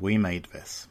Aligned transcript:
We 0.00 0.16
made 0.16 0.46
this. 0.46 0.88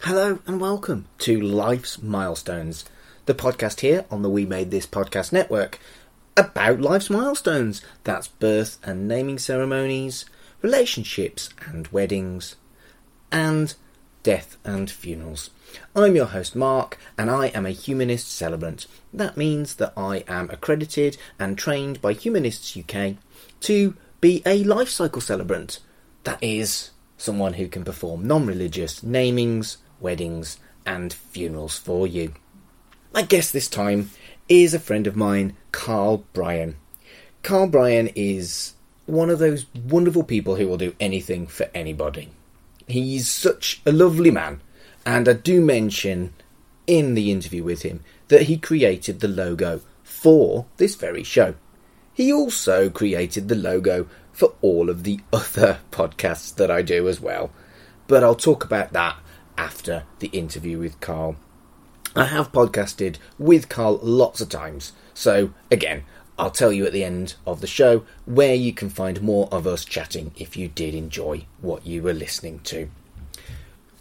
Hello 0.00 0.40
and 0.44 0.60
welcome 0.60 1.06
to 1.18 1.40
Life's 1.40 2.02
Milestones, 2.02 2.84
the 3.26 3.34
podcast 3.34 3.80
here 3.80 4.04
on 4.10 4.22
the 4.22 4.28
We 4.28 4.46
Made 4.46 4.72
This 4.72 4.88
Podcast 4.88 5.32
Network 5.32 5.78
about 6.36 6.80
life's 6.80 7.08
milestones. 7.08 7.82
That's 8.02 8.26
birth 8.26 8.78
and 8.82 9.06
naming 9.06 9.38
ceremonies, 9.38 10.24
relationships 10.62 11.50
and 11.66 11.88
weddings, 11.88 12.56
and 13.30 13.74
death 14.22 14.56
and 14.64 14.90
funerals. 14.90 15.50
I'm 15.96 16.14
your 16.14 16.26
host 16.26 16.54
Mark, 16.54 16.98
and 17.18 17.30
I 17.30 17.46
am 17.48 17.66
a 17.66 17.70
humanist 17.70 18.30
celebrant. 18.30 18.86
That 19.12 19.36
means 19.36 19.76
that 19.76 19.92
I 19.96 20.24
am 20.28 20.48
accredited 20.50 21.16
and 21.38 21.58
trained 21.58 22.00
by 22.00 22.12
Humanists 22.12 22.76
UK 22.76 23.16
to 23.60 23.96
be 24.20 24.42
a 24.46 24.62
life 24.64 24.88
cycle 24.88 25.20
celebrant. 25.20 25.80
That 26.24 26.38
is, 26.40 26.90
someone 27.16 27.54
who 27.54 27.68
can 27.68 27.84
perform 27.84 28.26
non 28.26 28.46
religious 28.46 29.00
namings, 29.00 29.78
weddings, 30.00 30.58
and 30.86 31.12
funerals 31.12 31.78
for 31.78 32.06
you. 32.06 32.34
My 33.12 33.22
guest 33.22 33.52
this 33.52 33.68
time 33.68 34.10
is 34.48 34.74
a 34.74 34.80
friend 34.80 35.06
of 35.06 35.16
mine, 35.16 35.56
Carl 35.72 36.24
Bryan. 36.32 36.76
Carl 37.42 37.66
Bryan 37.66 38.08
is 38.14 38.74
one 39.06 39.30
of 39.30 39.38
those 39.38 39.66
wonderful 39.74 40.24
people 40.24 40.56
who 40.56 40.68
will 40.68 40.76
do 40.76 40.94
anything 41.00 41.46
for 41.46 41.68
anybody. 41.74 42.30
He's 42.86 43.28
such 43.28 43.80
a 43.86 43.92
lovely 43.92 44.30
man, 44.30 44.60
and 45.04 45.28
I 45.28 45.32
do 45.34 45.60
mention 45.60 46.32
in 46.86 47.14
the 47.14 47.30
interview 47.30 47.62
with 47.62 47.82
him 47.82 48.02
that 48.28 48.42
he 48.42 48.56
created 48.56 49.20
the 49.20 49.28
logo 49.28 49.80
for 50.02 50.66
this 50.76 50.94
very 50.94 51.22
show. 51.22 51.54
He 52.12 52.32
also 52.32 52.90
created 52.90 53.48
the 53.48 53.54
logo 53.54 54.06
for 54.32 54.54
all 54.60 54.90
of 54.90 55.04
the 55.04 55.20
other 55.32 55.78
podcasts 55.90 56.54
that 56.56 56.70
I 56.70 56.82
do 56.82 57.08
as 57.08 57.20
well. 57.20 57.50
But 58.06 58.24
I'll 58.24 58.34
talk 58.34 58.64
about 58.64 58.92
that 58.92 59.16
after 59.56 60.04
the 60.18 60.28
interview 60.28 60.78
with 60.78 61.00
Carl. 61.00 61.36
I 62.14 62.24
have 62.24 62.52
podcasted 62.52 63.16
with 63.38 63.68
Carl 63.68 63.98
lots 64.02 64.42
of 64.42 64.50
times, 64.50 64.92
so 65.14 65.52
again, 65.70 66.04
I'll 66.42 66.50
tell 66.50 66.72
you 66.72 66.84
at 66.84 66.92
the 66.92 67.04
end 67.04 67.36
of 67.46 67.60
the 67.60 67.68
show 67.68 68.04
where 68.24 68.56
you 68.56 68.72
can 68.72 68.90
find 68.90 69.22
more 69.22 69.48
of 69.52 69.64
us 69.64 69.84
chatting 69.84 70.32
if 70.36 70.56
you 70.56 70.66
did 70.66 70.92
enjoy 70.92 71.46
what 71.60 71.86
you 71.86 72.02
were 72.02 72.12
listening 72.12 72.58
to. 72.64 72.90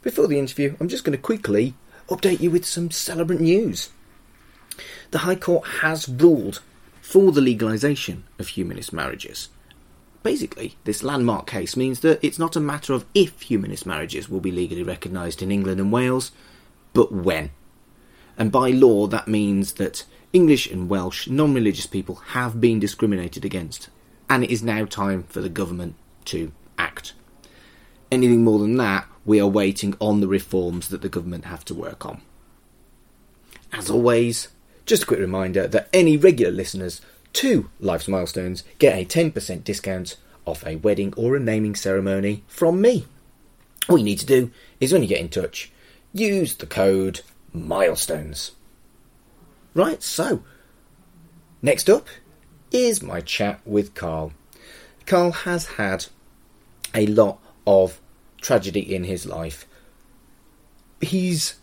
Before 0.01 0.25
the 0.25 0.39
interview, 0.39 0.75
I'm 0.79 0.87
just 0.87 1.03
going 1.03 1.15
to 1.15 1.21
quickly 1.21 1.75
update 2.09 2.39
you 2.39 2.49
with 2.49 2.65
some 2.65 2.89
celebrant 2.89 3.41
news. 3.41 3.91
The 5.11 5.19
High 5.19 5.35
Court 5.35 5.67
has 5.81 6.09
ruled 6.09 6.63
for 6.99 7.31
the 7.31 7.41
legalisation 7.41 8.23
of 8.39 8.47
humanist 8.47 8.91
marriages. 8.91 9.49
Basically, 10.23 10.77
this 10.83 11.03
landmark 11.03 11.45
case 11.45 11.77
means 11.77 11.99
that 11.99 12.25
it's 12.25 12.39
not 12.39 12.55
a 12.55 12.59
matter 12.59 12.93
of 12.93 13.05
if 13.13 13.39
humanist 13.41 13.85
marriages 13.85 14.29
will 14.29 14.39
be 14.39 14.51
legally 14.51 14.81
recognised 14.81 15.43
in 15.43 15.51
England 15.51 15.79
and 15.79 15.91
Wales, 15.91 16.31
but 16.93 17.11
when. 17.11 17.51
And 18.35 18.51
by 18.51 18.71
law, 18.71 19.05
that 19.05 19.27
means 19.27 19.73
that 19.73 20.05
English 20.33 20.69
and 20.71 20.87
Welsh 20.87 21.27
non 21.27 21.53
religious 21.53 21.85
people 21.85 22.15
have 22.27 22.61
been 22.61 22.79
discriminated 22.79 23.43
against, 23.43 23.89
and 24.29 24.43
it 24.43 24.49
is 24.49 24.63
now 24.63 24.85
time 24.85 25.23
for 25.23 25.41
the 25.41 25.49
government 25.49 25.95
to 26.25 26.51
act. 26.77 27.13
Anything 28.11 28.43
more 28.43 28.59
than 28.59 28.77
that, 28.77 29.07
we 29.25 29.41
are 29.41 29.47
waiting 29.47 29.93
on 29.99 30.21
the 30.21 30.27
reforms 30.27 30.87
that 30.87 31.01
the 31.01 31.09
government 31.09 31.45
have 31.45 31.65
to 31.65 31.73
work 31.73 32.05
on. 32.05 32.21
As 33.73 33.89
always, 33.89 34.47
just 34.85 35.03
a 35.03 35.05
quick 35.05 35.19
reminder 35.19 35.67
that 35.67 35.89
any 35.93 36.17
regular 36.17 36.51
listeners 36.51 37.01
to 37.33 37.69
Life's 37.79 38.07
Milestones 38.07 38.63
get 38.79 38.97
a 38.97 39.05
10% 39.05 39.63
discount 39.63 40.17
off 40.45 40.65
a 40.65 40.77
wedding 40.77 41.13
or 41.15 41.35
a 41.35 41.39
naming 41.39 41.75
ceremony 41.75 42.43
from 42.47 42.81
me. 42.81 43.05
All 43.89 43.97
you 43.97 44.03
need 44.03 44.19
to 44.19 44.25
do 44.25 44.51
is 44.79 44.91
when 44.91 45.01
you 45.01 45.07
get 45.07 45.21
in 45.21 45.29
touch, 45.29 45.71
use 46.13 46.55
the 46.55 46.65
code 46.65 47.21
MILESTONES. 47.53 48.51
Right, 49.73 50.03
so, 50.03 50.43
next 51.61 51.89
up 51.89 52.07
is 52.71 53.01
my 53.01 53.21
chat 53.21 53.61
with 53.65 53.93
Carl. 53.93 54.33
Carl 55.05 55.31
has 55.31 55.65
had 55.65 56.07
a 56.93 57.05
lot 57.07 57.39
of 57.65 58.01
tragedy 58.41 58.81
in 58.81 59.05
his 59.05 59.25
life. 59.25 59.65
He's 60.99 61.55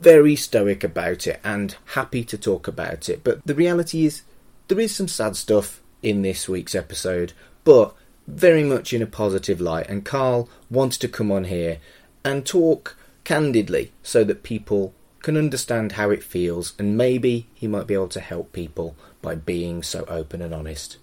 very 0.00 0.36
stoic 0.36 0.84
about 0.84 1.26
it 1.26 1.40
and 1.42 1.76
happy 1.94 2.24
to 2.24 2.38
talk 2.38 2.68
about 2.68 3.08
it, 3.08 3.24
but 3.24 3.44
the 3.46 3.54
reality 3.54 4.04
is 4.04 4.22
there 4.68 4.80
is 4.80 4.94
some 4.94 5.08
sad 5.08 5.36
stuff 5.36 5.80
in 6.02 6.22
this 6.22 6.48
week's 6.48 6.74
episode, 6.74 7.32
but 7.64 7.94
very 8.26 8.62
much 8.62 8.92
in 8.92 9.02
a 9.02 9.06
positive 9.06 9.60
light. 9.60 9.88
And 9.88 10.04
Carl 10.04 10.48
wants 10.70 10.98
to 10.98 11.08
come 11.08 11.32
on 11.32 11.44
here 11.44 11.78
and 12.24 12.46
talk 12.46 12.96
candidly 13.24 13.92
so 14.02 14.24
that 14.24 14.42
people 14.42 14.94
can 15.26 15.36
understand 15.36 15.90
how 15.92 16.08
it 16.10 16.22
feels, 16.22 16.72
and 16.78 16.96
maybe 16.96 17.48
he 17.52 17.66
might 17.66 17.88
be 17.88 17.94
able 17.94 18.06
to 18.06 18.20
help 18.20 18.52
people 18.52 18.94
by 19.20 19.34
being 19.34 19.82
so 19.82 20.04
open 20.06 20.40
and 20.40 20.54
honest. 20.54 20.98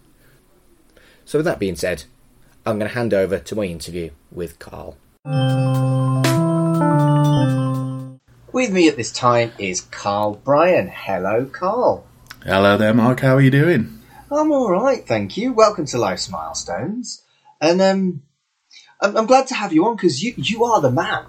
So, 1.25 1.39
with 1.39 1.45
that 1.45 1.59
being 1.59 1.75
said, 1.75 2.05
I'm 2.65 2.79
going 2.79 2.87
to 2.87 2.95
hand 2.95 3.13
over 3.13 3.37
to 3.37 3.55
my 3.55 3.65
interview 3.65 4.11
with 4.31 4.59
Carl. 4.59 4.95
With 8.53 8.71
me 8.71 8.87
at 8.87 8.95
this 8.95 9.11
time 9.11 9.51
is 9.57 9.81
Carl 9.81 10.35
Bryan. 10.35 10.87
Hello, 10.87 11.43
Carl. 11.43 12.07
Hello 12.45 12.77
there, 12.77 12.93
Mark. 12.93 13.19
How 13.19 13.35
are 13.35 13.41
you 13.41 13.51
doing? 13.51 13.99
I'm 14.31 14.53
all 14.53 14.71
right, 14.71 15.05
thank 15.05 15.35
you. 15.35 15.51
Welcome 15.51 15.85
to 15.87 15.97
Life's 15.97 16.29
Milestones, 16.29 17.25
and 17.59 17.81
um, 17.81 18.23
I'm, 19.01 19.17
I'm 19.17 19.25
glad 19.25 19.47
to 19.47 19.55
have 19.55 19.73
you 19.73 19.85
on 19.85 19.97
because 19.97 20.23
you 20.23 20.33
you 20.37 20.63
are 20.63 20.79
the 20.79 20.91
man 20.91 21.25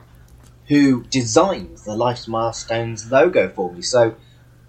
who 0.69 1.05
designed 1.05 1.79
the 1.79 1.95
Life's 1.95 2.27
Milestones 2.27 3.11
logo 3.11 3.49
for 3.49 3.73
me. 3.73 3.83
So, 3.83 4.17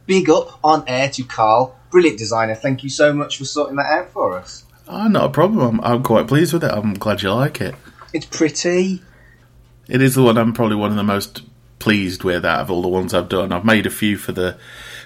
big 0.05 0.29
up 0.29 0.59
on 0.63 0.83
air 0.87 1.09
to 1.11 1.23
Carl, 1.23 1.77
brilliant 1.89 2.19
designer. 2.19 2.55
Thank 2.55 2.83
you 2.83 2.89
so 2.89 3.13
much 3.13 3.37
for 3.37 3.45
sorting 3.45 3.77
that 3.77 3.85
out 3.85 4.11
for 4.11 4.37
us. 4.37 4.65
Oh, 4.87 5.07
not 5.07 5.25
a 5.25 5.29
problem. 5.29 5.79
I'm, 5.79 5.93
I'm 5.93 6.03
quite 6.03 6.27
pleased 6.27 6.53
with 6.53 6.63
it. 6.63 6.71
I'm 6.71 6.93
glad 6.93 7.21
you 7.21 7.31
like 7.33 7.61
it. 7.61 7.75
It's 8.13 8.25
pretty. 8.25 9.01
It 9.87 10.01
is 10.01 10.15
the 10.15 10.23
one 10.23 10.37
I'm 10.37 10.53
probably 10.53 10.75
one 10.75 10.91
of 10.91 10.97
the 10.97 11.03
most 11.03 11.43
pleased 11.79 12.23
with 12.23 12.45
out 12.45 12.61
of 12.61 12.71
all 12.71 12.81
the 12.81 12.87
ones 12.87 13.13
I've 13.13 13.29
done. 13.29 13.51
I've 13.51 13.65
made 13.65 13.85
a 13.85 13.91
few 13.91 14.17
for 14.17 14.31
the 14.31 14.57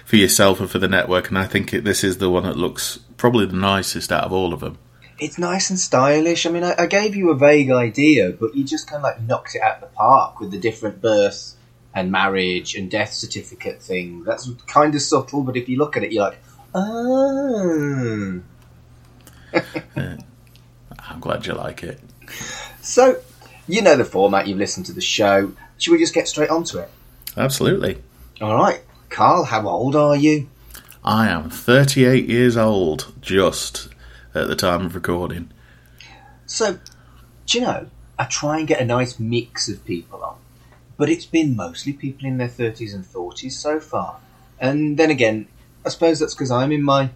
for 0.04 0.16
yourself 0.16 0.60
and 0.60 0.70
for 0.70 0.78
the 0.78 0.88
network, 0.88 1.28
and 1.28 1.38
I 1.38 1.44
think 1.44 1.72
it, 1.72 1.84
this 1.84 2.02
is 2.02 2.18
the 2.18 2.30
one 2.30 2.42
that 2.42 2.56
looks 2.56 2.98
probably 3.16 3.46
the 3.46 3.56
nicest 3.56 4.10
out 4.10 4.24
of 4.24 4.32
all 4.32 4.52
of 4.52 4.60
them. 4.60 4.78
It's 5.20 5.38
nice 5.38 5.70
and 5.70 5.78
stylish. 5.78 6.46
I 6.46 6.50
mean, 6.50 6.64
I, 6.64 6.74
I 6.78 6.86
gave 6.86 7.14
you 7.14 7.30
a 7.30 7.36
vague 7.36 7.70
idea, 7.70 8.30
but 8.32 8.54
you 8.54 8.64
just 8.64 8.88
kind 8.88 8.98
of 8.98 9.02
like 9.02 9.20
knocked 9.20 9.54
it 9.54 9.62
out 9.62 9.76
of 9.76 9.80
the 9.82 9.94
park 9.94 10.40
with 10.40 10.50
the 10.50 10.58
different 10.58 11.02
birth 11.02 11.54
and 11.94 12.10
marriage 12.10 12.74
and 12.74 12.90
death 12.90 13.12
certificate 13.12 13.82
thing. 13.82 14.24
That's 14.24 14.50
kind 14.66 14.94
of 14.94 15.02
subtle, 15.02 15.42
but 15.42 15.56
if 15.56 15.68
you 15.68 15.76
look 15.76 15.96
at 15.96 16.04
it, 16.04 16.12
you're 16.12 16.24
like, 16.24 16.38
oh. 16.74 18.40
I'm 21.10 21.20
glad 21.20 21.46
you 21.46 21.52
like 21.52 21.82
it. 21.82 22.00
So, 22.80 23.20
you 23.68 23.82
know 23.82 23.96
the 23.96 24.04
format, 24.04 24.46
you've 24.46 24.58
listened 24.58 24.86
to 24.86 24.92
the 24.92 25.00
show. 25.00 25.52
Should 25.78 25.92
we 25.92 25.98
just 25.98 26.14
get 26.14 26.28
straight 26.28 26.50
onto 26.50 26.78
it? 26.78 26.88
Absolutely. 27.36 27.98
All 28.40 28.54
right. 28.54 28.80
Carl, 29.10 29.44
how 29.44 29.68
old 29.68 29.96
are 29.96 30.16
you? 30.16 30.48
I 31.04 31.28
am 31.28 31.50
38 31.50 32.28
years 32.28 32.56
old, 32.56 33.12
just 33.20 33.88
at 34.34 34.48
the 34.48 34.56
time 34.56 34.86
of 34.86 34.94
recording. 34.94 35.50
So, 36.46 36.78
do 37.46 37.58
you 37.58 37.64
know, 37.64 37.86
I 38.18 38.24
try 38.24 38.58
and 38.58 38.68
get 38.68 38.80
a 38.80 38.84
nice 38.84 39.18
mix 39.18 39.68
of 39.68 39.84
people 39.84 40.22
on, 40.22 40.36
but 40.96 41.08
it's 41.08 41.24
been 41.24 41.56
mostly 41.56 41.92
people 41.92 42.26
in 42.26 42.38
their 42.38 42.48
30s 42.48 42.94
and 42.94 43.04
40s 43.04 43.52
so 43.52 43.80
far. 43.80 44.20
And 44.58 44.98
then 44.98 45.10
again, 45.10 45.48
I 45.84 45.88
suppose 45.88 46.18
that's 46.18 46.34
because 46.34 46.50
I'm 46.50 46.72
in 46.72 46.82
my 46.82 47.10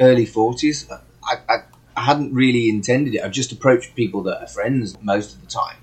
early 0.00 0.26
40s. 0.26 0.90
I, 1.24 1.36
I, 1.48 1.56
I 1.96 2.02
hadn't 2.02 2.34
really 2.34 2.68
intended 2.68 3.14
it. 3.14 3.22
I've 3.22 3.32
just 3.32 3.52
approached 3.52 3.94
people 3.94 4.22
that 4.24 4.42
are 4.42 4.46
friends 4.46 4.96
most 5.02 5.34
of 5.34 5.40
the 5.40 5.46
time. 5.46 5.76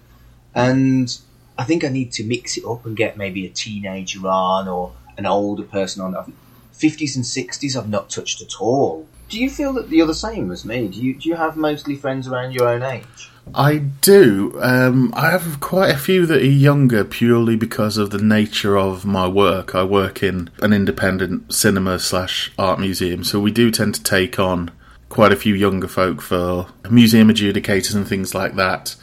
And 0.53 1.17
I 1.57 1.63
think 1.63 1.83
I 1.83 1.89
need 1.89 2.11
to 2.13 2.23
mix 2.23 2.57
it 2.57 2.65
up 2.65 2.85
and 2.85 2.95
get 2.95 3.17
maybe 3.17 3.45
a 3.45 3.49
teenager 3.49 4.27
on 4.27 4.67
or 4.67 4.93
an 5.17 5.25
older 5.25 5.63
person 5.63 6.01
on. 6.03 6.33
50s 6.73 7.15
and 7.15 7.25
60s 7.25 7.75
I've 7.75 7.89
not 7.89 8.09
touched 8.09 8.41
at 8.41 8.61
all. 8.61 9.07
Do 9.29 9.39
you 9.39 9.49
feel 9.49 9.73
that 9.73 9.89
you're 9.89 10.07
the 10.07 10.15
same 10.15 10.51
as 10.51 10.65
me? 10.65 10.87
Do 10.87 10.99
you 10.99 11.15
do 11.15 11.29
you 11.29 11.35
have 11.35 11.55
mostly 11.55 11.95
friends 11.95 12.27
around 12.27 12.51
your 12.53 12.67
own 12.67 12.81
age? 12.81 13.29
I 13.53 13.77
do. 13.77 14.59
Um, 14.61 15.13
I 15.15 15.31
have 15.31 15.59
quite 15.59 15.89
a 15.89 15.97
few 15.97 16.25
that 16.25 16.41
are 16.41 16.45
younger 16.45 17.03
purely 17.03 17.55
because 17.55 17.97
of 17.97 18.11
the 18.11 18.21
nature 18.21 18.77
of 18.77 19.05
my 19.05 19.27
work. 19.27 19.73
I 19.73 19.83
work 19.83 20.21
in 20.21 20.49
an 20.61 20.73
independent 20.73 21.53
cinema 21.53 21.99
slash 21.99 22.51
art 22.57 22.79
museum, 22.79 23.23
so 23.23 23.39
we 23.39 23.51
do 23.51 23.71
tend 23.71 23.95
to 23.95 24.03
take 24.03 24.39
on 24.39 24.71
quite 25.09 25.31
a 25.31 25.35
few 25.35 25.55
younger 25.55 25.87
folk 25.87 26.21
for 26.21 26.67
museum 26.89 27.29
adjudicators 27.29 27.95
and 27.95 28.07
things 28.07 28.33
like 28.35 28.55
that. 28.55 28.95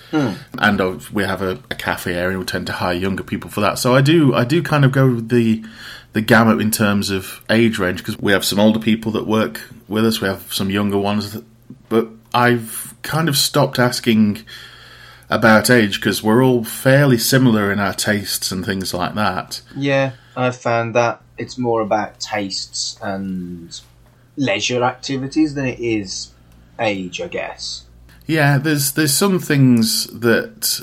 And 0.58 0.80
uh, 0.80 0.98
we 1.12 1.24
have 1.24 1.42
a, 1.42 1.58
a 1.70 1.74
cafe 1.74 2.14
area. 2.14 2.38
We 2.38 2.44
tend 2.44 2.68
to 2.68 2.72
hire 2.72 2.94
younger 2.94 3.24
people 3.24 3.50
for 3.50 3.60
that. 3.60 3.78
So 3.78 3.94
I 3.94 4.00
do 4.00 4.34
I 4.34 4.44
do 4.44 4.62
kind 4.62 4.84
of 4.84 4.92
go 4.92 5.14
with 5.14 5.28
the 5.28 5.64
the 6.12 6.20
gamut 6.22 6.60
in 6.60 6.70
terms 6.70 7.10
of 7.10 7.44
age 7.50 7.78
range 7.78 7.98
because 7.98 8.18
we 8.18 8.32
have 8.32 8.44
some 8.44 8.58
older 8.58 8.78
people 8.78 9.12
that 9.12 9.26
work 9.26 9.60
with 9.88 10.06
us. 10.06 10.20
We 10.20 10.28
have 10.28 10.52
some 10.52 10.70
younger 10.70 10.96
ones, 10.96 11.32
that, 11.32 11.44
but 11.88 12.08
I've 12.32 12.94
kind 13.02 13.28
of 13.28 13.36
stopped 13.36 13.78
asking 13.78 14.44
about 15.28 15.68
age 15.68 16.00
because 16.00 16.22
we're 16.22 16.42
all 16.42 16.64
fairly 16.64 17.18
similar 17.18 17.72
in 17.72 17.80
our 17.80 17.92
tastes 17.92 18.50
and 18.52 18.64
things 18.64 18.94
like 18.94 19.14
that. 19.14 19.60
Yeah, 19.74 20.12
I've 20.36 20.56
found 20.56 20.94
that 20.94 21.20
it's 21.36 21.58
more 21.58 21.82
about 21.82 22.20
tastes 22.20 22.96
and 23.02 23.78
leisure 24.36 24.82
activities 24.82 25.54
than 25.54 25.66
it 25.66 25.80
is 25.80 26.32
age, 26.78 27.20
I 27.20 27.28
guess. 27.28 27.84
Yeah, 28.26 28.58
there's 28.58 28.92
there's 28.92 29.14
some 29.14 29.38
things 29.38 30.06
that 30.06 30.80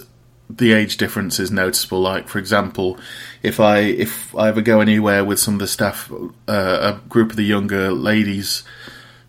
the 0.50 0.74
age 0.74 0.98
difference 0.98 1.40
is 1.40 1.52
noticeable. 1.52 2.02
Like, 2.02 2.28
for 2.28 2.40
example, 2.40 2.98
if 3.42 3.60
I 3.60 3.80
if 3.80 4.36
I 4.36 4.50
ever 4.50 4.62
go 4.62 4.80
anywhere 4.80 5.24
with 5.24 5.40
some 5.40 5.56
of 5.56 5.60
the 5.60 5.68
staff, 5.68 6.12
uh, 6.12 6.24
a 6.48 7.02
group 7.10 7.32
of 7.32 7.36
the 7.36 7.44
younger 7.44 7.92
ladies 7.92 8.64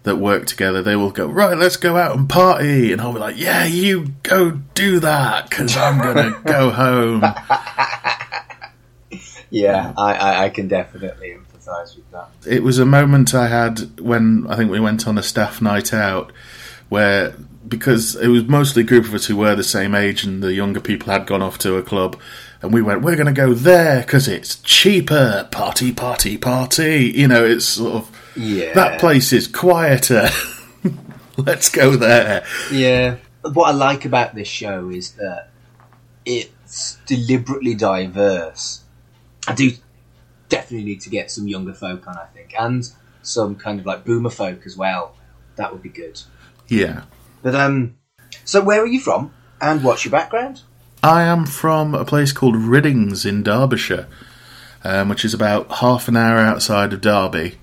that 0.05 0.17
work 0.17 0.47
together, 0.47 0.83
they 0.83 0.97
will 0.97 1.11
go 1.11 1.27
right. 1.27 1.57
Let's 1.57 1.77
go 1.77 1.97
out 1.97 2.17
and 2.17 2.29
party, 2.29 2.93
and 2.93 3.01
I'll 3.01 3.13
be 3.13 3.19
like, 3.19 3.39
"Yeah, 3.39 3.65
you 3.65 4.09
go 4.23 4.53
do 4.75 5.01
that 5.01 5.51
because 5.51 5.77
I'm 5.77 5.99
gonna 5.99 6.41
go 6.45 6.71
home." 6.71 7.25
Yeah, 9.55 9.93
I, 9.97 10.15
I, 10.15 10.45
I 10.47 10.49
can 10.49 10.67
definitely 10.67 11.37
with 11.67 12.11
that. 12.13 12.29
It 12.47 12.63
was 12.63 12.79
a 12.79 12.87
moment 12.87 13.35
I 13.35 13.49
had 13.49 14.01
when 14.01 14.47
I 14.49 14.57
think 14.57 14.71
we 14.71 14.81
went 14.81 15.07
on 15.07 15.19
a 15.19 15.23
staff 15.23 15.61
night 15.63 15.93
out 15.95 16.33
where 16.89 17.35
because 17.67 18.15
it 18.17 18.29
was 18.29 18.45
mostly 18.45 18.83
a 18.83 18.87
group 18.87 19.05
of 19.07 19.15
us 19.15 19.27
who 19.27 19.37
were 19.37 19.55
the 19.55 19.65
same 19.65 19.95
age 19.95 20.23
and 20.25 20.43
the 20.43 20.53
younger 20.53 20.81
people 20.81 21.11
had 21.13 21.27
gone 21.27 21.41
off 21.41 21.57
to 21.59 21.77
a 21.77 21.83
club 21.83 22.21
and 22.61 22.75
we 22.75 22.83
went 22.83 23.01
we're 23.01 23.17
going 23.17 23.27
to 23.27 23.33
go 23.33 23.55
there 23.55 24.03
because 24.03 24.29
it's 24.29 24.57
cheaper 24.57 25.49
party 25.51 25.91
party 25.91 26.37
party 26.37 27.11
you 27.17 27.27
know 27.27 27.43
it's 27.43 27.65
sort 27.65 27.95
of 27.95 28.21
Yeah. 28.37 28.75
that 28.75 29.01
place 29.01 29.33
is 29.33 29.47
quieter 29.49 30.29
let's 31.39 31.71
go 31.71 31.97
there 31.97 32.45
Yeah. 32.71 33.17
What 33.43 33.69
I 33.69 33.73
like 33.73 34.05
about 34.05 34.35
this 34.35 34.49
show 34.49 34.91
is 34.91 35.13
that 35.13 35.49
it's 36.27 36.97
deliberately 37.07 37.75
diverse. 37.75 38.83
I 39.47 39.55
do 39.55 39.73
definitely 40.49 40.85
need 40.85 41.01
to 41.03 41.11
get 41.11 41.31
some 41.31 41.49
younger 41.49 41.75
folk 41.75 42.07
on, 42.07 42.17
I 42.17 42.27
think, 42.27 42.55
and 42.59 42.89
some 43.23 43.57
kind 43.57 43.81
of 43.81 43.87
like 43.87 44.05
boomer 44.05 44.31
folk 44.31 44.67
as 44.67 44.77
well. 44.77 45.17
That 45.57 45.73
would 45.73 45.83
be 45.83 45.89
good. 45.89 46.21
yeah 46.69 47.03
But 47.43 47.55
um, 47.55 47.97
so 48.45 48.63
where 48.63 48.83
are 48.83 48.87
you 48.87 49.01
from, 49.01 49.33
and 49.61 49.83
what's 49.85 50.05
your 50.05 50.13
background? 50.13 50.63
I 51.03 51.23
am 51.23 51.47
from 51.47 51.95
a 51.95 52.05
place 52.05 52.33
called 52.33 52.57
Riddings 52.57 53.27
in 53.27 53.43
Derbyshire, 53.43 54.09
um, 54.83 55.09
which 55.09 55.25
is 55.25 55.35
about 55.35 55.71
half 55.71 56.09
an 56.09 56.17
hour 56.17 56.39
outside 56.39 56.93
of 56.93 57.01
Derby. 57.01 57.57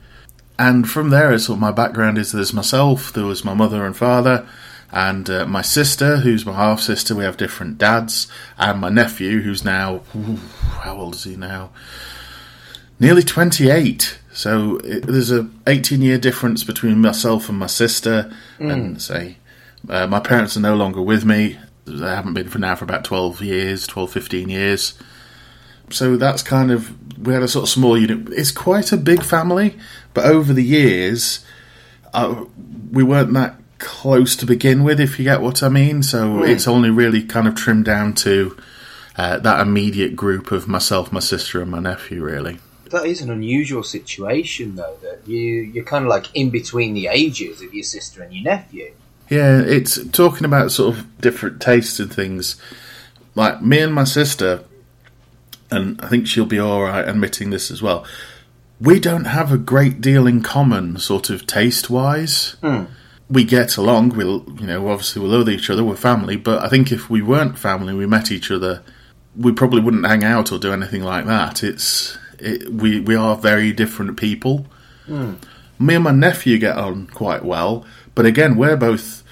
And 0.59 0.87
from 0.87 1.09
there, 1.09 1.33
it's 1.33 1.45
sort 1.45 1.57
of 1.57 1.61
my 1.61 1.71
background 1.71 2.19
is 2.19 2.31
there's 2.31 2.53
myself, 2.53 3.11
there 3.11 3.25
was 3.25 3.43
my 3.43 3.55
mother 3.55 3.83
and 3.83 3.97
father, 3.97 4.47
and 4.91 5.27
uh, 5.29 5.45
my 5.47 5.63
sister, 5.63 6.17
who's 6.17 6.45
my 6.45 6.53
half 6.53 6.81
sister. 6.81 7.15
We 7.15 7.23
have 7.23 7.37
different 7.37 7.77
dads, 7.79 8.27
and 8.57 8.79
my 8.79 8.89
nephew, 8.89 9.41
who's 9.41 9.65
now 9.65 10.01
ooh, 10.15 10.37
how 10.61 10.97
old 10.97 11.15
is 11.15 11.23
he 11.23 11.35
now? 11.35 11.71
Nearly 13.01 13.23
28. 13.23 14.19
So 14.31 14.77
it, 14.83 15.07
there's 15.07 15.31
a 15.31 15.49
18 15.65 16.01
year 16.03 16.19
difference 16.19 16.63
between 16.63 17.01
myself 17.01 17.49
and 17.49 17.57
my 17.57 17.65
sister, 17.65 18.31
and 18.59 19.01
say 19.01 19.37
uh, 19.89 20.05
my 20.05 20.19
parents 20.19 20.55
are 20.55 20.61
no 20.61 20.75
longer 20.75 21.01
with 21.01 21.25
me. 21.25 21.57
They 21.85 22.05
haven't 22.05 22.35
been 22.35 22.47
for 22.47 22.59
now 22.59 22.75
for 22.75 22.85
about 22.85 23.03
12 23.03 23.41
years, 23.41 23.87
12, 23.87 24.11
15 24.11 24.49
years. 24.49 24.93
So 25.89 26.15
that's 26.15 26.43
kind 26.43 26.71
of, 26.71 26.95
we 27.17 27.33
had 27.33 27.41
a 27.41 27.47
sort 27.47 27.63
of 27.63 27.69
small 27.69 27.97
unit. 27.97 28.29
It's 28.33 28.51
quite 28.51 28.91
a 28.91 28.97
big 28.97 29.23
family, 29.23 29.77
but 30.13 30.25
over 30.25 30.53
the 30.53 30.63
years, 30.63 31.43
uh, 32.13 32.45
we 32.91 33.03
weren't 33.03 33.33
that 33.33 33.55
close 33.79 34.35
to 34.37 34.45
begin 34.45 34.83
with, 34.83 34.99
if 34.99 35.17
you 35.17 35.25
get 35.25 35.41
what 35.41 35.63
I 35.63 35.69
mean. 35.69 36.03
So 36.03 36.43
it's 36.43 36.67
only 36.67 36.91
really 36.91 37.23
kind 37.23 37.47
of 37.47 37.55
trimmed 37.55 37.85
down 37.85 38.13
to 38.15 38.55
uh, 39.17 39.39
that 39.39 39.59
immediate 39.59 40.15
group 40.15 40.51
of 40.51 40.67
myself, 40.67 41.11
my 41.11 41.19
sister, 41.19 41.61
and 41.61 41.71
my 41.71 41.79
nephew, 41.79 42.23
really. 42.23 42.59
That 42.91 43.05
is 43.05 43.21
an 43.21 43.29
unusual 43.29 43.83
situation, 43.83 44.75
though. 44.75 44.97
That 45.01 45.27
you 45.27 45.39
you're 45.39 45.85
kind 45.85 46.05
of 46.05 46.09
like 46.09 46.27
in 46.33 46.49
between 46.49 46.93
the 46.93 47.07
ages 47.07 47.61
of 47.61 47.73
your 47.73 47.83
sister 47.83 48.21
and 48.21 48.33
your 48.33 48.43
nephew. 48.43 48.93
Yeah, 49.29 49.61
it's 49.61 50.03
talking 50.09 50.43
about 50.43 50.73
sort 50.73 50.97
of 50.97 51.21
different 51.21 51.61
tastes 51.61 51.99
and 51.99 52.13
things. 52.13 52.61
Like 53.33 53.61
me 53.61 53.79
and 53.79 53.93
my 53.93 54.03
sister, 54.03 54.65
and 55.71 56.01
I 56.01 56.09
think 56.09 56.27
she'll 56.27 56.45
be 56.45 56.59
all 56.59 56.83
right 56.83 57.07
admitting 57.07 57.49
this 57.49 57.71
as 57.71 57.81
well. 57.81 58.05
We 58.81 58.99
don't 58.99 59.25
have 59.25 59.53
a 59.53 59.57
great 59.57 60.01
deal 60.01 60.27
in 60.27 60.41
common, 60.41 60.97
sort 60.97 61.29
of 61.29 61.47
taste 61.47 61.89
wise. 61.89 62.57
Hmm. 62.61 62.85
We 63.29 63.45
get 63.45 63.77
along. 63.77 64.09
We, 64.09 64.25
will 64.25 64.43
you 64.59 64.67
know, 64.67 64.89
obviously 64.89 65.21
we 65.21 65.29
love 65.29 65.47
each 65.47 65.69
other. 65.69 65.83
We're 65.83 65.95
family, 65.95 66.35
but 66.35 66.61
I 66.61 66.67
think 66.67 66.91
if 66.91 67.09
we 67.09 67.21
weren't 67.21 67.57
family, 67.57 67.93
we 67.93 68.05
met 68.05 68.31
each 68.31 68.51
other, 68.51 68.83
we 69.37 69.53
probably 69.53 69.79
wouldn't 69.79 70.05
hang 70.05 70.25
out 70.25 70.51
or 70.51 70.59
do 70.59 70.73
anything 70.73 71.03
like 71.03 71.25
that. 71.27 71.63
It's 71.63 72.17
it, 72.41 72.71
we 72.71 72.99
we 72.99 73.15
are 73.15 73.35
very 73.35 73.71
different 73.71 74.17
people. 74.17 74.65
Me 75.07 75.95
and 75.95 76.03
my 76.03 76.11
nephew 76.11 76.57
get 76.57 76.77
on 76.77 77.07
quite 77.07 77.43
well, 77.43 77.85
but 78.15 78.25
again, 78.25 78.55
we're 78.55 78.77
both 78.77 79.23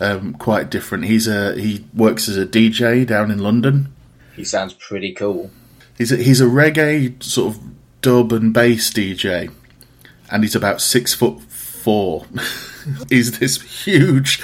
um, 0.00 0.34
quite 0.34 0.70
different. 0.70 1.04
He's 1.04 1.28
a 1.28 1.54
he 1.60 1.84
works 1.94 2.28
as 2.28 2.36
a 2.36 2.46
DJ 2.46 3.06
down 3.06 3.30
in 3.30 3.38
London. 3.38 3.92
He 4.34 4.44
sounds 4.44 4.72
pretty 4.74 5.12
cool. 5.12 5.50
He's 5.96 6.12
a, 6.12 6.16
he's 6.16 6.40
a 6.40 6.44
reggae 6.44 7.22
sort 7.22 7.56
of 7.56 7.62
dub 8.00 8.32
and 8.32 8.54
bass 8.54 8.90
DJ, 8.92 9.52
and 10.30 10.42
he's 10.42 10.54
about 10.54 10.80
six 10.80 11.14
foot 11.14 11.40
four. 11.42 12.26
he's 13.08 13.38
this 13.38 13.60
huge, 13.84 14.42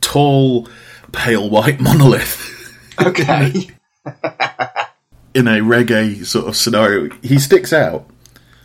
tall, 0.00 0.68
pale 1.12 1.48
white 1.48 1.80
monolith 1.80 2.58
Okay. 3.00 3.70
in 5.38 5.46
a 5.46 5.60
reggae 5.60 6.26
sort 6.26 6.48
of 6.48 6.56
scenario. 6.56 7.10
He 7.22 7.38
sticks 7.38 7.72
out. 7.72 8.08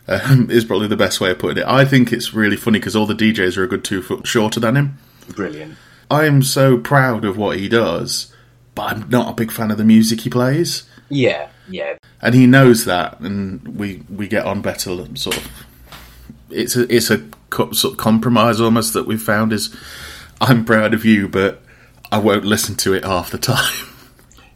Um, 0.05 0.51
is 0.51 0.65
probably 0.65 0.87
the 0.87 0.97
best 0.97 1.21
way 1.21 1.31
of 1.31 1.39
putting 1.39 1.63
it. 1.63 1.65
I 1.65 1.85
think 1.85 2.11
it's 2.11 2.33
really 2.33 2.57
funny 2.57 2.77
because 2.77 2.93
all 2.93 3.05
the 3.05 3.13
DJs 3.13 3.55
are 3.55 3.63
a 3.63 3.67
good 3.69 3.85
two 3.85 4.01
foot 4.01 4.27
shorter 4.27 4.59
than 4.59 4.75
him. 4.75 4.97
Brilliant. 5.29 5.77
I 6.11 6.25
am 6.25 6.43
so 6.43 6.77
proud 6.77 7.23
of 7.23 7.37
what 7.37 7.57
he 7.57 7.69
does, 7.69 8.33
but 8.75 8.91
I'm 8.91 9.09
not 9.09 9.29
a 9.29 9.33
big 9.33 9.49
fan 9.49 9.71
of 9.71 9.77
the 9.77 9.85
music 9.85 10.21
he 10.21 10.29
plays. 10.29 10.83
Yeah, 11.07 11.47
yeah. 11.69 11.95
and 12.21 12.35
he 12.35 12.45
knows 12.47 12.83
that, 12.83 13.21
and 13.21 13.65
we 13.77 14.03
we 14.09 14.27
get 14.27 14.45
on 14.45 14.61
better. 14.61 14.89
Sort 15.15 15.37
of, 15.37 15.65
it's 16.49 16.75
a 16.75 16.93
it's 16.93 17.09
a 17.09 17.23
sort 17.71 17.93
of 17.93 17.97
compromise 17.97 18.59
almost 18.59 18.93
that 18.93 19.07
we've 19.07 19.21
found 19.21 19.53
is, 19.53 19.73
I'm 20.41 20.65
proud 20.65 20.93
of 20.93 21.05
you, 21.05 21.29
but 21.29 21.63
I 22.11 22.17
won't 22.17 22.43
listen 22.43 22.75
to 22.75 22.93
it 22.93 23.05
half 23.05 23.31
the 23.31 23.37
time. 23.37 23.87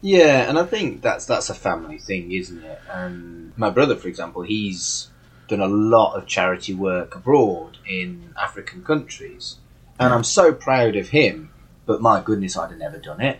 Yeah, 0.02 0.48
and 0.48 0.60
I 0.60 0.64
think 0.64 1.02
that's 1.02 1.26
that's 1.26 1.50
a 1.50 1.56
family 1.56 1.98
thing, 1.98 2.32
isn't 2.32 2.64
it? 2.64 2.80
And 2.90 3.54
my 3.58 3.70
brother, 3.70 3.96
for 3.96 4.08
example, 4.08 4.44
he's 4.44 5.10
done 5.48 5.62
a 5.62 5.68
lot 5.68 6.14
of 6.16 6.28
charity 6.28 6.74
work 6.74 7.16
abroad 7.16 7.78
in 7.88 8.34
African 8.38 8.84
countries, 8.84 9.58
and 10.00 10.14
I'm 10.14 10.24
so 10.24 10.54
proud 10.54 10.96
of 10.96 11.10
him. 11.10 11.50
But 11.86 12.02
my 12.02 12.22
goodness, 12.22 12.58
I'd 12.58 12.70
have 12.70 12.80
never 12.80 12.98
done 12.98 13.22
it. 13.22 13.40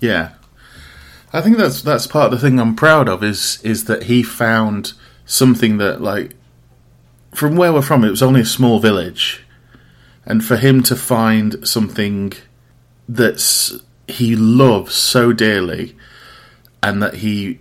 yeah, 0.00 0.32
I 1.32 1.40
think 1.40 1.56
that's 1.56 1.82
that's 1.82 2.06
part 2.06 2.32
of 2.32 2.40
the 2.40 2.46
thing 2.46 2.58
I'm 2.58 2.74
proud 2.76 3.08
of 3.08 3.22
is 3.22 3.60
is 3.62 3.84
that 3.84 4.04
he 4.04 4.22
found 4.22 4.92
something 5.24 5.78
that 5.78 6.00
like 6.00 6.34
from 7.34 7.56
where 7.56 7.72
we're 7.72 7.82
from, 7.82 8.04
it 8.04 8.10
was 8.10 8.22
only 8.22 8.40
a 8.40 8.46
small 8.46 8.78
village, 8.80 9.44
and 10.26 10.44
for 10.44 10.56
him 10.56 10.82
to 10.84 10.96
find 10.96 11.66
something 11.66 12.32
that's 13.08 13.72
he 14.08 14.34
loves 14.34 14.94
so 14.94 15.32
dearly, 15.32 15.96
and 16.82 17.02
that 17.02 17.14
he 17.14 17.60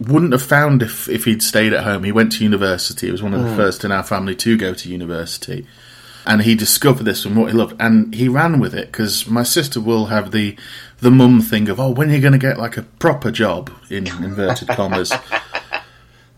wouldn't 0.00 0.32
have 0.32 0.42
found 0.42 0.82
if 0.82 1.08
if 1.08 1.24
he'd 1.24 1.42
stayed 1.42 1.72
at 1.72 1.84
home. 1.84 2.04
He 2.04 2.12
went 2.12 2.32
to 2.32 2.44
university. 2.44 3.06
He 3.06 3.12
was 3.12 3.22
one 3.22 3.34
of 3.34 3.42
the 3.42 3.50
mm. 3.50 3.56
first 3.56 3.84
in 3.84 3.92
our 3.92 4.02
family 4.02 4.34
to 4.36 4.56
go 4.56 4.74
to 4.74 4.88
university, 4.88 5.66
and 6.26 6.42
he 6.42 6.54
discovered 6.54 7.04
this 7.04 7.24
and 7.24 7.36
what 7.36 7.50
he 7.50 7.56
loved, 7.56 7.76
and 7.80 8.14
he 8.14 8.28
ran 8.28 8.60
with 8.60 8.74
it. 8.74 8.86
Because 8.86 9.26
my 9.26 9.42
sister 9.42 9.80
will 9.80 10.06
have 10.06 10.30
the 10.30 10.56
the 11.00 11.10
mum 11.10 11.40
thing 11.40 11.68
of, 11.68 11.80
oh, 11.80 11.90
when 11.90 12.10
are 12.10 12.14
you 12.14 12.20
going 12.20 12.32
to 12.32 12.38
get 12.38 12.58
like 12.58 12.76
a 12.76 12.82
proper 12.82 13.30
job 13.30 13.70
in 13.90 14.06
inverted 14.24 14.68
commas. 14.68 15.12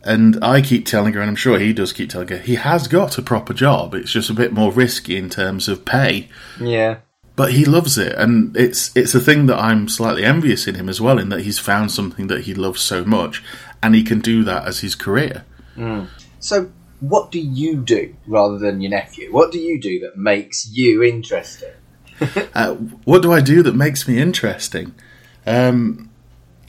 And 0.06 0.42
I 0.44 0.60
keep 0.60 0.84
telling 0.84 1.14
her, 1.14 1.20
and 1.20 1.30
I'm 1.30 1.36
sure 1.36 1.58
he 1.58 1.72
does 1.72 1.92
keep 1.92 2.10
telling 2.10 2.28
her, 2.28 2.36
he 2.36 2.56
has 2.56 2.88
got 2.88 3.16
a 3.16 3.22
proper 3.22 3.54
job. 3.54 3.94
It's 3.94 4.10
just 4.10 4.28
a 4.28 4.34
bit 4.34 4.52
more 4.52 4.70
risky 4.70 5.16
in 5.16 5.30
terms 5.30 5.66
of 5.66 5.86
pay 5.86 6.28
Yeah, 6.60 6.98
but 7.36 7.52
he 7.52 7.64
loves 7.64 7.98
it, 7.98 8.12
and 8.16 8.56
it's 8.56 8.94
it's 8.96 9.14
a 9.14 9.20
thing 9.20 9.46
that 9.46 9.58
I'm 9.58 9.88
slightly 9.88 10.24
envious 10.24 10.66
in 10.66 10.76
him 10.76 10.88
as 10.88 11.00
well, 11.00 11.18
in 11.18 11.30
that 11.30 11.40
he's 11.40 11.58
found 11.58 11.90
something 11.90 12.28
that 12.28 12.42
he 12.42 12.54
loves 12.54 12.80
so 12.80 13.04
much, 13.04 13.42
and 13.82 13.94
he 13.94 14.02
can 14.02 14.20
do 14.20 14.44
that 14.44 14.66
as 14.66 14.80
his 14.80 14.94
career. 14.94 15.44
So, 16.38 16.70
what 17.00 17.30
do 17.30 17.40
you 17.40 17.76
do 17.76 18.14
rather 18.26 18.58
than 18.58 18.80
your 18.80 18.90
nephew? 18.90 19.32
What 19.32 19.50
do 19.50 19.58
you 19.58 19.80
do 19.80 19.98
that 20.00 20.16
makes 20.16 20.68
you 20.70 21.02
interesting? 21.02 21.70
Uh, 22.54 22.74
what 23.04 23.22
do 23.22 23.32
I 23.32 23.40
do 23.40 23.60
that 23.64 23.74
makes 23.74 24.06
me 24.06 24.20
interesting? 24.20 24.94
Um, 25.46 26.10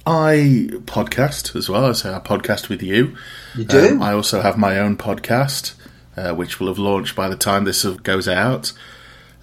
I 0.05 0.69
podcast 0.85 1.55
as 1.55 1.69
well. 1.69 1.85
I 1.85 1.91
say 1.91 2.11
I 2.11 2.19
podcast 2.19 2.67
with 2.67 2.81
you. 2.81 3.15
You 3.55 3.65
do? 3.65 3.89
Um, 3.89 4.01
I 4.01 4.13
also 4.13 4.41
have 4.41 4.57
my 4.57 4.79
own 4.79 4.97
podcast, 4.97 5.75
uh, 6.17 6.33
which 6.33 6.59
will 6.59 6.67
have 6.67 6.79
launched 6.79 7.15
by 7.15 7.29
the 7.29 7.35
time 7.35 7.65
this 7.65 7.85
goes 7.85 8.27
out. 8.27 8.73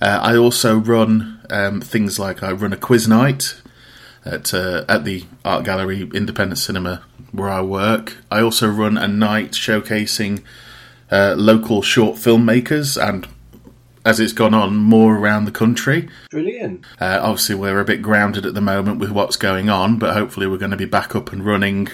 Uh, 0.02 0.18
I 0.20 0.36
also 0.36 0.78
run 0.78 1.40
um, 1.48 1.80
things 1.80 2.18
like 2.18 2.42
I 2.42 2.50
run 2.50 2.72
a 2.72 2.76
quiz 2.76 3.06
night 3.06 3.54
at 4.24 4.52
uh, 4.52 4.84
at 4.88 5.04
the 5.04 5.24
Art 5.44 5.64
Gallery 5.64 6.02
Independent 6.12 6.58
Cinema 6.58 7.04
where 7.30 7.48
I 7.48 7.62
work. 7.62 8.16
I 8.28 8.40
also 8.40 8.68
run 8.68 8.98
a 8.98 9.06
night 9.06 9.52
showcasing 9.52 10.42
uh, 11.10 11.36
local 11.38 11.82
short 11.82 12.16
filmmakers 12.16 13.00
and. 13.00 13.28
As 14.04 14.18
it's 14.18 14.32
gone 14.32 14.52
on, 14.52 14.74
more 14.74 15.16
around 15.16 15.44
the 15.44 15.52
country. 15.52 16.08
Brilliant. 16.28 16.84
Uh, 17.00 17.20
obviously, 17.22 17.54
we're 17.54 17.78
a 17.78 17.84
bit 17.84 18.02
grounded 18.02 18.44
at 18.44 18.52
the 18.52 18.60
moment 18.60 18.98
with 18.98 19.12
what's 19.12 19.36
going 19.36 19.70
on, 19.70 19.96
but 19.96 20.14
hopefully, 20.14 20.48
we're 20.48 20.58
going 20.58 20.72
to 20.72 20.76
be 20.76 20.86
back 20.86 21.14
up 21.14 21.32
and 21.32 21.46
running 21.46 21.86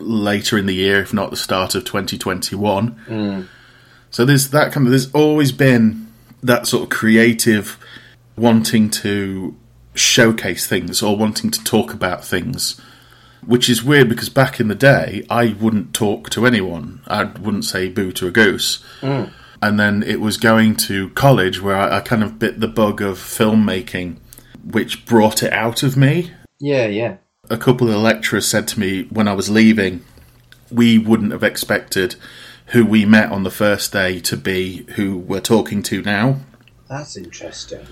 later 0.00 0.56
in 0.56 0.64
the 0.64 0.72
year, 0.72 1.02
if 1.02 1.12
not 1.12 1.28
the 1.28 1.36
start 1.36 1.74
of 1.74 1.84
2021. 1.84 2.98
So 4.10 4.24
there's 4.24 4.48
that 4.48 4.72
kind 4.72 4.86
of. 4.86 4.92
There's 4.92 5.12
always 5.12 5.52
been 5.52 6.05
that 6.42 6.66
sort 6.66 6.84
of 6.84 6.88
creative 6.90 7.78
wanting 8.36 8.90
to 8.90 9.56
showcase 9.94 10.66
things 10.66 11.02
or 11.02 11.16
wanting 11.16 11.50
to 11.50 11.64
talk 11.64 11.92
about 11.92 12.24
things, 12.24 12.80
which 13.44 13.68
is 13.68 13.82
weird 13.82 14.08
because 14.08 14.28
back 14.28 14.60
in 14.60 14.68
the 14.68 14.74
day, 14.74 15.24
I 15.30 15.56
wouldn't 15.58 15.94
talk 15.94 16.30
to 16.30 16.46
anyone. 16.46 17.00
I 17.06 17.24
wouldn't 17.24 17.64
say 17.64 17.88
boo 17.88 18.12
to 18.12 18.26
a 18.26 18.30
goose. 18.30 18.84
Mm. 19.00 19.32
And 19.62 19.80
then 19.80 20.02
it 20.02 20.20
was 20.20 20.36
going 20.36 20.76
to 20.76 21.08
college 21.10 21.62
where 21.62 21.76
I, 21.76 21.96
I 21.96 22.00
kind 22.00 22.22
of 22.22 22.38
bit 22.38 22.60
the 22.60 22.68
bug 22.68 23.00
of 23.00 23.16
filmmaking, 23.16 24.18
which 24.62 25.06
brought 25.06 25.42
it 25.42 25.52
out 25.52 25.82
of 25.82 25.96
me. 25.96 26.32
Yeah, 26.60 26.86
yeah. 26.86 27.16
A 27.48 27.56
couple 27.56 27.88
of 27.88 27.96
lecturers 27.96 28.46
said 28.46 28.68
to 28.68 28.80
me 28.80 29.04
when 29.04 29.28
I 29.28 29.32
was 29.32 29.48
leaving, 29.48 30.04
we 30.70 30.98
wouldn't 30.98 31.32
have 31.32 31.44
expected 31.44 32.16
who 32.66 32.84
we 32.84 33.04
met 33.04 33.30
on 33.30 33.42
the 33.42 33.50
first 33.50 33.92
day 33.92 34.18
to 34.20 34.36
be 34.36 34.84
who 34.96 35.16
we're 35.16 35.40
talking 35.40 35.82
to 35.84 36.02
now. 36.02 36.40
That's 36.88 37.16
interesting. 37.16 37.86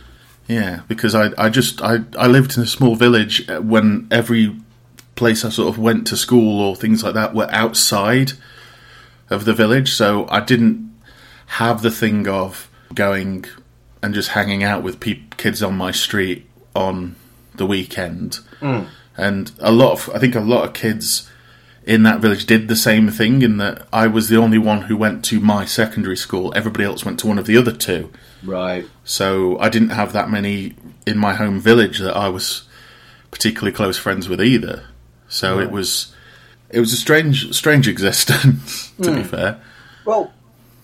Yeah, 0.49 0.81
because 0.89 1.15
I, 1.15 1.31
I 1.39 1.49
just 1.49 1.81
I, 1.81 2.01
I 2.19 2.27
lived 2.27 2.57
in 2.57 2.63
a 2.63 2.67
small 2.67 2.97
village 2.97 3.49
uh, 3.49 3.61
when 3.61 4.09
every 4.11 4.57
place 5.15 5.45
I 5.45 5.49
sort 5.49 5.69
of 5.69 5.79
went 5.79 6.07
to 6.09 6.17
school 6.17 6.61
or 6.61 6.77
things 6.77 7.03
like 7.03 7.15
that 7.15 7.35
were 7.35 7.49
outside 7.51 8.33
of 9.31 9.45
the 9.45 9.55
village, 9.55 9.93
so 9.93 10.29
I 10.29 10.41
didn't 10.41 10.93
have 11.47 11.83
the 11.83 11.91
thing 11.91 12.29
of 12.29 12.69
going 12.95 13.45
and 14.03 14.13
just 14.13 14.31
hanging 14.31 14.63
out 14.63 14.83
with 14.83 15.01
peop 15.01 15.37
kids 15.37 15.63
on 15.63 15.77
my 15.77 15.91
street 15.93 16.47
on 16.75 17.17
the 17.55 17.67
weekend. 17.67 18.41
And 19.17 19.53
a 19.61 19.73
lot 19.73 19.93
of 19.93 20.11
I 20.15 20.19
think 20.19 20.35
a 20.35 20.41
lot 20.41 20.65
of 20.65 20.75
kids 20.75 21.31
in 21.87 22.03
that 22.05 22.21
village 22.21 22.47
did 22.47 22.69
the 22.69 22.77
same 22.77 23.11
thing 23.11 23.43
in 23.43 23.59
that 23.59 23.87
I 23.93 24.07
was 24.07 24.29
the 24.29 24.37
only 24.37 24.59
one 24.59 24.83
who 24.83 24.97
went 24.97 25.25
to 25.27 25.41
my 25.41 25.65
secondary 25.65 26.17
school. 26.17 26.53
Everybody 26.57 26.85
else 26.85 27.05
went 27.05 27.19
to 27.21 27.27
one 27.27 27.39
of 27.39 27.47
the 27.47 27.57
other 27.57 27.73
two. 27.73 28.11
Right. 28.43 28.87
So 29.05 29.59
I 29.59 29.69
didn't 29.69 29.91
have 29.91 30.13
that 30.13 30.31
many 30.31 30.75
in 31.07 31.19
my 31.19 31.35
home 31.35 31.61
village 31.61 31.99
that 31.99 32.17
I 32.17 32.29
was 32.29 32.65
particularly 33.31 33.73
close 33.73 33.99
friends 33.99 34.29
with 34.29 34.41
either. 34.41 34.85
So 35.29 35.59
it 35.59 35.71
was 35.71 36.15
it 36.71 36.81
was 36.81 36.93
a 36.93 36.97
strange 36.97 37.53
strange 37.55 37.89
existence 37.95 38.93
to 39.03 39.11
be 39.11 39.23
hmm. 39.23 39.29
fair. 39.29 39.61
Well, 40.05 40.33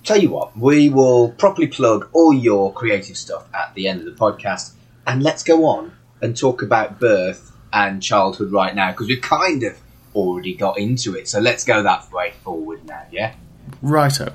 tell 0.04 0.18
you 0.18 0.30
what, 0.30 0.56
we 0.56 0.88
will 0.88 1.30
properly 1.32 1.68
plug 1.68 2.08
all 2.12 2.32
your 2.32 2.72
creative 2.72 3.16
stuff 3.16 3.46
at 3.54 3.74
the 3.74 3.88
end 3.88 4.00
of 4.00 4.06
the 4.06 4.12
podcast, 4.20 4.72
and 5.06 5.22
let's 5.22 5.42
go 5.42 5.64
on 5.66 5.92
and 6.20 6.36
talk 6.36 6.62
about 6.62 7.00
birth 7.00 7.52
and 7.72 8.02
childhood 8.02 8.50
right 8.52 8.74
now 8.74 8.90
because 8.90 9.06
we've 9.06 9.22
kind 9.22 9.62
of 9.62 9.78
already 10.14 10.54
got 10.54 10.78
into 10.78 11.14
it. 11.16 11.28
So 11.28 11.40
let's 11.40 11.64
go 11.64 11.82
that 11.82 12.10
way 12.12 12.32
forward 12.44 12.84
now, 12.86 13.04
yeah? 13.10 13.34
Righto. 13.82 14.34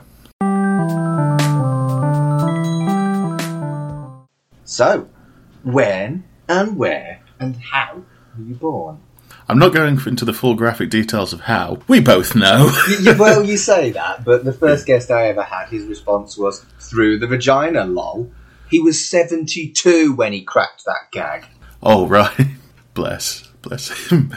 So, 4.63 5.08
when 5.63 6.24
and 6.50 6.77
where 6.77 7.22
and 7.39 7.55
how 7.58 8.01
were 8.38 8.44
you 8.44 8.55
born? 8.55 9.00
I'm 9.48 9.60
not 9.60 9.74
going 9.74 10.00
into 10.08 10.25
the 10.25 10.34
full 10.34 10.55
graphic 10.55 10.89
details 10.89 11.32
of 11.34 11.41
how. 11.41 11.79
We 11.88 12.00
both 12.00 12.36
know. 12.36 12.72
You- 12.89 13.12
you- 13.12 13.17
well, 13.17 13.44
you 13.44 13.58
say 13.72 13.91
that, 13.91 14.25
but 14.25 14.44
the 14.44 14.53
first 14.53 14.86
guest 14.88 15.12
I 15.12 15.27
ever 15.27 15.44
had, 15.44 15.70
his 15.70 15.86
response 15.86 16.38
was 16.38 16.65
through 16.79 17.20
the 17.20 17.27
vagina, 17.27 17.86
lol. 17.86 18.32
He 18.70 18.79
was 18.79 19.08
72 19.08 20.13
when 20.15 20.34
he 20.34 20.41
cracked 20.41 20.86
that 20.86 21.12
gag. 21.12 21.46
oh 21.84 22.08
right. 22.08 22.48
Bless. 22.96 23.44
Bless 23.62 23.89
him. 24.10 24.34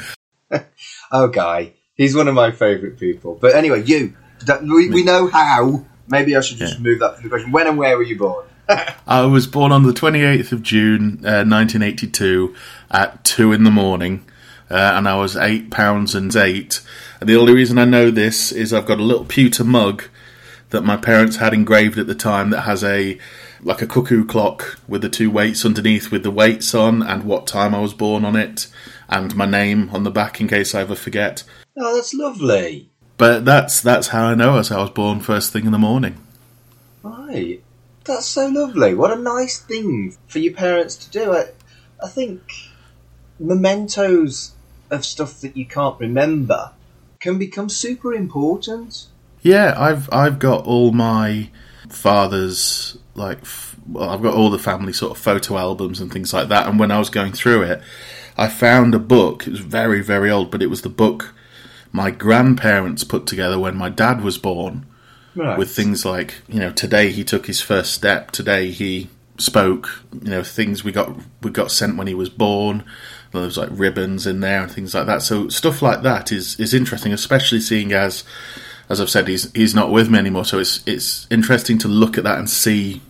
Oh, 1.12 1.28
Guy. 1.28 1.72
He's 1.94 2.14
one 2.14 2.28
of 2.28 2.34
my 2.34 2.50
favourite 2.50 2.98
people. 2.98 3.36
But 3.40 3.54
anyway, 3.54 3.82
you, 3.84 4.14
we, 4.62 4.88
we 4.90 5.02
know 5.02 5.26
how. 5.28 5.84
Maybe 6.06 6.36
I 6.36 6.40
should 6.40 6.58
just 6.58 6.76
Yeah. 6.76 6.80
move 6.82 7.00
that 7.00 7.16
to 7.16 7.22
the 7.22 7.28
question. 7.28 7.50
When 7.52 7.66
and 7.66 7.76
where 7.76 7.96
were 7.96 8.02
you 8.04 8.16
born? 8.16 8.46
I 9.06 9.22
was 9.26 9.46
born 9.46 9.72
on 9.72 9.82
the 9.82 9.92
28th 9.92 10.52
of 10.52 10.62
June, 10.62 11.20
uh, 11.24 11.44
1982, 11.44 12.54
at 12.90 13.24
two 13.24 13.52
in 13.52 13.64
the 13.64 13.70
morning, 13.70 14.24
uh, 14.70 14.92
and 14.94 15.08
I 15.08 15.16
was 15.16 15.36
eight 15.36 15.70
pounds 15.70 16.14
and 16.14 16.34
eight. 16.36 16.80
And 17.20 17.28
the 17.28 17.36
only 17.36 17.52
reason 17.54 17.78
I 17.78 17.84
know 17.84 18.10
this 18.10 18.52
is 18.52 18.72
I've 18.72 18.86
got 18.86 19.00
a 19.00 19.02
little 19.02 19.24
pewter 19.24 19.64
mug 19.64 20.04
that 20.70 20.82
my 20.84 20.96
parents 20.96 21.36
had 21.36 21.54
engraved 21.54 21.98
at 21.98 22.06
the 22.06 22.14
time 22.14 22.50
that 22.50 22.62
has 22.62 22.84
a 22.84 23.18
like 23.60 23.82
a 23.82 23.86
cuckoo 23.86 24.24
clock 24.24 24.78
with 24.86 25.02
the 25.02 25.08
two 25.08 25.30
weights 25.30 25.64
underneath 25.64 26.12
with 26.12 26.22
the 26.22 26.30
weights 26.30 26.74
on 26.74 27.02
and 27.02 27.24
what 27.24 27.46
time 27.46 27.74
I 27.74 27.80
was 27.80 27.92
born 27.92 28.24
on 28.24 28.36
it 28.36 28.68
and 29.08 29.34
my 29.34 29.46
name 29.46 29.90
on 29.92 30.04
the 30.04 30.10
back 30.10 30.40
in 30.40 30.48
case 30.48 30.74
I 30.74 30.80
ever 30.80 30.94
forget. 30.94 31.44
Oh, 31.76 31.94
that's 31.94 32.14
lovely. 32.14 32.90
But 33.16 33.44
that's 33.44 33.80
that's 33.80 34.08
how 34.08 34.26
I 34.26 34.34
know 34.34 34.58
as 34.58 34.70
I 34.70 34.80
was 34.80 34.90
born 34.90 35.20
first 35.20 35.52
thing 35.52 35.66
in 35.66 35.72
the 35.72 35.78
morning. 35.78 36.24
Right. 37.02 37.62
That's 38.04 38.26
so 38.26 38.46
lovely. 38.46 38.94
What 38.94 39.10
a 39.10 39.20
nice 39.20 39.58
thing 39.58 40.16
for 40.28 40.38
your 40.38 40.54
parents 40.54 40.96
to 40.96 41.10
do. 41.10 41.32
I, 41.32 41.46
I 42.02 42.08
think 42.08 42.40
mementos 43.38 44.52
of 44.90 45.04
stuff 45.04 45.40
that 45.40 45.56
you 45.56 45.66
can't 45.66 45.98
remember 46.00 46.72
can 47.20 47.38
become 47.38 47.68
super 47.68 48.14
important. 48.14 49.06
Yeah, 49.42 49.74
I've 49.76 50.12
I've 50.12 50.38
got 50.38 50.64
all 50.64 50.92
my 50.92 51.50
father's 51.88 52.98
like 53.14 53.38
f- 53.42 53.76
well, 53.86 54.10
I've 54.10 54.22
got 54.22 54.34
all 54.34 54.50
the 54.50 54.58
family 54.58 54.92
sort 54.92 55.12
of 55.12 55.18
photo 55.18 55.56
albums 55.56 56.00
and 56.00 56.12
things 56.12 56.32
like 56.32 56.48
that. 56.48 56.66
And 56.66 56.78
when 56.78 56.90
I 56.90 56.98
was 56.98 57.10
going 57.10 57.32
through 57.32 57.62
it, 57.62 57.82
I 58.38 58.48
found 58.48 58.94
a 58.94 58.98
book. 58.98 59.46
It 59.46 59.50
was 59.50 59.60
very 59.60 60.00
very 60.02 60.30
old, 60.30 60.50
but 60.50 60.62
it 60.62 60.70
was 60.70 60.82
the 60.82 60.88
book 60.88 61.34
my 61.92 62.10
grandparents 62.10 63.02
put 63.02 63.26
together 63.26 63.58
when 63.58 63.74
my 63.76 63.88
dad 63.88 64.20
was 64.22 64.36
born, 64.38 64.84
Right. 65.34 65.58
with 65.58 65.70
things 65.74 66.04
like 66.04 66.34
you 66.48 66.60
know 66.60 66.70
today 66.72 67.10
he 67.12 67.24
took 67.24 67.46
his 67.46 67.60
first 67.60 67.92
step, 67.92 68.30
today 68.30 68.70
he 68.70 69.08
spoke, 69.38 70.02
you 70.22 70.30
know 70.30 70.42
things 70.42 70.82
we 70.84 70.92
got 70.92 71.14
we 71.42 71.50
got 71.50 71.70
sent 71.70 71.96
when 71.96 72.06
he 72.06 72.14
was 72.14 72.28
born. 72.28 72.84
There 73.32 73.42
was 73.42 73.58
like 73.58 73.68
ribbons 73.72 74.26
in 74.26 74.40
there 74.40 74.62
and 74.62 74.70
things 74.72 74.94
like 74.94 75.06
that. 75.06 75.22
So 75.22 75.48
stuff 75.48 75.82
like 75.82 76.02
that 76.02 76.32
is 76.32 76.58
is 76.58 76.74
interesting, 76.74 77.12
especially 77.12 77.60
seeing 77.60 77.92
as 77.92 78.24
as 78.88 79.00
I've 79.00 79.10
said, 79.10 79.28
he's 79.28 79.52
he's 79.52 79.74
not 79.74 79.90
with 79.92 80.10
me 80.10 80.18
anymore. 80.18 80.44
So 80.44 80.58
it's 80.58 80.82
it's 80.86 81.26
interesting 81.30 81.78
to 81.78 81.88
look 81.88 82.18
at 82.18 82.24
that 82.24 82.38
and 82.38 82.48
see 82.50 83.00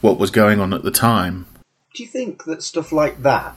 what 0.00 0.18
was 0.18 0.30
going 0.30 0.60
on 0.60 0.72
at 0.74 0.82
the 0.82 0.90
time. 0.90 1.46
Do 1.94 2.02
you 2.02 2.08
think 2.08 2.44
that 2.44 2.62
stuff 2.62 2.90
like 2.92 3.22
that, 3.22 3.54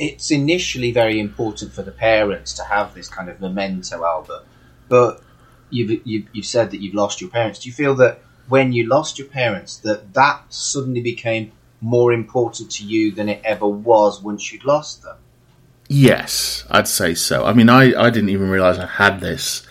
it's 0.00 0.30
initially 0.30 0.92
very 0.92 1.20
important 1.20 1.72
for 1.72 1.82
the 1.82 1.92
parents 1.92 2.54
to 2.54 2.64
have 2.64 2.94
this 2.94 3.06
kind 3.06 3.28
of 3.28 3.38
memento 3.38 4.02
album, 4.02 4.42
but 4.88 5.22
you've, 5.68 6.06
you've, 6.06 6.26
you've 6.32 6.46
said 6.46 6.70
that 6.70 6.80
you've 6.80 6.94
lost 6.94 7.20
your 7.20 7.28
parents. 7.28 7.60
Do 7.60 7.68
you 7.68 7.74
feel 7.74 7.94
that 7.96 8.22
when 8.48 8.72
you 8.72 8.88
lost 8.88 9.18
your 9.18 9.28
parents, 9.28 9.76
that 9.78 10.14
that 10.14 10.42
suddenly 10.48 11.02
became 11.02 11.52
more 11.82 12.14
important 12.14 12.70
to 12.72 12.84
you 12.84 13.12
than 13.12 13.28
it 13.28 13.42
ever 13.44 13.68
was 13.68 14.22
once 14.22 14.50
you'd 14.50 14.64
lost 14.64 15.02
them? 15.02 15.16
Yes, 15.86 16.64
I'd 16.70 16.88
say 16.88 17.14
so. 17.14 17.44
I 17.44 17.52
mean, 17.52 17.68
I, 17.68 17.92
I 18.00 18.08
didn't 18.08 18.30
even 18.30 18.48
realise 18.48 18.78
I 18.78 18.86
had 18.86 19.20
this 19.20 19.66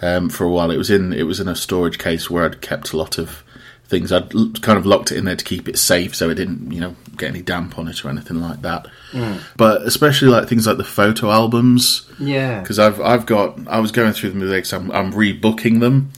um, 0.00 0.28
for 0.28 0.44
a 0.44 0.50
while. 0.50 0.70
It 0.70 0.76
was 0.76 0.90
in 0.90 1.12
it 1.12 1.22
was 1.22 1.40
in 1.40 1.48
a 1.48 1.56
storage 1.56 1.98
case 1.98 2.30
where 2.30 2.44
I'd 2.44 2.60
kept 2.60 2.92
a 2.92 2.96
lot 2.96 3.18
of 3.18 3.42
things. 3.88 4.12
I'd 4.12 4.34
l- 4.34 4.50
kind 4.60 4.78
of 4.78 4.84
locked 4.86 5.12
it 5.12 5.18
in 5.18 5.24
there 5.24 5.36
to 5.36 5.44
keep 5.44 5.68
it 5.68 5.78
safe, 5.78 6.14
so 6.14 6.28
it 6.30 6.34
didn't 6.34 6.70
you 6.72 6.80
know 6.80 6.96
get 7.16 7.30
any 7.30 7.42
damp 7.42 7.78
on 7.78 7.88
it 7.88 8.04
or 8.04 8.08
anything 8.10 8.40
like 8.40 8.62
that. 8.62 8.86
But 9.56 9.82
especially 9.82 10.28
like 10.28 10.48
things 10.48 10.66
like 10.66 10.76
the 10.76 10.84
photo 10.84 11.30
albums, 11.30 12.06
Yeah. 12.18 12.60
because 12.60 12.78
I've 12.78 13.00
I've 13.00 13.26
got 13.26 13.58
I 13.68 13.78
was 13.80 13.92
going 13.92 14.12
through 14.12 14.30
them 14.30 14.40
today 14.40 14.60
'cause 14.60 14.72
I'm 14.72 14.90
I'm 14.92 15.12
rebooking 15.12 15.80
them, 15.80 16.10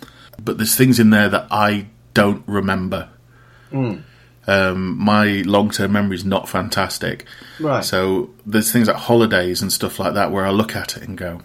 but 0.42 0.56
there's 0.58 0.74
things 0.74 0.98
in 0.98 1.10
there 1.10 1.28
that 1.28 1.46
I 1.50 1.86
don't 2.14 2.42
remember. 2.46 3.08
Um, 4.46 4.96
my 4.98 5.42
long 5.44 5.70
term 5.70 5.92
memory 5.92 6.16
is 6.16 6.24
not 6.24 6.48
fantastic. 6.48 7.26
Right. 7.60 7.84
So 7.84 8.30
there's 8.46 8.72
things 8.72 8.88
like 8.88 8.96
holidays 8.96 9.60
and 9.60 9.70
stuff 9.70 9.98
like 9.98 10.14
that 10.14 10.32
where 10.32 10.46
I 10.46 10.50
look 10.50 10.74
at 10.74 10.96
it 10.96 11.02
and 11.02 11.18
go, 11.18 11.42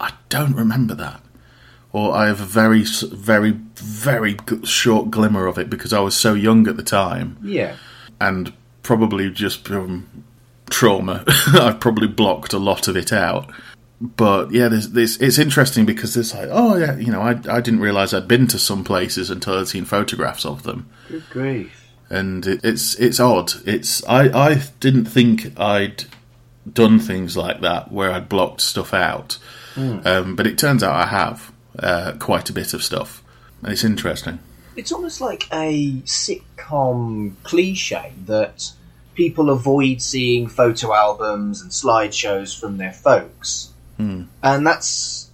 I 0.00 0.10
don't 0.28 0.56
remember 0.56 0.94
that. 0.96 1.20
Or 1.92 2.14
I 2.14 2.26
have 2.26 2.40
a 2.40 2.44
very, 2.44 2.82
very, 2.84 3.50
very 3.76 4.36
short 4.64 5.10
glimmer 5.10 5.46
of 5.46 5.58
it 5.58 5.68
because 5.70 5.92
I 5.92 6.00
was 6.00 6.14
so 6.16 6.34
young 6.34 6.66
at 6.68 6.76
the 6.76 6.82
time, 6.82 7.36
Yeah. 7.42 7.76
and 8.20 8.52
probably 8.82 9.30
just 9.30 9.66
from 9.66 10.06
trauma, 10.70 11.24
I've 11.54 11.80
probably 11.80 12.08
blocked 12.08 12.52
a 12.52 12.58
lot 12.58 12.88
of 12.88 12.96
it 12.96 13.12
out. 13.12 13.50
But 14.00 14.50
yeah, 14.50 14.66
there's 14.66 14.90
this. 14.90 15.16
It's 15.18 15.38
interesting 15.38 15.86
because 15.86 16.16
it's 16.16 16.34
like, 16.34 16.48
oh 16.50 16.74
yeah, 16.76 16.96
you 16.96 17.12
know, 17.12 17.20
I 17.20 17.32
I 17.48 17.60
didn't 17.60 17.78
realize 17.80 18.12
I'd 18.12 18.26
been 18.26 18.48
to 18.48 18.58
some 18.58 18.82
places 18.82 19.30
until 19.30 19.58
I'd 19.58 19.68
seen 19.68 19.84
photographs 19.84 20.44
of 20.44 20.64
them 20.64 20.88
Good 21.08 21.22
grief. 21.30 21.88
and 22.10 22.44
it, 22.44 22.64
it's 22.64 22.96
it's 22.96 23.20
odd. 23.20 23.52
It's 23.64 24.02
I 24.08 24.22
I 24.48 24.62
didn't 24.80 25.04
think 25.04 25.56
I'd 25.56 26.04
done 26.72 26.98
things 26.98 27.36
like 27.36 27.60
that 27.60 27.92
where 27.92 28.10
I'd 28.10 28.28
blocked 28.28 28.60
stuff 28.60 28.92
out, 28.92 29.38
um, 29.76 30.34
but 30.34 30.48
it 30.48 30.58
turns 30.58 30.82
out 30.82 30.96
I 30.96 31.06
have 31.06 31.51
uh, 31.78 32.12
quite 32.18 32.50
a 32.50 32.52
bit 32.52 32.74
of 32.74 32.82
stuff, 32.82 33.22
and 33.62 33.72
it's 33.72 33.84
interesting. 33.84 34.38
It's 34.76 34.92
almost 34.92 35.20
like 35.20 35.48
a 35.52 36.00
sitcom 36.04 37.34
cliche 37.42 38.12
that 38.26 38.72
people 39.14 39.50
avoid 39.50 40.00
seeing 40.00 40.48
photo 40.48 40.94
albums 40.94 41.60
and 41.60 41.70
slideshows 41.70 42.58
from 42.58 42.78
their 42.78 42.92
folks. 42.92 43.70
And 44.42 44.66
that's 44.66 45.30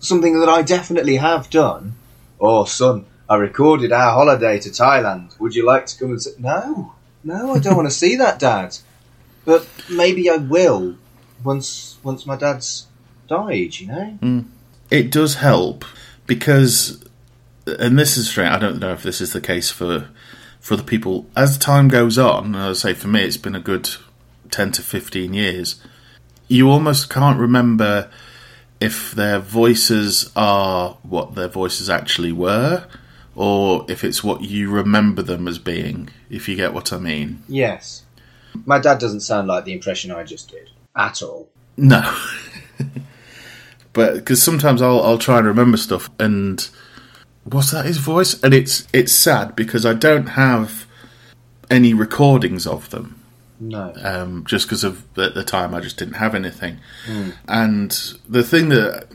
something 0.00 0.38
that 0.40 0.48
I 0.48 0.62
definitely 0.62 1.16
have 1.16 1.48
done. 1.50 1.94
Oh, 2.38 2.64
son, 2.64 3.06
I 3.28 3.36
recorded 3.36 3.90
our 3.92 4.12
holiday 4.12 4.58
to 4.60 4.68
Thailand. 4.68 5.38
Would 5.40 5.54
you 5.54 5.64
like 5.64 5.86
to 5.86 5.98
come 5.98 6.10
and 6.10 6.22
see? 6.22 6.34
No, 6.38 6.92
no, 7.24 7.54
I 7.54 7.58
don't 7.58 7.76
want 7.76 7.88
to 7.88 7.94
see 7.94 8.16
that, 8.16 8.38
Dad. 8.38 8.76
But 9.44 9.66
maybe 9.90 10.28
I 10.28 10.36
will 10.36 10.96
once 11.42 11.96
once 12.02 12.26
my 12.26 12.36
dad's 12.36 12.86
died. 13.28 13.80
You 13.80 13.86
know. 13.86 14.18
It 14.90 15.10
does 15.10 15.36
help 15.36 15.84
because, 16.26 17.04
and 17.66 17.98
this 17.98 18.16
is 18.16 18.28
strange. 18.28 18.54
I 18.54 18.58
don't 18.58 18.78
know 18.78 18.92
if 18.92 19.02
this 19.02 19.20
is 19.20 19.32
the 19.32 19.40
case 19.40 19.70
for 19.70 20.08
for 20.60 20.76
the 20.76 20.82
people 20.82 21.26
as 21.36 21.56
time 21.56 21.88
goes 21.88 22.18
on. 22.18 22.54
I 22.54 22.72
say 22.72 22.94
for 22.94 23.08
me, 23.08 23.22
it's 23.22 23.36
been 23.36 23.54
a 23.54 23.60
good 23.60 23.88
ten 24.50 24.72
to 24.72 24.82
fifteen 24.82 25.34
years. 25.34 25.80
You 26.48 26.70
almost 26.70 27.10
can't 27.10 27.38
remember 27.38 28.10
if 28.80 29.12
their 29.12 29.38
voices 29.38 30.30
are 30.36 30.96
what 31.02 31.34
their 31.34 31.48
voices 31.48 31.90
actually 31.90 32.32
were, 32.32 32.86
or 33.34 33.84
if 33.88 34.04
it's 34.04 34.24
what 34.24 34.42
you 34.42 34.70
remember 34.70 35.22
them 35.22 35.48
as 35.48 35.58
being. 35.58 36.10
If 36.30 36.48
you 36.48 36.56
get 36.56 36.72
what 36.72 36.92
I 36.92 36.98
mean. 36.98 37.42
Yes. 37.48 38.04
My 38.64 38.78
dad 38.78 38.98
doesn't 38.98 39.20
sound 39.20 39.48
like 39.48 39.64
the 39.64 39.72
impression 39.72 40.10
I 40.10 40.24
just 40.24 40.50
did 40.50 40.70
at 40.96 41.22
all. 41.22 41.48
No. 41.76 42.16
but 43.98 44.14
because 44.14 44.40
sometimes 44.40 44.80
I'll 44.80 45.02
I'll 45.02 45.18
try 45.18 45.38
and 45.38 45.46
remember 45.48 45.76
stuff 45.76 46.08
and 46.20 46.68
was 47.44 47.72
that 47.72 47.84
his 47.84 47.98
voice? 47.98 48.40
And 48.44 48.54
it's 48.54 48.86
it's 48.92 49.12
sad 49.12 49.56
because 49.56 49.84
I 49.84 49.92
don't 49.92 50.28
have 50.28 50.86
any 51.68 51.94
recordings 51.94 52.64
of 52.64 52.90
them. 52.90 53.20
No. 53.58 53.92
Um, 54.00 54.44
just 54.46 54.66
because 54.66 54.84
of 54.84 55.02
at 55.18 55.34
the 55.34 55.42
time 55.42 55.74
I 55.74 55.80
just 55.80 55.96
didn't 55.96 56.14
have 56.14 56.36
anything. 56.36 56.78
And 57.48 57.90
the 58.28 58.44
thing 58.44 58.68
that 58.68 59.08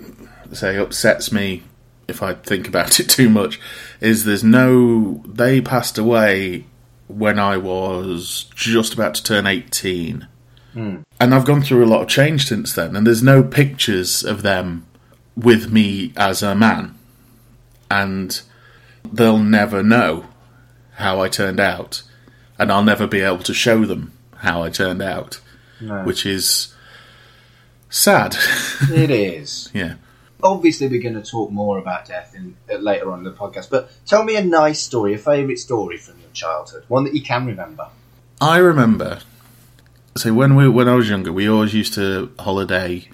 say 0.52 0.76
upsets 0.76 1.32
me 1.32 1.64
if 2.10 2.22
I 2.22 2.34
think 2.34 2.68
about 2.68 3.00
it 3.00 3.08
too 3.08 3.30
much 3.30 3.62
is 4.02 4.26
there's 4.26 4.44
no 4.44 5.24
they 5.26 5.62
passed 5.62 5.98
away 5.98 6.66
when 7.08 7.40
I 7.40 7.56
was 7.56 8.52
just 8.54 8.94
about 8.94 9.16
to 9.16 9.24
turn 9.24 9.48
18. 9.48 10.28
And 10.76 11.04
I've 11.36 11.46
gone 11.46 11.62
through 11.62 11.84
a 11.84 11.88
lot 11.88 12.02
of 12.02 12.08
change 12.08 12.48
since 12.48 12.74
then, 12.74 12.96
and 12.96 13.06
there's 13.06 13.24
no 13.24 13.44
pictures 13.44 14.24
of 14.24 14.42
them 14.42 14.86
with 15.36 15.72
me 15.72 16.14
as 16.18 16.42
a 16.44 16.56
man. 16.56 16.96
And 17.92 18.42
they'll 19.12 19.38
never 19.40 19.84
know 19.84 20.26
how 20.96 21.22
I 21.22 21.30
turned 21.30 21.60
out, 21.60 22.02
and 22.58 22.72
I'll 22.72 22.84
never 22.84 23.08
be 23.08 23.22
able 23.22 23.40
to 23.44 23.54
show 23.54 23.86
them 23.86 24.12
how 24.38 24.64
I 24.64 24.70
turned 24.70 25.02
out, 25.02 25.40
No. 25.80 26.04
which 26.04 26.26
is 26.26 26.74
sad. 27.90 28.36
it 28.92 29.12
is. 29.12 29.70
yeah. 29.74 29.96
Obviously, 30.42 30.90
we're 30.90 31.02
going 31.02 31.14
to 31.16 31.22
talk 31.24 31.52
more 31.52 31.78
about 31.78 32.06
death 32.06 32.34
in, 32.36 32.58
uh, 32.70 32.76
later 32.78 33.12
on 33.12 33.20
in 33.20 33.24
the 33.26 33.32
podcast, 33.32 33.70
but 33.70 33.90
tell 34.06 34.24
me 34.26 34.36
a 34.36 34.44
nice 34.44 34.82
story, 34.82 35.14
a 35.14 35.18
favourite 35.18 35.58
story 35.60 35.98
from 35.98 36.20
your 36.20 36.30
childhood, 36.34 36.84
one 36.90 37.06
that 37.06 37.14
you 37.16 37.22
can 37.22 37.46
remember. 37.46 37.88
I 38.42 38.58
remember. 38.58 39.20
So 40.16 40.34
when 40.34 40.56
we 40.56 40.70
when 40.70 40.88
I 40.88 40.96
was 40.96 41.10
younger, 41.10 41.32
we 41.32 41.50
always 41.50 41.74
used 41.74 41.94
to 41.96 42.32
holiday 42.40 43.08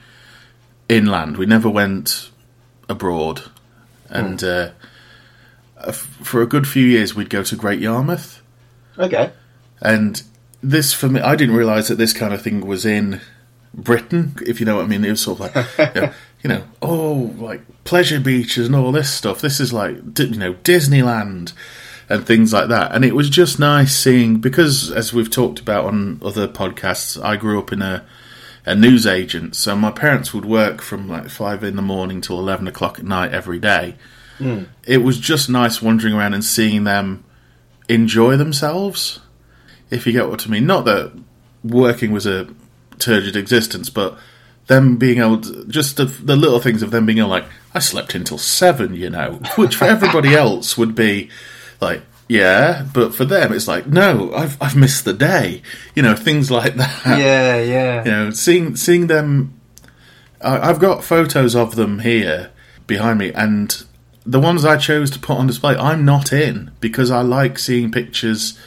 inland. 0.87 1.37
We 1.37 1.45
never 1.45 1.69
went 1.69 2.29
abroad, 2.89 3.43
and 4.09 4.43
uh, 4.43 4.71
for 5.91 6.41
a 6.41 6.47
good 6.47 6.67
few 6.67 6.85
years, 6.85 7.15
we'd 7.15 7.29
go 7.29 7.43
to 7.43 7.55
Great 7.55 7.79
Yarmouth. 7.79 8.41
Okay. 8.97 9.31
And 9.81 10.21
this, 10.61 10.93
for 10.93 11.07
me, 11.07 11.21
I 11.21 11.35
didn't 11.35 11.55
realise 11.55 11.87
that 11.87 11.95
this 11.95 12.13
kind 12.13 12.33
of 12.33 12.41
thing 12.41 12.65
was 12.65 12.85
in 12.85 13.21
Britain. 13.73 14.35
If 14.45 14.59
you 14.59 14.65
know 14.65 14.77
what 14.77 14.85
I 14.85 14.87
mean, 14.87 15.05
it 15.05 15.11
was 15.11 15.21
sort 15.21 15.39
of 15.39 15.55
like, 15.55 15.77
you 15.95 16.01
know, 16.01 16.13
you 16.43 16.49
know, 16.49 16.63
oh, 16.81 17.33
like 17.37 17.61
pleasure 17.85 18.19
beaches 18.19 18.67
and 18.67 18.75
all 18.75 18.91
this 18.91 19.11
stuff. 19.11 19.41
This 19.41 19.59
is 19.59 19.71
like, 19.71 19.95
you 19.95 20.35
know, 20.35 20.53
Disneyland 20.55 21.53
and 22.09 22.25
things 22.25 22.51
like 22.51 22.69
that. 22.69 22.93
And 22.93 23.05
it 23.05 23.15
was 23.15 23.29
just 23.29 23.59
nice 23.59 23.95
seeing 23.95 24.39
because, 24.39 24.91
as 24.91 25.13
we've 25.13 25.29
talked 25.29 25.59
about 25.59 25.85
on 25.85 26.19
other 26.23 26.47
podcasts, 26.47 27.23
I 27.23 27.35
grew 27.35 27.59
up 27.59 27.71
in 27.71 27.81
a 27.81 28.05
a 28.65 28.75
news 28.75 29.07
agent, 29.07 29.55
so 29.55 29.75
my 29.75 29.89
parents 29.89 30.33
would 30.33 30.45
work 30.45 30.81
from 30.81 31.07
like 31.07 31.29
five 31.29 31.63
in 31.63 31.75
the 31.75 31.81
morning 31.81 32.21
till 32.21 32.39
eleven 32.39 32.67
o'clock 32.67 32.99
at 32.99 33.05
night 33.05 33.31
every 33.31 33.57
day. 33.57 33.95
Hmm. 34.37 34.63
It 34.85 34.97
was 34.97 35.17
just 35.17 35.49
nice 35.49 35.81
wandering 35.81 36.13
around 36.13 36.33
and 36.33 36.43
seeing 36.43 36.83
them 36.83 37.23
enjoy 37.87 38.37
themselves 38.37 39.19
if 39.89 40.05
you 40.05 40.13
get 40.13 40.29
what 40.29 40.45
I 40.45 40.49
mean. 40.49 40.65
Not 40.65 40.85
that 40.85 41.11
working 41.63 42.11
was 42.11 42.25
a 42.25 42.47
turgid 42.99 43.35
existence, 43.35 43.89
but 43.89 44.17
them 44.67 44.97
being 44.97 45.19
able 45.19 45.41
to, 45.41 45.65
just 45.65 45.97
the, 45.97 46.05
the 46.05 46.35
little 46.35 46.59
things 46.59 46.83
of 46.83 46.91
them 46.91 47.05
being 47.05 47.17
able, 47.17 47.29
like, 47.29 47.45
I 47.73 47.79
slept 47.79 48.15
until 48.15 48.37
seven, 48.37 48.93
you 48.93 49.09
know, 49.09 49.39
which 49.55 49.75
for 49.75 49.85
everybody 49.85 50.35
else 50.35 50.77
would 50.77 50.95
be 50.95 51.29
like, 51.81 52.01
yeah, 52.27 52.85
but 52.93 53.15
for 53.15 53.25
them 53.25 53.53
it's 53.53 53.67
like, 53.67 53.87
no, 53.87 54.33
I've, 54.33 54.61
I've 54.61 54.75
missed 54.75 55.05
the 55.05 55.13
day, 55.13 55.61
you 55.95 56.03
know, 56.03 56.15
things 56.15 56.51
like 56.51 56.75
that. 56.75 57.19
Yeah, 57.19 57.61
yeah. 57.61 58.03
You 58.03 58.11
know, 58.11 58.29
seeing, 58.31 58.75
seeing 58.75 59.07
them, 59.07 59.59
I, 60.41 60.69
I've 60.69 60.79
got 60.79 61.03
photos 61.03 61.55
of 61.55 61.75
them 61.75 61.99
here 61.99 62.51
behind 62.87 63.19
me, 63.19 63.31
and 63.33 63.83
the 64.25 64.39
ones 64.39 64.63
I 64.65 64.77
chose 64.77 65.09
to 65.11 65.19
put 65.19 65.37
on 65.37 65.47
display, 65.47 65.75
I'm 65.75 66.05
not 66.05 66.31
in 66.31 66.71
because 66.79 67.09
I 67.09 67.21
like 67.21 67.57
seeing 67.57 67.91
pictures 67.91 68.59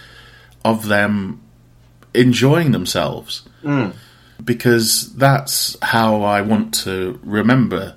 of 0.64 0.88
them 0.88 1.40
enjoying 2.14 2.72
themselves 2.72 3.48
because 4.44 5.14
that's 5.14 5.77
how 5.83 6.22
I 6.22 6.40
want 6.40 6.75
to 6.83 7.20
remember. 7.22 7.96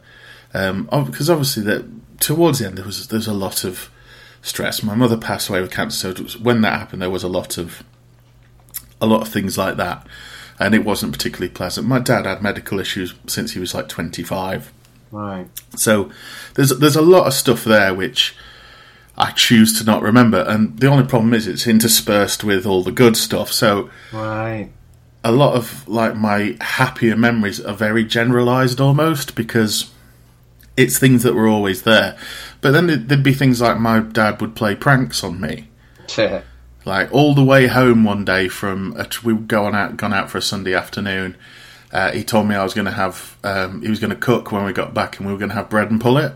Um, 0.54 0.88
because 1.06 1.30
obviously, 1.30 1.64
that 1.64 1.86
towards 2.20 2.60
the 2.60 2.68
end 2.68 2.78
there 2.78 2.86
was 2.86 3.08
there's 3.08 3.28
a 3.28 3.34
lot 3.34 3.64
of 3.64 3.90
stress. 4.46 4.84
My 4.84 4.96
mother 4.96 5.18
passed 5.18 5.50
away 5.50 5.62
with 5.62 5.72
cancer, 5.72 6.16
so 6.16 6.40
when 6.40 6.62
that 6.62 6.80
happened, 6.80 7.02
there 7.02 7.10
was 7.10 7.24
a 7.24 7.28
lot 7.28 7.58
of 7.58 7.84
a 9.02 9.06
lot 9.06 9.22
of 9.22 9.28
things 9.28 9.58
like 9.58 9.76
that, 9.78 10.06
and 10.60 10.74
it 10.74 10.86
wasn't 10.86 11.12
particularly 11.12 11.52
pleasant. 11.54 11.88
My 11.88 12.00
dad 12.00 12.26
had 12.26 12.42
medical 12.42 12.80
issues 12.80 13.14
since 13.28 13.52
he 13.54 13.60
was 13.60 13.74
like 13.74 13.90
25. 13.90 14.72
Right. 15.12 15.48
So 15.76 16.10
there's 16.54 16.70
there's 16.80 16.96
a 16.96 17.02
lot 17.02 17.28
of 17.28 17.34
stuff 17.34 17.64
there 17.64 17.94
which 17.94 18.36
I 19.18 19.32
choose 19.32 19.78
to 19.80 19.86
not 19.86 20.02
remember, 20.02 20.46
and 20.48 20.78
the 20.80 20.88
only 20.88 21.06
problem 21.08 21.34
is 21.34 21.48
it's 21.48 21.68
interspersed 21.68 22.44
with 22.44 22.66
all 22.66 22.84
the 22.84 22.92
good 22.92 23.18
stuff. 23.18 23.52
So 23.52 23.90
Right. 24.14 24.70
a 25.24 25.32
lot 25.32 25.56
of 25.56 25.88
like 25.88 26.16
my 26.16 26.56
happier 26.62 27.16
memories 27.16 27.60
are 27.62 27.74
very 27.76 28.04
generalized 28.06 28.80
almost 28.80 29.36
because 29.36 29.90
it's 30.78 30.98
things 30.98 31.24
that 31.24 31.34
were 31.36 31.48
always 31.48 31.84
there. 31.84 32.18
But 32.62 32.72
then 32.72 33.08
there'd 33.08 33.24
be 33.24 33.34
things 33.34 33.62
like 33.62 33.80
my 33.80 34.00
dad 34.00 34.42
would 34.42 34.56
play 34.56 34.76
pranks 34.76 35.24
on 35.24 35.40
me. 35.40 35.70
Like 36.84 37.12
all 37.12 37.34
the 37.34 37.44
way 37.44 37.68
home 37.68 38.04
one 38.04 38.26
day 38.26 38.48
from 38.48 38.94
a, 38.98 39.08
we 39.24 39.34
were 39.34 39.42
going 39.42 39.74
out, 39.74 39.98
gone 39.98 40.14
out 40.14 40.30
for 40.30 40.38
a 40.38 40.42
Sunday 40.42 40.74
afternoon. 40.74 41.36
Uh, 41.92 42.12
he 42.12 42.24
told 42.24 42.48
me 42.48 42.56
I 42.56 42.64
was 42.64 42.74
going 42.74 42.86
to 42.86 42.92
have, 42.92 43.38
um, 43.44 43.82
he 43.82 43.90
was 43.90 44.00
going 44.00 44.10
to 44.10 44.16
cook 44.18 44.52
when 44.52 44.66
we 44.66 44.74
got 44.74 44.94
back, 44.94 45.18
and 45.18 45.26
we 45.26 45.32
were 45.32 45.40
going 45.40 45.50
to 45.50 45.56
have 45.56 45.70
bread 45.70 45.90
and 45.90 46.02
pullet. 46.02 46.34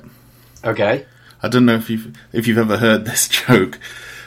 okay. 0.64 1.06
I 1.42 1.48
don't 1.48 1.66
know 1.66 1.76
if 1.76 1.90
you've 1.90 2.18
if 2.34 2.48
you've 2.48 2.58
ever 2.58 2.78
heard 2.78 3.06
this 3.06 3.28
joke, 3.48 3.80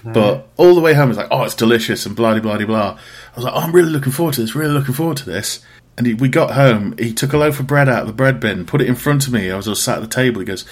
but 0.03 0.49
all 0.57 0.75
the 0.75 0.81
way 0.81 0.95
home 0.95 1.11
it's 1.11 1.19
like, 1.19 1.29
oh, 1.31 1.43
it's 1.45 1.55
delicious 1.55 2.07
and 2.07 2.17
blah 2.17 2.39
blah 2.39 2.57
blah 2.57 2.67
blah. 2.67 2.99
I 3.33 3.37
was 3.37 3.45
like, 3.45 3.55
oh, 3.55 3.59
I'm 3.59 3.73
really 3.73 3.91
looking 3.91 4.13
forward 4.13 4.35
to 4.35 4.41
this. 4.41 4.55
Really 4.55 4.73
looking 4.73 4.95
forward 4.95 5.19
to 5.19 5.27
this. 5.27 5.61
And 5.97 6.07
he, 6.07 6.15
we 6.15 6.29
got 6.29 6.53
home. 6.53 6.97
He 6.99 7.13
took 7.13 7.33
a 7.33 7.39
loaf 7.39 7.61
of 7.61 7.67
bread 7.67 7.89
out 7.89 8.03
of 8.03 8.07
the 8.07 8.13
bread 8.13 8.41
bin, 8.41 8.65
put 8.65 8.81
it 8.81 8.89
in 8.89 8.95
front 8.95 9.27
of 9.27 9.33
me. 9.33 9.51
I 9.51 9.57
was 9.57 9.67
just 9.67 9.85
sat 9.85 9.99
at 9.99 10.01
the 10.01 10.07
table. 10.07 10.41
He 10.41 10.47
goes, 10.47 10.65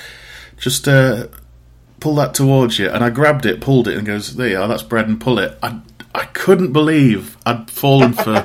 just 0.56 0.88
uh, 0.88 1.28
pull 2.00 2.14
that 2.16 2.34
towards 2.34 2.78
you. 2.78 2.88
And 2.88 3.04
I 3.04 3.10
grabbed 3.10 3.46
it, 3.46 3.60
pulled 3.60 3.88
it, 3.88 3.96
and 3.96 4.06
goes, 4.06 4.36
there 4.36 4.48
you 4.48 4.60
are. 4.60 4.68
That's 4.68 4.82
bread 4.82 5.08
and 5.08 5.20
pull 5.20 5.38
it. 5.38 5.58
I 5.62 5.80
I 6.14 6.24
couldn't 6.26 6.72
believe 6.72 7.36
I'd 7.46 7.70
fallen 7.70 8.12
for 8.12 8.44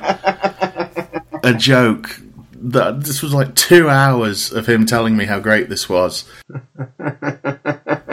a 1.44 1.54
joke 1.54 2.22
that 2.54 3.02
this 3.02 3.22
was 3.22 3.34
like 3.34 3.56
two 3.56 3.90
hours 3.90 4.52
of 4.52 4.68
him 4.68 4.86
telling 4.86 5.18
me 5.18 5.26
how 5.26 5.40
great 5.40 5.70
this 5.70 5.90
was. 5.90 6.26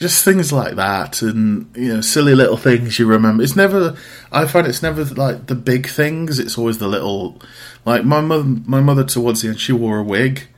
Just 0.00 0.24
things 0.24 0.50
like 0.52 0.76
that, 0.76 1.20
and 1.20 1.70
you 1.76 1.94
know, 1.94 2.00
silly 2.00 2.34
little 2.34 2.56
things 2.56 2.98
you 2.98 3.06
remember. 3.06 3.42
It's 3.42 3.54
never. 3.54 3.96
I 4.32 4.46
find 4.46 4.66
it's 4.66 4.82
never 4.82 5.04
like 5.04 5.46
the 5.46 5.54
big 5.54 5.86
things. 5.88 6.38
It's 6.38 6.56
always 6.56 6.78
the 6.78 6.88
little. 6.88 7.40
Like 7.84 8.04
my 8.04 8.20
mother, 8.22 8.44
my 8.44 8.80
mother 8.80 9.04
towards 9.04 9.42
the 9.42 9.48
end, 9.48 9.60
she 9.60 9.72
wore 9.72 9.98
a 9.98 10.02
wig, 10.02 10.48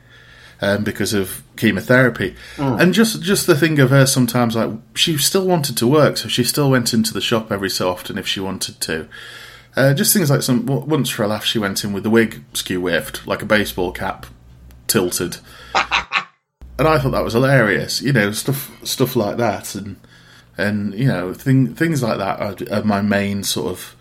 um, 0.61 0.85
because 0.85 1.13
of 1.13 1.43
chemotherapy, 1.57 2.35
and 2.57 2.93
just 2.93 3.21
just 3.21 3.45
the 3.45 3.55
thing 3.55 3.79
of 3.79 3.89
her 3.89 4.05
sometimes 4.05 4.55
like 4.55 4.71
she 4.95 5.17
still 5.17 5.45
wanted 5.45 5.75
to 5.77 5.87
work, 5.87 6.15
so 6.15 6.29
she 6.29 6.45
still 6.45 6.71
went 6.71 6.93
into 6.93 7.13
the 7.13 7.19
shop 7.19 7.51
every 7.51 7.69
so 7.69 7.89
often 7.89 8.17
if 8.17 8.25
she 8.25 8.39
wanted 8.39 8.79
to. 8.79 9.09
Uh, 9.75 9.93
just 9.93 10.13
things 10.13 10.29
like 10.29 10.41
some 10.41 10.65
once 10.65 11.09
for 11.09 11.23
a 11.23 11.27
laugh, 11.27 11.43
she 11.43 11.59
went 11.59 11.83
in 11.83 11.91
with 11.91 12.03
the 12.03 12.09
wig 12.09 12.43
skew 12.53 12.79
whiffed, 12.79 13.27
like 13.27 13.41
a 13.41 13.45
baseball 13.45 13.91
cap, 13.91 14.25
tilted, 14.87 15.37
and 16.79 16.87
I 16.87 16.99
thought 16.99 17.11
that 17.11 17.23
was 17.23 17.33
hilarious. 17.33 18.01
You 18.01 18.13
know, 18.13 18.31
stuff 18.31 18.71
stuff 18.83 19.15
like 19.15 19.37
that, 19.37 19.75
and 19.75 19.99
and 20.57 20.93
you 20.93 21.07
know, 21.07 21.33
thing, 21.33 21.73
things 21.73 22.03
like 22.03 22.17
that 22.17 22.39
are, 22.39 22.75
are 22.75 22.83
my 22.83 23.01
main 23.01 23.43
sort 23.43 23.71
of 23.71 23.95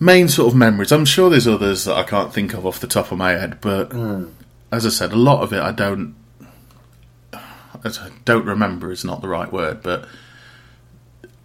main 0.00 0.28
sort 0.28 0.52
of 0.52 0.58
memories. 0.58 0.92
I'm 0.92 1.04
sure 1.04 1.30
there's 1.30 1.48
others 1.48 1.84
that 1.84 1.96
I 1.96 2.02
can't 2.02 2.32
think 2.32 2.54
of 2.54 2.66
off 2.66 2.80
the 2.80 2.86
top 2.86 3.12
of 3.12 3.18
my 3.18 3.32
head, 3.32 3.60
but 3.60 3.92
hmm. 3.92 4.26
as 4.70 4.86
I 4.86 4.90
said, 4.90 5.12
a 5.12 5.16
lot 5.16 5.42
of 5.42 5.52
it 5.52 5.60
I 5.60 5.72
don't 5.72 6.14
I 7.32 8.10
don't 8.24 8.46
remember 8.46 8.92
is 8.92 9.04
not 9.04 9.20
the 9.20 9.28
right 9.28 9.52
word, 9.52 9.82
but 9.82 10.06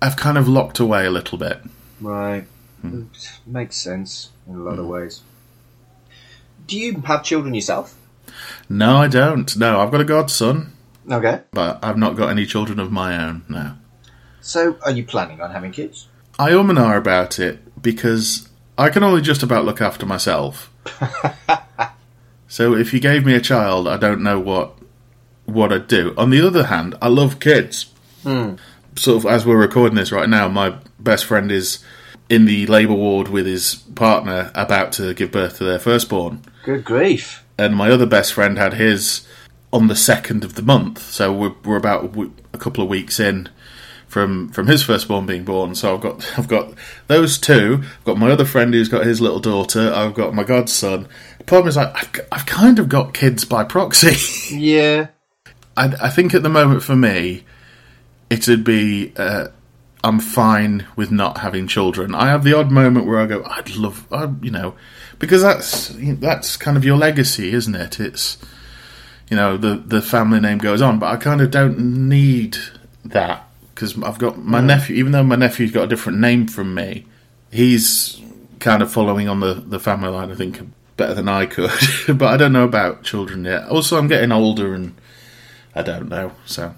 I've 0.01 0.17
kind 0.17 0.37
of 0.37 0.47
locked 0.47 0.79
away 0.79 1.05
a 1.05 1.11
little 1.11 1.37
bit. 1.37 1.59
Right. 1.99 2.45
Hmm. 2.81 3.05
Makes 3.45 3.77
sense 3.77 4.29
in 4.47 4.55
a 4.55 4.59
lot 4.59 4.77
of 4.77 4.85
hmm. 4.85 4.91
ways. 4.91 5.21
Do 6.67 6.77
you 6.77 6.99
have 7.01 7.23
children 7.23 7.53
yourself? 7.53 7.96
No, 8.69 8.97
I 8.97 9.07
don't. 9.07 9.55
No, 9.57 9.79
I've 9.81 9.91
got 9.91 10.01
a 10.01 10.05
godson, 10.05 10.73
Okay. 11.09 11.41
but 11.51 11.79
I've 11.83 11.97
not 11.97 12.15
got 12.15 12.29
any 12.29 12.45
children 12.45 12.79
of 12.79 12.91
my 12.91 13.17
own. 13.21 13.43
No. 13.49 13.73
So, 14.41 14.77
are 14.83 14.91
you 14.91 15.03
planning 15.03 15.41
on 15.41 15.51
having 15.51 15.71
kids? 15.71 16.07
I 16.39 16.53
um 16.53 16.69
and 16.69 16.77
ah 16.79 16.95
about 16.95 17.39
it 17.39 17.81
because 17.81 18.47
I 18.77 18.89
can 18.89 19.03
only 19.03 19.21
just 19.21 19.41
about 19.43 19.65
look 19.65 19.81
after 19.81 20.05
myself. 20.05 20.71
so 22.47 22.75
if 22.75 22.93
you 22.93 22.99
gave 22.99 23.25
me 23.25 23.33
a 23.33 23.41
child, 23.41 23.87
I 23.87 23.97
don't 23.97 24.21
know 24.21 24.39
what 24.39 24.73
what 25.45 25.71
I'd 25.73 25.87
do. 25.87 26.13
On 26.17 26.29
the 26.29 26.45
other 26.45 26.65
hand, 26.65 26.95
I 27.01 27.07
love 27.07 27.39
kids. 27.39 27.87
Sort 28.23 29.17
of 29.23 29.25
as 29.25 29.45
we're 29.45 29.57
recording 29.57 29.95
this 29.95 30.11
right 30.11 30.27
now, 30.29 30.47
my 30.47 30.77
best 30.99 31.25
friend 31.25 31.51
is 31.51 31.83
in 32.29 32.45
the 32.45 32.67
labour 32.67 32.93
ward 32.93 33.29
with 33.29 33.45
his 33.45 33.75
partner 33.95 34.51
about 34.53 34.91
to 34.93 35.13
give 35.13 35.31
birth 35.31 35.57
to 35.57 35.63
their 35.63 35.79
firstborn. 35.79 36.41
Good 36.65 36.83
grief. 36.83 37.43
And 37.57 37.75
my 37.75 37.89
other 37.89 38.05
best 38.05 38.33
friend 38.33 38.57
had 38.57 38.75
his 38.75 39.27
on 39.73 39.87
the 39.87 39.95
second 39.95 40.43
of 40.43 40.55
the 40.55 40.61
month, 40.61 41.11
so 41.11 41.33
we're, 41.33 41.53
we're 41.65 41.77
about 41.77 42.05
a 42.05 42.07
w- 42.07 42.33
a 42.53 42.57
couple 42.57 42.83
of 42.83 42.89
weeks 42.89 43.19
in 43.19 43.49
from 44.07 44.49
from 44.49 44.67
his 44.67 44.83
firstborn 44.83 45.25
being 45.25 45.43
born. 45.43 45.75
So 45.75 45.93
I've 45.93 46.01
got 46.01 46.33
I've 46.37 46.47
got 46.47 46.73
those 47.07 47.37
two. 47.37 47.83
I've 47.83 48.03
got 48.05 48.17
my 48.17 48.31
other 48.31 48.45
friend 48.45 48.73
who's 48.73 48.89
got 48.89 49.05
his 49.05 49.21
little 49.21 49.39
daughter. 49.39 49.91
I've 49.93 50.13
got 50.13 50.33
my 50.33 50.43
godson. 50.43 51.07
The 51.37 51.43
problem 51.43 51.69
is, 51.69 51.77
like, 51.77 51.95
I've, 51.95 52.27
I've 52.31 52.45
kind 52.45 52.79
of 52.79 52.89
got 52.89 53.13
kids 53.13 53.45
by 53.45 53.63
proxy. 53.63 54.55
Yeah. 54.55 55.07
I, 55.77 55.93
I 56.01 56.09
think 56.09 56.33
at 56.33 56.41
the 56.43 56.49
moment 56.49 56.81
for 56.81 56.95
me, 56.95 57.43
it'd 58.29 58.63
be 58.63 59.13
uh, 59.15 59.49
I'm 60.03 60.19
fine 60.19 60.85
with 60.95 61.11
not 61.11 61.39
having 61.39 61.67
children. 61.67 62.13
I 62.13 62.27
have 62.27 62.43
the 62.43 62.53
odd 62.53 62.71
moment 62.71 63.05
where 63.05 63.19
I 63.19 63.25
go, 63.25 63.43
I'd 63.43 63.75
love, 63.75 64.05
I, 64.11 64.29
you 64.41 64.51
know, 64.51 64.75
because 65.19 65.41
that's 65.41 65.89
that's 65.97 66.57
kind 66.57 66.77
of 66.77 66.85
your 66.85 66.97
legacy, 66.97 67.51
isn't 67.51 67.75
it? 67.75 67.99
It's 67.99 68.37
you 69.29 69.35
know 69.35 69.57
the 69.57 69.75
the 69.75 70.01
family 70.01 70.39
name 70.39 70.59
goes 70.59 70.81
on, 70.81 70.99
but 70.99 71.07
I 71.07 71.17
kind 71.17 71.41
of 71.41 71.51
don't 71.51 72.07
need 72.07 72.57
that 73.05 73.47
because 73.73 74.01
I've 74.03 74.19
got 74.19 74.37
my 74.37 74.61
nephew. 74.61 74.95
Even 74.97 75.11
though 75.11 75.23
my 75.23 75.35
nephew's 75.35 75.71
got 75.71 75.83
a 75.83 75.87
different 75.87 76.19
name 76.19 76.47
from 76.47 76.73
me, 76.75 77.05
he's 77.51 78.21
kind 78.59 78.81
of 78.81 78.91
following 78.91 79.27
on 79.27 79.39
the 79.39 79.55
the 79.55 79.79
family 79.79 80.09
line. 80.09 80.31
I 80.31 80.35
think 80.35 80.61
better 80.95 81.15
than 81.15 81.27
I 81.27 81.47
could, 81.47 81.71
but 82.17 82.27
I 82.27 82.37
don't 82.37 82.53
know 82.53 82.65
about 82.65 83.03
children 83.03 83.45
yet. 83.45 83.67
Also, 83.67 83.97
I'm 83.97 84.07
getting 84.07 84.31
older 84.31 84.73
and. 84.73 84.95
I 85.77 85.83
don't 85.83 86.09
know. 86.09 86.31
So 86.47 86.73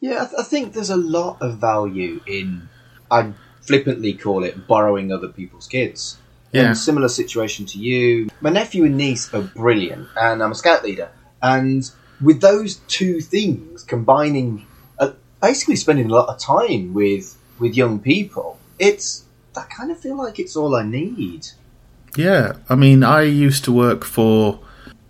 Yeah, 0.00 0.22
I, 0.22 0.26
th- 0.26 0.40
I 0.40 0.42
think 0.42 0.72
there's 0.74 0.90
a 0.90 0.96
lot 0.96 1.38
of 1.40 1.58
value 1.58 2.20
in, 2.26 2.68
I 3.10 3.32
flippantly 3.62 4.14
call 4.14 4.44
it 4.44 4.66
borrowing 4.66 5.12
other 5.12 5.28
people's 5.28 5.66
kids. 5.66 6.18
In 6.52 6.64
Yeah. 6.64 6.70
a 6.70 6.74
similar 6.74 7.08
situation 7.08 7.66
to 7.66 7.78
you. 7.78 8.30
My 8.40 8.48
nephew 8.50 8.84
and 8.84 8.96
niece 8.96 9.32
are 9.34 9.42
brilliant, 9.42 10.08
and 10.16 10.42
I'm 10.42 10.52
a 10.52 10.54
scout 10.54 10.82
leader. 10.82 11.10
And 11.42 11.88
with 12.22 12.40
those 12.40 12.76
two 12.88 13.20
things 13.20 13.82
combining, 13.82 14.64
uh, 14.98 15.10
basically 15.42 15.76
spending 15.76 16.06
a 16.10 16.14
lot 16.14 16.28
of 16.28 16.38
time 16.38 16.94
with 16.94 17.36
with 17.58 17.74
young 17.76 17.98
people, 17.98 18.58
it's 18.78 19.24
I 19.56 19.62
kind 19.64 19.90
of 19.90 19.98
feel 19.98 20.16
like 20.16 20.38
it's 20.38 20.56
all 20.56 20.74
I 20.74 20.84
need. 20.84 21.48
yeah, 22.16 22.54
I 22.70 22.76
mean, 22.76 23.04
I 23.04 23.22
used 23.22 23.64
to 23.64 23.72
work 23.72 24.04
for 24.04 24.60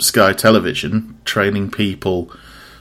Sky 0.01 0.33
Television, 0.33 1.19
training 1.25 1.71
people 1.71 2.33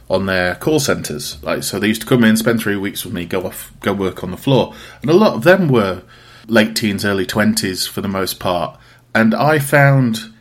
on 0.10 0.26
their 0.26 0.56
call 0.56 0.80
centres. 0.80 1.42
Like, 1.44 1.64
so 1.64 1.80
they 1.80 1.88
used 1.88 2.02
to 2.02 2.08
come 2.08 2.24
in, 2.24 2.38
spend 2.38 2.62
three 2.62 2.78
weeks 2.78 3.04
with 3.04 3.14
me, 3.14 3.26
go 3.26 3.44
off, 3.46 3.74
go 3.82 3.94
work 3.94 4.24
on 4.24 4.32
the 4.32 4.38
floor, 4.38 4.74
and 5.02 5.10
a 5.12 5.14
lot 5.14 5.34
of 5.36 5.44
them 5.44 5.68
were 5.68 6.04
late 6.48 6.76
teens, 6.76 7.04
early 7.04 7.26
twenties 7.26 7.86
for 7.88 8.02
the 8.02 8.08
most 8.08 8.40
part. 8.40 8.80
And 9.14 9.34
I 9.36 9.60
found 9.60 10.34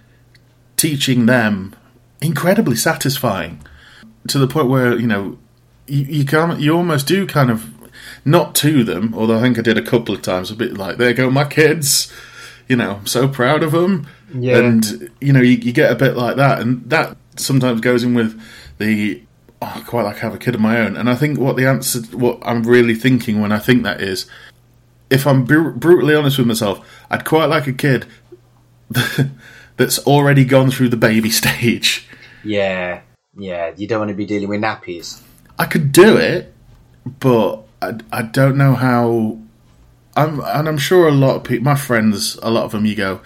teaching 0.76 1.26
them 1.26 1.74
incredibly 2.20 2.76
satisfying 2.76 3.60
to 4.28 4.38
the 4.38 4.46
point 4.46 4.68
where 4.68 4.98
you 4.98 5.06
know 5.06 5.38
you, 5.86 6.02
you 6.04 6.24
can 6.24 6.58
you 6.60 6.74
almost 6.76 7.06
do 7.06 7.26
kind 7.26 7.50
of 7.50 7.72
not 8.24 8.54
to 8.56 8.84
them, 8.84 9.14
although 9.14 9.38
I 9.38 9.40
think 9.42 9.58
I 9.58 9.62
did 9.62 9.78
a 9.78 9.82
couple 9.82 10.14
of 10.14 10.22
times, 10.22 10.50
a 10.50 10.54
bit 10.56 10.74
like 10.76 10.96
there 10.98 11.12
go 11.12 11.30
my 11.30 11.44
kids. 11.44 12.12
You 12.68 12.74
know, 12.76 12.96
I'm 12.96 13.06
so 13.06 13.28
proud 13.28 13.62
of 13.62 13.70
them, 13.72 14.08
Yeah. 14.34 14.58
and 14.58 15.10
you 15.20 15.32
know 15.32 15.40
you, 15.40 15.52
you 15.56 15.72
get 15.72 15.92
a 15.92 15.94
bit 15.94 16.16
like 16.16 16.36
that, 16.36 16.60
and 16.60 16.88
that 16.90 17.16
sometimes 17.36 17.80
goes 17.80 18.02
in 18.02 18.14
with 18.14 18.40
the 18.78 19.22
oh, 19.62 19.72
I 19.76 19.80
quite 19.80 20.02
like 20.02 20.18
have 20.18 20.34
a 20.34 20.38
kid 20.38 20.54
of 20.54 20.60
my 20.60 20.78
own. 20.78 20.96
And 20.96 21.08
I 21.08 21.14
think 21.14 21.38
what 21.38 21.56
the 21.56 21.66
answer, 21.66 22.00
what 22.16 22.38
I'm 22.42 22.62
really 22.62 22.94
thinking 22.94 23.40
when 23.40 23.52
I 23.52 23.58
think 23.58 23.82
that 23.82 24.00
is, 24.00 24.26
if 25.10 25.26
I'm 25.26 25.44
br- 25.44 25.70
brutally 25.70 26.14
honest 26.14 26.38
with 26.38 26.46
myself, 26.46 26.86
I'd 27.10 27.24
quite 27.24 27.46
like 27.46 27.66
a 27.66 27.72
kid 27.72 28.06
that's 29.76 29.98
already 30.00 30.44
gone 30.44 30.70
through 30.70 30.88
the 30.90 30.96
baby 30.96 31.30
stage. 31.42 32.08
Yeah, 32.44 33.00
yeah. 33.36 33.72
You 33.76 33.86
don't 33.86 34.00
want 34.00 34.10
to 34.10 34.14
be 34.14 34.26
dealing 34.26 34.48
with 34.48 34.60
nappies. 34.60 35.20
I 35.58 35.66
could 35.66 35.92
do 35.92 36.16
it, 36.16 36.52
but 37.20 37.62
I, 37.80 37.94
I 38.12 38.22
don't 38.22 38.56
know 38.56 38.74
how. 38.74 39.38
I'm, 40.16 40.40
and 40.40 40.66
I'm 40.66 40.78
sure 40.78 41.08
a 41.08 41.12
lot 41.12 41.36
of 41.36 41.44
people, 41.44 41.64
my 41.64 41.74
friends, 41.74 42.36
a 42.36 42.50
lot 42.50 42.64
of 42.64 42.72
them, 42.72 42.86
you 42.86 42.94
go, 42.94 43.20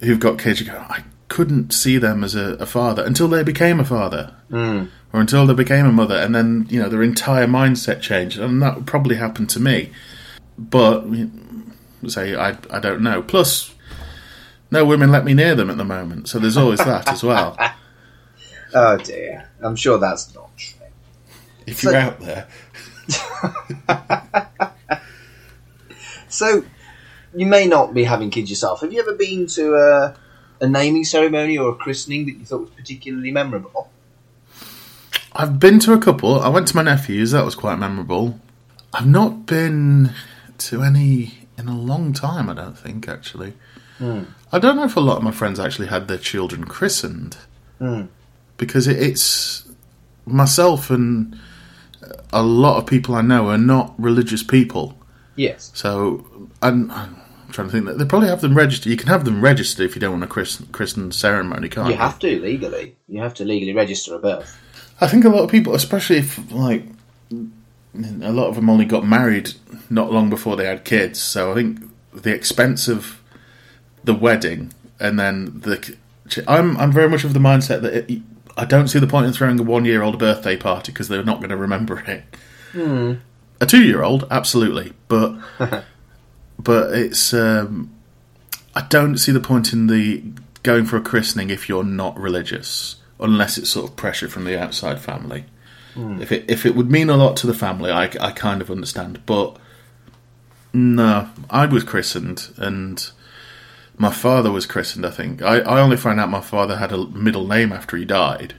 who've 0.00 0.20
got 0.20 0.38
kids, 0.38 0.60
you 0.60 0.66
go, 0.66 0.76
I 0.76 1.04
couldn't 1.28 1.72
see 1.72 1.96
them 1.96 2.22
as 2.22 2.34
a, 2.34 2.54
a 2.54 2.66
father 2.66 3.02
until 3.02 3.28
they 3.28 3.42
became 3.42 3.80
a 3.80 3.84
father, 3.84 4.34
hmm. 4.50 4.84
Or 5.12 5.20
until 5.20 5.46
they 5.46 5.54
became 5.54 5.86
a 5.86 5.92
mother, 5.92 6.16
and 6.16 6.34
then 6.34 6.66
you 6.70 6.80
know 6.80 6.88
their 6.88 7.02
entire 7.02 7.46
mindset 7.46 8.00
changed, 8.00 8.38
and 8.38 8.62
that 8.62 8.76
would 8.76 8.86
probably 8.86 9.16
happen 9.16 9.46
to 9.48 9.60
me. 9.60 9.90
But 10.58 11.04
say 12.08 12.34
I, 12.36 12.56
I 12.70 12.80
don't 12.80 13.02
know. 13.02 13.22
Plus, 13.22 13.74
no 14.70 14.84
women 14.84 15.10
let 15.10 15.24
me 15.24 15.34
near 15.34 15.54
them 15.54 15.70
at 15.70 15.76
the 15.76 15.84
moment, 15.84 16.28
so 16.28 16.38
there's 16.38 16.56
always 16.56 16.78
that 16.80 17.08
as 17.08 17.22
well. 17.22 17.56
Oh 18.72 18.96
dear. 18.98 19.48
I'm 19.60 19.74
sure 19.74 19.98
that's 19.98 20.32
not 20.32 20.56
true. 20.56 20.78
If 21.66 21.80
So- 21.80 21.90
you're 21.90 21.98
out 21.98 22.20
there, 22.20 22.46
So, 26.28 26.64
you 27.34 27.46
may 27.46 27.66
not 27.66 27.92
be 27.94 28.04
having 28.04 28.30
kids 28.30 28.48
yourself. 28.48 28.82
Have 28.82 28.92
you 28.92 29.00
ever 29.00 29.14
been 29.14 29.48
to 29.48 29.74
a, 29.74 30.16
a 30.60 30.68
naming 30.68 31.02
ceremony 31.02 31.58
or 31.58 31.70
a 31.70 31.74
christening 31.74 32.26
that 32.26 32.36
you 32.36 32.44
thought 32.44 32.60
was 32.60 32.70
particularly 32.70 33.32
memorable? 33.32 33.90
I've 35.32 35.60
been 35.60 35.78
to 35.80 35.92
a 35.92 35.98
couple. 35.98 36.40
I 36.40 36.48
went 36.48 36.68
to 36.68 36.76
my 36.76 36.82
nephew's. 36.82 37.30
That 37.32 37.44
was 37.44 37.54
quite 37.54 37.78
memorable. 37.78 38.40
I've 38.92 39.06
not 39.06 39.46
been 39.46 40.12
to 40.58 40.82
any 40.82 41.34
in 41.56 41.68
a 41.68 41.76
long 41.76 42.12
time. 42.12 42.48
I 42.48 42.54
don't 42.54 42.78
think 42.78 43.08
actually. 43.08 43.54
Hmm. 43.98 44.24
I 44.52 44.58
don't 44.58 44.76
know 44.76 44.84
if 44.84 44.96
a 44.96 45.00
lot 45.00 45.18
of 45.18 45.22
my 45.22 45.30
friends 45.30 45.60
actually 45.60 45.88
had 45.88 46.08
their 46.08 46.18
children 46.18 46.64
christened 46.64 47.36
hmm. 47.78 48.04
because 48.56 48.86
it, 48.86 49.00
it's 49.00 49.68
myself 50.26 50.90
and 50.90 51.38
a 52.32 52.42
lot 52.42 52.78
of 52.78 52.86
people 52.86 53.14
I 53.14 53.20
know 53.20 53.48
are 53.48 53.58
not 53.58 53.94
religious 53.98 54.42
people. 54.42 54.96
Yes. 55.36 55.70
So 55.74 56.48
I'm, 56.62 56.90
I'm 56.90 57.16
trying 57.50 57.68
to 57.68 57.72
think 57.72 57.86
that 57.86 57.98
they 57.98 58.04
probably 58.04 58.28
have 58.28 58.40
them 58.40 58.56
registered. 58.56 58.90
You 58.90 58.96
can 58.96 59.08
have 59.08 59.24
them 59.24 59.40
registered 59.42 59.84
if 59.84 59.94
you 59.94 60.00
don't 60.00 60.12
want 60.12 60.24
a 60.24 60.28
christen, 60.28 60.66
christen 60.72 61.12
ceremony, 61.12 61.68
can't 61.68 61.88
you? 61.88 61.92
You 61.92 61.98
have 61.98 62.18
to 62.20 62.40
legally. 62.40 62.96
You 63.08 63.20
have 63.20 63.34
to 63.34 63.44
legally 63.44 63.74
register 63.74 64.14
a 64.14 64.18
birth. 64.18 64.58
I 65.00 65.08
think 65.08 65.24
a 65.24 65.28
lot 65.28 65.44
of 65.44 65.50
people, 65.50 65.74
especially 65.74 66.18
if 66.18 66.52
like 66.52 66.84
a 67.32 68.32
lot 68.32 68.48
of 68.48 68.56
them 68.56 68.68
only 68.68 68.84
got 68.84 69.06
married 69.06 69.52
not 69.88 70.12
long 70.12 70.30
before 70.30 70.56
they 70.56 70.66
had 70.66 70.84
kids, 70.84 71.20
so 71.20 71.52
I 71.52 71.54
think 71.54 71.80
the 72.12 72.34
expense 72.34 72.88
of 72.88 73.20
the 74.04 74.14
wedding 74.14 74.72
and 74.98 75.18
then 75.18 75.60
the 75.60 75.96
I'm 76.46 76.76
I'm 76.76 76.92
very 76.92 77.08
much 77.08 77.24
of 77.24 77.32
the 77.34 77.40
mindset 77.40 77.82
that 77.82 78.10
it, 78.10 78.22
I 78.56 78.64
don't 78.64 78.88
see 78.88 78.98
the 78.98 79.06
point 79.06 79.26
in 79.26 79.32
throwing 79.32 79.58
a 79.58 79.62
one 79.62 79.84
year 79.84 80.02
old 80.02 80.18
birthday 80.18 80.56
party 80.56 80.92
because 80.92 81.08
they're 81.08 81.24
not 81.24 81.38
going 81.38 81.50
to 81.50 81.56
remember 81.56 81.98
it. 82.00 82.24
A 83.60 83.66
two 83.66 83.82
year 83.84 84.02
old, 84.02 84.26
absolutely, 84.30 84.92
but 85.08 85.36
but 86.58 86.92
it's 86.94 87.34
um, 87.34 87.90
I 88.74 88.82
don't 88.82 89.18
see 89.18 89.32
the 89.32 89.40
point 89.40 89.72
in 89.72 89.86
the 89.86 90.22
going 90.62 90.84
for 90.84 90.96
a 90.96 91.00
christening 91.00 91.50
if 91.50 91.68
you're 91.68 91.84
not 91.84 92.18
religious, 92.18 92.96
unless 93.20 93.58
it's 93.58 93.70
sort 93.70 93.90
of 93.90 93.96
pressure 93.96 94.28
from 94.28 94.44
the 94.44 94.60
outside 94.60 95.00
family. 95.00 95.44
Hmm. 95.94 96.20
If 96.22 96.30
it 96.32 96.44
if 96.48 96.64
it 96.66 96.74
would 96.74 96.90
mean 96.90 97.10
a 97.10 97.16
lot 97.16 97.36
to 97.38 97.46
the 97.46 97.54
family, 97.54 97.90
I, 97.90 98.04
I 98.20 98.32
kind 98.32 98.60
of 98.62 98.70
understand, 98.70 99.24
but 99.26 99.56
no, 100.72 101.28
I 101.48 101.66
was 101.66 101.82
christened 101.84 102.48
and 102.56 103.10
my 103.98 104.10
father 104.10 104.50
was 104.52 104.66
christened. 104.66 105.04
I 105.04 105.10
think 105.10 105.42
I, 105.42 105.58
I 105.60 105.80
only 105.80 105.96
found 105.96 106.20
out 106.20 106.30
my 106.30 106.40
father 106.40 106.76
had 106.76 106.92
a 106.92 107.06
middle 107.08 107.46
name 107.46 107.72
after 107.72 107.96
he 107.96 108.04
died 108.04 108.54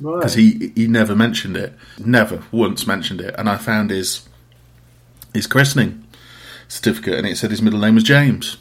Right. 0.00 0.16
because 0.18 0.34
he 0.34 0.72
he 0.74 0.86
never 0.86 1.14
mentioned 1.14 1.56
it, 1.56 1.74
never 1.98 2.42
once 2.50 2.86
mentioned 2.86 3.20
it, 3.20 3.34
and 3.38 3.48
I 3.48 3.56
found 3.56 3.90
his 3.90 4.28
his 5.34 5.46
christening 5.46 6.04
certificate, 6.68 7.14
and 7.18 7.26
it 7.26 7.36
said 7.36 7.50
his 7.50 7.60
middle 7.62 7.80
name 7.80 7.94
was 7.96 8.04
James, 8.04 8.56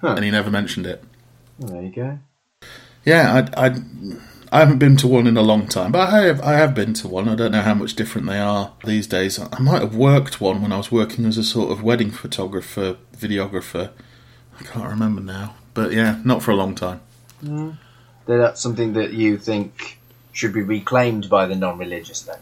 Huh. 0.00 0.14
and 0.16 0.24
he 0.24 0.30
never 0.30 0.50
mentioned 0.50 0.86
it. 0.86 1.02
Well, 1.58 1.72
there 1.72 1.82
you 1.82 1.90
go. 1.92 2.18
Yeah, 3.04 3.46
I, 3.56 3.66
I 3.66 3.74
I 4.52 4.58
haven't 4.58 4.78
been 4.78 4.98
to 4.98 5.08
one 5.08 5.26
in 5.26 5.38
a 5.38 5.42
long 5.42 5.66
time, 5.66 5.92
but 5.92 6.12
I 6.12 6.24
have 6.26 6.42
I 6.42 6.52
have 6.52 6.74
been 6.74 6.92
to 6.94 7.08
one. 7.08 7.26
I 7.26 7.34
don't 7.34 7.52
know 7.52 7.62
how 7.62 7.72
much 7.72 7.96
different 7.96 8.26
they 8.26 8.38
are 8.38 8.72
these 8.84 9.06
days. 9.06 9.40
I 9.40 9.58
might 9.58 9.80
have 9.80 9.96
worked 9.96 10.42
one 10.42 10.60
when 10.60 10.72
I 10.72 10.76
was 10.76 10.92
working 10.92 11.24
as 11.24 11.38
a 11.38 11.42
sort 11.42 11.72
of 11.72 11.82
wedding 11.82 12.10
photographer, 12.10 12.98
videographer. 13.16 13.92
I 14.60 14.62
can't 14.64 14.90
remember 14.90 15.22
now, 15.22 15.54
but 15.72 15.92
yeah, 15.92 16.20
not 16.22 16.42
for 16.42 16.50
a 16.50 16.54
long 16.54 16.74
time. 16.74 17.00
Mm. 17.42 17.78
That's 18.26 18.60
something 18.60 18.92
that 18.92 19.14
you 19.14 19.38
think 19.38 19.98
should 20.32 20.52
be 20.52 20.60
reclaimed 20.60 21.30
by 21.30 21.46
the 21.46 21.54
non-religious 21.54 22.20
then. 22.20 22.38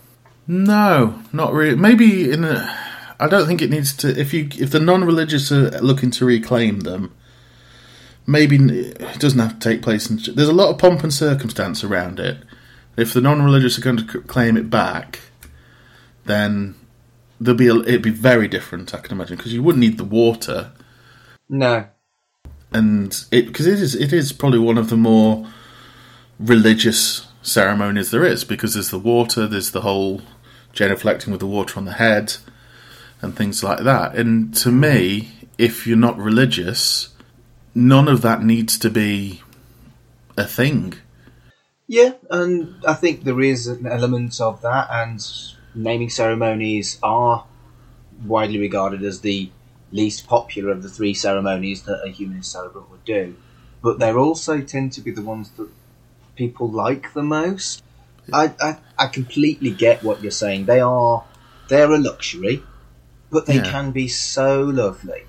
No, 0.48 1.22
not 1.32 1.52
really. 1.52 1.76
Maybe 1.76 2.32
in 2.32 2.42
a. 2.42 2.76
I 3.20 3.28
don't 3.28 3.46
think 3.46 3.62
it 3.62 3.70
needs 3.70 3.94
to. 3.98 4.08
If 4.08 4.34
you 4.34 4.48
if 4.58 4.72
the 4.72 4.80
non-religious 4.80 5.52
are 5.52 5.80
looking 5.80 6.10
to 6.12 6.24
reclaim 6.24 6.80
them, 6.80 7.14
maybe 8.26 8.56
it 8.56 9.18
doesn't 9.18 9.38
have 9.38 9.58
to 9.58 9.68
take 9.68 9.82
place. 9.82 10.10
In, 10.10 10.18
there's 10.34 10.48
a 10.48 10.52
lot 10.52 10.70
of 10.70 10.78
pomp 10.78 11.02
and 11.02 11.12
circumstance 11.12 11.82
around 11.84 12.20
it. 12.20 12.38
If 12.96 13.12
the 13.12 13.20
non-religious 13.20 13.78
are 13.78 13.82
going 13.82 13.96
to 13.98 14.20
claim 14.22 14.56
it 14.56 14.68
back, 14.70 15.20
then 16.26 16.74
there'll 17.40 17.56
be 17.58 17.68
a, 17.68 17.76
it'd 17.76 18.02
be 18.02 18.10
very 18.10 18.48
different. 18.48 18.94
I 18.94 18.98
can 18.98 19.12
imagine 19.12 19.36
because 19.36 19.54
you 19.54 19.62
wouldn't 19.62 19.80
need 19.80 19.96
the 19.98 20.04
water, 20.04 20.72
No. 21.48 21.86
and 22.72 23.24
it 23.30 23.46
because 23.46 23.66
it 23.66 23.80
is 23.80 23.94
it 23.94 24.12
is 24.12 24.32
probably 24.32 24.58
one 24.58 24.78
of 24.78 24.90
the 24.90 24.96
more 24.96 25.46
religious 26.38 27.26
ceremonies 27.42 28.10
there 28.10 28.24
is 28.24 28.44
because 28.44 28.74
there's 28.74 28.90
the 28.90 28.98
water, 28.98 29.46
there's 29.46 29.70
the 29.70 29.80
whole 29.82 30.22
genuflecting 30.74 31.28
with 31.28 31.40
the 31.40 31.46
water 31.46 31.78
on 31.78 31.84
the 31.86 31.92
head, 31.92 32.36
and 33.22 33.36
things 33.36 33.62
like 33.64 33.80
that. 33.84 34.14
And 34.14 34.54
to 34.56 34.70
me, 34.70 35.30
if 35.58 35.86
you're 35.86 35.96
not 35.96 36.18
religious, 36.18 37.09
none 37.74 38.08
of 38.08 38.22
that 38.22 38.42
needs 38.42 38.78
to 38.78 38.90
be 38.90 39.42
a 40.36 40.44
thing. 40.44 40.94
Yeah, 41.86 42.12
and 42.30 42.74
I 42.86 42.94
think 42.94 43.24
there 43.24 43.40
is 43.40 43.66
an 43.66 43.86
element 43.86 44.40
of 44.40 44.62
that, 44.62 44.88
and 44.90 45.20
naming 45.74 46.10
ceremonies 46.10 46.98
are 47.02 47.44
widely 48.24 48.58
regarded 48.58 49.02
as 49.02 49.20
the 49.20 49.50
least 49.92 50.26
popular 50.26 50.70
of 50.70 50.82
the 50.82 50.88
three 50.88 51.14
ceremonies 51.14 51.82
that 51.84 52.04
a 52.04 52.10
humanist 52.10 52.52
celebrant 52.52 52.90
would 52.90 53.04
do. 53.04 53.36
But 53.82 53.98
they 53.98 54.12
also 54.12 54.60
tend 54.60 54.92
to 54.92 55.00
be 55.00 55.10
the 55.10 55.22
ones 55.22 55.50
that 55.52 55.68
people 56.36 56.70
like 56.70 57.12
the 57.12 57.22
most. 57.22 57.82
I, 58.32 58.52
I, 58.60 58.78
I 58.98 59.06
completely 59.08 59.70
get 59.72 60.04
what 60.04 60.22
you're 60.22 60.30
saying. 60.30 60.66
They 60.66 60.80
are 60.80 61.24
they're 61.68 61.90
a 61.90 61.98
luxury, 61.98 62.62
but 63.30 63.46
they 63.46 63.56
Yeah. 63.56 63.70
can 63.70 63.90
be 63.90 64.06
so 64.06 64.62
lovely. 64.62 65.22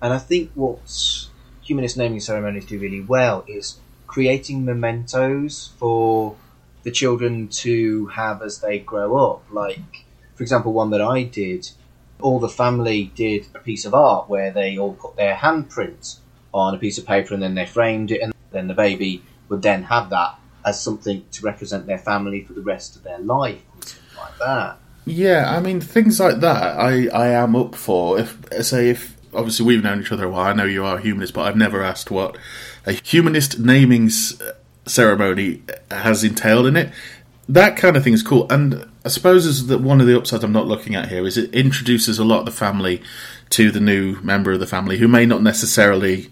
And 0.00 0.12
I 0.12 0.18
think 0.18 0.50
what 0.54 1.27
humanist 1.68 1.98
naming 1.98 2.18
ceremonies 2.18 2.64
do 2.64 2.78
really 2.78 3.02
well 3.02 3.44
is 3.46 3.76
creating 4.06 4.64
mementos 4.64 5.70
for 5.78 6.34
the 6.82 6.90
children 6.90 7.46
to 7.48 8.06
have 8.06 8.40
as 8.40 8.60
they 8.60 8.78
grow 8.78 9.16
up. 9.16 9.44
Like, 9.52 10.06
for 10.34 10.42
example, 10.42 10.72
one 10.72 10.88
that 10.90 11.02
I 11.02 11.24
did, 11.24 11.68
all 12.20 12.40
the 12.40 12.48
family 12.48 13.12
did 13.14 13.46
a 13.54 13.58
piece 13.58 13.84
of 13.84 13.92
art 13.92 14.30
where 14.30 14.50
they 14.50 14.78
all 14.78 14.94
put 14.94 15.16
their 15.16 15.34
handprints 15.34 16.16
on 16.54 16.74
a 16.74 16.78
piece 16.78 16.96
of 16.96 17.04
paper 17.04 17.34
and 17.34 17.42
then 17.42 17.54
they 17.54 17.66
framed 17.66 18.10
it, 18.10 18.22
and 18.22 18.32
then 18.50 18.66
the 18.66 18.74
baby 18.74 19.22
would 19.50 19.60
then 19.60 19.82
have 19.82 20.08
that 20.08 20.38
as 20.64 20.82
something 20.82 21.22
to 21.32 21.42
represent 21.44 21.86
their 21.86 21.98
family 21.98 22.42
for 22.44 22.54
the 22.54 22.62
rest 22.62 22.96
of 22.96 23.02
their 23.02 23.18
life 23.18 23.60
and 23.74 23.84
stuff 23.84 24.16
like 24.16 24.38
that. 24.38 24.78
Yeah, 25.04 25.54
I 25.54 25.60
mean 25.60 25.82
things 25.82 26.18
like 26.18 26.40
that. 26.40 26.78
I 26.78 27.08
I 27.08 27.28
am 27.28 27.54
up 27.56 27.74
for. 27.74 28.18
If 28.18 28.38
say 28.62 28.88
if 28.88 29.17
obviously 29.34 29.66
we've 29.66 29.82
known 29.82 30.00
each 30.00 30.12
other 30.12 30.24
a 30.24 30.28
while. 30.28 30.50
I 30.50 30.52
know 30.52 30.64
you 30.64 30.84
are 30.84 30.98
a 30.98 31.00
humanist, 31.00 31.34
but 31.34 31.46
I've 31.46 31.56
never 31.56 31.82
asked 31.82 32.10
what 32.10 32.36
a 32.86 32.92
humanist 32.92 33.58
naming 33.58 34.06
uh, 34.06 34.52
ceremony 34.86 35.62
uh, 35.90 35.94
has 35.94 36.24
entailed 36.24 36.66
in 36.66 36.76
it. 36.76 36.92
That 37.48 37.76
kind 37.76 37.96
of 37.96 38.04
thing 38.04 38.12
is 38.12 38.22
cool, 38.22 38.46
and 38.50 38.86
I 39.04 39.08
suppose 39.08 39.46
is 39.46 39.68
that 39.68 39.80
one 39.80 40.00
of 40.00 40.06
the 40.06 40.16
upsides 40.16 40.44
I'm 40.44 40.52
not 40.52 40.66
looking 40.66 40.94
at 40.94 41.08
here 41.08 41.26
is 41.26 41.38
it 41.38 41.54
introduces 41.54 42.18
a 42.18 42.24
lot 42.24 42.40
of 42.40 42.44
the 42.46 42.52
family 42.52 43.02
to 43.50 43.70
the 43.70 43.80
new 43.80 44.20
member 44.20 44.52
of 44.52 44.60
the 44.60 44.66
family 44.66 44.98
who 44.98 45.08
may 45.08 45.24
not 45.24 45.42
necessarily 45.42 46.30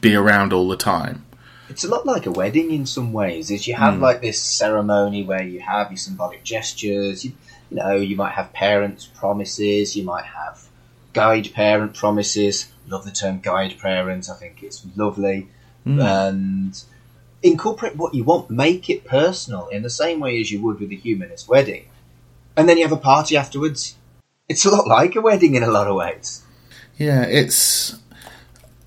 be 0.00 0.14
around 0.14 0.52
all 0.52 0.68
the 0.68 0.76
time. 0.76 1.24
It's 1.70 1.84
a 1.84 1.88
lot 1.88 2.04
like 2.04 2.26
a 2.26 2.30
wedding 2.30 2.72
in 2.72 2.84
some 2.84 3.12
ways. 3.12 3.50
Is 3.50 3.66
you 3.68 3.74
have 3.74 3.94
hmm. 3.94 4.02
like 4.02 4.20
this 4.20 4.42
ceremony 4.42 5.22
where 5.22 5.42
you 5.42 5.60
have 5.60 5.90
your 5.90 5.98
symbolic 5.98 6.44
gestures. 6.44 7.24
You, 7.24 7.32
you 7.70 7.76
know, 7.76 7.96
you 7.96 8.16
might 8.16 8.32
have 8.32 8.52
parents' 8.52 9.06
promises. 9.06 9.96
You 9.96 10.02
might 10.02 10.24
have 10.24 10.68
guide 11.12 11.52
parent 11.54 11.94
promises. 11.94 12.70
Love 12.86 13.04
the 13.04 13.10
term 13.10 13.40
guide 13.40 13.78
parent. 13.78 14.28
I 14.30 14.34
think 14.34 14.62
it's 14.62 14.84
lovely. 14.96 15.48
And 15.84 16.82
incorporate 17.42 17.96
what 17.96 18.14
you 18.14 18.24
want. 18.24 18.50
Make 18.50 18.90
it 18.90 19.04
personal 19.04 19.68
in 19.68 19.82
the 19.82 19.90
same 19.90 20.20
way 20.20 20.40
as 20.40 20.50
you 20.50 20.60
would 20.62 20.80
with 20.80 20.90
a 20.90 20.96
humanist 20.96 21.48
wedding. 21.48 21.86
And 22.56 22.68
then 22.68 22.76
you 22.76 22.84
have 22.84 22.92
a 22.92 23.00
party 23.00 23.36
afterwards. 23.36 23.96
It's 24.48 24.64
a 24.64 24.70
lot 24.70 24.86
like 24.86 25.16
a 25.16 25.20
wedding 25.20 25.54
in 25.54 25.62
a 25.62 25.70
lot 25.70 25.86
of 25.86 25.96
ways. 25.96 26.42
Yeah, 26.96 27.22
it's 27.22 27.98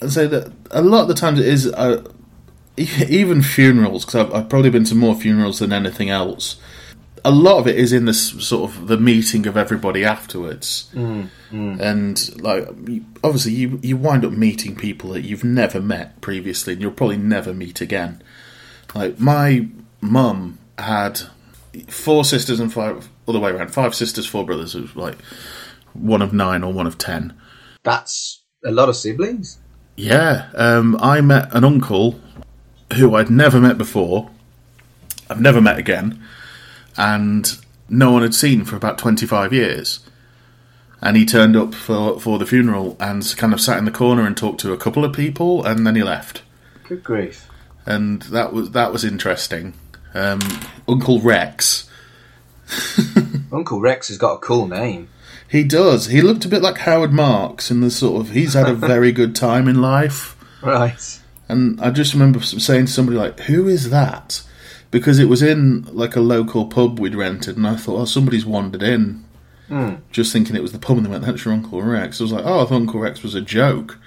I'd 0.01 0.09
that 0.09 0.51
a 0.71 0.81
lot 0.81 1.03
of 1.03 1.07
the 1.07 1.13
times 1.13 1.39
it 1.39 1.47
is 1.47 1.67
uh, 1.67 2.03
even 2.77 3.41
funerals 3.41 4.05
because 4.05 4.27
I've, 4.27 4.33
I've 4.33 4.49
probably 4.49 4.69
been 4.69 4.83
to 4.85 4.95
more 4.95 5.15
funerals 5.15 5.59
than 5.59 5.71
anything 5.71 6.09
else. 6.09 6.57
A 7.25 7.31
lot 7.31 7.59
of 7.59 7.67
it 7.67 7.77
is 7.77 7.93
in 7.93 8.05
this 8.05 8.31
sort 8.45 8.69
of 8.69 8.87
the 8.87 8.97
meeting 8.97 9.47
of 9.47 9.55
everybody 9.55 10.03
afterwards, 10.03 10.89
and 11.79 12.41
like 12.41 12.67
obviously 13.23 13.53
you 13.53 13.79
you 13.81 13.95
wind 13.95 14.25
up 14.25 14.33
meeting 14.33 14.75
people 14.75 15.11
that 15.11 15.21
you've 15.21 15.43
never 15.43 15.79
met 15.79 16.19
previously, 16.19 16.73
and 16.73 16.81
you'll 16.81 16.91
probably 16.91 17.17
never 17.17 17.53
meet 17.53 17.79
again. 17.79 18.21
Like 18.93 19.19
my 19.19 19.67
mum 20.01 20.57
had 20.77 21.21
four 21.87 22.25
sisters 22.25 22.59
and 22.59 22.71
five 22.73 23.09
other 23.27 23.39
way 23.39 23.51
around, 23.51 23.69
five 23.73 23.95
sisters, 23.95 24.25
four 24.25 24.45
brothers. 24.45 24.75
It 24.75 24.81
was 24.81 24.95
like 24.95 25.17
one 25.93 26.21
of 26.21 26.33
nine 26.33 26.63
or 26.63 26.73
one 26.73 26.87
of 26.87 26.97
ten. 26.97 27.33
That's 27.83 28.41
a 28.65 28.71
lot 28.71 28.89
of 28.89 28.95
siblings. 28.95 29.59
Yeah, 29.95 30.49
um, 30.55 30.97
I 30.99 31.21
met 31.21 31.53
an 31.55 31.63
uncle 31.63 32.19
who 32.95 33.15
I'd 33.15 33.29
never 33.29 33.59
met 33.59 33.77
before. 33.77 34.29
I've 35.29 35.41
never 35.41 35.61
met 35.61 35.77
again, 35.79 36.21
and 36.97 37.57
no 37.89 38.11
one 38.11 38.21
had 38.21 38.35
seen 38.35 38.65
for 38.65 38.75
about 38.75 38.97
twenty 38.97 39.25
five 39.25 39.51
years. 39.53 39.99
And 41.01 41.17
he 41.17 41.25
turned 41.25 41.55
up 41.57 41.73
for 41.73 42.19
for 42.19 42.39
the 42.39 42.45
funeral 42.45 42.95
and 42.99 43.33
kind 43.37 43.53
of 43.53 43.59
sat 43.59 43.77
in 43.77 43.85
the 43.85 43.91
corner 43.91 44.25
and 44.25 44.37
talked 44.37 44.61
to 44.61 44.71
a 44.73 44.77
couple 44.77 45.03
of 45.03 45.11
people, 45.13 45.63
and 45.65 45.85
then 45.85 45.95
he 45.95 46.03
left. 46.03 46.43
Good 46.87 47.03
grief. 47.03 47.49
And 47.85 48.21
that 48.23 48.53
was 48.53 48.71
that 48.71 48.93
was 48.93 49.03
interesting. 49.03 49.73
Um, 50.13 50.39
uncle 50.87 51.19
Rex, 51.19 51.89
Uncle 53.51 53.79
Rex 53.81 54.07
has 54.07 54.17
got 54.17 54.35
a 54.35 54.37
cool 54.39 54.67
name. 54.67 55.09
he 55.49 55.63
does. 55.63 56.07
He 56.07 56.21
looked 56.21 56.45
a 56.45 56.49
bit 56.49 56.61
like 56.61 56.77
Howard 56.79 57.11
Marks 57.11 57.69
in 57.71 57.81
the 57.81 57.91
sort 57.91 58.21
of. 58.21 58.31
He's 58.31 58.53
had 58.53 58.69
a 58.69 58.73
very 58.93 59.11
good 59.11 59.35
time 59.35 59.67
in 59.67 59.81
life. 59.81 60.35
Right. 60.61 61.19
And 61.49 61.81
I 61.81 61.89
just 61.91 62.13
remember 62.13 62.39
saying 62.41 62.85
to 62.85 62.91
somebody 62.91 63.17
like, 63.17 63.39
"Who 63.41 63.67
is 63.67 63.89
that?" 63.89 64.41
Because 64.93 65.17
it 65.19 65.27
was 65.27 65.41
in 65.41 65.83
like 65.91 66.15
a 66.15 66.21
local 66.21 66.67
pub 66.67 66.99
we'd 66.99 67.15
rented, 67.15 67.57
and 67.57 67.67
I 67.67 67.75
thought, 67.75 67.99
"Oh, 67.99 68.05
somebody's 68.05 68.45
wandered 68.45 68.83
in." 68.83 69.25
Hmm. 69.67 69.95
Just 70.11 70.31
thinking 70.31 70.55
it 70.55 70.61
was 70.61 70.71
the 70.71 70.77
pub, 70.79 70.97
and 70.97 71.05
they 71.05 71.09
went, 71.09 71.25
"That's 71.25 71.43
your 71.43 71.53
Uncle 71.53 71.81
Rex." 71.81 72.21
I 72.21 72.23
was 72.23 72.31
like, 72.31 72.45
"Oh, 72.45 72.61
I 72.61 72.65
thought 72.65 72.75
Uncle 72.75 72.99
Rex 72.99 73.23
was 73.23 73.33
a 73.33 73.41
joke 73.41 73.97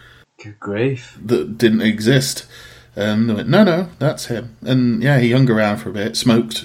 Good 0.42 0.58
grief. 0.60 1.18
that 1.22 1.58
didn't 1.58 1.82
exist." 1.82 2.46
And 2.94 3.28
they 3.28 3.34
went, 3.34 3.48
"No, 3.48 3.64
no, 3.64 3.88
that's 3.98 4.26
him." 4.26 4.56
And 4.62 5.02
yeah, 5.02 5.18
he 5.18 5.32
hung 5.32 5.50
around 5.50 5.78
for 5.78 5.90
a 5.90 5.92
bit, 5.92 6.16
smoked 6.16 6.64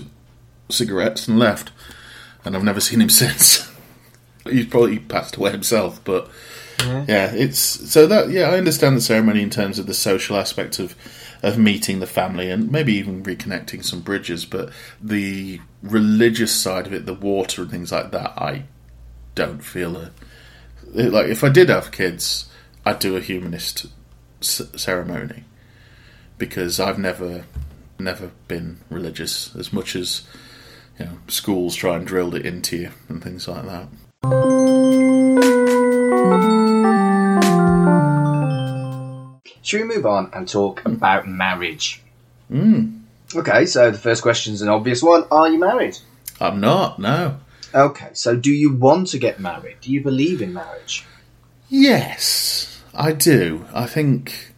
cigarettes, 0.70 1.28
and 1.28 1.40
left. 1.40 1.72
And 2.46 2.56
I've 2.56 2.64
never 2.64 2.80
seen 2.80 3.02
him 3.02 3.10
since. 3.24 3.70
He's 4.50 4.68
probably 4.68 5.00
passed 5.00 5.36
away 5.36 5.52
himself, 5.52 6.00
but 6.04 6.30
Yeah, 6.80 7.32
it's 7.34 7.60
so 7.60 8.06
that 8.08 8.30
yeah, 8.30 8.50
I 8.52 8.58
understand 8.58 8.98
the 8.98 9.02
ceremony 9.02 9.42
in 9.42 9.50
terms 9.50 9.80
of 9.80 9.88
the 9.88 9.94
social 9.94 10.36
aspect 10.38 10.80
of 10.80 10.96
of 11.44 11.58
meeting 11.58 12.00
the 12.00 12.08
family 12.08 12.52
and 12.52 12.72
maybe 12.72 12.94
even 12.94 13.24
reconnecting 13.24 13.84
some 13.84 14.02
bridges, 14.02 14.46
but 14.46 14.72
the 15.02 15.60
religious 15.82 16.54
side 16.54 16.88
of 16.88 16.94
it, 16.94 17.06
the 17.06 17.14
water 17.14 17.64
and 17.64 17.72
things 17.72 17.92
like 17.92 18.12
that, 18.12 18.34
I 18.38 18.66
don't 19.36 19.64
feel 19.64 19.96
a 19.98 20.12
like 20.94 21.28
if 21.28 21.44
I 21.44 21.50
did 21.50 21.70
have 21.70 21.92
kids, 21.92 22.50
I'd 22.86 23.00
do 23.00 23.16
a 23.16 23.22
humanist 23.22 23.88
c- 24.42 24.66
ceremony 24.76 25.46
because 26.38 26.80
I've 26.80 27.00
never 27.00 27.46
never 28.00 28.32
been 28.48 28.80
religious 28.90 29.56
as 29.56 29.72
much 29.72 29.96
as 29.96 30.24
you 31.00 31.06
know 31.06 31.18
schools 31.28 31.76
try 31.76 31.96
and 31.96 32.06
drill 32.06 32.36
it 32.36 32.46
into 32.46 32.78
you 32.78 32.92
and 33.10 33.24
things 33.24 33.48
like 33.48 33.66
that. 33.66 35.51
Should 39.62 39.82
we 39.82 39.96
move 39.96 40.06
on 40.06 40.30
and 40.34 40.48
talk 40.48 40.86
about 40.86 41.28
marriage? 41.28 42.02
Mm. 42.52 43.02
Okay, 43.36 43.66
so 43.66 43.92
the 43.92 43.98
first 43.98 44.22
question 44.22 44.54
is 44.54 44.62
an 44.62 44.70
obvious 44.70 45.02
one. 45.02 45.26
Are 45.32 45.50
you 45.50 45.60
married? 45.60 45.98
I'm 46.40 46.60
not, 46.60 47.00
no. 47.00 47.40
Okay, 47.74 48.10
so 48.14 48.36
do 48.36 48.52
you 48.52 48.76
want 48.76 49.08
to 49.10 49.20
get 49.20 49.40
married? 49.40 49.78
Do 49.82 49.92
you 49.92 50.02
believe 50.02 50.42
in 50.42 50.54
marriage? 50.54 51.06
Yes, 51.70 52.84
I 52.94 53.14
do. 53.14 53.66
I 53.74 53.86
think 53.86 54.54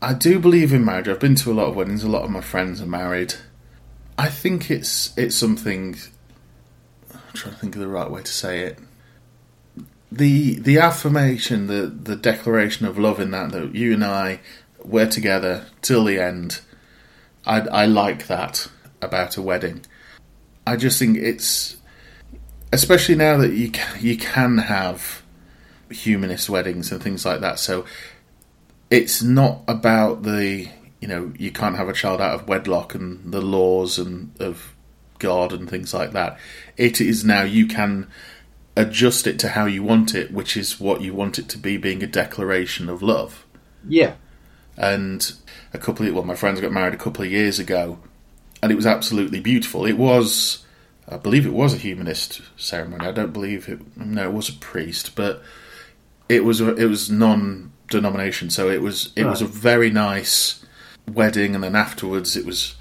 I 0.00 0.14
do 0.14 0.38
believe 0.38 0.72
in 0.72 0.84
marriage. 0.84 1.08
I've 1.08 1.18
been 1.18 1.34
to 1.36 1.50
a 1.50 1.54
lot 1.54 1.68
of 1.68 1.76
weddings. 1.76 2.04
A 2.04 2.08
lot 2.08 2.22
of 2.22 2.30
my 2.30 2.40
friends 2.40 2.80
are 2.80 2.86
married. 2.86 3.34
I 4.16 4.28
think 4.28 4.70
it's 4.70 5.16
it's 5.18 5.34
something. 5.34 5.96
I'm 7.12 7.20
trying 7.32 7.54
to 7.54 7.60
think 7.60 7.74
of 7.74 7.80
the 7.80 7.88
right 7.88 8.08
way 8.08 8.22
to 8.22 8.32
say 8.32 8.60
it. 8.60 8.78
The 10.12 10.54
the 10.60 10.78
affirmation, 10.78 11.66
the 11.66 11.86
the 11.86 12.16
declaration 12.16 12.86
of 12.86 12.98
love 12.98 13.20
in 13.20 13.30
that 13.32 13.52
that 13.52 13.74
you 13.74 13.92
and 13.94 14.04
I 14.04 14.40
we're 14.84 15.08
together 15.08 15.66
till 15.82 16.04
the 16.04 16.20
end. 16.20 16.60
I 17.46 17.60
I 17.60 17.86
like 17.86 18.26
that 18.26 18.68
about 19.02 19.36
a 19.36 19.42
wedding. 19.42 19.84
I 20.66 20.76
just 20.76 20.98
think 20.98 21.16
it's 21.16 21.76
especially 22.72 23.14
now 23.14 23.36
that 23.36 23.52
you 23.52 23.70
can, 23.70 23.98
you 24.00 24.16
can 24.16 24.58
have 24.58 25.22
humanist 25.90 26.50
weddings 26.50 26.90
and 26.90 27.02
things 27.02 27.24
like 27.24 27.40
that. 27.40 27.58
So 27.58 27.84
it's 28.90 29.22
not 29.22 29.62
about 29.68 30.22
the 30.22 30.68
you 31.00 31.08
know 31.08 31.32
you 31.38 31.50
can't 31.50 31.76
have 31.76 31.88
a 31.88 31.92
child 31.92 32.20
out 32.20 32.34
of 32.34 32.48
wedlock 32.48 32.94
and 32.94 33.32
the 33.32 33.40
laws 33.40 33.98
and 33.98 34.34
of 34.40 34.74
God 35.18 35.52
and 35.52 35.68
things 35.68 35.94
like 35.94 36.12
that. 36.12 36.38
It 36.76 37.00
is 37.00 37.24
now 37.24 37.42
you 37.42 37.66
can 37.66 38.08
adjust 38.76 39.26
it 39.26 39.38
to 39.40 39.50
how 39.50 39.66
you 39.66 39.82
want 39.82 40.14
it, 40.14 40.32
which 40.32 40.56
is 40.56 40.80
what 40.80 41.00
you 41.00 41.14
want 41.14 41.38
it 41.38 41.48
to 41.50 41.58
be, 41.58 41.76
being 41.76 42.02
a 42.02 42.08
declaration 42.08 42.88
of 42.88 43.02
love. 43.02 43.44
Yeah. 43.88 44.14
And 44.76 45.32
a 45.72 45.78
couple 45.78 46.06
of 46.06 46.14
well, 46.14 46.24
my 46.24 46.34
friends 46.34 46.60
got 46.60 46.72
married 46.72 46.94
a 46.94 46.98
couple 46.98 47.24
of 47.24 47.30
years 47.30 47.58
ago, 47.58 47.98
and 48.62 48.72
it 48.72 48.76
was 48.76 48.86
absolutely 48.86 49.40
beautiful. 49.40 49.86
It 49.86 49.98
was, 49.98 50.64
I 51.08 51.16
believe, 51.16 51.46
it 51.46 51.52
was 51.52 51.74
a 51.74 51.78
humanist 51.78 52.42
ceremony. 52.56 53.06
I 53.06 53.12
don't 53.12 53.32
believe 53.32 53.68
it. 53.68 53.96
No, 53.96 54.28
it 54.28 54.32
was 54.32 54.48
a 54.48 54.54
priest, 54.54 55.14
but 55.14 55.42
it 56.28 56.44
was 56.44 56.60
a, 56.60 56.74
it 56.74 56.86
was 56.86 57.10
non-denomination, 57.10 58.50
so 58.50 58.68
it 58.68 58.82
was 58.82 59.12
it 59.14 59.24
was 59.24 59.42
a 59.42 59.46
very 59.46 59.90
nice 59.90 60.64
wedding, 61.06 61.54
and 61.54 61.62
then 61.62 61.76
afterwards 61.76 62.36
it 62.36 62.44
was 62.44 62.74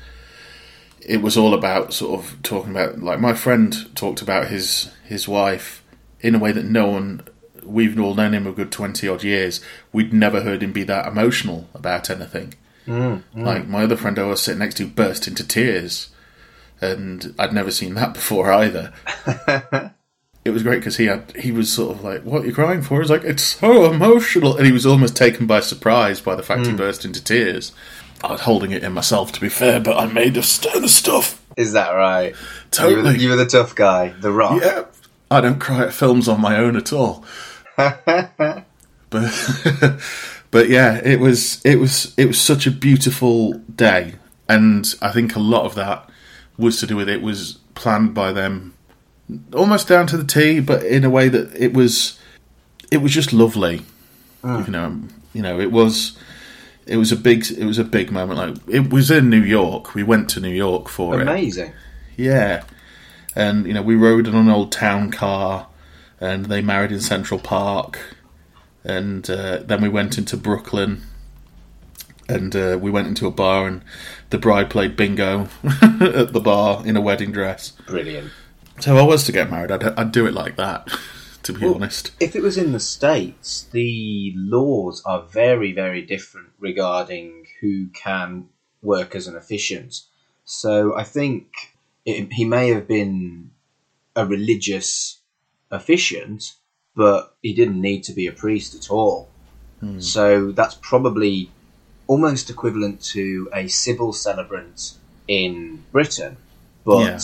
it 1.00 1.22
was 1.22 1.38
all 1.38 1.54
about 1.54 1.94
sort 1.94 2.20
of 2.20 2.42
talking 2.42 2.72
about 2.72 3.00
like 3.00 3.20
my 3.20 3.34
friend 3.34 3.94
talked 3.96 4.22
about 4.22 4.48
his 4.48 4.90
his 5.04 5.28
wife 5.28 5.83
in 6.24 6.34
a 6.34 6.40
way 6.40 6.52
that 6.52 6.66
no 6.66 6.88
one 6.88 7.22
we've 7.64 8.00
all 8.00 8.16
known 8.16 8.34
him 8.34 8.48
a 8.48 8.52
good 8.52 8.72
20 8.72 9.08
odd 9.08 9.24
years 9.24 9.62
we'd 9.92 10.12
never 10.12 10.42
heard 10.42 10.64
him 10.64 10.74
be 10.74 10.84
that 10.84 11.06
emotional 11.06 11.70
about 11.76 12.10
anything. 12.10 12.54
Mm, 12.88 13.24
like 13.34 13.68
my 13.68 13.84
other 13.84 13.96
friend 13.96 14.20
I 14.20 14.24
was 14.24 14.42
sitting 14.42 14.60
next 14.60 14.76
to 14.76 14.88
burst 14.88 15.28
into 15.28 15.48
tears 15.48 16.10
and 16.82 17.34
I'd 17.40 17.54
never 17.54 17.72
seen 17.72 17.94
that 17.96 18.14
before 18.16 18.52
either. 18.52 18.94
It 20.46 20.50
was 20.50 20.62
great 20.62 20.80
because 20.80 20.98
he 20.98 21.06
had 21.06 21.34
he 21.38 21.54
was 21.54 21.72
sort 21.72 21.96
of 21.96 22.04
like 22.04 22.24
what 22.24 22.44
are 22.44 22.46
you 22.46 22.54
crying 22.54 22.82
for? 22.82 23.00
He's 23.00 23.10
like 23.10 23.24
it's 23.24 23.44
so 23.44 23.90
emotional. 23.90 24.58
And 24.58 24.66
he 24.66 24.74
was 24.74 24.86
almost 24.86 25.16
taken 25.16 25.48
by 25.48 25.62
surprise 25.62 26.20
by 26.20 26.36
the 26.36 26.44
fact 26.44 26.68
he 26.68 26.74
burst 26.74 27.06
into 27.06 27.24
tears. 27.24 27.72
I 28.22 28.34
was 28.34 28.42
holding 28.42 28.72
it 28.72 28.84
in 28.84 28.92
myself 28.92 29.32
to 29.32 29.40
be 29.40 29.48
fair 29.48 29.80
but 29.80 29.98
I 29.98 30.06
made 30.06 30.36
of 30.36 30.44
of 30.76 30.90
stuff. 30.90 31.42
Is 31.56 31.72
that 31.72 31.92
right? 31.92 32.36
You 32.78 32.98
were, 32.98 33.02
the, 33.04 33.18
you 33.18 33.30
were 33.30 33.38
the 33.38 33.46
tough 33.46 33.74
guy, 33.74 34.10
the 34.20 34.34
rock. 34.34 34.62
yeah 34.62 34.84
I 35.30 35.42
don't 35.42 35.60
cry 35.60 35.84
at 35.86 35.94
films 35.94 36.28
on 36.28 36.40
my 36.42 36.58
own 36.58 36.76
at 36.76 36.94
all 36.94 37.26
but 37.76 39.34
but 40.52 40.70
yeah, 40.70 41.02
it 41.04 41.20
was 41.20 41.64
it 41.66 41.80
was 41.80 42.14
it 42.18 42.26
was 42.26 42.40
such 42.40 42.68
a 42.68 42.72
beautiful 42.72 43.54
day, 43.76 44.16
and 44.48 44.94
I 45.02 45.12
think 45.12 45.36
a 45.36 45.40
lot 45.40 45.66
of 45.66 45.76
that 45.76 46.10
was 46.58 46.80
to 46.80 46.88
do 46.88 46.96
with 46.96 47.10
it 47.10 47.22
was 47.22 47.54
planned 47.76 48.14
by 48.14 48.32
them, 48.32 48.76
almost 49.54 49.88
down 49.88 50.08
to 50.08 50.18
the 50.18 50.26
T, 50.26 50.60
but 50.60 50.84
in 50.84 51.04
a 51.04 51.10
way 51.10 51.30
that 51.30 51.56
it 51.56 51.74
was 51.74 52.20
it 52.92 52.98
was 52.98 53.12
just 53.12 53.34
lovely. 53.34 53.82
Mm. 54.44 54.68
You 54.68 54.72
know, 54.72 55.02
you 55.34 55.42
know, 55.42 55.60
it 55.60 55.72
was 55.72 56.18
it 56.86 56.98
was 56.98 57.12
a 57.12 57.16
big 57.16 57.50
it 57.50 57.66
was 57.66 57.80
a 57.80 57.84
big 57.84 58.12
moment. 58.12 58.38
Like 58.38 58.76
it 58.76 58.92
was 58.92 59.10
in 59.10 59.30
New 59.30 59.42
York. 59.42 59.96
We 59.96 60.04
went 60.04 60.30
to 60.32 60.40
New 60.40 60.54
York 60.54 60.90
for 60.90 61.20
it. 61.20 61.24
Amazing. 61.24 61.74
Yeah, 62.18 62.64
and 63.36 63.66
you 63.68 63.74
know 63.74 63.82
we 63.82 63.96
rode 63.96 64.28
in 64.28 64.36
an 64.36 64.50
old 64.50 64.72
town 64.72 65.12
car, 65.12 65.68
and 66.20 66.46
they 66.46 66.62
married 66.62 66.92
in 66.92 67.02
Central 67.02 67.40
Park, 67.40 68.00
and 68.84 69.30
uh, 69.30 69.58
then 69.64 69.82
we 69.82 69.90
went 69.90 70.18
into 70.18 70.38
Brooklyn, 70.38 71.02
and 72.28 72.56
uh, 72.56 72.78
we 72.82 72.92
went 72.92 73.08
into 73.08 73.28
a 73.28 73.32
bar, 73.32 73.68
and 73.68 73.84
the 74.30 74.38
bride 74.38 74.70
played 74.70 74.96
bingo 74.96 75.48
at 75.82 76.34
the 76.34 76.42
bar 76.44 76.86
in 76.86 76.96
a 76.96 77.02
wedding 77.02 77.32
dress. 77.32 77.72
Brilliant. 77.88 78.32
So 78.80 78.96
if 78.96 79.02
I 79.02 79.06
was 79.06 79.24
to 79.26 79.32
get 79.32 79.52
married, 79.52 79.72
I'd, 79.72 79.84
I'd 79.84 80.12
do 80.12 80.26
it 80.26 80.34
like 80.34 80.56
that. 80.58 80.88
To 81.44 81.52
be 81.52 81.66
Well, 81.66 81.76
honest, 81.76 82.12
If 82.22 82.38
it 82.38 82.42
was 82.42 82.58
in 82.58 82.72
the 82.72 82.80
States, 82.80 83.64
the 83.74 84.32
laws 84.38 85.04
are 85.06 85.24
very, 85.24 85.74
very 85.74 86.02
different 86.02 86.52
regarding 86.58 87.48
who 87.60 87.88
can 87.90 88.48
work 88.82 89.14
as 89.14 89.28
an 89.28 89.36
officiant. 89.36 90.04
So 90.46 90.96
I 90.96 91.04
think 91.04 91.73
it, 92.06 92.32
he 92.34 92.46
may 92.46 92.70
have 92.70 92.88
been 92.88 93.52
a 94.16 94.26
religious 94.26 95.20
officiant, 95.72 96.54
but 96.96 97.36
he 97.42 97.54
didn't 97.54 97.82
need 97.82 98.04
to 98.04 98.14
be 98.14 98.28
a 98.28 98.32
priest 98.32 98.76
at 98.76 98.92
all. 98.92 99.30
Hmm. 99.80 100.00
So 100.00 100.52
that's 100.52 100.76
probably 100.76 101.50
almost 102.08 102.50
equivalent 102.50 103.02
to 103.02 103.50
a 103.54 103.68
civil 103.68 104.14
celebrant 104.14 104.94
in 105.28 105.84
Britain, 105.92 106.38
but 106.84 107.00
Yeah. 107.06 107.20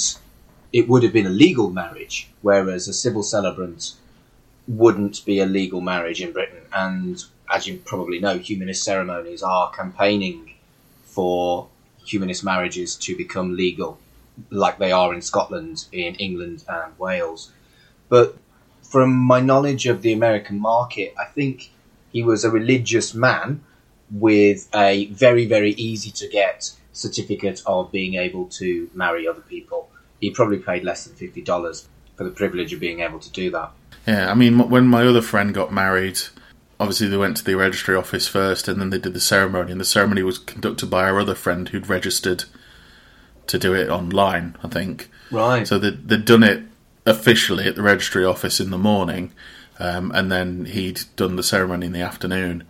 it 0.72 0.88
would 0.88 1.04
have 1.04 1.14
been 1.14 1.28
a 1.28 1.30
legal 1.46 1.70
marriage, 1.70 2.30
whereas 2.42 2.88
a 2.88 2.94
civil 2.94 3.24
celebrant 3.24 3.94
wouldn't 4.68 5.26
be 5.26 5.40
a 5.40 5.46
legal 5.46 5.82
marriage 5.82 6.22
in 6.22 6.32
Britain. 6.32 6.62
And 6.72 7.24
as 7.50 7.68
you 7.68 7.78
probably 7.78 8.20
know, 8.20 8.38
humanist 8.38 8.84
ceremonies 8.84 9.42
are 9.44 9.72
campaigning 9.72 10.54
for 11.06 11.68
humanist 12.06 12.44
marriages 12.44 12.96
to 12.96 13.16
become 13.18 13.56
legal, 13.56 14.00
like 14.50 14.78
they 14.80 14.92
are 14.92 15.14
in 15.14 15.22
Scotland, 15.22 15.86
in 15.92 16.16
England, 16.16 16.64
and 16.68 16.98
Wales. 16.98 17.52
But 18.10 18.38
from 18.82 19.16
my 19.16 19.40
knowledge 19.40 19.86
of 19.86 20.02
the 20.02 20.14
American 20.14 20.60
market, 20.60 21.14
I 21.20 21.26
think 21.26 21.72
he 22.12 22.24
was 22.24 22.44
a 22.44 22.50
religious 22.50 23.14
man 23.14 23.64
with 24.12 24.68
a 24.74 25.06
very, 25.08 25.46
very 25.46 25.72
easy 25.72 26.10
to 26.12 26.28
get 26.28 26.72
certificate 26.94 27.62
of 27.66 27.92
being 27.92 28.16
able 28.16 28.46
to 28.48 28.90
marry 28.94 29.28
other 29.28 29.42
people. 29.42 29.90
He 30.20 30.32
probably 30.32 30.58
paid 30.58 30.84
less 30.84 31.06
than 31.06 31.16
$50 31.16 31.86
for 32.16 32.24
the 32.24 32.32
privilege 32.32 32.74
of 32.74 32.80
being 32.80 33.00
able 33.00 33.20
to 33.20 33.32
do 33.32 33.52
that. 33.52 33.72
yeah. 34.08 34.30
I 34.30 34.34
mean, 34.34 34.70
when 34.70 34.88
my 34.88 35.06
other 35.06 35.22
friend 35.22 35.54
got 35.54 35.72
married, 35.72 36.20
obviously 36.80 37.08
they 37.08 37.18
went 37.18 37.38
to 37.38 37.46
the 37.46 37.56
registry 37.56 37.96
office 37.96 38.28
first, 38.28 38.68
and 38.68 38.82
then 38.82 38.90
they 38.90 39.00
did 39.00 39.14
the 39.14 39.20
ceremony, 39.20 39.72
and 39.72 39.80
the 39.80 39.86
ceremony 39.86 40.24
was 40.24 40.38
conducted 40.38 40.90
by 40.90 41.04
our 41.04 41.20
other 41.20 41.36
friend 41.36 41.70
who'd 41.70 41.88
registered 41.88 42.46
to 43.50 43.60
do 43.60 43.74
it 43.74 43.90
online. 43.90 44.56
I 44.64 44.68
think. 44.68 45.10
Right. 45.32 45.68
So 45.68 45.78
they'd, 45.78 46.08
they'd 46.08 46.26
done 46.26 46.44
it 46.44 46.64
officially 47.06 47.66
at 47.68 47.76
the 47.76 47.82
registry 47.82 48.26
office 48.26 48.60
in 48.60 48.70
the 48.72 48.78
morning, 48.78 49.32
um, 49.80 50.12
and 50.14 50.32
then 50.32 50.66
he'd 50.66 51.02
done 51.16 51.36
the 51.36 51.44
ceremony 51.44 51.86
in 51.88 51.92
the 51.92 52.02
afternoon. 52.02 52.64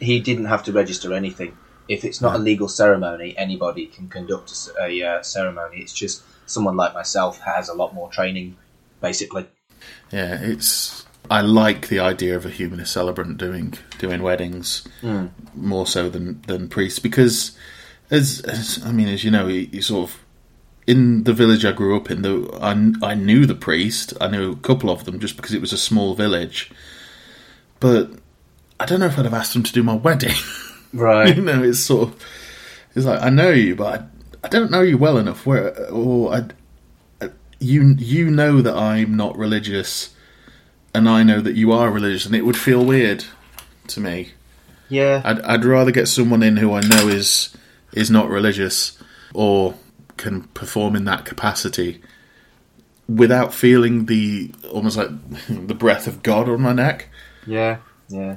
he 0.00 0.20
didn't 0.20 0.46
have 0.46 0.62
to 0.64 0.72
register 0.72 1.12
anything. 1.14 1.56
If 1.88 2.04
it's 2.04 2.20
not 2.20 2.36
a 2.36 2.38
legal 2.38 2.68
ceremony, 2.68 3.34
anybody 3.36 3.86
can 3.86 4.08
conduct 4.08 4.52
a 4.80 5.02
uh, 5.02 5.22
ceremony. 5.22 5.78
It's 5.78 5.92
just 5.92 6.22
someone 6.46 6.76
like 6.76 6.94
myself 6.94 7.40
has 7.40 7.68
a 7.68 7.74
lot 7.74 7.94
more 7.94 8.08
training, 8.10 8.56
basically. 9.00 9.46
Yeah, 10.12 10.38
it's. 10.40 11.04
I 11.30 11.42
like 11.42 11.88
the 11.88 12.00
idea 12.00 12.36
of 12.36 12.44
a 12.46 12.50
humanist 12.50 12.92
celebrant 12.92 13.38
doing 13.38 13.74
doing 13.98 14.22
weddings 14.22 14.86
more 15.54 15.86
so 15.86 16.08
than 16.08 16.42
than 16.42 16.68
priests 16.68 16.98
because, 16.98 17.56
as, 18.10 18.40
as 18.40 18.80
I 18.84 18.92
mean, 18.92 19.08
as 19.08 19.22
you 19.24 19.30
know, 19.30 19.46
you, 19.48 19.68
you 19.72 19.82
sort 19.82 20.10
of 20.10 20.19
in 20.90 21.24
the 21.24 21.32
village 21.32 21.64
I 21.64 21.72
grew 21.72 21.96
up 21.96 22.10
in. 22.10 22.22
The 22.22 22.34
I, 22.60 22.72
I 23.10 23.14
knew 23.14 23.46
the 23.46 23.54
priest. 23.68 24.12
I 24.20 24.26
knew 24.28 24.52
a 24.52 24.56
couple 24.56 24.90
of 24.90 25.04
them 25.04 25.20
just 25.20 25.36
because 25.36 25.54
it 25.54 25.60
was 25.60 25.72
a 25.72 25.78
small 25.78 26.14
village, 26.14 26.70
but 27.80 28.10
I 28.78 28.86
don't 28.86 29.00
know 29.00 29.06
if 29.06 29.18
I'd 29.18 29.24
have 29.24 29.34
asked 29.34 29.52
them 29.54 29.62
to 29.62 29.72
do 29.72 29.82
my 29.82 29.94
wedding. 29.94 30.34
Right. 30.92 31.36
you 31.36 31.42
know, 31.42 31.62
it's 31.62 31.78
sort 31.78 32.08
of 32.08 32.24
it's 32.96 33.06
like 33.06 33.22
I 33.22 33.30
know 33.30 33.50
you, 33.50 33.76
but 33.76 34.00
I, 34.00 34.04
I 34.46 34.48
don't 34.48 34.72
know 34.72 34.80
you 34.82 34.98
well 34.98 35.18
enough. 35.18 35.46
Where 35.46 35.88
or 35.88 36.34
I, 36.34 36.44
I- 37.22 37.30
you 37.60 37.94
you 37.96 38.28
know 38.28 38.60
that 38.60 38.74
I'm 38.74 39.16
not 39.16 39.38
religious, 39.38 40.12
and 40.92 41.08
I 41.08 41.22
know 41.22 41.40
that 41.42 41.54
you 41.54 41.70
are 41.70 41.92
religious, 41.92 42.26
and 42.26 42.34
it 42.34 42.44
would 42.44 42.56
feel 42.56 42.84
weird 42.84 43.24
to 43.86 44.00
me. 44.00 44.32
yeah. 44.88 45.22
I'd 45.24 45.40
I'd 45.42 45.64
rather 45.64 45.92
get 45.92 46.08
someone 46.08 46.42
in 46.42 46.56
who 46.56 46.72
I 46.72 46.80
know 46.80 47.06
is 47.06 47.56
is 47.92 48.10
not 48.10 48.28
religious 48.28 48.98
or 49.32 49.74
can 50.20 50.42
perform 50.54 50.94
in 50.94 51.04
that 51.06 51.24
capacity 51.24 52.00
without 53.08 53.52
feeling 53.52 54.06
the 54.06 54.52
almost 54.70 54.96
like 54.96 55.08
the 55.48 55.74
breath 55.74 56.06
of 56.06 56.22
God 56.22 56.48
on 56.48 56.60
my 56.60 56.72
neck. 56.72 57.08
Yeah. 57.46 57.78
Yeah. 58.08 58.36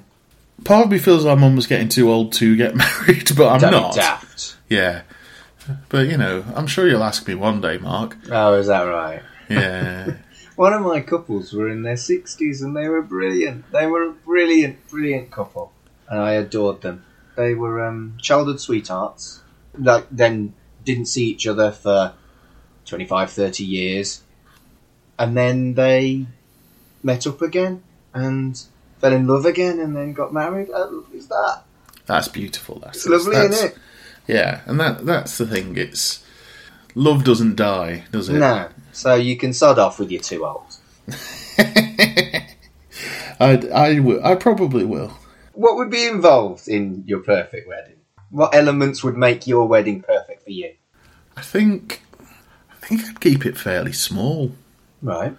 Part 0.63 0.85
of 0.85 0.91
me 0.91 0.97
feels 0.97 1.25
like 1.25 1.37
mum 1.37 1.55
was 1.55 1.67
getting 1.67 1.89
too 1.89 2.09
old 2.11 2.33
to 2.33 2.55
get 2.55 2.75
married, 2.85 3.29
but 3.35 3.49
I'm 3.49 3.59
Don't 3.59 3.71
be 3.71 3.79
not. 3.79 3.95
daft. 3.95 4.55
Yeah. 4.69 5.01
But 5.89 6.07
you 6.07 6.17
know, 6.17 6.43
I'm 6.55 6.67
sure 6.67 6.87
you'll 6.87 7.03
ask 7.03 7.27
me 7.27 7.35
one 7.35 7.61
day, 7.61 7.77
Mark. 7.77 8.17
Oh, 8.31 8.53
is 8.55 8.67
that 8.67 8.83
right? 8.83 9.21
Yeah. 9.49 10.15
One 10.55 10.73
of 10.73 10.81
my 10.81 11.01
couples 11.01 11.51
were 11.51 11.67
in 11.69 11.81
their 11.81 11.95
60s 11.95 12.61
and 12.61 12.75
they 12.77 12.87
were 12.87 13.01
brilliant. 13.01 13.71
They 13.71 13.87
were 13.87 14.03
a 14.03 14.11
brilliant, 14.11 14.87
brilliant 14.87 15.31
couple. 15.31 15.71
And 16.07 16.19
I 16.19 16.33
adored 16.33 16.81
them. 16.81 17.03
They 17.35 17.55
were 17.55 17.83
um, 17.83 18.17
childhood 18.21 18.59
sweethearts. 18.61 19.41
Like, 19.75 20.05
then 20.11 20.53
didn't 20.83 21.05
see 21.05 21.25
each 21.27 21.47
other 21.47 21.71
for 21.71 22.13
25, 22.85 23.31
30 23.31 23.63
years. 23.63 24.21
And 25.17 25.37
then 25.37 25.73
they 25.75 26.25
met 27.03 27.25
up 27.27 27.41
again 27.41 27.83
and 28.13 28.61
fell 28.99 29.13
in 29.13 29.27
love 29.27 29.45
again 29.45 29.79
and 29.79 29.95
then 29.95 30.13
got 30.13 30.33
married. 30.33 30.69
How 30.73 30.89
lovely 30.89 31.17
is 31.17 31.27
that? 31.27 31.63
That's 32.05 32.27
beautiful. 32.27 32.79
That's 32.79 32.97
It's 32.97 33.07
lovely, 33.07 33.35
that's- 33.35 33.53
isn't 33.53 33.71
it? 33.71 33.77
Yeah, 34.25 34.61
and 34.65 34.79
that 34.79 35.05
that's 35.05 35.37
the 35.37 35.45
thing. 35.45 35.75
It's 35.75 36.23
love 36.95 37.25
doesn't 37.25 37.57
die, 37.57 38.05
does 38.11 38.29
it? 38.29 38.39
No. 38.39 38.69
So 38.93 39.15
you 39.15 39.35
can 39.35 39.51
sod 39.51 39.77
off 39.79 39.99
with 39.99 40.11
your 40.11 40.21
too 40.21 40.45
old. 40.45 40.77
I 43.39 43.67
I 43.73 43.99
will. 43.99 44.23
I 44.25 44.35
probably 44.35 44.85
will. 44.85 45.17
What 45.53 45.75
would 45.75 45.89
be 45.89 46.05
involved 46.07 46.67
in 46.69 47.03
your 47.05 47.19
perfect 47.19 47.67
wedding? 47.67 47.97
What 48.33 48.55
elements 48.55 49.03
would 49.03 49.15
make 49.15 49.45
your 49.45 49.67
wedding 49.67 50.01
perfect 50.01 50.43
for 50.43 50.49
you? 50.49 50.73
I 51.37 51.41
think 51.41 52.01
I 52.71 52.85
think 52.87 53.05
I'd 53.05 53.21
keep 53.21 53.45
it 53.45 53.57
fairly 53.59 53.93
small 53.93 54.51
Right. 55.03 55.35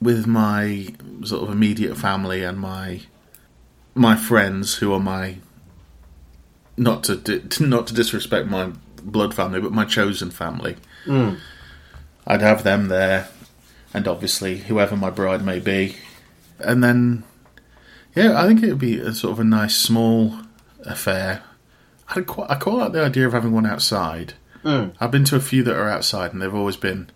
with 0.00 0.26
my 0.28 0.94
sort 1.24 1.42
of 1.42 1.50
immediate 1.50 1.96
family 1.96 2.44
and 2.44 2.58
my 2.58 3.00
my 3.96 4.14
friends 4.14 4.76
who 4.76 4.92
are 4.92 5.00
my 5.00 5.38
not 6.76 7.02
to 7.04 7.16
di- 7.16 7.42
not 7.66 7.88
to 7.88 7.94
disrespect 7.94 8.46
my 8.46 8.70
blood 9.02 9.34
family, 9.34 9.60
but 9.60 9.72
my 9.72 9.84
chosen 9.84 10.30
family. 10.30 10.76
Mm. 11.06 11.38
I'd 12.24 12.40
have 12.40 12.62
them 12.62 12.86
there, 12.86 13.28
and 13.92 14.06
obviously 14.06 14.58
whoever 14.58 14.96
my 14.96 15.10
bride 15.10 15.44
may 15.44 15.58
be, 15.58 15.96
and 16.60 16.84
then 16.84 17.24
yeah, 18.14 18.40
I 18.40 18.46
think 18.46 18.62
it 18.62 18.68
would 18.68 18.78
be 18.78 18.98
a 19.00 19.12
sort 19.12 19.32
of 19.32 19.40
a 19.40 19.44
nice 19.44 19.74
small 19.76 20.36
affair. 20.84 21.42
I 22.14 22.20
quite 22.20 22.50
I 22.50 22.54
quite 22.56 22.74
like 22.74 22.92
the 22.92 23.04
idea 23.04 23.26
of 23.26 23.32
having 23.32 23.52
one 23.52 23.66
outside. 23.66 24.34
Mm. 24.64 24.94
I've 25.00 25.10
been 25.10 25.24
to 25.24 25.36
a 25.36 25.40
few 25.40 25.62
that 25.64 25.74
are 25.74 25.88
outside, 25.88 26.32
and 26.32 26.40
they've 26.40 26.54
always 26.54 26.76
been 26.76 27.10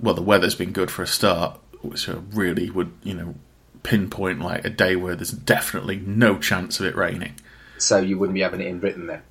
well. 0.00 0.14
The 0.14 0.22
weather's 0.22 0.54
been 0.54 0.72
good 0.72 0.90
for 0.90 1.02
a 1.02 1.06
start, 1.06 1.58
which 1.82 2.08
I 2.08 2.16
really 2.32 2.70
would 2.70 2.92
you 3.02 3.14
know 3.14 3.34
pinpoint 3.82 4.40
like 4.40 4.64
a 4.64 4.70
day 4.70 4.96
where 4.96 5.14
there's 5.14 5.30
definitely 5.30 5.96
no 5.96 6.38
chance 6.38 6.80
of 6.80 6.86
it 6.86 6.96
raining. 6.96 7.34
So 7.78 7.98
you 8.00 8.18
wouldn't 8.18 8.34
be 8.34 8.40
having 8.40 8.60
it 8.60 8.66
in 8.66 8.80
Britain 8.80 9.06
then? 9.06 9.22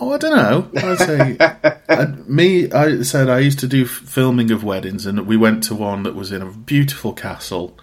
Oh, 0.00 0.12
I 0.12 0.18
don't 0.18 0.34
know. 0.34 0.82
I'd 0.82 0.98
say 0.98 1.36
I, 1.88 2.06
me. 2.26 2.72
I 2.72 3.02
said 3.02 3.28
I 3.28 3.38
used 3.38 3.60
to 3.60 3.68
do 3.68 3.86
filming 3.86 4.50
of 4.50 4.64
weddings, 4.64 5.06
and 5.06 5.26
we 5.26 5.36
went 5.36 5.62
to 5.64 5.74
one 5.74 6.02
that 6.02 6.14
was 6.14 6.32
in 6.32 6.42
a 6.42 6.50
beautiful 6.50 7.12
castle. 7.12 7.78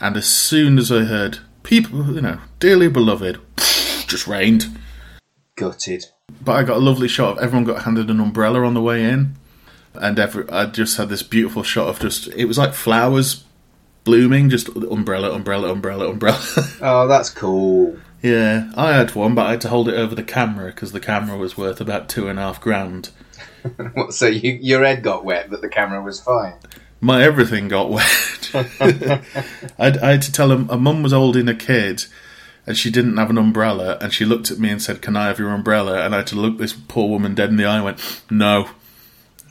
And 0.00 0.16
as 0.16 0.26
soon 0.26 0.78
as 0.78 0.90
I 0.92 1.04
heard 1.04 1.38
people, 1.62 2.12
you 2.12 2.20
know, 2.20 2.40
dearly 2.58 2.88
beloved, 2.88 3.40
just 3.56 4.26
rained. 4.26 4.66
Gutted. 5.56 6.06
But 6.42 6.52
I 6.56 6.62
got 6.64 6.78
a 6.78 6.80
lovely 6.80 7.08
shot 7.08 7.36
of 7.36 7.42
everyone 7.44 7.64
got 7.64 7.84
handed 7.84 8.10
an 8.10 8.20
umbrella 8.20 8.64
on 8.64 8.74
the 8.74 8.80
way 8.82 9.04
in, 9.04 9.36
and 9.94 10.18
every, 10.18 10.48
I 10.48 10.66
just 10.66 10.96
had 10.96 11.08
this 11.08 11.22
beautiful 11.22 11.62
shot 11.62 11.88
of 11.88 12.00
just 12.00 12.28
it 12.28 12.46
was 12.46 12.58
like 12.58 12.74
flowers 12.74 13.44
blooming, 14.04 14.50
just 14.50 14.68
umbrella, 14.68 15.32
umbrella, 15.32 15.70
umbrella, 15.70 16.08
umbrella. 16.10 16.40
Oh, 16.82 17.06
that's 17.06 17.30
cool. 17.30 17.96
yeah, 18.22 18.70
I 18.76 18.94
had 18.94 19.14
one, 19.14 19.34
but 19.34 19.46
I 19.46 19.50
had 19.52 19.60
to 19.62 19.68
hold 19.68 19.88
it 19.88 19.94
over 19.94 20.14
the 20.14 20.22
camera 20.24 20.66
because 20.66 20.92
the 20.92 21.00
camera 21.00 21.36
was 21.36 21.56
worth 21.56 21.80
about 21.80 22.08
two 22.08 22.28
and 22.28 22.38
a 22.38 22.42
half 22.42 22.60
grand. 22.60 23.10
What, 23.94 24.12
so 24.12 24.26
you, 24.26 24.58
your 24.60 24.84
head 24.84 25.02
got 25.02 25.24
wet, 25.24 25.48
but 25.48 25.62
the 25.62 25.70
camera 25.70 26.02
was 26.02 26.20
fine. 26.20 26.52
My 27.00 27.22
everything 27.22 27.68
got 27.68 27.88
wet. 27.88 28.50
I, 28.54 29.22
I 29.78 30.10
had 30.10 30.22
to 30.22 30.32
tell 30.32 30.52
him 30.52 30.68
a 30.68 30.76
mum 30.76 31.02
was 31.02 31.12
holding 31.12 31.48
a 31.48 31.54
kid 31.54 32.04
and 32.66 32.76
she 32.76 32.90
didn't 32.90 33.16
have 33.16 33.30
an 33.30 33.38
umbrella 33.38 33.98
and 34.00 34.12
she 34.12 34.24
looked 34.24 34.50
at 34.50 34.58
me 34.58 34.70
and 34.70 34.80
said, 34.82 35.02
Can 35.02 35.16
I 35.16 35.26
have 35.26 35.38
your 35.38 35.50
umbrella? 35.50 36.04
And 36.04 36.14
I 36.14 36.18
had 36.18 36.26
to 36.28 36.36
look 36.36 36.58
this 36.58 36.72
poor 36.72 37.08
woman 37.08 37.34
dead 37.34 37.50
in 37.50 37.56
the 37.56 37.64
eye 37.64 37.76
and 37.76 37.84
went, 37.84 38.22
No. 38.30 38.68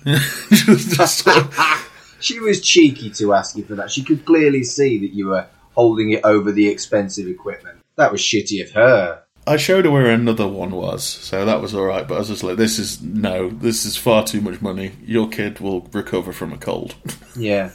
Just- 0.05 0.49
just 0.95 1.17
sort 1.19 1.37
of- 1.37 1.89
She 2.19 2.39
was 2.39 2.61
cheeky 2.61 3.09
to 3.11 3.33
ask 3.33 3.57
you 3.57 3.65
for 3.65 3.75
that. 3.75 3.91
She 3.91 4.01
could 4.01 4.23
clearly 4.23 4.63
see 4.63 4.97
that 4.99 5.13
you 5.13 5.27
were 5.27 5.45
holding 5.75 6.11
it 6.11 6.21
over 6.23 6.53
the 6.53 6.69
expensive 6.69 7.27
equipment. 7.27 7.79
That 7.97 8.13
was 8.13 8.21
shitty 8.21 8.63
of 8.63 8.71
her. 8.71 9.23
I 9.45 9.57
showed 9.57 9.83
her 9.83 9.91
where 9.91 10.09
another 10.09 10.47
one 10.47 10.71
was, 10.71 11.03
so 11.03 11.43
that 11.43 11.61
was 11.61 11.75
alright, 11.75 12.07
but 12.07 12.15
I 12.15 12.19
was 12.19 12.29
just 12.29 12.43
like, 12.43 12.55
This 12.55 12.79
is 12.79 13.01
no, 13.01 13.49
this 13.49 13.83
is 13.83 13.97
far 13.97 14.23
too 14.23 14.39
much 14.39 14.61
money. 14.61 14.93
Your 15.03 15.27
kid 15.27 15.59
will 15.59 15.81
recover 15.91 16.31
from 16.31 16.53
a 16.53 16.57
cold. 16.57 16.95
Yeah. 17.35 17.71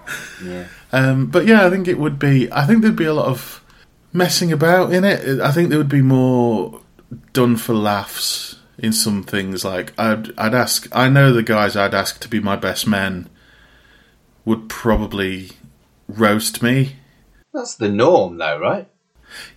yeah. 0.42 0.68
Um, 0.92 1.26
but 1.26 1.44
yeah, 1.44 1.66
I 1.66 1.68
think 1.70 1.86
it 1.86 1.98
would 1.98 2.18
be. 2.18 2.50
I 2.50 2.64
think 2.64 2.80
there'd 2.80 2.96
be 2.96 3.04
a 3.04 3.12
lot 3.12 3.26
of 3.26 3.59
messing 4.12 4.52
about 4.52 4.92
in 4.92 5.04
it. 5.04 5.40
I 5.40 5.52
think 5.52 5.68
there 5.68 5.78
would 5.78 5.88
be 5.88 6.02
more 6.02 6.80
done 7.32 7.56
for 7.56 7.74
laughs 7.74 8.56
in 8.78 8.92
some 8.92 9.22
things. 9.22 9.64
Like 9.64 9.92
I'd, 9.98 10.38
I'd 10.38 10.54
ask. 10.54 10.88
I 10.92 11.08
know 11.08 11.32
the 11.32 11.42
guys 11.42 11.76
I'd 11.76 11.94
ask 11.94 12.20
to 12.20 12.28
be 12.28 12.40
my 12.40 12.56
best 12.56 12.86
men 12.86 13.28
would 14.44 14.68
probably 14.68 15.50
roast 16.08 16.62
me. 16.62 16.96
That's 17.52 17.74
the 17.74 17.88
norm, 17.88 18.38
though, 18.38 18.58
right? 18.58 18.88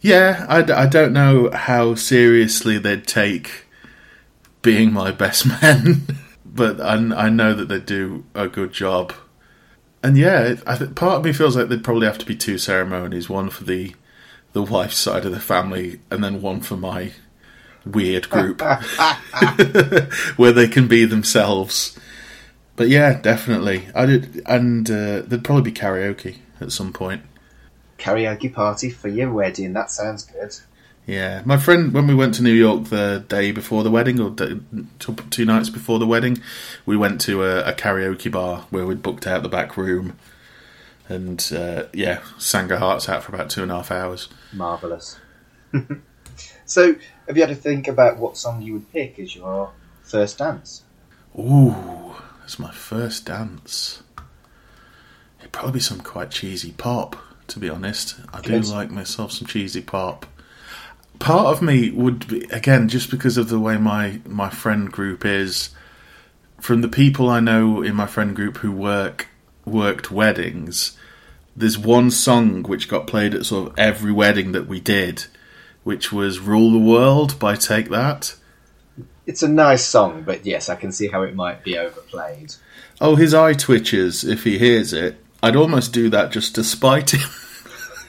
Yeah, 0.01 0.45
I, 0.49 0.61
d- 0.61 0.73
I 0.73 0.85
don't 0.85 1.13
know 1.13 1.49
how 1.51 1.95
seriously 1.95 2.77
they'd 2.77 3.07
take 3.07 3.65
being 4.61 4.91
my 4.93 5.11
best 5.11 5.45
man, 5.61 6.05
but 6.45 6.79
I, 6.79 6.93
I 6.93 7.29
know 7.29 7.53
that 7.53 7.69
they 7.69 7.79
do 7.79 8.25
a 8.35 8.47
good 8.47 8.71
job. 8.71 9.13
And 10.03 10.17
yeah, 10.17 10.55
I 10.67 10.75
th- 10.75 10.95
part 10.95 11.19
of 11.19 11.25
me 11.25 11.33
feels 11.33 11.55
like 11.55 11.69
there'd 11.69 11.83
probably 11.83 12.07
have 12.07 12.17
to 12.19 12.25
be 12.25 12.35
two 12.35 12.57
ceremonies: 12.57 13.29
one 13.29 13.49
for 13.49 13.63
the 13.63 13.95
the 14.53 14.63
wife's 14.63 14.97
side 14.97 15.25
of 15.25 15.31
the 15.31 15.39
family, 15.39 15.99
and 16.09 16.23
then 16.23 16.41
one 16.41 16.61
for 16.61 16.77
my 16.77 17.11
weird 17.85 18.29
group, 18.29 18.61
where 20.37 20.51
they 20.51 20.67
can 20.67 20.87
be 20.87 21.05
themselves. 21.05 21.97
But 22.75 22.89
yeah, 22.89 23.19
definitely, 23.19 23.87
I 23.93 24.05
did, 24.05 24.41
and 24.45 24.89
uh, 24.89 25.21
there'd 25.21 25.43
probably 25.43 25.71
be 25.71 25.77
karaoke 25.77 26.37
at 26.59 26.71
some 26.71 26.93
point. 26.93 27.23
Karaoke 27.97 28.51
party 28.51 28.89
for 28.89 29.07
your 29.07 29.31
wedding. 29.31 29.73
That 29.73 29.91
sounds 29.91 30.23
good. 30.23 30.55
Yeah, 31.05 31.41
my 31.43 31.57
friend, 31.57 31.93
when 31.93 32.07
we 32.07 32.15
went 32.15 32.33
to 32.35 32.43
New 32.43 32.53
York 32.53 32.85
the 32.85 33.25
day 33.27 33.51
before 33.51 33.83
the 33.83 33.91
wedding, 33.91 34.19
or 34.21 34.33
two, 34.99 35.15
two 35.29 35.45
nights 35.45 35.69
before 35.69 35.99
the 35.99 36.07
wedding, 36.07 36.41
we 36.85 36.95
went 36.95 37.19
to 37.21 37.43
a, 37.43 37.59
a 37.63 37.73
karaoke 37.73 38.31
bar 38.31 38.65
where 38.69 38.85
we'd 38.85 39.03
booked 39.03 39.27
out 39.27 39.43
the 39.43 39.49
back 39.49 39.75
room, 39.75 40.17
and 41.09 41.51
uh, 41.55 41.85
yeah, 41.93 42.21
sang 42.37 42.71
our 42.71 42.77
hearts 42.77 43.09
out 43.09 43.23
for 43.23 43.33
about 43.33 43.49
two 43.49 43.63
and 43.63 43.71
a 43.71 43.75
half 43.75 43.91
hours. 43.91 44.29
Marvellous. 44.53 45.17
so, 46.65 46.95
have 47.27 47.37
you 47.37 47.43
had 47.43 47.49
to 47.49 47.55
think 47.55 47.87
about 47.87 48.17
what 48.17 48.37
song 48.37 48.61
you 48.61 48.73
would 48.73 48.91
pick 48.91 49.19
as 49.19 49.35
your 49.35 49.71
first 50.01 50.37
dance? 50.37 50.83
Ooh, 51.37 52.15
that's 52.39 52.59
my 52.59 52.71
first 52.71 53.25
dance. 53.25 54.03
It'd 55.39 55.51
probably 55.51 55.73
be 55.73 55.79
some 55.79 55.99
quite 55.99 56.31
cheesy 56.31 56.71
pop, 56.71 57.15
to 57.47 57.59
be 57.59 57.69
honest. 57.69 58.15
I 58.31 58.41
do 58.41 58.51
Good. 58.51 58.67
like 58.67 58.91
myself 58.91 59.31
some 59.31 59.47
cheesy 59.47 59.81
pop. 59.81 60.25
Part 61.19 61.47
of 61.47 61.61
me 61.61 61.91
would 61.91 62.27
be 62.27 62.43
again 62.45 62.87
just 62.87 63.11
because 63.11 63.37
of 63.37 63.49
the 63.49 63.59
way 63.59 63.77
my 63.77 64.21
my 64.25 64.49
friend 64.49 64.91
group 64.91 65.25
is. 65.25 65.69
From 66.59 66.81
the 66.81 66.87
people 66.87 67.29
I 67.29 67.41
know 67.41 67.81
in 67.81 67.93
my 67.93 68.05
friend 68.07 68.33
group 68.33 68.57
who 68.57 68.71
work 68.71 69.27
worked 69.65 70.11
weddings, 70.11 70.97
there's 71.55 71.77
one 71.77 72.11
song 72.11 72.63
which 72.63 72.87
got 72.87 73.07
played 73.07 73.33
at 73.33 73.45
sort 73.45 73.69
of 73.69 73.79
every 73.79 74.11
wedding 74.11 74.51
that 74.53 74.67
we 74.67 74.79
did, 74.79 75.25
which 75.83 76.11
was 76.11 76.39
"Rule 76.39 76.71
the 76.71 76.79
World" 76.79 77.37
by 77.39 77.55
Take 77.55 77.89
That. 77.89 78.35
It's 79.25 79.43
a 79.43 79.47
nice 79.47 79.85
song, 79.85 80.23
but 80.23 80.45
yes, 80.45 80.67
I 80.69 80.75
can 80.75 80.91
see 80.91 81.07
how 81.07 81.21
it 81.23 81.35
might 81.35 81.63
be 81.63 81.77
overplayed. 81.77 82.55
Oh, 82.99 83.15
his 83.15 83.33
eye 83.33 83.53
twitches 83.53 84.23
if 84.23 84.43
he 84.43 84.57
hears 84.57 84.93
it. 84.93 85.17
I'd 85.41 85.55
almost 85.55 85.93
do 85.93 86.09
that 86.09 86.31
just 86.31 86.55
to 86.55 86.63
spite 86.63 87.13
him. 87.13 87.29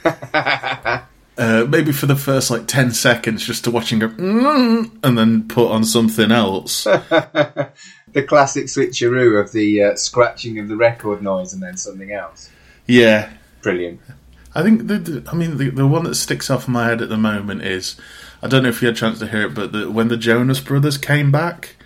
Uh, 1.37 1.67
maybe 1.69 1.91
for 1.91 2.07
the 2.07 2.15
first 2.15 2.49
like 2.49 2.69
10 2.69 2.93
seconds 2.93 3.45
just 3.45 3.65
to 3.65 3.71
watch 3.71 3.93
him 3.93 3.99
go, 3.99 4.09
mm, 4.09 4.89
and 5.03 5.19
then 5.19 5.49
put 5.49 5.69
on 5.69 5.85
something 5.85 6.31
else. 6.31 6.87
the 8.15 8.23
classic 8.23 8.65
switcheroo 8.67 9.39
of 9.39 9.53
the 9.53 9.83
uh, 9.83 9.97
scratching 9.97 10.59
of 10.59 10.69
the 10.69 10.77
record 10.77 11.23
noise 11.23 11.53
and 11.53 11.63
then 11.63 11.77
something 11.77 12.13
else. 12.13 12.51
yeah. 12.87 13.31
Brilliant. 13.61 14.01
I 14.55 14.63
think 14.63 14.87
the, 14.87 14.99
the 14.99 15.31
I 15.31 15.35
mean 15.35 15.57
the 15.57 15.71
the 15.71 15.87
one 15.87 16.05
that 16.05 16.15
sticks 16.15 16.51
off 16.51 16.69
my 16.69 16.87
head 16.87 17.01
at 17.03 17.09
the 17.09 17.17
moment 17.17 17.63
is 17.63 17.97
I 18.43 18.47
don't 18.47 18.63
know 18.63 18.69
if 18.69 18.83
you 18.83 18.89
had 18.89 18.95
a 18.95 18.99
chance 18.99 19.19
to 19.21 19.27
hear 19.27 19.47
it, 19.47 19.55
but 19.55 19.73
the, 19.73 19.91
when 19.91 20.09
the 20.09 20.19
Jonas 20.19 20.61
Brothers 20.61 20.99
came 20.99 21.33
back, 21.33 21.77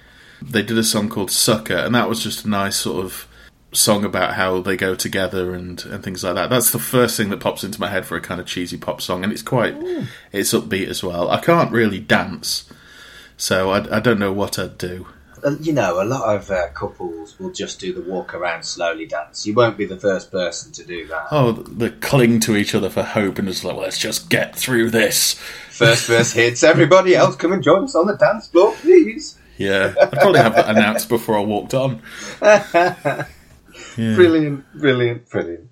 they 0.42 0.62
did 0.62 0.76
a 0.76 0.82
song 0.82 1.08
called 1.08 1.30
"Sucker," 1.30 1.76
and 1.76 1.94
that 1.94 2.08
was 2.08 2.22
just 2.22 2.44
a 2.44 2.48
nice 2.48 2.76
sort 2.76 3.04
of 3.04 3.28
song 3.70 4.04
about 4.04 4.34
how 4.34 4.60
they 4.60 4.76
go 4.76 4.94
together 4.96 5.54
and 5.54 5.84
and 5.84 6.02
things 6.02 6.24
like 6.24 6.34
that. 6.34 6.50
That's 6.50 6.72
the 6.72 6.78
first 6.80 7.16
thing 7.16 7.30
that 7.30 7.40
pops 7.40 7.62
into 7.62 7.80
my 7.80 7.88
head 7.88 8.04
for 8.04 8.16
a 8.16 8.20
kind 8.20 8.40
of 8.40 8.46
cheesy 8.46 8.76
pop 8.76 9.00
song, 9.00 9.22
and 9.22 9.32
it's 9.32 9.42
quite 9.42 9.74
it's 10.32 10.52
upbeat 10.52 10.88
as 10.88 11.02
well. 11.02 11.30
I 11.30 11.40
can't 11.40 11.70
really 11.70 12.00
dance, 12.00 12.68
so 13.36 13.70
I, 13.70 13.98
I 13.98 14.00
don't 14.00 14.18
know 14.18 14.32
what 14.32 14.58
I'd 14.58 14.76
do. 14.76 15.06
Uh, 15.44 15.56
You 15.60 15.72
know, 15.72 16.02
a 16.02 16.04
lot 16.04 16.34
of 16.34 16.50
uh, 16.50 16.68
couples 16.74 17.38
will 17.38 17.50
just 17.52 17.80
do 17.80 17.92
the 17.92 18.00
walk 18.02 18.34
around 18.34 18.64
slowly 18.64 19.06
dance. 19.06 19.46
You 19.46 19.54
won't 19.54 19.76
be 19.76 19.86
the 19.86 19.96
first 19.98 20.30
person 20.30 20.72
to 20.72 20.84
do 20.84 21.06
that. 21.08 21.26
Oh, 21.30 21.52
they 21.52 21.90
cling 21.90 22.40
to 22.40 22.56
each 22.56 22.74
other 22.74 22.90
for 22.90 23.02
hope, 23.02 23.38
and 23.38 23.48
it's 23.48 23.64
like, 23.64 23.76
let's 23.76 23.98
just 23.98 24.28
get 24.30 24.54
through 24.56 24.90
this. 24.90 25.34
First 25.70 26.06
verse 26.06 26.32
hits, 26.32 26.62
everybody 26.62 27.14
else 27.14 27.36
come 27.36 27.52
and 27.52 27.62
join 27.62 27.84
us 27.84 27.94
on 27.94 28.06
the 28.06 28.16
dance 28.16 28.48
floor, 28.48 28.74
please. 28.80 29.38
Yeah, 29.56 29.94
I'd 30.00 30.12
probably 30.12 30.40
have 30.40 30.54
that 30.54 30.68
announced 30.68 31.08
before 31.08 31.36
I 31.38 31.42
walked 31.42 31.74
on. 31.74 32.02
Yeah. 33.96 34.14
Brilliant, 34.14 34.64
brilliant, 34.74 35.28
brilliant. 35.28 35.68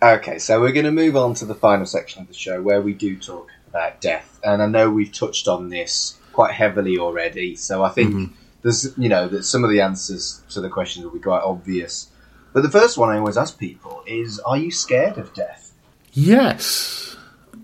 Okay, 0.00 0.38
so 0.38 0.60
we're 0.60 0.72
going 0.72 0.84
to 0.84 0.92
move 0.92 1.16
on 1.16 1.34
to 1.34 1.44
the 1.44 1.54
final 1.54 1.84
section 1.84 2.22
of 2.22 2.28
the 2.28 2.34
show 2.34 2.62
where 2.62 2.80
we 2.80 2.94
do 2.94 3.16
talk 3.18 3.48
about 3.78 4.00
death. 4.00 4.40
And 4.42 4.62
I 4.62 4.66
know 4.66 4.90
we've 4.90 5.12
touched 5.12 5.48
on 5.48 5.68
this 5.68 6.18
quite 6.32 6.52
heavily 6.52 6.98
already, 6.98 7.56
so 7.56 7.84
I 7.84 7.90
think 7.90 8.14
mm-hmm. 8.14 8.34
there's, 8.62 8.96
you 8.98 9.08
know, 9.08 9.28
that 9.28 9.44
some 9.44 9.64
of 9.64 9.70
the 9.70 9.80
answers 9.80 10.42
to 10.50 10.60
the 10.60 10.68
questions 10.68 11.04
will 11.04 11.12
be 11.12 11.20
quite 11.20 11.42
obvious. 11.42 12.10
But 12.52 12.62
the 12.62 12.70
first 12.70 12.98
one 12.98 13.10
I 13.10 13.18
always 13.18 13.36
ask 13.36 13.58
people 13.58 14.02
is 14.06 14.40
Are 14.40 14.56
you 14.56 14.70
scared 14.70 15.18
of 15.18 15.32
death? 15.34 15.72
Yes, 16.12 17.16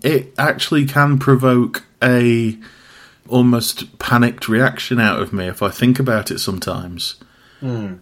it 0.03 0.33
actually 0.37 0.85
can 0.85 1.17
provoke 1.19 1.83
a 2.01 2.57
almost 3.27 3.97
panicked 3.97 4.47
reaction 4.47 4.99
out 4.99 5.19
of 5.19 5.33
me 5.33 5.47
if 5.47 5.63
I 5.63 5.69
think 5.69 5.99
about 5.99 6.29
it 6.29 6.39
sometimes. 6.39 7.15
Hmm. 7.59 7.95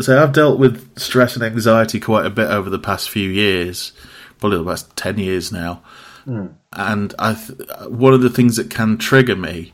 So 0.00 0.22
I've 0.22 0.32
dealt 0.32 0.58
with 0.58 0.96
stress 0.98 1.34
and 1.34 1.44
anxiety 1.44 1.98
quite 1.98 2.26
a 2.26 2.30
bit 2.30 2.50
over 2.50 2.70
the 2.70 2.78
past 2.78 3.10
few 3.10 3.28
years, 3.28 3.92
probably 4.38 4.58
the 4.58 4.64
past 4.64 4.96
ten 4.96 5.18
years 5.18 5.50
now. 5.50 5.82
Hmm. 6.24 6.46
And 6.72 7.14
I, 7.18 7.34
th- 7.34 7.88
one 7.88 8.14
of 8.14 8.22
the 8.22 8.30
things 8.30 8.56
that 8.56 8.70
can 8.70 8.98
trigger 8.98 9.36
me 9.36 9.72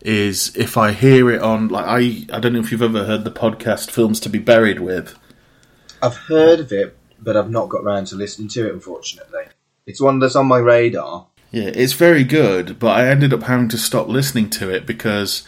is 0.00 0.54
if 0.54 0.76
I 0.76 0.92
hear 0.92 1.30
it 1.30 1.40
on 1.40 1.68
like 1.68 1.86
I 1.86 2.26
I 2.36 2.38
don't 2.38 2.52
know 2.52 2.60
if 2.60 2.70
you've 2.70 2.82
ever 2.82 3.04
heard 3.04 3.24
the 3.24 3.30
podcast 3.30 3.90
Films 3.90 4.20
to 4.20 4.28
be 4.28 4.38
Buried 4.38 4.80
with. 4.80 5.18
I've 6.02 6.16
heard 6.16 6.60
of 6.60 6.70
it, 6.72 6.96
but 7.18 7.36
I've 7.36 7.50
not 7.50 7.70
got 7.70 7.82
round 7.82 8.08
to 8.08 8.16
listening 8.16 8.48
to 8.48 8.68
it, 8.68 8.74
unfortunately. 8.74 9.44
It's 9.86 10.00
one 10.00 10.18
that's 10.18 10.36
on 10.36 10.46
my 10.46 10.58
radar. 10.58 11.26
Yeah, 11.50 11.70
it's 11.74 11.92
very 11.92 12.24
good, 12.24 12.78
but 12.78 12.98
I 12.98 13.06
ended 13.06 13.32
up 13.32 13.44
having 13.44 13.68
to 13.68 13.78
stop 13.78 14.08
listening 14.08 14.50
to 14.50 14.70
it 14.70 14.86
because 14.86 15.44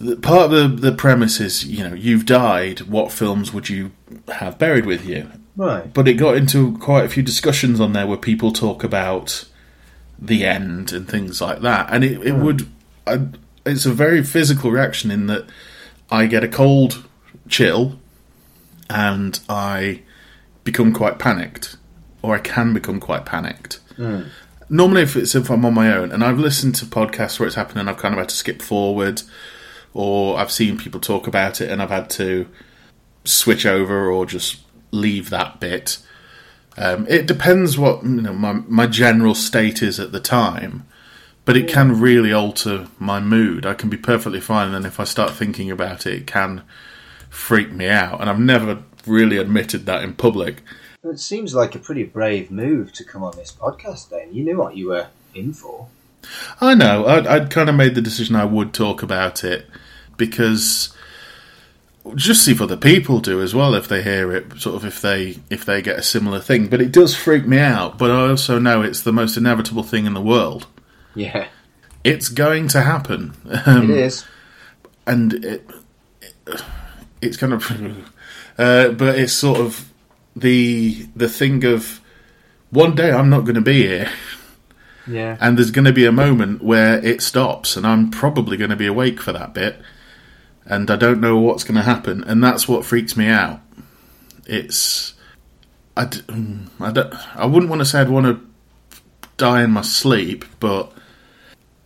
the, 0.00 0.16
part 0.16 0.50
of 0.50 0.50
the, 0.50 0.90
the 0.90 0.96
premise 0.96 1.40
is, 1.40 1.64
you 1.64 1.88
know, 1.88 1.94
you've 1.94 2.26
died, 2.26 2.80
what 2.82 3.12
films 3.12 3.52
would 3.52 3.68
you 3.68 3.92
have 4.28 4.58
buried 4.58 4.86
with 4.86 5.06
you? 5.06 5.30
Right. 5.56 5.92
But 5.92 6.08
it 6.08 6.14
got 6.14 6.36
into 6.36 6.76
quite 6.78 7.04
a 7.04 7.08
few 7.08 7.22
discussions 7.22 7.80
on 7.80 7.92
there 7.92 8.06
where 8.06 8.16
people 8.16 8.52
talk 8.52 8.82
about 8.82 9.44
the 10.20 10.44
end 10.44 10.92
and 10.92 11.08
things 11.08 11.40
like 11.40 11.60
that. 11.60 11.88
And 11.90 12.04
it, 12.04 12.20
it 12.26 12.34
hmm. 12.34 12.44
would. 12.44 12.68
I, 13.06 13.26
it's 13.66 13.86
a 13.86 13.92
very 13.92 14.22
physical 14.22 14.70
reaction 14.70 15.10
in 15.10 15.26
that 15.26 15.46
I 16.10 16.26
get 16.26 16.42
a 16.42 16.48
cold 16.48 17.06
chill 17.48 17.98
and 18.88 19.38
I 19.48 20.02
become 20.64 20.92
quite 20.92 21.18
panicked, 21.18 21.76
or 22.22 22.34
I 22.34 22.38
can 22.38 22.74
become 22.74 23.00
quite 23.00 23.24
panicked. 23.24 23.80
Hmm. 23.96 24.22
Normally, 24.68 25.02
if 25.02 25.16
it's 25.16 25.34
if 25.34 25.50
I'm 25.50 25.64
on 25.64 25.74
my 25.74 25.92
own, 25.92 26.12
and 26.12 26.22
I've 26.22 26.38
listened 26.38 26.74
to 26.76 26.86
podcasts 26.86 27.38
where 27.38 27.46
it's 27.46 27.56
happened, 27.56 27.80
and 27.80 27.90
I've 27.90 27.96
kind 27.96 28.14
of 28.14 28.18
had 28.18 28.28
to 28.28 28.34
skip 28.34 28.62
forward, 28.62 29.22
or 29.94 30.38
I've 30.38 30.52
seen 30.52 30.78
people 30.78 31.00
talk 31.00 31.26
about 31.26 31.60
it, 31.60 31.70
and 31.70 31.82
I've 31.82 31.90
had 31.90 32.10
to 32.10 32.46
switch 33.24 33.66
over 33.66 34.10
or 34.10 34.26
just 34.26 34.60
leave 34.90 35.30
that 35.30 35.60
bit. 35.60 35.98
Um, 36.76 37.06
it 37.08 37.26
depends 37.26 37.76
what 37.76 38.02
you 38.02 38.22
know 38.22 38.32
my 38.32 38.52
my 38.52 38.86
general 38.86 39.34
state 39.34 39.82
is 39.82 39.98
at 40.00 40.12
the 40.12 40.20
time, 40.20 40.86
but 41.44 41.56
it 41.56 41.68
can 41.68 42.00
really 42.00 42.32
alter 42.32 42.88
my 42.98 43.20
mood. 43.20 43.66
I 43.66 43.74
can 43.74 43.90
be 43.90 43.96
perfectly 43.96 44.40
fine, 44.40 44.66
and 44.66 44.74
then 44.74 44.86
if 44.86 45.00
I 45.00 45.04
start 45.04 45.32
thinking 45.32 45.70
about 45.70 46.06
it, 46.06 46.14
it 46.14 46.26
can 46.26 46.62
freak 47.28 47.72
me 47.72 47.88
out. 47.88 48.20
And 48.20 48.30
I've 48.30 48.40
never 48.40 48.82
really 49.06 49.38
admitted 49.38 49.86
that 49.86 50.02
in 50.02 50.14
public. 50.14 50.62
It 51.02 51.18
seems 51.18 51.54
like 51.54 51.74
a 51.74 51.78
pretty 51.78 52.04
brave 52.04 52.50
move 52.50 52.92
to 52.94 53.04
come 53.04 53.22
on 53.22 53.36
this 53.36 53.52
podcast, 53.52 54.10
then. 54.10 54.34
You 54.34 54.44
knew 54.44 54.58
what 54.58 54.76
you 54.76 54.88
were 54.88 55.08
in 55.34 55.54
for. 55.54 55.88
I 56.60 56.74
know. 56.74 57.06
I'd, 57.06 57.26
I'd 57.26 57.50
kind 57.50 57.70
of 57.70 57.74
made 57.74 57.94
the 57.94 58.02
decision 58.02 58.36
I 58.36 58.44
would 58.44 58.74
talk 58.74 59.02
about 59.02 59.42
it 59.42 59.66
because 60.18 60.94
just 62.14 62.44
see 62.44 62.52
if 62.52 62.60
other 62.62 62.76
people 62.76 63.20
do 63.20 63.40
as 63.42 63.54
well 63.54 63.74
if 63.74 63.86
they 63.88 64.02
hear 64.02 64.32
it, 64.32 64.58
sort 64.60 64.76
of 64.76 64.84
if 64.84 65.00
they 65.00 65.38
if 65.50 65.64
they 65.64 65.82
get 65.82 65.98
a 65.98 66.02
similar 66.02 66.40
thing. 66.40 66.66
But 66.68 66.80
it 66.80 66.92
does 66.92 67.14
freak 67.14 67.46
me 67.46 67.58
out. 67.58 67.98
But 67.98 68.10
I 68.10 68.28
also 68.30 68.58
know 68.58 68.82
it's 68.82 69.02
the 69.02 69.12
most 69.12 69.36
inevitable 69.36 69.82
thing 69.82 70.06
in 70.06 70.14
the 70.14 70.20
world. 70.20 70.66
Yeah, 71.14 71.48
It's 72.04 72.28
going 72.28 72.68
to 72.68 72.82
happen, 72.82 73.34
um, 73.66 73.90
it 73.90 73.98
is. 73.98 74.24
and 75.06 75.34
it, 75.44 75.68
it 76.46 76.62
it's 77.20 77.36
kind 77.36 77.52
of, 77.52 77.70
uh, 78.58 78.88
but 78.90 79.18
it's 79.18 79.32
sort 79.32 79.58
of 79.60 79.90
the 80.36 81.06
the 81.16 81.28
thing 81.28 81.64
of 81.64 82.00
one 82.70 82.94
day 82.94 83.10
I'm 83.10 83.28
not 83.28 83.40
going 83.40 83.56
to 83.56 83.60
be 83.60 83.82
here. 83.86 84.10
Yeah. 85.06 85.36
and 85.40 85.58
there's 85.58 85.72
going 85.72 85.86
to 85.86 85.92
be 85.92 86.06
a 86.06 86.12
moment 86.12 86.62
where 86.62 87.04
it 87.04 87.20
stops 87.20 87.76
and 87.76 87.84
i'm 87.84 88.10
probably 88.10 88.56
going 88.56 88.70
to 88.70 88.76
be 88.76 88.86
awake 88.86 89.18
for 89.20 89.32
that 89.32 89.52
bit 89.54 89.80
and 90.70 90.90
i 90.90 90.96
don't 90.96 91.20
know 91.20 91.38
what's 91.38 91.64
going 91.64 91.74
to 91.74 91.82
happen 91.82 92.24
and 92.24 92.42
that's 92.42 92.66
what 92.66 92.84
freaks 92.84 93.16
me 93.16 93.26
out 93.26 93.60
it's 94.46 95.14
i, 95.96 96.04
d- 96.06 96.20
mm, 96.22 96.66
I, 96.80 96.90
don't, 96.90 97.14
I 97.36 97.44
wouldn't 97.46 97.68
want 97.68 97.80
to 97.80 97.84
say 97.84 98.00
i'd 98.00 98.08
want 98.08 98.26
to 98.26 98.40
die 99.36 99.62
in 99.62 99.70
my 99.70 99.82
sleep 99.82 100.44
but 100.60 100.92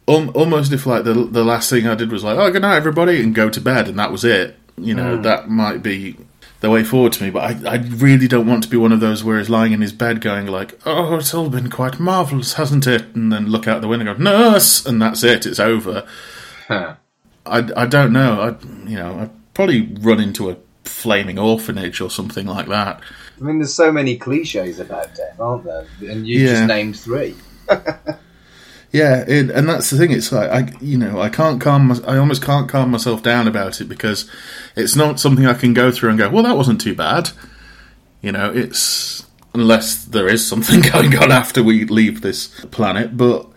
um, 0.06 0.30
almost 0.34 0.72
if 0.72 0.86
like 0.86 1.04
the, 1.04 1.14
the 1.14 1.44
last 1.44 1.70
thing 1.70 1.86
i 1.86 1.94
did 1.94 2.12
was 2.12 2.22
like 2.22 2.38
oh 2.38 2.50
good 2.50 2.62
night 2.62 2.76
everybody 2.76 3.20
and 3.22 3.34
go 3.34 3.48
to 3.48 3.60
bed 3.60 3.88
and 3.88 3.98
that 3.98 4.12
was 4.12 4.24
it 4.24 4.56
you 4.76 4.94
know 4.94 5.16
that 5.16 5.48
might 5.48 5.82
be 5.82 6.16
the 6.64 6.70
way 6.70 6.82
forward 6.82 7.12
to 7.12 7.22
me, 7.22 7.28
but 7.28 7.66
I, 7.66 7.72
I 7.72 7.76
really 7.76 8.26
don't 8.26 8.46
want 8.46 8.62
to 8.62 8.70
be 8.70 8.78
one 8.78 8.90
of 8.90 8.98
those 9.00 9.22
where 9.22 9.38
he's 9.38 9.50
lying 9.50 9.72
in 9.72 9.82
his 9.82 9.92
bed 9.92 10.22
going 10.22 10.46
like, 10.46 10.80
"Oh, 10.86 11.16
it's 11.16 11.34
all 11.34 11.50
been 11.50 11.68
quite 11.68 12.00
marvelous, 12.00 12.54
hasn't 12.54 12.86
it?" 12.86 13.02
And 13.14 13.30
then 13.30 13.48
look 13.48 13.68
out 13.68 13.82
the 13.82 13.86
window 13.88 14.10
and 14.10 14.18
go, 14.18 14.24
"Nurse," 14.24 14.86
and 14.86 15.00
that's 15.00 15.22
it. 15.22 15.44
It's 15.44 15.60
over. 15.60 16.06
Huh. 16.66 16.94
I, 17.46 17.58
I 17.76 17.86
don't 17.86 18.12
know. 18.12 18.40
I 18.40 18.66
you 18.88 18.96
know 18.96 19.18
I'd 19.20 19.54
probably 19.54 19.92
run 20.00 20.20
into 20.20 20.50
a 20.50 20.56
flaming 20.84 21.38
orphanage 21.38 22.00
or 22.00 22.10
something 22.10 22.46
like 22.46 22.68
that. 22.68 23.00
I 23.40 23.44
mean, 23.44 23.58
there's 23.58 23.74
so 23.74 23.90
many 23.90 24.16
cliches 24.16 24.78
about 24.78 25.14
death, 25.14 25.40
aren't 25.40 25.64
there? 25.64 25.86
And 26.00 26.26
you 26.26 26.40
Yeah. 26.40 26.52
just 26.54 26.66
named 26.66 26.98
three. 26.98 27.34
Yeah, 28.92 29.24
it, 29.26 29.50
and 29.50 29.68
that's 29.68 29.90
the 29.90 29.98
thing. 29.98 30.12
It's 30.12 30.30
like 30.30 30.48
I, 30.50 30.72
you 30.80 30.96
know, 30.96 31.20
I 31.20 31.28
can't 31.28 31.60
calm. 31.60 31.88
My, 31.88 31.96
I 32.06 32.16
almost 32.16 32.42
can't 32.44 32.68
calm 32.68 32.92
myself 32.92 33.24
down 33.24 33.48
about 33.48 33.80
it 33.80 33.86
because 33.86 34.30
it's 34.76 34.94
not 34.94 35.18
something 35.18 35.44
I 35.46 35.54
can 35.54 35.74
go 35.74 35.90
through 35.90 36.10
and 36.10 36.18
go, 36.18 36.30
"Well, 36.30 36.44
that 36.44 36.56
wasn't 36.56 36.80
too 36.80 36.94
bad." 36.94 37.30
You 38.22 38.30
know, 38.30 38.52
it's 38.54 39.26
unless 39.52 40.04
there 40.04 40.28
is 40.28 40.46
something 40.46 40.80
going 40.92 41.16
on 41.16 41.32
after 41.32 41.60
we 41.60 41.84
leave 41.86 42.20
this 42.20 42.46
planet, 42.70 43.16
but 43.16 43.48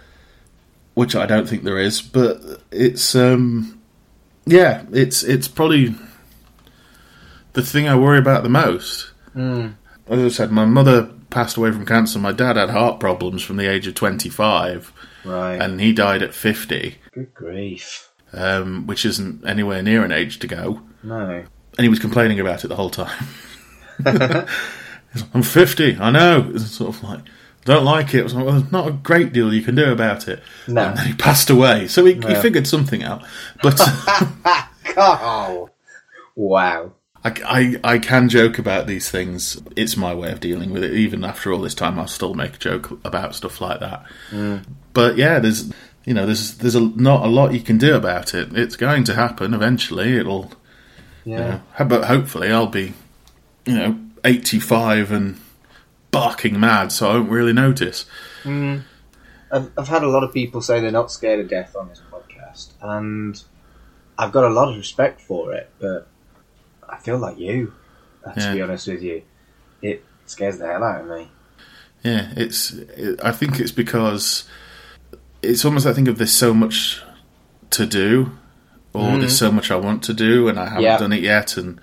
which 0.95 1.15
I 1.15 1.27
don't 1.27 1.47
think 1.47 1.63
there 1.63 1.77
is. 1.77 2.01
But 2.01 2.41
it's, 2.71 3.13
um, 3.13 3.76
yeah, 4.47 4.83
it's 4.91 5.23
it's 5.23 5.47
probably 5.47 5.93
the 7.53 7.61
thing 7.63 7.87
I 7.87 7.95
worry 7.95 8.17
about 8.19 8.43
the 8.43 8.49
most. 8.49 9.11
As 9.35 9.69
I 10.09 10.29
said, 10.29 10.51
my 10.51 10.65
mother 10.65 11.11
passed 11.29 11.57
away 11.57 11.71
from 11.71 11.85
cancer. 11.85 12.17
My 12.17 12.31
dad 12.31 12.55
had 12.55 12.69
heart 12.71 12.99
problems 12.99 13.43
from 13.43 13.57
the 13.57 13.69
age 13.69 13.85
of 13.87 13.93
twenty-five 13.95 14.91
Right. 15.25 15.61
and 15.61 15.81
he 15.81 15.91
died 15.91 16.23
at 16.23 16.33
50, 16.33 16.95
Good 17.13 17.33
grief. 17.33 18.09
um, 18.31 18.87
which 18.87 19.05
isn't 19.05 19.45
anywhere 19.45 19.81
near 19.83 20.05
an 20.05 20.11
age 20.13 20.39
to 20.39 20.47
go. 20.47 20.81
No. 21.03 21.43
And 21.77 21.83
he 21.83 21.89
was 21.89 21.99
complaining 21.99 22.39
about 22.39 22.63
it 22.63 22.69
the 22.69 22.77
whole 22.77 22.89
time. 22.89 23.27
I'm 25.33 25.43
50, 25.43 25.97
I 25.99 26.11
know. 26.11 26.49
It's 26.53 26.71
sort 26.71 26.95
of 26.95 27.03
like, 27.03 27.19
don't 27.67 27.85
like 27.85 28.13
it. 28.13 28.21
I 28.21 28.23
was 28.23 28.33
like, 28.33 28.45
well, 28.45 28.59
there's 28.59 28.71
not 28.71 28.87
a 28.87 28.91
great 28.91 29.33
deal 29.33 29.53
you 29.53 29.61
can 29.61 29.75
do 29.75 29.91
about 29.91 30.27
it. 30.27 30.41
No. 30.67 30.81
And 30.87 30.97
then 30.97 31.05
he 31.07 31.13
passed 31.13 31.49
away. 31.49 31.87
So 31.87 32.03
he, 32.05 32.13
he 32.13 32.35
figured 32.35 32.65
something 32.65 33.03
out. 33.03 33.23
But 33.61 33.79
Oh. 34.97 35.69
Wow. 36.35 36.93
I, 37.23 37.33
I, 37.83 37.93
I 37.95 37.99
can 37.99 38.29
joke 38.29 38.57
about 38.57 38.87
these 38.87 39.09
things. 39.09 39.61
It's 39.75 39.97
my 39.97 40.13
way 40.13 40.31
of 40.31 40.39
dealing 40.39 40.71
with 40.71 40.83
it. 40.83 40.93
Even 40.93 41.23
after 41.23 41.51
all 41.51 41.59
this 41.61 41.75
time, 41.75 41.99
I'll 41.99 42.07
still 42.07 42.33
make 42.33 42.55
a 42.55 42.57
joke 42.59 42.91
about 43.05 43.35
stuff 43.35 43.59
like 43.59 43.79
that. 43.81 44.05
Mm. 44.31 44.63
But 44.93 45.17
yeah, 45.17 45.39
there's 45.39 45.71
you 46.05 46.13
know 46.13 46.25
there's 46.25 46.55
there's 46.59 46.75
a, 46.75 46.79
not 46.79 47.25
a 47.25 47.29
lot 47.29 47.53
you 47.53 47.59
can 47.59 47.77
do 47.77 47.95
about 47.95 48.33
it. 48.33 48.55
It's 48.55 48.75
going 48.77 49.03
to 49.05 49.13
happen 49.15 49.53
eventually. 49.53 50.15
It'll 50.17 50.51
Yeah. 51.25 51.35
you 51.35 51.37
know, 51.79 51.85
but 51.85 52.05
hopefully 52.05 52.49
I'll 52.51 52.67
be 52.67 52.93
you 53.65 53.75
know 53.75 53.99
85 54.23 55.11
and 55.11 55.39
barking 56.11 56.59
mad, 56.59 56.91
so 56.91 57.09
I 57.09 57.13
don't 57.13 57.29
really 57.29 57.53
notice. 57.53 58.05
I've, 58.45 59.71
I've 59.77 59.87
had 59.87 60.03
a 60.03 60.07
lot 60.09 60.23
of 60.23 60.33
people 60.33 60.61
say 60.61 60.79
they're 60.79 60.91
not 60.91 61.11
scared 61.11 61.39
of 61.39 61.49
death 61.49 61.75
on 61.75 61.89
this 61.89 62.01
podcast, 62.11 62.69
and 62.81 63.41
I've 64.17 64.31
got 64.31 64.45
a 64.45 64.49
lot 64.53 64.69
of 64.69 64.77
respect 64.77 65.21
for 65.21 65.53
it, 65.53 65.69
but 65.79 66.07
I 66.87 66.97
feel 66.97 67.17
like 67.17 67.37
you, 67.37 67.73
uh, 68.25 68.33
to 68.33 68.39
Yeah. 68.41 68.53
be 68.53 68.61
honest 68.61 68.87
with 68.87 69.01
you. 69.01 69.21
It 69.81 70.03
scares 70.25 70.57
the 70.57 70.67
hell 70.67 70.83
out 70.83 71.01
of 71.01 71.07
me. 71.07 71.29
Yeah, 72.03 72.29
it's. 72.35 72.71
It, 72.73 73.19
I 73.23 73.31
think 73.31 73.59
it's 73.59 73.71
because 73.71 74.45
it's 75.41 75.63
almost. 75.65 75.85
I 75.85 75.93
think 75.93 76.07
of 76.07 76.17
there's 76.17 76.31
so 76.33 76.53
much 76.53 77.01
to 77.71 77.85
do, 77.85 78.31
or 78.93 79.17
there's 79.17 79.37
so 79.37 79.51
much 79.51 79.69
I 79.71 79.75
want 79.75 80.03
to 80.03 80.13
do, 80.13 80.47
and 80.47 80.59
I 80.59 80.65
haven't 80.67 80.83
Yeah. 80.83 80.97
done 80.97 81.13
it 81.13 81.21
yet, 81.21 81.57
and 81.57 81.79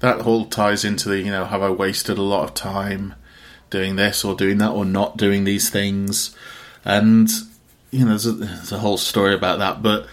that 0.00 0.20
all 0.22 0.46
ties 0.46 0.84
into 0.84 1.08
the. 1.08 1.18
You 1.20 1.30
know, 1.30 1.44
have 1.46 1.62
I 1.62 1.70
wasted 1.70 2.18
a 2.18 2.22
lot 2.22 2.44
of 2.44 2.54
time 2.54 3.14
doing 3.72 3.96
this 3.96 4.24
or 4.24 4.36
doing 4.36 4.58
that 4.58 4.70
or 4.70 4.84
not 4.84 5.16
doing 5.16 5.42
these 5.42 5.68
things, 5.70 6.36
and 6.84 7.28
you 7.90 8.00
know, 8.04 8.10
there's 8.10 8.26
a, 8.26 8.32
there's 8.32 8.70
a 8.72 8.78
whole 8.78 8.96
story 8.96 9.34
about 9.34 9.58
that, 9.58 9.82
but 9.82 10.06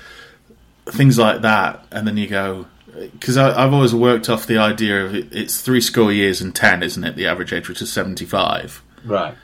things 0.87 1.17
like 1.19 1.41
that, 1.41 1.85
and 1.91 2.07
then 2.07 2.17
you 2.17 2.27
go. 2.27 2.65
Because 3.13 3.37
I've 3.37 3.71
always 3.73 3.93
worked 3.93 4.27
off 4.29 4.45
the 4.47 4.57
idea 4.57 5.05
of 5.05 5.13
it, 5.15 5.27
it's 5.31 5.61
three 5.61 5.79
score 5.79 6.11
years 6.11 6.41
and 6.41 6.53
ten, 6.53 6.81
isn't 6.83 7.03
it? 7.03 7.15
The 7.15 7.27
average 7.27 7.53
age, 7.53 7.69
which 7.69 7.81
is 7.81 7.93
seventy-five. 7.93 8.81
Right. 9.05 9.35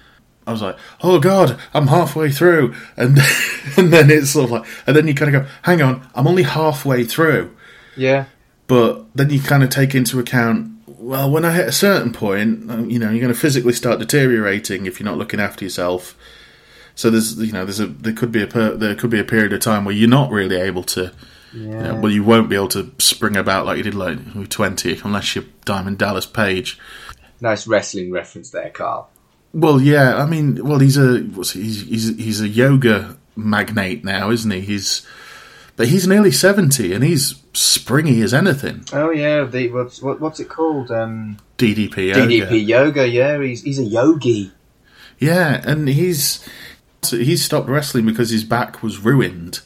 I 0.47 0.51
was 0.51 0.61
like, 0.61 0.77
"Oh 1.01 1.19
God, 1.19 1.57
I'm 1.73 1.87
halfway 1.87 2.31
through," 2.31 2.75
and 2.97 3.17
and 3.77 3.93
then 3.93 4.09
it's 4.11 4.31
sort 4.31 4.45
of 4.45 4.51
like, 4.51 4.65
and 4.87 4.95
then 4.95 5.07
you 5.07 5.13
kind 5.13 5.33
of 5.33 5.43
go, 5.43 5.49
"Hang 5.61 5.81
on, 5.81 6.05
I'm 6.15 6.27
only 6.27 6.43
halfway 6.43 7.03
through," 7.05 7.55
Yeah. 7.95 8.25
but 8.67 9.05
then 9.15 9.29
you 9.29 9.39
kind 9.39 9.63
of 9.63 9.69
take 9.69 9.95
into 9.95 10.19
account, 10.19 10.71
well, 10.97 11.29
when 11.29 11.45
I 11.45 11.51
hit 11.51 11.67
a 11.67 11.71
certain 11.71 12.11
point, 12.13 12.69
um, 12.69 12.89
you 12.89 12.99
know, 12.99 13.09
you're 13.09 13.21
going 13.21 13.33
to 13.33 13.39
physically 13.39 13.73
start 13.73 13.99
deteriorating 13.99 14.85
if 14.85 14.99
you're 14.99 15.05
not 15.09 15.17
looking 15.17 15.39
after 15.39 15.63
yourself. 15.65 16.15
So 16.95 17.09
there's, 17.09 17.37
you 17.37 17.51
know, 17.51 17.65
there's 17.65 17.79
a 17.79 17.87
there 17.87 18.13
could 18.13 18.31
be 18.31 18.41
a 18.41 18.47
per, 18.47 18.75
there 18.75 18.95
could 18.95 19.09
be 19.09 19.19
a 19.19 19.23
period 19.25 19.53
of 19.53 19.59
time 19.59 19.85
where 19.85 19.93
you're 19.95 20.09
not 20.09 20.31
really 20.31 20.55
able 20.55 20.83
to, 20.83 21.11
Yeah. 21.53 21.61
you 21.61 21.67
know, 21.69 21.95
well, 21.95 22.11
you 22.11 22.23
won't 22.23 22.49
be 22.49 22.55
able 22.55 22.69
to 22.69 22.91
spring 22.99 23.35
about 23.35 23.65
like 23.65 23.77
you 23.77 23.83
did 23.83 23.93
like 23.95 24.17
when 24.17 24.31
you 24.33 24.39
were 24.41 24.47
20 24.47 25.01
unless 25.03 25.35
you're 25.35 25.45
Diamond 25.65 25.97
Dallas 25.97 26.25
Page. 26.25 26.79
Nice 27.41 27.67
wrestling 27.67 28.11
reference 28.11 28.51
there, 28.51 28.69
Carl. 28.69 29.09
Well, 29.53 29.81
yeah, 29.81 30.15
I 30.17 30.25
mean, 30.25 30.65
well, 30.65 30.79
he's 30.79 30.97
a 30.97 31.19
he's 31.19 31.81
he's 31.83 32.15
he's 32.17 32.41
a 32.41 32.47
yoga 32.47 33.17
magnate 33.35 34.03
now, 34.05 34.29
isn't 34.31 34.51
he? 34.51 34.61
He's 34.61 35.05
but 35.75 35.89
he's 35.89 36.07
nearly 36.07 36.31
seventy 36.31 36.93
and 36.93 37.03
he's 37.03 37.35
springy 37.55 38.21
as 38.21 38.33
anything. 38.33 38.85
Oh 38.93 39.09
yeah, 39.11 39.43
the 39.43 39.71
what's 39.71 40.01
what, 40.01 40.19
what's 40.19 40.39
it 40.39 40.49
called? 40.49 40.91
Um, 40.91 41.37
DDP 41.57 42.09
yoga, 42.09 42.21
DDP 42.21 42.67
yoga. 42.67 43.07
Yeah, 43.07 43.41
he's 43.41 43.63
he's 43.63 43.79
a 43.79 43.83
yogi. 43.83 44.51
yeah, 45.19 45.61
and 45.65 45.87
he's 45.87 46.47
he's 47.09 47.43
stopped 47.43 47.69
wrestling 47.69 48.05
because 48.05 48.29
his 48.29 48.43
back 48.43 48.83
was 48.83 48.99
ruined, 48.99 49.61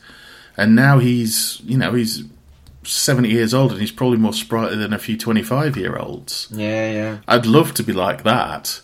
and 0.56 0.76
now 0.76 1.00
he's 1.00 1.62
you 1.64 1.78
know 1.78 1.94
he's 1.94 2.24
seventy 2.84 3.30
years 3.30 3.54
old 3.54 3.72
and 3.72 3.82
he's 3.82 3.92
probably 3.92 4.18
more 4.18 4.34
sprightly 4.34 4.78
than 4.78 4.94
a 4.94 5.00
few 5.00 5.18
twenty 5.18 5.44
five 5.44 5.76
year 5.76 5.98
olds. 5.98 6.48
Yeah, 6.52 6.92
yeah. 6.92 7.18
I'd 7.28 7.46
love 7.46 7.74
to 7.76 7.84
be 7.84 7.94
like 7.94 8.24
that. 8.24 8.82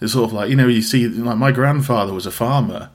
It's 0.00 0.12
sort 0.12 0.26
of 0.26 0.32
like 0.32 0.50
you 0.50 0.56
know, 0.56 0.68
you 0.68 0.82
see, 0.82 1.08
like 1.08 1.38
my 1.38 1.52
grandfather 1.52 2.12
was 2.12 2.26
a 2.26 2.30
farmer, 2.30 2.90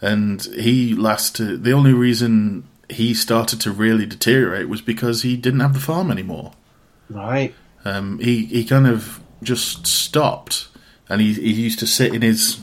and 0.00 0.42
he 0.42 0.94
lasted. 0.94 1.64
The 1.64 1.72
only 1.72 1.92
reason 1.92 2.66
he 2.90 3.14
started 3.14 3.60
to 3.62 3.72
really 3.72 4.06
deteriorate 4.06 4.68
was 4.68 4.82
because 4.82 5.22
he 5.22 5.36
didn't 5.36 5.60
have 5.60 5.74
the 5.74 5.80
farm 5.80 6.10
anymore. 6.10 6.52
Right. 7.08 7.54
Um, 7.84 8.18
he 8.18 8.44
he 8.46 8.64
kind 8.64 8.86
of 8.86 9.20
just 9.42 9.86
stopped, 9.86 10.68
and 11.08 11.20
he 11.20 11.32
he 11.32 11.52
used 11.52 11.78
to 11.80 11.86
sit 11.86 12.14
in 12.14 12.22
his 12.22 12.60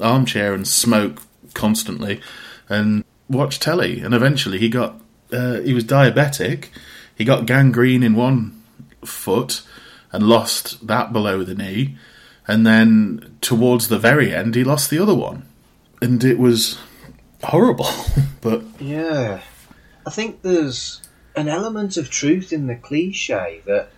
armchair 0.00 0.54
and 0.54 0.66
smoke 0.66 1.22
constantly, 1.54 2.20
and 2.68 3.04
watch 3.28 3.60
telly. 3.60 4.00
And 4.00 4.14
eventually, 4.14 4.58
he 4.58 4.68
got 4.68 5.00
uh, 5.32 5.60
he 5.60 5.72
was 5.72 5.84
diabetic. 5.84 6.68
He 7.14 7.24
got 7.24 7.46
gangrene 7.46 8.02
in 8.02 8.14
one 8.14 8.62
foot 9.04 9.62
and 10.12 10.28
lost 10.28 10.86
that 10.86 11.12
below 11.12 11.42
the 11.42 11.54
knee, 11.54 11.96
and 12.46 12.66
then 12.66 13.36
towards 13.40 13.88
the 13.88 13.98
very 13.98 14.34
end, 14.34 14.54
he 14.54 14.64
lost 14.64 14.90
the 14.90 14.98
other 14.98 15.14
one, 15.14 15.46
and 16.02 16.22
it 16.24 16.38
was 16.38 16.78
horrible. 17.42 17.88
but 18.40 18.62
Yeah. 18.80 19.40
I 20.06 20.10
think 20.10 20.42
there's 20.42 21.02
an 21.34 21.48
element 21.48 21.96
of 21.96 22.08
truth 22.10 22.52
in 22.52 22.68
the 22.68 22.76
cliche 22.76 23.60
that 23.66 23.90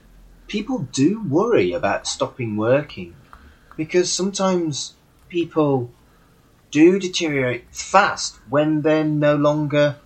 people 0.47 0.89
do 0.91 1.23
worry 1.29 1.73
about 1.73 2.07
stopping 2.07 2.57
working 2.57 3.15
because 3.77 4.11
sometimes 4.11 4.95
people 5.29 5.91
do 6.71 6.99
deteriorate 6.99 7.65
fast 7.71 8.37
when 8.49 8.83
they're 8.83 9.05
no 9.05 9.37
longer 9.37 9.97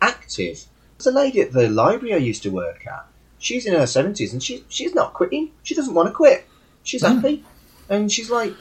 active. 0.00 0.64
There's 0.98 1.06
a 1.06 1.12
lady 1.12 1.40
at 1.40 1.52
the 1.52 1.68
library 1.68 2.14
I 2.14 2.18
used 2.18 2.42
to 2.42 2.50
work 2.50 2.86
at. 2.86 3.06
She's 3.38 3.66
in 3.66 3.74
her 3.74 3.84
70s 3.84 4.32
and 4.32 4.42
she, 4.42 4.64
she's 4.68 4.94
not 4.94 5.12
quitting. 5.14 5.50
She 5.62 5.74
doesn't 5.74 5.94
want 5.94 6.08
to 6.08 6.14
quit. 6.14 6.46
She's 6.82 7.02
Hmm. 7.06 7.14
happy. 7.14 7.44
And 7.88 8.10
she's 8.10 8.30
like, 8.30 8.54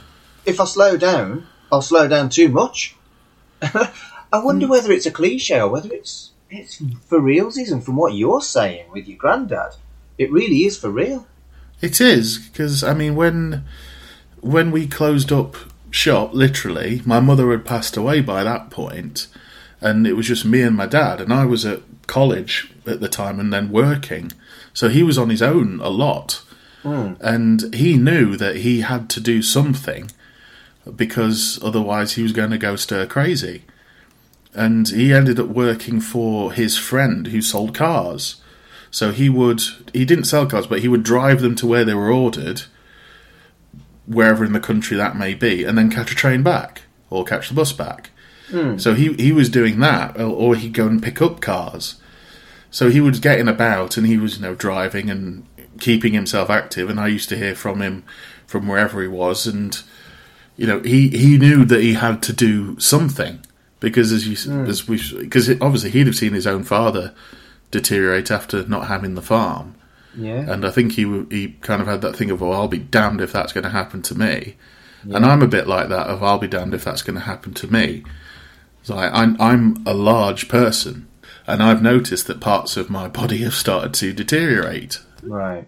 if 0.46 0.60
I 0.60 0.66
slow 0.66 0.98
down, 0.98 1.48
I'll 1.72 1.82
slow 1.82 2.08
down 2.08 2.30
too 2.30 2.50
much. 2.50 2.96
I 3.62 3.92
wonder 4.34 4.68
whether 4.68 4.92
it's 4.92 5.06
a 5.06 5.12
cliche 5.12 5.60
or 5.60 5.70
whether 5.70 5.92
it's 5.92 6.32
it's 6.54 6.82
for 7.06 7.20
realsies 7.20 7.72
and 7.72 7.84
from 7.84 7.96
what 7.96 8.14
you're 8.14 8.42
saying 8.42 8.92
with 8.92 9.08
your 9.08 9.18
granddad, 9.18 9.76
it 10.18 10.32
really 10.32 10.66
is 10.66 10.78
for 10.78 10.90
real. 10.90 11.28
It 11.82 12.00
is 12.00 12.38
because 12.38 12.84
I 12.84 12.94
mean 12.94 13.16
when 13.16 13.66
when 14.42 14.72
we 14.72 14.88
closed 14.88 15.32
up 15.32 15.56
shop, 15.90 16.34
literally, 16.34 17.02
my 17.06 17.20
mother 17.20 17.52
had 17.52 17.66
passed 17.66 17.96
away 17.96 18.20
by 18.20 18.44
that 18.44 18.70
point, 18.70 19.28
and 19.80 20.08
it 20.08 20.14
was 20.14 20.28
just 20.28 20.46
me 20.46 20.62
and 20.62 20.76
my 20.76 20.88
dad, 20.88 21.22
and 21.22 21.32
I 21.32 21.46
was 21.46 21.66
at 21.66 21.82
college 22.08 22.72
at 22.86 23.00
the 23.00 23.08
time 23.08 23.40
and 23.40 23.54
then 23.54 23.72
working, 23.72 24.32
so 24.74 24.90
he 24.90 25.04
was 25.04 25.18
on 25.18 25.30
his 25.30 25.42
own 25.42 25.80
a 25.82 25.90
lot, 25.90 26.42
hmm. 26.82 27.14
and 27.22 27.74
he 27.74 27.96
knew 27.98 28.36
that 28.38 28.58
he 28.58 28.82
had 28.82 29.10
to 29.12 29.20
do 29.20 29.42
something 29.42 30.10
because 30.96 31.60
otherwise 31.64 32.14
he 32.14 32.24
was 32.24 32.34
going 32.34 32.52
to 32.52 32.58
go 32.58 32.76
stir 32.76 33.06
crazy. 33.06 33.64
And 34.56 34.88
he 34.88 35.14
ended 35.14 35.40
up 35.40 35.48
working 35.48 36.00
for 36.00 36.54
his 36.54 36.78
friend 36.78 37.28
who 37.28 37.42
sold 37.42 37.74
cars. 37.74 38.42
So 38.92 39.12
he 39.12 39.28
would 39.28 39.64
he 39.92 40.06
didn't 40.06 40.26
sell 40.26 40.46
cars, 40.46 40.68
but 40.68 40.82
he 40.82 40.88
would 40.88 41.02
drive 41.04 41.42
them 41.42 41.56
to 41.56 41.68
where 41.68 41.84
they 41.84 41.96
were 41.96 42.12
ordered, 42.12 42.64
wherever 44.06 44.46
in 44.46 44.54
the 44.54 44.60
country 44.60 44.96
that 44.98 45.18
may 45.18 45.34
be, 45.34 45.64
and 45.64 45.76
then 45.76 45.90
catch 45.90 46.12
a 46.12 46.16
train 46.16 46.44
back 46.44 46.84
or 47.10 47.24
catch 47.24 47.50
the 47.50 47.56
bus 47.56 47.74
back. 47.74 48.12
Hmm. 48.50 48.78
So 48.78 48.94
he 48.94 49.14
he 49.14 49.32
was 49.32 49.50
doing 49.50 49.80
that, 49.80 50.16
or, 50.20 50.26
or 50.26 50.56
he'd 50.56 50.74
go 50.74 50.86
and 50.86 51.02
pick 51.02 51.24
up 51.24 51.42
cars. 51.42 51.96
So 52.70 52.92
he 52.92 53.02
was 53.02 53.20
getting 53.20 53.48
about, 53.48 53.98
and 53.98 54.06
he 54.06 54.18
was 54.18 54.36
you 54.36 54.44
know 54.44 54.54
driving 54.54 55.10
and 55.10 55.48
keeping 55.80 56.14
himself 56.14 56.52
active. 56.52 56.88
And 56.88 57.00
I 57.00 57.08
used 57.08 57.30
to 57.30 57.38
hear 57.38 57.56
from 57.56 57.82
him 57.82 58.04
from 58.46 58.68
wherever 58.68 59.02
he 59.02 59.08
was, 59.08 59.48
and 59.48 59.82
you 60.56 60.68
know 60.68 60.82
he 60.82 61.10
he 61.10 61.40
knew 61.40 61.66
that 61.66 61.82
he 61.82 61.94
had 61.94 62.22
to 62.24 62.34
do 62.34 62.80
something 62.80 63.44
because 63.84 64.14
as 64.14 64.26
you 64.26 64.38
hmm. 64.52 64.66
as 64.66 64.88
we 64.88 64.98
because 65.20 65.50
obviously 65.62 65.90
he'd 65.92 66.08
have 66.08 66.16
seen 66.16 66.32
his 66.34 66.48
own 66.48 66.64
father 66.64 67.14
deteriorate 67.70 68.32
after 68.32 68.66
not 68.66 68.88
having 68.88 69.16
the 69.16 69.22
farm. 69.22 69.76
Yeah. 70.16 70.50
And 70.50 70.66
I 70.66 70.72
think 70.72 70.94
he 70.94 71.04
he 71.30 71.58
kind 71.62 71.82
of 71.82 71.88
had 71.88 72.02
that 72.02 72.16
thing 72.16 72.32
of, 72.32 72.40
well, 72.40 72.54
I'll 72.54 72.70
be 72.70 72.80
damned 72.80 73.20
if 73.20 73.34
that's 73.34 73.52
going 73.52 73.66
to 73.66 73.70
happen 73.70 74.02
to 74.04 74.16
me. 74.16 74.56
And 75.04 75.26
I'm 75.26 75.42
a 75.42 75.50
bit 75.50 75.68
like 75.68 75.90
that 75.90 76.08
of, 76.08 76.24
I'll 76.24 76.38
be 76.38 76.48
damned 76.48 76.74
if 76.74 76.86
that's 76.86 77.02
going 77.02 77.16
to 77.16 77.26
happen 77.26 77.54
to 77.56 77.68
me. 77.68 78.06
It's 78.80 78.90
like 78.90 79.12
I'm 79.14 79.36
I'm 79.42 79.84
a 79.86 79.94
large 79.94 80.48
person, 80.48 81.08
and 81.46 81.62
I've 81.62 81.82
noticed 81.82 82.28
that 82.28 82.40
parts 82.40 82.78
of 82.78 82.90
my 82.90 83.10
body 83.10 83.40
have 83.40 83.54
started 83.54 83.94
to 83.96 84.14
deteriorate. 84.14 85.00
Right. 85.22 85.68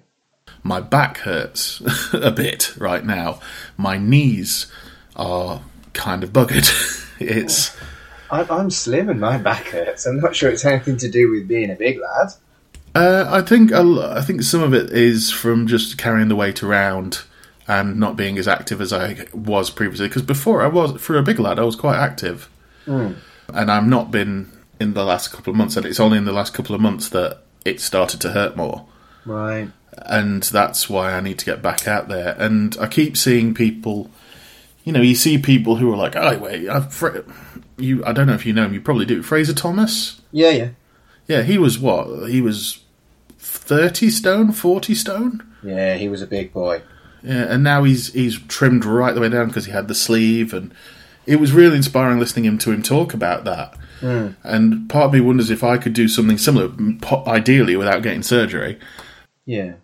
My 0.64 0.80
back 0.80 1.18
hurts 1.18 1.82
a 2.14 2.32
bit 2.32 2.78
right 2.78 3.04
now. 3.04 3.42
My 3.76 3.98
knees 3.98 4.72
are 5.18 5.62
kind 5.94 6.24
of 6.24 6.32
buggered. 6.32 6.72
it's 7.20 7.76
oh. 7.76 7.85
I, 8.30 8.44
I'm 8.50 8.70
slim 8.70 9.10
and 9.10 9.20
my 9.20 9.38
back 9.38 9.66
hurts. 9.68 10.06
I'm 10.06 10.20
not 10.20 10.36
sure 10.36 10.50
it's 10.50 10.66
anything 10.66 10.98
to 10.98 11.10
do 11.10 11.30
with 11.30 11.48
being 11.48 11.70
a 11.72 11.76
big 11.76 12.00
lad. 12.00 12.30
Uh, 12.94 13.26
I 13.28 13.42
think 13.42 13.72
I 13.74 14.22
think 14.22 14.42
some 14.44 14.64
of 14.64 14.74
it 14.74 14.92
is 14.92 15.32
from 15.32 15.68
just 15.68 15.98
carrying 15.98 16.30
the 16.30 16.36
weight 16.36 16.64
around 16.64 17.24
and 17.68 18.00
not 18.00 18.16
being 18.16 18.38
as 18.38 18.48
active 18.48 18.80
as 18.80 18.94
I 18.94 19.28
was 19.34 19.70
previously. 19.70 20.08
Because 20.08 20.22
before 20.22 20.62
I 20.62 20.68
was, 20.68 21.02
for 21.02 21.18
a 21.18 21.24
big 21.24 21.40
lad, 21.40 21.60
I 21.60 21.64
was 21.64 21.76
quite 21.76 21.98
active, 21.98 22.50
and 22.86 23.16
I've 23.54 23.88
not 23.88 24.12
been 24.12 24.52
in 24.80 24.94
the 24.94 25.04
last 25.04 25.32
couple 25.32 25.52
of 25.52 25.58
months. 25.58 25.76
And 25.76 25.86
it's 25.86 26.00
only 26.00 26.18
in 26.18 26.26
the 26.26 26.32
last 26.32 26.54
couple 26.54 26.74
of 26.74 26.82
months 26.82 27.10
that 27.10 27.40
it 27.66 27.82
started 27.82 28.22
to 28.22 28.32
hurt 28.32 28.56
more. 28.56 28.86
Right. 29.26 29.70
and 30.06 30.44
that's 30.44 30.88
why 30.90 31.14
I 31.14 31.20
need 31.20 31.40
to 31.40 31.46
get 31.46 31.62
back 31.64 31.88
out 31.88 32.08
there. 32.08 32.36
And 32.38 32.78
I 32.80 32.88
keep 32.88 33.18
seeing 33.18 33.54
people, 33.56 34.10
you 34.84 34.94
know, 34.94 35.02
you 35.02 35.16
see 35.16 35.38
people 35.38 35.78
who 35.78 35.92
are 35.92 35.98
like, 35.98 36.16
"Oh 36.16 36.38
wait, 36.38 36.70
I've 36.70 36.94
Fra- 36.94 37.24
you." 37.78 38.04
I 38.06 38.14
don't 38.14 38.28
know 38.28 38.34
if 38.34 38.46
you 38.46 38.54
know 38.54 38.66
him. 38.66 38.74
You 38.74 38.82
probably 38.82 39.06
do. 39.06 39.22
Fraser 39.24 39.54
Thomas. 39.54 40.22
Yeah, 40.32 40.52
yeah. 40.52 40.70
Yeah, 41.28 41.42
he 41.42 41.58
was 41.58 41.80
what? 41.80 42.30
He 42.30 42.42
was 42.42 42.84
thirty 43.40 44.10
stone, 44.10 44.52
forty 44.52 44.96
stone. 44.96 45.44
Yeah, 45.64 45.96
he 45.96 46.08
was 46.08 46.22
a 46.22 46.28
big 46.28 46.54
boy. 46.54 46.82
Yeah, 47.24 47.46
and 47.50 47.64
now 47.64 47.84
he's 47.84 48.14
he's 48.14 48.40
trimmed 48.48 48.86
right 48.86 49.14
the 49.16 49.22
way 49.22 49.30
down 49.30 49.48
because 49.48 49.66
he 49.66 49.72
had 49.72 49.88
the 49.88 49.96
sleeve, 49.96 50.54
and 50.54 50.74
it 51.26 51.38
was 51.38 51.52
really 51.54 51.78
inspiring 51.78 52.20
listening 52.20 52.46
him 52.46 52.58
to 52.60 52.72
him 52.72 52.84
talk 52.84 53.14
about 53.14 53.44
that. 53.46 53.76
Hmm. 54.02 54.30
And 54.44 54.90
part 54.90 55.06
of 55.06 55.14
me 55.14 55.22
wonders 55.22 55.50
if 55.50 55.64
I 55.64 55.78
could 55.78 55.94
do 55.94 56.08
something 56.08 56.38
similar, 56.38 56.70
ideally 57.26 57.76
without 57.76 58.04
getting 58.04 58.22
surgery. 58.24 58.78
Yeah. 59.46 59.76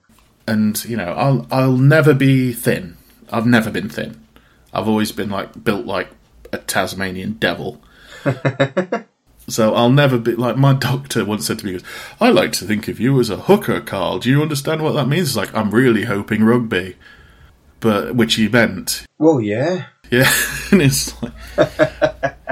and 0.48 0.84
you 0.86 0.98
know 0.98 1.14
I'll 1.14 1.48
I'll 1.52 1.78
never 1.78 2.14
be 2.14 2.52
thin. 2.54 2.98
I've 3.32 3.46
never 3.48 3.72
been 3.72 3.90
thin. 3.90 4.20
I've 4.74 4.88
always 4.88 5.12
been 5.12 5.30
like 5.30 5.64
built 5.64 5.86
like 5.86 6.10
a 6.52 6.58
Tasmanian 6.58 7.34
devil. 7.34 7.82
so 9.48 9.74
I'll 9.74 9.92
never 9.92 10.18
be 10.18 10.36
like 10.36 10.58
my 10.58 10.74
doctor 10.74 11.26
once 11.26 11.48
said 11.48 11.60
to 11.60 11.66
me, 11.66 11.80
"I 12.20 12.30
like 12.30 12.52
to 12.54 12.66
think 12.66 12.88
of 12.88 13.00
you 13.00 13.20
as 13.20 13.30
a 13.30 13.38
hooker, 13.38 13.82
Carl. 13.82 14.20
Do 14.20 14.30
you 14.30 14.42
understand 14.42 14.84
what 14.84 14.94
that 14.94 15.08
means?" 15.08 15.30
It's 15.30 15.38
like 15.38 15.54
I'm 15.56 15.72
really 15.72 16.06
hoping 16.06 16.44
rugby, 16.44 16.96
but 17.80 18.16
which 18.16 18.36
he 18.36 18.48
meant. 18.48 19.06
Well, 19.18 19.42
yeah. 19.42 19.86
Yeah, 20.10 20.30
and 20.72 20.82
it's 20.82 21.22
like 21.24 21.32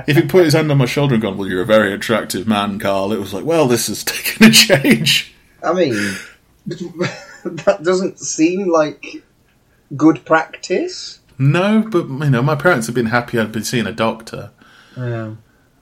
if 0.07 0.15
he 0.15 0.21
put 0.23 0.45
his 0.45 0.53
hand 0.53 0.71
on 0.71 0.77
my 0.77 0.85
shoulder 0.85 1.15
and 1.15 1.21
gone, 1.21 1.37
"Well, 1.37 1.49
you're 1.49 1.61
a 1.61 1.65
very 1.65 1.93
attractive 1.93 2.47
man, 2.47 2.79
Carl," 2.79 3.11
it 3.11 3.19
was 3.19 3.33
like, 3.33 3.45
"Well, 3.45 3.67
this 3.67 3.87
has 3.87 4.03
taken 4.05 4.47
a 4.47 4.51
change." 4.51 5.35
I 5.61 5.73
mean, 5.73 5.91
that 6.65 7.79
doesn't 7.83 8.19
seem 8.19 8.71
like 8.71 9.23
good 9.95 10.25
practice. 10.25 11.18
No, 11.39 11.81
but 11.89 12.07
you 12.07 12.29
know, 12.29 12.43
my 12.43 12.55
parents 12.55 12.87
have 12.87 12.95
been 12.95 13.07
happy 13.07 13.39
I'd 13.39 13.53
been 13.53 13.63
seeing 13.63 13.87
a 13.87 13.93
doctor. 13.93 14.51
Yeah. 14.97 15.35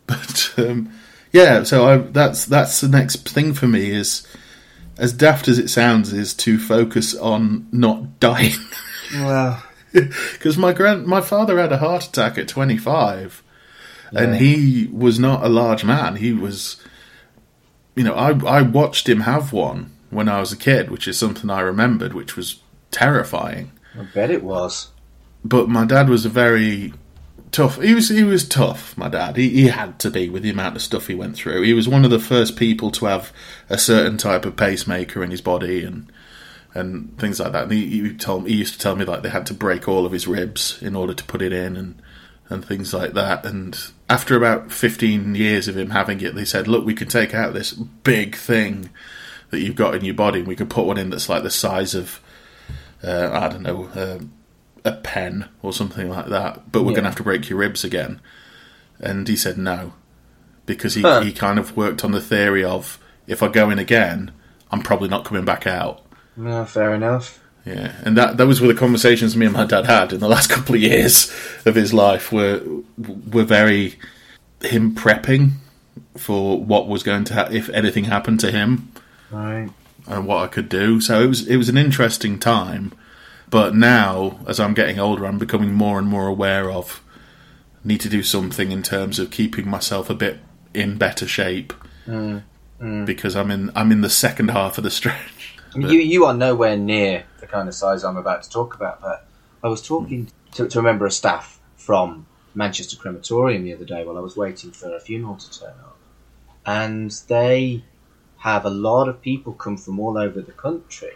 But 0.06 0.54
um, 0.58 0.94
yeah, 1.34 1.64
so 1.64 1.88
I, 1.88 1.98
that's 1.98 2.46
that's 2.46 2.80
the 2.80 2.88
next 2.88 3.28
thing 3.28 3.54
for 3.54 3.68
me 3.68 3.92
is, 3.92 4.26
as 4.98 5.12
daft 5.12 5.48
as 5.48 5.60
it 5.60 5.70
sounds, 5.70 6.14
is 6.14 6.34
to 6.36 6.58
focus 6.60 7.16
on 7.16 7.68
not 7.72 8.20
dying. 8.20 8.54
Well, 9.14 9.64
Because 9.94 10.58
my 10.58 10.74
grand, 10.74 11.08
my 11.08 11.22
father 11.22 11.58
had 11.60 11.72
a 11.72 11.78
heart 11.78 12.06
attack 12.06 12.38
at 12.38 12.50
twenty 12.50 12.78
five, 12.78 13.42
and 14.12 14.36
he 14.36 14.90
was 14.92 15.18
not 15.18 15.46
a 15.46 15.50
large 15.50 15.86
man. 15.86 16.18
He 16.18 16.34
was, 16.34 16.76
you 17.96 18.04
know, 18.04 18.14
I 18.14 18.32
I 18.46 18.62
watched 18.64 19.08
him 19.08 19.22
have 19.22 19.54
one 19.54 19.92
when 20.10 20.28
I 20.28 20.42
was 20.42 20.52
a 20.52 20.58
kid, 20.58 20.92
which 20.92 21.08
is 21.08 21.18
something 21.18 21.50
I 21.50 21.62
remembered, 21.62 22.14
which 22.14 22.36
was 22.36 22.60
terrifying. 22.92 23.72
I 23.98 24.04
bet 24.14 24.30
it 24.30 24.44
was. 24.44 24.90
But 25.48 25.70
my 25.70 25.86
dad 25.86 26.10
was 26.10 26.26
a 26.26 26.30
very 26.30 26.94
tough. 27.52 27.82
He 27.82 27.94
was 27.94 28.10
he 28.10 28.24
was 28.24 28.48
tough. 28.48 28.98
My 28.98 29.10
dad. 29.10 29.38
He 29.38 29.50
he 29.50 29.68
had 29.68 30.00
to 30.00 30.12
be 30.12 30.30
with 30.30 30.44
the 30.44 30.50
amount 30.50 30.76
of 30.76 30.82
stuff 30.82 31.08
he 31.08 31.16
went 31.16 31.36
through. 31.36 31.62
He 31.62 31.74
was 31.74 31.88
one 31.88 32.06
of 32.06 32.12
the 32.12 32.20
first 32.20 32.56
people 32.56 32.92
to 32.92 33.06
have 33.06 33.32
a 33.70 33.78
certain 33.78 34.18
type 34.18 34.46
of 34.46 34.56
pacemaker 34.56 35.24
in 35.24 35.32
his 35.32 35.42
body 35.42 35.84
and 35.84 36.12
and 36.74 37.18
things 37.18 37.40
like 37.40 37.54
that. 37.54 37.64
And 37.64 37.72
he, 37.72 37.88
he 37.88 38.14
told 38.14 38.48
he 38.48 38.56
used 38.56 38.74
to 38.74 38.80
tell 38.80 38.96
me 38.96 39.06
like 39.06 39.24
they 39.24 39.30
had 39.30 39.46
to 39.48 39.54
break 39.54 39.88
all 39.88 40.06
of 40.06 40.12
his 40.12 40.28
ribs 40.28 40.82
in 40.82 40.96
order 40.96 41.14
to 41.14 41.24
put 41.24 41.42
it 41.42 41.54
in 41.54 41.76
and 41.76 42.02
and 42.50 42.64
things 42.64 42.94
like 42.94 43.14
that. 43.14 43.46
And 43.46 43.78
after 44.10 44.36
about 44.36 44.72
fifteen 44.72 45.36
years 45.36 45.68
of 45.68 45.78
him 45.78 45.92
having 45.92 46.22
it, 46.22 46.36
they 46.36 46.46
said, 46.46 46.68
"Look, 46.68 46.86
we 46.86 46.94
can 46.94 47.08
take 47.08 47.34
out 47.34 47.54
this 47.54 47.74
big 47.74 48.36
thing 48.36 48.90
that 49.50 49.60
you've 49.60 49.76
got 49.76 49.96
in 49.96 50.04
your 50.06 50.14
body, 50.14 50.40
and 50.40 50.48
we 50.48 50.56
can 50.56 50.68
put 50.68 50.86
one 50.86 50.98
in 50.98 51.10
that's 51.10 51.30
like 51.30 51.44
the 51.44 51.50
size 51.50 51.96
of 51.96 52.22
uh, 53.04 53.30
I 53.32 53.48
don't 53.50 53.64
know." 53.64 53.90
Um, 53.96 54.37
a 54.88 54.94
pen 54.94 55.50
or 55.62 55.74
something 55.74 56.10
like 56.10 56.28
that, 56.28 56.72
but 56.72 56.84
we're 56.84 56.92
Yeah. 56.92 56.96
going 56.96 57.04
to 57.04 57.10
have 57.10 57.18
to 57.18 57.24
break 57.24 57.50
your 57.50 57.60
ribs 57.60 57.84
again. 57.84 58.20
And 59.00 59.28
he 59.28 59.36
said 59.36 59.58
no, 59.58 59.94
because 60.66 60.96
he, 60.96 61.02
Huh. 61.02 61.22
he 61.22 61.32
kind 61.32 61.60
of 61.60 61.76
worked 61.78 62.04
on 62.04 62.12
the 62.12 62.22
theory 62.22 62.64
of 62.64 62.98
if 63.28 63.44
I 63.44 63.48
go 63.50 63.70
in 63.70 63.78
again, 63.80 64.32
I'm 64.72 64.82
probably 64.82 65.10
not 65.10 65.26
coming 65.26 65.46
back 65.46 65.68
out. 65.68 66.04
No, 66.36 66.66
fair 66.66 66.94
enough. 66.94 67.40
Yeah, 67.66 67.92
and 68.04 68.16
that 68.18 68.38
those 68.38 68.62
were 68.62 68.68
the 68.70 68.74
conversations 68.74 69.36
me 69.36 69.46
and 69.46 69.54
my 69.54 69.66
dad 69.66 69.86
had 69.88 70.14
in 70.14 70.20
the 70.22 70.30
last 70.30 70.48
couple 70.56 70.76
of 70.76 70.82
years 70.82 71.30
of 71.66 71.76
his 71.76 71.94
life. 71.94 72.32
Were 72.32 72.62
were 72.98 73.44
very 73.44 74.00
him 74.62 74.96
prepping 74.96 75.52
for 76.16 76.60
what 76.64 76.88
was 76.88 77.04
going 77.04 77.26
to 77.26 77.34
ha- 77.34 77.50
if 77.52 77.70
anything 77.70 78.06
happened 78.06 78.40
to 78.40 78.52
him 78.52 78.90
Right. 79.32 79.70
and 80.08 80.26
what 80.26 80.44
I 80.44 80.48
could 80.48 80.70
do. 80.70 81.02
So 81.02 81.22
it 81.22 81.28
was 81.28 81.46
it 81.48 81.58
was 81.58 81.68
an 81.70 81.78
interesting 81.78 82.40
time. 82.40 82.94
But 83.50 83.76
now, 83.76 84.40
as 84.48 84.60
I'm 84.60 84.74
getting 84.74 85.00
older, 85.00 85.26
I'm 85.26 85.38
becoming 85.38 85.74
more 85.74 86.00
and 86.00 86.08
more 86.08 86.28
aware 86.28 86.70
of 86.70 87.02
need 87.84 88.02
to 88.02 88.10
do 88.10 88.22
something 88.22 88.72
in 88.72 88.84
terms 88.84 89.20
of 89.20 89.32
keeping 89.32 89.70
myself 89.70 90.10
a 90.10 90.14
bit 90.14 90.40
in 90.74 90.98
better 90.98 91.28
shape. 91.28 91.74
Mm, 92.06 92.44
mm. 92.82 93.06
Because 93.06 93.36
I'm 93.36 93.50
in 93.50 93.72
I'm 93.76 93.92
in 93.92 94.02
the 94.02 94.10
second 94.10 94.50
half 94.50 94.78
of 94.78 94.84
the 94.84 94.92
stretch. 94.92 95.58
I 95.74 95.78
mean, 95.78 95.90
you 95.90 96.00
you 96.00 96.26
are 96.26 96.34
nowhere 96.34 96.76
near 96.76 97.26
the 97.40 97.48
kind 97.48 97.68
of 97.70 97.76
size 97.76 98.04
I'm 98.04 98.18
about 98.18 98.44
to 98.44 98.50
talk 98.50 98.76
about, 98.76 99.02
but 99.02 99.26
I 99.64 99.70
was 99.70 99.82
talking 99.82 100.30
to, 100.54 100.68
to 100.68 100.80
a 100.80 100.82
member 100.82 101.06
of 101.06 101.14
staff 101.14 101.60
from 101.78 102.26
Manchester 102.54 102.98
Crematorium 102.98 103.64
the 103.64 103.74
other 103.74 103.86
day 103.86 104.04
while 104.04 104.18
I 104.18 104.22
was 104.22 104.36
waiting 104.36 104.72
for 104.72 104.94
a 104.94 105.00
funeral 105.00 105.36
to 105.36 105.60
turn 105.60 105.74
up, 105.86 105.98
and 106.66 107.12
they 107.28 107.84
have 108.40 108.66
a 108.66 108.70
lot 108.70 109.08
of 109.08 109.22
people 109.22 109.54
come 109.54 109.78
from 109.78 110.00
all 110.00 110.18
over 110.18 110.42
the 110.42 110.52
country 110.52 111.14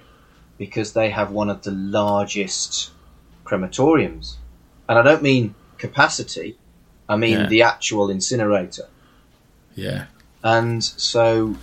because 0.62 0.94
they 0.94 1.10
have 1.10 1.32
one 1.32 1.50
of 1.50 1.64
the 1.64 1.72
largest 1.72 2.92
crematoriums, 3.44 4.36
and 4.88 5.00
I 5.00 5.02
don't 5.02 5.24
mean 5.24 5.56
capacity, 5.80 6.56
I 7.10 7.16
mean 7.16 7.40
Yeah. 7.40 7.48
the 7.48 7.64
actual 7.64 8.12
incinerator. 8.12 8.88
Yeah, 9.74 10.06
And 10.44 10.84
so, 10.84 11.56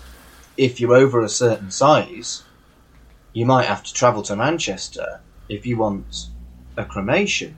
if 0.57 0.81
you're 0.81 0.97
over 0.97 1.23
a 1.23 1.29
certain 1.29 1.71
size, 1.71 2.43
you 3.33 3.47
might 3.47 3.67
have 3.67 3.85
to 3.85 3.95
travel 3.95 4.23
to 4.25 4.35
Manchester 4.35 5.21
if 5.49 5.65
you 5.65 5.77
want 5.77 6.27
a 6.77 6.85
cremation. 6.85 7.57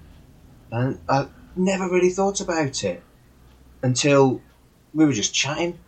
And 0.70 0.99
I 1.09 1.28
never 1.57 1.88
really 1.88 2.11
thought 2.11 2.43
about 2.43 2.84
it 2.84 3.03
until 3.82 4.43
we 4.93 5.07
were 5.07 5.14
just 5.14 5.32
chatting. 5.32 5.78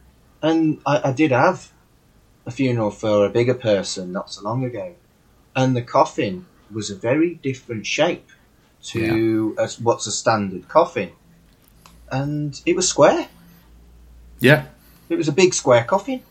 And 0.40 0.80
I, 0.86 1.10
I 1.10 1.12
did 1.12 1.30
have 1.30 1.72
a 2.46 2.50
funeral 2.50 2.90
for 2.90 3.26
a 3.26 3.30
bigger 3.38 3.54
person 3.54 4.12
not 4.12 4.30
so 4.32 4.40
long 4.42 4.64
ago. 4.64 4.94
And 5.54 5.76
the 5.76 5.82
coffin 5.82 6.46
was 6.72 6.90
a 6.90 6.96
very 6.96 7.34
different 7.34 7.86
shape 7.86 8.28
to 8.84 9.54
a, 9.58 9.68
what's 9.82 10.06
a 10.06 10.12
standard 10.12 10.68
coffin. 10.68 11.12
And 12.10 12.60
it 12.66 12.76
was 12.76 12.88
square. 12.88 13.28
yeah. 14.40 14.66
It 15.08 15.16
was 15.16 15.28
a 15.28 15.32
big 15.32 15.52
square 15.52 15.84
coffin. 15.84 16.22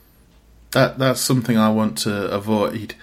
That 0.71 0.97
that's 0.97 1.21
something 1.21 1.55
I 1.55 1.69
want 1.69 1.99
to 1.99 2.31
avoid. 2.31 2.95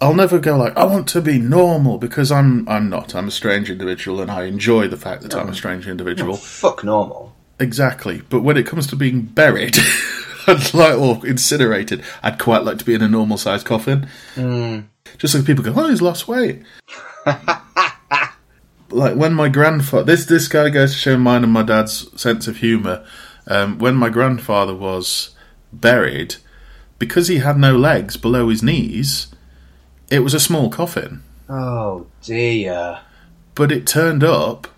I'll 0.00 0.14
never 0.14 0.38
go 0.38 0.58
like 0.58 0.76
I 0.76 0.84
want 0.84 1.08
to 1.10 1.22
be 1.22 1.38
normal 1.38 1.96
because 1.96 2.30
I'm 2.30 2.68
I'm 2.68 2.90
not. 2.90 3.14
I'm 3.14 3.28
a 3.28 3.30
strange 3.30 3.70
individual 3.70 4.20
and 4.20 4.30
I 4.30 4.44
enjoy 4.44 4.88
the 4.88 4.98
fact 4.98 5.22
that 5.22 5.34
I'm 5.34 5.48
a 5.48 5.54
strange 5.54 5.88
individual. 5.88 6.36
Fuck 6.36 6.84
normal. 6.84 7.34
Exactly. 7.58 8.20
But 8.28 8.40
when 8.42 8.58
it 8.58 8.66
comes 8.66 8.86
to 8.88 8.96
being 8.96 9.22
buried, 9.22 9.78
I'd 10.46 10.74
like 10.74 10.98
or 10.98 11.24
incinerated, 11.26 12.02
I'd 12.22 12.38
quite 12.38 12.64
like 12.64 12.78
to 12.78 12.84
be 12.84 12.94
in 12.94 13.00
a 13.00 13.08
normal 13.08 13.38
sized 13.38 13.64
coffin. 13.64 14.08
Hmm. 14.34 14.80
Just 15.18 15.32
so 15.32 15.42
people 15.42 15.64
go, 15.64 15.72
Oh, 15.76 15.88
he's 15.88 16.02
lost 16.02 16.28
weight. 16.28 16.62
like 18.90 19.16
when 19.16 19.34
my 19.34 19.48
grandfather 19.48 20.04
this 20.04 20.26
this 20.26 20.48
guy 20.48 20.68
goes 20.70 20.92
to 20.92 20.98
show 20.98 21.16
mine 21.16 21.42
and 21.42 21.52
my 21.52 21.62
dad's 21.62 22.20
sense 22.20 22.46
of 22.46 22.58
humour. 22.58 23.04
Um, 23.46 23.78
when 23.78 23.94
my 23.94 24.08
grandfather 24.08 24.74
was 24.74 25.34
buried, 25.72 26.36
because 26.98 27.28
he 27.28 27.38
had 27.38 27.58
no 27.58 27.76
legs 27.76 28.16
below 28.16 28.48
his 28.48 28.62
knees, 28.62 29.26
it 30.10 30.20
was 30.20 30.32
a 30.32 30.40
small 30.40 30.70
coffin. 30.70 31.22
Oh 31.48 32.06
dear. 32.22 33.00
But 33.54 33.70
it 33.70 33.86
turned 33.86 34.24
up 34.24 34.68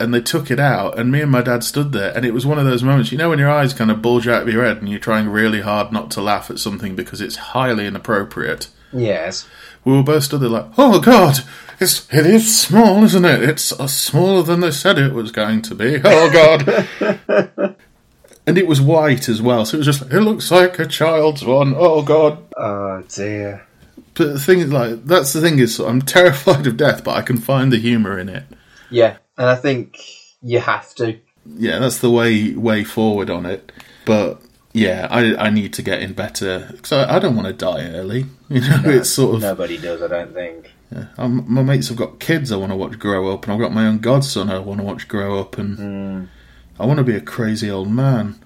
and 0.00 0.12
they 0.12 0.20
took 0.20 0.50
it 0.50 0.60
out 0.60 0.98
and 0.98 1.10
me 1.12 1.20
and 1.20 1.30
my 1.30 1.42
dad 1.42 1.62
stood 1.64 1.92
there 1.92 2.14
and 2.16 2.24
it 2.24 2.32
was 2.34 2.46
one 2.46 2.58
of 2.58 2.64
those 2.64 2.82
moments, 2.82 3.12
you 3.12 3.18
know 3.18 3.30
when 3.30 3.38
your 3.38 3.50
eyes 3.50 3.74
kind 3.74 3.90
of 3.90 4.02
bulge 4.02 4.28
out 4.28 4.42
of 4.42 4.48
your 4.48 4.64
head 4.64 4.78
and 4.78 4.88
you're 4.88 4.98
trying 4.98 5.28
really 5.28 5.60
hard 5.60 5.92
not 5.92 6.10
to 6.12 6.22
laugh 6.22 6.50
at 6.50 6.58
something 6.58 6.96
because 6.96 7.20
it's 7.20 7.36
highly 7.36 7.86
inappropriate. 7.86 8.68
Yes. 8.92 9.46
We 9.86 9.92
were 9.92 10.02
both 10.02 10.24
stood 10.24 10.40
there 10.40 10.48
like, 10.48 10.66
oh 10.76 10.98
god, 10.98 11.38
it's, 11.78 12.12
it 12.12 12.26
is 12.26 12.60
small, 12.60 13.04
isn't 13.04 13.24
it? 13.24 13.40
It's 13.44 13.70
uh, 13.70 13.86
smaller 13.86 14.42
than 14.42 14.58
they 14.58 14.72
said 14.72 14.98
it 14.98 15.12
was 15.12 15.30
going 15.30 15.62
to 15.62 15.76
be. 15.76 16.00
Oh 16.04 16.28
god. 16.28 17.76
and 18.48 18.58
it 18.58 18.66
was 18.66 18.80
white 18.80 19.28
as 19.28 19.40
well, 19.40 19.64
so 19.64 19.76
it 19.76 19.78
was 19.78 19.86
just 19.86 20.02
like, 20.02 20.12
it 20.12 20.22
looks 20.22 20.50
like 20.50 20.80
a 20.80 20.86
child's 20.86 21.44
one. 21.44 21.72
Oh 21.76 22.02
god. 22.02 22.38
Oh 22.56 23.04
dear. 23.08 23.64
But 24.14 24.32
the 24.32 24.40
thing 24.40 24.58
is, 24.58 24.72
like, 24.72 25.04
that's 25.04 25.32
the 25.32 25.40
thing 25.40 25.60
is, 25.60 25.78
I'm 25.78 26.02
terrified 26.02 26.66
of 26.66 26.76
death, 26.76 27.04
but 27.04 27.16
I 27.16 27.22
can 27.22 27.36
find 27.36 27.72
the 27.72 27.78
humour 27.78 28.18
in 28.18 28.28
it. 28.28 28.42
Yeah, 28.90 29.18
and 29.38 29.48
I 29.48 29.54
think 29.54 30.00
you 30.42 30.58
have 30.58 30.96
to. 30.96 31.16
yeah, 31.44 31.78
that's 31.78 31.98
the 31.98 32.10
way 32.10 32.54
way 32.54 32.82
forward 32.82 33.30
on 33.30 33.46
it. 33.46 33.70
But 34.04 34.42
yeah, 34.72 35.06
I, 35.12 35.36
I 35.36 35.50
need 35.50 35.72
to 35.74 35.82
get 35.82 36.02
in 36.02 36.12
better 36.12 36.70
because 36.72 36.90
I, 36.90 37.16
I 37.16 37.18
don't 37.20 37.36
want 37.36 37.46
to 37.46 37.52
die 37.52 37.88
early. 37.90 38.26
You 38.48 38.60
know, 38.60 38.82
it's 38.84 39.10
sort 39.10 39.36
of 39.36 39.40
Nobody 39.42 39.76
does, 39.76 40.02
I 40.02 40.08
don't 40.08 40.32
think. 40.32 40.72
Yeah. 40.92 41.06
Um, 41.18 41.44
my 41.48 41.62
mates 41.62 41.88
have 41.88 41.96
got 41.96 42.20
kids 42.20 42.52
I 42.52 42.56
want 42.56 42.70
to 42.70 42.76
watch 42.76 42.98
grow 42.98 43.32
up, 43.32 43.44
and 43.44 43.52
I've 43.52 43.58
got 43.58 43.72
my 43.72 43.86
own 43.86 43.98
godson 43.98 44.50
I 44.50 44.58
want 44.60 44.78
to 44.80 44.84
watch 44.86 45.08
grow 45.08 45.40
up, 45.40 45.58
and 45.58 45.78
Mm. 45.78 46.28
I 46.78 46.86
want 46.86 46.98
to 46.98 47.04
be 47.04 47.16
a 47.16 47.20
crazy 47.20 47.70
old 47.70 47.90
man. 47.90 48.36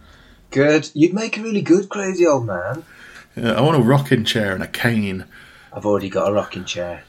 Good. 0.51 0.91
You'd 0.95 1.13
make 1.15 1.37
a 1.37 1.43
really 1.43 1.63
good 1.63 1.89
crazy 1.89 2.27
old 2.27 2.47
man. 2.47 2.85
Yeah, 3.37 3.53
I 3.53 3.61
want 3.61 3.77
a 3.77 3.83
rocking 3.83 4.25
chair 4.25 4.55
and 4.55 4.63
a 4.63 4.67
cane. 4.67 5.27
I've 5.73 5.85
already 5.85 6.09
got 6.09 6.29
a 6.31 6.33
rocking 6.33 6.65
chair. 6.65 7.05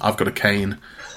I've 0.00 0.16
got 0.16 0.28
a 0.28 0.32
cane. 0.32 0.78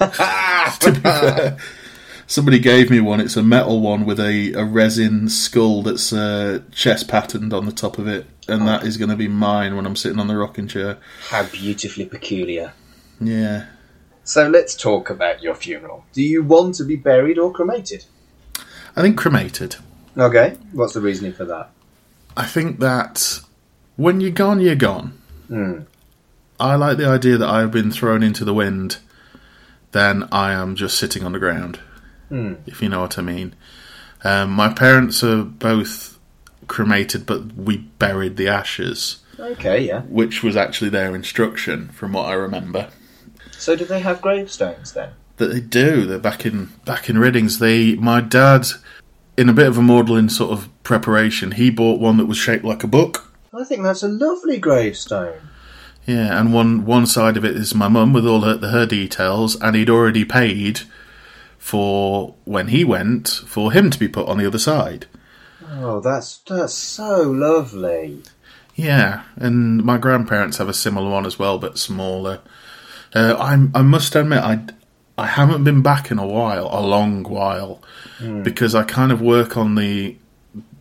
to 2.28 2.42
be 2.42 2.58
fair, 2.58 2.58
somebody 2.58 2.58
gave 2.58 2.90
me 2.90 3.00
one. 3.00 3.20
It's 3.20 3.36
a 3.36 3.42
metal 3.42 3.80
one 3.80 4.04
with 4.04 4.20
a, 4.20 4.52
a 4.54 4.64
resin 4.64 5.28
skull 5.28 5.82
that's 5.82 6.12
uh, 6.12 6.62
chest 6.72 7.08
patterned 7.08 7.52
on 7.52 7.66
the 7.66 7.72
top 7.72 7.98
of 7.98 8.06
it, 8.06 8.26
and 8.48 8.66
that 8.68 8.84
is 8.84 8.96
going 8.96 9.10
to 9.10 9.16
be 9.16 9.28
mine 9.28 9.76
when 9.76 9.86
I'm 9.86 9.96
sitting 9.96 10.18
on 10.18 10.28
the 10.28 10.36
rocking 10.36 10.68
chair. 10.68 10.98
How 11.28 11.44
beautifully 11.44 12.06
peculiar. 12.06 12.72
Yeah. 13.20 13.66
So 14.24 14.48
let's 14.48 14.74
talk 14.74 15.10
about 15.10 15.42
your 15.42 15.54
funeral. 15.54 16.04
Do 16.12 16.22
you 16.22 16.42
want 16.42 16.76
to 16.76 16.84
be 16.84 16.96
buried 16.96 17.38
or 17.38 17.52
cremated? 17.52 18.06
I 18.96 19.02
think 19.02 19.18
cremated. 19.18 19.76
Okay. 20.16 20.56
What's 20.72 20.94
the 20.94 21.00
reasoning 21.00 21.32
for 21.32 21.44
that? 21.44 21.70
I 22.36 22.46
think 22.46 22.80
that 22.80 23.40
when 23.96 24.20
you're 24.20 24.30
gone, 24.30 24.60
you're 24.60 24.74
gone. 24.74 25.20
Hmm. 25.48 25.80
I 26.58 26.76
like 26.76 26.96
the 26.96 27.06
idea 27.06 27.36
that 27.36 27.48
I've 27.48 27.70
been 27.70 27.90
thrown 27.90 28.22
into 28.22 28.44
the 28.44 28.54
wind, 28.54 28.98
then 29.92 30.28
I 30.32 30.52
am 30.52 30.76
just 30.76 30.98
sitting 30.98 31.24
on 31.24 31.32
the 31.32 31.38
ground, 31.38 31.80
Hmm. 32.28 32.54
if 32.66 32.80
you 32.82 32.88
know 32.88 33.00
what 33.02 33.18
I 33.18 33.22
mean. 33.22 33.54
Um, 34.22 34.50
my 34.50 34.72
parents 34.72 35.22
are 35.22 35.42
both 35.42 36.18
cremated, 36.66 37.26
but 37.26 37.52
we 37.54 37.78
buried 37.78 38.36
the 38.36 38.48
ashes, 38.48 39.18
Okay, 39.38 39.80
yeah. 39.86 40.00
which 40.02 40.42
was 40.42 40.56
actually 40.56 40.90
their 40.90 41.14
instruction, 41.14 41.88
from 41.88 42.12
what 42.14 42.26
I 42.26 42.32
remember. 42.32 42.88
So 43.52 43.76
do 43.76 43.84
they 43.84 44.00
have 44.00 44.22
gravestones 44.22 44.92
then? 44.92 45.10
That 45.36 45.48
they 45.48 45.60
do. 45.60 46.06
They're 46.06 46.18
back 46.18 46.46
in 46.46 46.70
back 46.84 47.10
in 47.10 47.18
Riddings. 47.18 47.58
They, 47.58 47.94
my 47.96 48.20
dad, 48.20 48.66
in 49.36 49.48
a 49.48 49.52
bit 49.52 49.66
of 49.66 49.76
a 49.76 49.82
maudlin 49.82 50.28
sort 50.28 50.52
of 50.52 50.68
preparation, 50.84 51.52
he 51.52 51.70
bought 51.70 52.00
one 52.00 52.16
that 52.18 52.26
was 52.26 52.38
shaped 52.38 52.64
like 52.64 52.84
a 52.84 52.88
book. 52.88 53.32
I 53.52 53.64
think 53.64 53.82
that's 53.82 54.02
a 54.02 54.08
lovely 54.08 54.58
gravestone. 54.58 55.40
Yeah, 56.06 56.38
and 56.38 56.52
one 56.52 56.84
one 56.84 57.06
side 57.06 57.36
of 57.36 57.44
it 57.44 57.56
is 57.56 57.74
my 57.74 57.88
mum 57.88 58.12
with 58.12 58.26
all 58.26 58.42
her, 58.42 58.58
her 58.58 58.86
details, 58.86 59.60
and 59.60 59.74
he'd 59.74 59.90
already 59.90 60.24
paid 60.24 60.80
for 61.64 62.34
when 62.44 62.68
he 62.68 62.84
went 62.84 63.26
for 63.46 63.72
him 63.72 63.88
to 63.88 63.98
be 63.98 64.06
put 64.06 64.28
on 64.28 64.36
the 64.36 64.46
other 64.46 64.58
side. 64.58 65.06
Oh, 65.66 65.98
that's 65.98 66.36
that's 66.46 66.74
so 66.74 67.22
lovely. 67.22 68.20
Yeah, 68.74 69.22
and 69.36 69.82
my 69.82 69.96
grandparents 69.96 70.58
have 70.58 70.68
a 70.68 70.74
similar 70.74 71.10
one 71.10 71.24
as 71.24 71.38
well, 71.38 71.58
but 71.58 71.78
smaller. 71.78 72.42
Uh, 73.14 73.36
I 73.38 73.78
I 73.78 73.80
must 73.80 74.14
admit 74.14 74.40
I 74.40 74.60
I 75.16 75.26
haven't 75.26 75.64
been 75.64 75.80
back 75.80 76.10
in 76.10 76.18
a 76.18 76.26
while, 76.26 76.68
a 76.70 76.82
long 76.82 77.22
while, 77.22 77.80
because 78.42 78.74
I 78.74 78.82
kind 78.82 79.10
of 79.10 79.22
work 79.22 79.56
on 79.56 79.74
the 79.74 80.18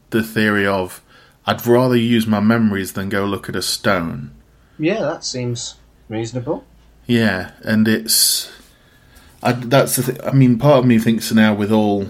the 0.09 0.21
theory 0.21 0.67
of 0.67 1.01
I'd 1.45 1.65
rather 1.65 1.95
use 1.95 2.27
my 2.27 2.41
memories 2.41 2.91
than 2.91 3.07
go 3.07 3.23
look 3.23 3.47
at 3.47 3.55
a 3.55 3.61
stone. 3.61 4.31
Yeah, 4.77 4.99
that 4.99 5.23
seems 5.23 5.75
reasonable. 6.09 6.65
Yeah, 7.07 7.51
and 7.63 7.87
it's 7.87 8.51
I, 9.43 9.51
that's 9.53 9.95
the 9.97 10.03
th- 10.13 10.19
I 10.25 10.31
mean, 10.31 10.57
part 10.57 10.79
of 10.79 10.85
me 10.85 10.97
thinks 10.99 11.31
now 11.31 11.53
with 11.53 11.71
all 11.71 12.09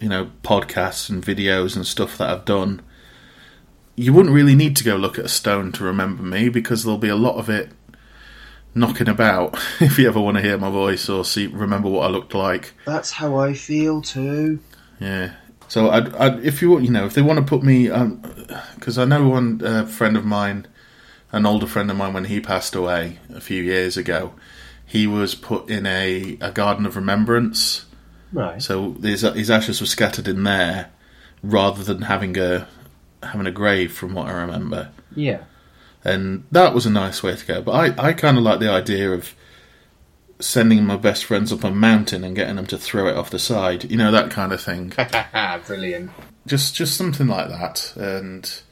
you 0.00 0.08
know 0.08 0.30
podcasts 0.42 1.10
and 1.10 1.22
videos 1.24 1.76
and 1.76 1.86
stuff 1.86 2.16
that 2.18 2.30
I've 2.30 2.44
done, 2.44 2.80
you 3.96 4.12
wouldn't 4.12 4.34
really 4.34 4.54
need 4.54 4.76
to 4.76 4.84
go 4.84 4.96
look 4.96 5.18
at 5.18 5.24
a 5.24 5.28
stone 5.28 5.72
to 5.72 5.84
remember 5.84 6.22
me 6.22 6.48
because 6.48 6.84
there'll 6.84 6.98
be 6.98 7.08
a 7.08 7.16
lot 7.16 7.36
of 7.36 7.48
it 7.50 7.70
knocking 8.74 9.08
about. 9.08 9.58
If 9.80 9.98
you 9.98 10.06
ever 10.08 10.20
want 10.20 10.36
to 10.36 10.42
hear 10.42 10.58
my 10.58 10.70
voice 10.70 11.08
or 11.08 11.24
see 11.24 11.46
remember 11.46 11.88
what 11.88 12.06
I 12.06 12.08
looked 12.10 12.34
like, 12.34 12.74
That's 12.84 13.10
how 13.12 13.36
I 13.36 13.54
feel 13.54 14.02
too. 14.02 14.60
yeah. 15.00 15.32
So 15.70 15.90
I'd, 15.90 16.14
I'd 16.14 16.44
if 16.44 16.62
you 16.62 16.70
want, 16.70 16.84
you 16.84 16.90
know, 16.90 17.04
if 17.04 17.12
they 17.14 17.22
want 17.22 17.38
to 17.40 17.44
put 17.44 17.62
me, 17.62 17.88
because 18.76 18.96
I 18.96 19.04
know 19.04 19.28
one 19.28 19.60
uh, 19.62 19.84
friend 19.84 20.16
of 20.16 20.24
mine, 20.24 20.66
an 21.30 21.44
older 21.44 21.66
friend 21.66 21.90
of 21.90 21.96
mine, 21.98 22.14
when 22.14 22.24
he 22.24 22.40
passed 22.40 22.74
away 22.74 23.18
a 23.34 23.40
few 23.40 23.62
years 23.62 23.96
ago, 23.98 24.32
he 24.88 25.06
was 25.06 25.34
put 25.34 25.70
in 25.70 25.86
a, 25.86 26.36
a 26.40 26.50
garden 26.50 26.86
of 26.86 26.96
remembrance. 26.96 27.84
Right. 28.32 28.60
So 28.62 28.92
his, 28.94 29.20
his 29.20 29.50
ashes 29.50 29.80
were 29.80 29.86
scattered 29.86 30.26
in 30.26 30.42
there, 30.42 30.90
rather 31.42 31.84
than 31.84 32.02
having 32.02 32.36
a 32.38 32.66
having 33.22 33.46
a 33.46 33.52
grave, 33.52 33.92
from 33.92 34.14
what 34.14 34.26
I 34.28 34.32
remember. 34.32 34.90
Yeah. 35.14 35.44
And 36.04 36.44
that 36.52 36.74
was 36.74 36.86
a 36.86 36.90
nice 36.90 37.22
way 37.22 37.36
to 37.36 37.46
go. 37.46 37.60
But 37.62 37.98
I, 37.98 38.08
I 38.08 38.12
kind 38.12 38.38
of 38.38 38.44
like 38.44 38.60
the 38.60 38.70
idea 38.70 39.10
of 39.12 39.34
sending 40.40 40.84
my 40.84 40.96
best 40.96 41.24
friends 41.24 41.52
up 41.52 41.64
a 41.64 41.70
mountain 41.70 42.22
and 42.24 42.36
getting 42.36 42.56
them 42.56 42.66
to 42.66 42.78
throw 42.78 43.08
it 43.08 43.16
off 43.16 43.30
the 43.30 43.38
side. 43.38 43.90
You 43.90 43.96
know 43.96 44.12
that 44.12 44.30
kind 44.30 44.52
of 44.52 44.60
thing. 44.62 44.92
Brilliant. 45.66 46.10
just 46.46 46.74
just 46.74 46.96
something 46.96 47.26
like 47.26 47.48
that 47.48 47.92
and 47.96 48.62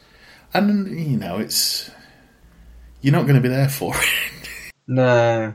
and 0.55 0.89
you 0.99 1.17
know 1.19 1.39
it's 1.39 1.91
you're 3.03 3.12
not 3.12 3.25
going 3.25 3.35
to 3.35 3.41
be 3.41 3.49
there 3.49 3.69
for 3.69 3.95
it 3.97 4.73
No. 4.87 5.55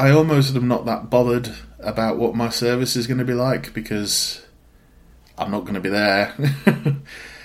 I 0.00 0.10
almost 0.10 0.54
am 0.56 0.68
not 0.68 0.84
that 0.86 1.10
bothered 1.10 1.50
about 1.78 2.16
what 2.18 2.34
my 2.34 2.48
service 2.48 2.96
is 2.96 3.06
going 3.06 3.18
to 3.18 3.24
be 3.24 3.34
like 3.34 3.72
because 3.74 4.42
i'm 5.38 5.50
not 5.50 5.60
going 5.62 5.74
to 5.74 5.80
be 5.80 5.88
there 5.88 6.34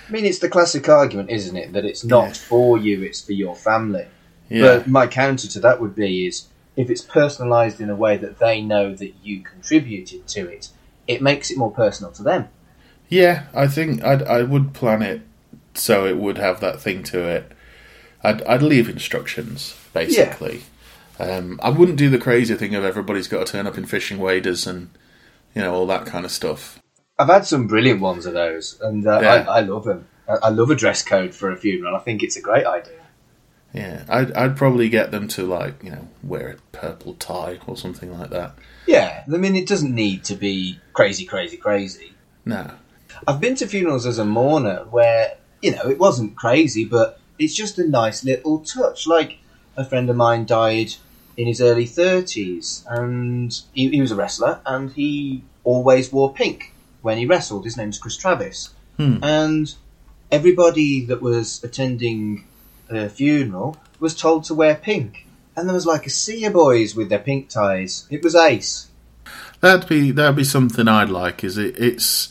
I 0.08 0.12
mean, 0.12 0.24
it's 0.24 0.38
the 0.38 0.48
classic 0.48 0.88
argument, 0.88 1.30
isn't 1.30 1.56
it, 1.56 1.72
that 1.72 1.84
it's 1.84 2.04
not 2.04 2.28
Yeah. 2.28 2.32
for 2.34 2.78
you, 2.78 3.02
it's 3.02 3.20
for 3.20 3.32
your 3.32 3.56
family. 3.56 4.06
yeah 4.48 4.62
But 4.78 4.86
my 4.86 5.08
counter 5.08 5.48
to 5.48 5.58
that 5.60 5.80
would 5.80 5.96
be 5.96 6.28
is 6.28 6.46
if 6.76 6.90
it's 6.90 7.04
personalised 7.04 7.80
in 7.80 7.90
a 7.90 7.96
way 7.96 8.16
that 8.16 8.38
they 8.38 8.60
know 8.62 8.94
that 8.94 9.14
you 9.24 9.40
contributed 9.40 10.28
to 10.28 10.46
it, 10.46 10.68
it 11.08 11.20
makes 11.22 11.50
it 11.50 11.58
more 11.58 11.72
personal 11.72 12.12
to 12.12 12.22
them. 12.22 12.48
yeah 13.08 13.46
i 13.52 13.66
think 13.66 14.04
I'd, 14.04 14.22
i 14.22 14.42
would 14.44 14.74
plan 14.74 15.02
it 15.02 15.22
so 15.74 16.06
it 16.06 16.18
would 16.18 16.38
have 16.38 16.60
that 16.60 16.80
thing 16.80 17.02
to 17.04 17.18
it 17.28 17.50
i'd, 18.22 18.42
I'd 18.42 18.62
leave 18.62 18.88
instructions 18.88 19.74
basically 19.92 20.62
um, 21.18 21.58
i 21.62 21.70
wouldn't 21.70 21.98
do 21.98 22.10
the 22.10 22.18
crazy 22.18 22.54
thing 22.54 22.74
of 22.74 22.84
everybody's 22.84 23.28
got 23.28 23.46
to 23.46 23.52
turn 23.52 23.66
up 23.66 23.78
in 23.78 23.86
fishing 23.86 24.18
waders 24.18 24.66
and 24.66 24.90
you 25.54 25.62
know 25.62 25.74
all 25.74 25.86
that 25.86 26.06
kind 26.06 26.24
of 26.24 26.30
stuff 26.30 26.80
I've 27.18 27.28
had 27.28 27.46
some 27.46 27.66
brilliant 27.66 28.00
ones 28.02 28.26
of 28.26 28.34
those, 28.34 28.78
and 28.82 29.06
uh, 29.06 29.20
Yeah. 29.22 29.46
I, 29.48 29.58
I 29.58 29.60
love 29.60 29.84
them. 29.84 30.06
I, 30.28 30.34
I 30.42 30.48
love 30.50 30.70
a 30.70 30.74
dress 30.74 31.02
code 31.02 31.34
for 31.34 31.50
a 31.50 31.56
funeral. 31.56 31.96
I 31.96 32.00
think 32.00 32.22
it's 32.22 32.36
a 32.36 32.42
great 32.42 32.66
idea. 32.66 32.92
Yeah, 33.72 34.04
I'd, 34.08 34.32
I'd 34.32 34.56
probably 34.56 34.88
get 34.90 35.12
them 35.12 35.26
to 35.28 35.44
like 35.46 35.82
you 35.82 35.90
know 35.90 36.08
wear 36.22 36.48
a 36.58 36.76
purple 36.76 37.14
tie 37.14 37.58
or 37.66 37.76
something 37.76 38.18
like 38.18 38.30
that. 38.30 38.54
Yeah, 38.86 39.24
I 39.32 39.36
mean, 39.38 39.56
it 39.56 39.66
doesn't 39.66 39.94
need 39.94 40.24
to 40.24 40.34
be 40.34 40.78
crazy, 40.92 41.24
crazy, 41.24 41.56
crazy. 41.56 42.12
No, 42.44 42.70
I've 43.26 43.40
been 43.40 43.54
to 43.56 43.66
funerals 43.66 44.04
as 44.06 44.18
a 44.18 44.24
mourner 44.24 44.84
where, 44.90 45.36
you 45.62 45.72
know, 45.72 45.88
it 45.88 45.98
wasn't 45.98 46.36
crazy, 46.36 46.84
but 46.84 47.18
it's 47.38 47.54
just 47.54 47.78
a 47.78 47.88
nice 47.88 48.24
little 48.24 48.58
touch. 48.60 49.06
Like, 49.06 49.38
a 49.76 49.84
friend 49.84 50.08
of 50.10 50.16
mine 50.16 50.44
died 50.44 50.94
in 51.36 51.46
his 51.46 51.60
early 51.60 51.86
30s, 51.86 52.84
and 52.88 53.60
he, 53.74 53.88
he 53.90 54.00
was 54.00 54.10
a 54.10 54.16
wrestler, 54.16 54.60
and 54.64 54.92
he 54.92 55.42
always 55.64 56.12
wore 56.12 56.32
pink 56.32 56.72
when 57.02 57.18
he 57.18 57.26
wrestled. 57.26 57.64
His 57.64 57.76
name's 57.76 57.98
Chris 57.98 58.16
Travis. 58.16 58.70
Hmm. 58.96 59.22
And 59.22 59.74
everybody 60.30 61.04
that 61.06 61.20
was 61.20 61.62
attending 61.62 62.46
the 62.88 63.08
funeral 63.08 63.76
was 64.00 64.14
told 64.14 64.44
to 64.44 64.54
wear 64.54 64.74
pink. 64.74 65.26
And 65.56 65.68
there 65.68 65.74
was 65.74 65.86
like 65.86 66.06
a 66.06 66.10
sea 66.10 66.44
of 66.44 66.52
boys 66.52 66.94
with 66.94 67.08
their 67.08 67.18
pink 67.18 67.48
ties. 67.48 68.06
It 68.10 68.22
was 68.22 68.34
ace. 68.34 68.88
that'd 69.60 69.88
be 69.88 70.10
that'd 70.10 70.36
be 70.36 70.44
something 70.44 70.86
I'd 70.86 71.08
like. 71.08 71.42
Is 71.42 71.56
it? 71.56 71.76
It's 71.78 72.28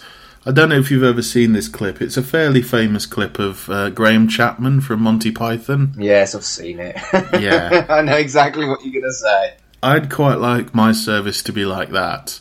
I 0.47 0.51
don't 0.51 0.69
know 0.69 0.77
if 0.77 0.91
you've 0.91 1.03
ever 1.03 1.23
seen 1.23 1.53
this 1.53 1.67
clip. 1.67 2.03
It's 2.03 2.17
a 2.17 2.21
fairly 2.23 2.61
famous 2.61 3.07
clip 3.07 3.39
of 3.39 3.67
uh, 3.67 3.89
Graham 3.89 4.27
Chapman 4.27 4.81
from 4.81 5.01
Monty 5.01 5.31
Python. 5.31 5.95
Yes, 5.97 6.35
I've 6.35 6.45
seen 6.45 6.79
it. 6.79 6.95
Yeah. 7.41 7.85
I 7.89 8.03
know 8.03 8.15
exactly 8.15 8.67
what 8.67 8.83
you're 8.83 9.01
going 9.01 9.11
to 9.11 9.13
say. 9.13 9.55
I'd 9.81 10.11
quite 10.11 10.35
like 10.35 10.75
my 10.75 10.91
service 10.91 11.41
to 11.43 11.53
be 11.53 11.65
like 11.65 11.89
that, 11.91 12.39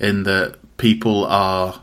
in 0.00 0.24
that 0.24 0.56
people 0.78 1.24
are 1.26 1.82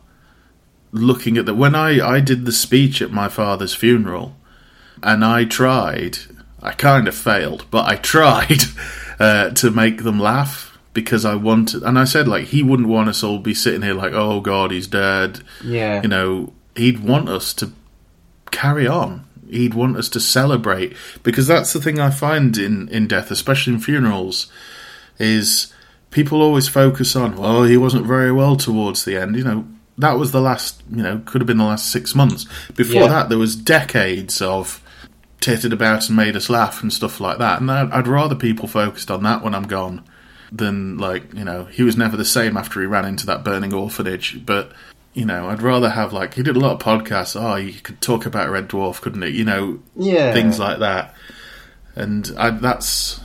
looking 0.91 1.37
at 1.37 1.45
the. 1.45 1.53
When 1.53 1.73
I, 1.73 2.05
I 2.05 2.19
did 2.19 2.45
the 2.45 2.51
speech 2.51 3.01
at 3.01 3.11
my 3.11 3.29
father's 3.29 3.73
funeral, 3.73 4.35
and 5.01 5.23
I 5.23 5.45
tried, 5.45 6.17
I 6.61 6.73
kind 6.73 7.07
of 7.07 7.15
failed, 7.15 7.65
but 7.71 7.87
I 7.87 7.95
tried 7.95 8.63
uh, 9.19 9.51
to 9.51 9.71
make 9.71 10.03
them 10.03 10.19
laugh 10.19 10.70
because 10.93 11.25
I 11.25 11.35
wanted. 11.35 11.83
And 11.83 11.97
I 11.97 12.03
said, 12.03 12.27
like, 12.27 12.45
he 12.47 12.63
wouldn't 12.63 12.89
want 12.89 13.09
us 13.09 13.23
all 13.23 13.39
be 13.39 13.53
sitting 13.53 13.81
here 13.81 13.93
like, 13.93 14.13
oh 14.13 14.41
God, 14.41 14.71
he's 14.71 14.87
dead. 14.87 15.41
Yeah. 15.63 16.01
You 16.01 16.07
know, 16.09 16.53
he'd 16.75 16.99
want 16.99 17.29
us 17.29 17.53
to 17.55 17.71
carry 18.51 18.87
on. 18.87 19.25
He'd 19.49 19.73
want 19.73 19.97
us 19.97 20.07
to 20.09 20.19
celebrate 20.19 20.95
because 21.23 21.47
that's 21.47 21.73
the 21.73 21.81
thing 21.81 21.99
I 21.99 22.09
find 22.09 22.57
in, 22.57 22.87
in 22.89 23.07
death, 23.07 23.31
especially 23.31 23.73
in 23.73 23.79
funerals, 23.79 24.49
is 25.19 25.73
people 26.09 26.41
always 26.41 26.67
focus 26.69 27.15
on, 27.15 27.35
well, 27.35 27.63
he 27.63 27.75
wasn't 27.77 28.05
very 28.05 28.31
well 28.31 28.55
towards 28.55 29.03
the 29.03 29.17
end. 29.17 29.35
You 29.35 29.43
know, 29.43 29.67
that 29.97 30.17
was 30.17 30.31
the 30.31 30.41
last, 30.41 30.81
you 30.89 31.03
know, 31.03 31.21
could 31.25 31.41
have 31.41 31.47
been 31.47 31.57
the 31.57 31.65
last 31.65 31.91
six 31.91 32.15
months. 32.15 32.45
Before 32.75 33.01
Yeah. 33.01 33.07
that, 33.07 33.29
there 33.29 33.37
was 33.37 33.55
decades 33.55 34.41
of 34.41 34.81
tittered 35.41 35.73
about 35.73 36.07
and 36.07 36.15
made 36.15 36.35
us 36.37 36.49
laugh 36.49 36.81
and 36.81 36.93
stuff 36.93 37.19
like 37.19 37.37
that. 37.39 37.59
And 37.59 37.69
I'd, 37.69 37.91
I'd 37.91 38.07
rather 38.07 38.35
people 38.35 38.67
focused 38.69 39.11
on 39.11 39.23
that 39.23 39.43
when 39.43 39.53
I'm 39.55 39.67
gone 39.67 40.03
than, 40.51 40.97
like, 40.97 41.33
you 41.33 41.43
know, 41.45 41.65
he 41.65 41.83
was 41.83 41.95
never 41.95 42.17
the 42.17 42.25
same 42.25 42.57
after 42.57 42.81
he 42.81 42.85
ran 42.85 43.05
into 43.05 43.25
that 43.27 43.43
burning 43.43 43.73
orphanage. 43.73 44.45
But, 44.45 44.71
you 45.13 45.25
know, 45.25 45.49
I'd 45.49 45.61
rather 45.61 45.89
have, 45.89 46.11
like, 46.13 46.33
he 46.33 46.43
did 46.43 46.55
a 46.57 46.59
lot 46.59 46.73
of 46.73 46.79
podcasts. 46.79 47.39
Oh, 47.39 47.55
you 47.55 47.73
could 47.79 48.01
talk 48.01 48.25
about 48.25 48.49
Red 48.49 48.67
Dwarf, 48.69 49.01
couldn't 49.01 49.21
he? 49.21 49.29
You 49.29 49.45
know, 49.45 49.79
Yeah. 49.95 50.33
things 50.33 50.59
like 50.59 50.79
that. 50.79 51.13
And 51.95 52.31
I, 52.37 52.51
that's 52.51 53.19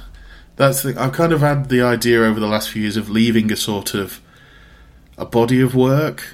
that's 0.56 0.82
the, 0.82 1.00
I've 1.00 1.12
kind 1.12 1.32
of 1.32 1.40
had 1.40 1.68
the 1.68 1.82
idea 1.82 2.22
over 2.22 2.40
the 2.40 2.46
last 2.46 2.70
few 2.70 2.82
years 2.82 2.96
of 2.96 3.10
leaving 3.10 3.52
a 3.52 3.56
sort 3.56 3.94
of 3.94 4.20
a 5.18 5.24
body 5.26 5.60
of 5.60 5.74
work, 5.74 6.24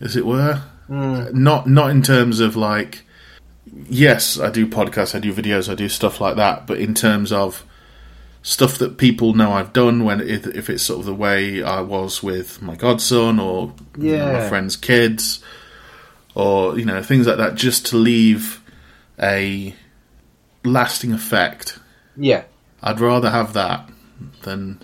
as 0.00 0.16
it 0.16 0.26
were. 0.26 0.62
Hmm. 0.86 0.94
Uh, 1.14 1.26
not 1.32 1.68
not 1.68 1.90
in 1.90 2.02
terms 2.02 2.40
of 2.40 2.54
like, 2.56 3.04
yes, 3.88 4.38
I 4.38 4.50
do 4.50 4.66
podcasts, 4.66 5.14
I 5.14 5.18
do 5.18 5.32
videos, 5.32 5.68
I 5.70 5.74
do 5.74 5.88
stuff 5.88 6.20
like 6.20 6.36
that, 6.36 6.66
but 6.66 6.78
in 6.78 6.94
terms 6.94 7.32
of 7.32 7.64
stuff 8.46 8.78
that 8.78 8.96
people 8.96 9.34
know 9.34 9.50
I've 9.50 9.72
done 9.72 10.04
when 10.04 10.20
if, 10.20 10.46
if 10.46 10.70
it's 10.70 10.84
sort 10.84 11.00
of 11.00 11.06
the 11.06 11.14
way 11.14 11.64
I 11.64 11.80
was 11.80 12.22
with 12.22 12.62
my 12.62 12.76
godson 12.76 13.40
or 13.40 13.74
you 13.98 14.16
know, 14.16 14.34
my 14.34 14.48
friends' 14.48 14.76
kids 14.76 15.42
or 16.36 16.78
you 16.78 16.84
know 16.84 17.02
things 17.02 17.26
like 17.26 17.38
that, 17.38 17.56
just 17.56 17.86
to 17.86 17.96
leave 17.96 18.62
a 19.20 19.74
lasting 20.64 21.12
effect. 21.12 21.80
Yeah. 22.16 22.44
I'd 22.80 23.00
rather 23.00 23.30
have 23.30 23.52
that 23.54 23.90
than 24.42 24.80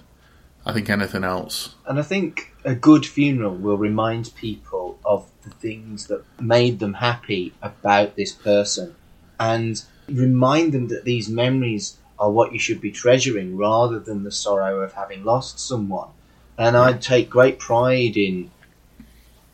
I 0.66 0.72
think 0.72 0.90
anything 0.90 1.22
else. 1.22 1.76
And 1.86 2.00
I 2.00 2.02
think 2.02 2.52
a 2.64 2.74
good 2.74 3.06
funeral 3.06 3.54
will 3.54 3.76
remind 3.76 4.34
people 4.34 4.98
of 5.04 5.30
the 5.42 5.50
things 5.50 6.08
that 6.08 6.24
made 6.40 6.80
them 6.80 6.94
happy 6.94 7.52
about 7.62 8.16
this 8.16 8.32
person 8.32 8.96
and 9.38 9.80
remind 10.08 10.72
them 10.72 10.88
that 10.88 11.04
these 11.04 11.28
memories 11.28 11.98
are 12.22 12.30
what 12.30 12.52
you 12.52 12.58
should 12.58 12.80
be 12.80 12.92
treasuring 12.92 13.56
rather 13.56 13.98
than 13.98 14.22
the 14.22 14.30
sorrow 14.30 14.80
of 14.80 14.92
having 14.92 15.24
lost 15.24 15.58
someone. 15.58 16.08
And 16.56 16.76
I 16.76 16.92
take 16.92 17.28
great 17.28 17.58
pride 17.58 18.16
in 18.16 18.52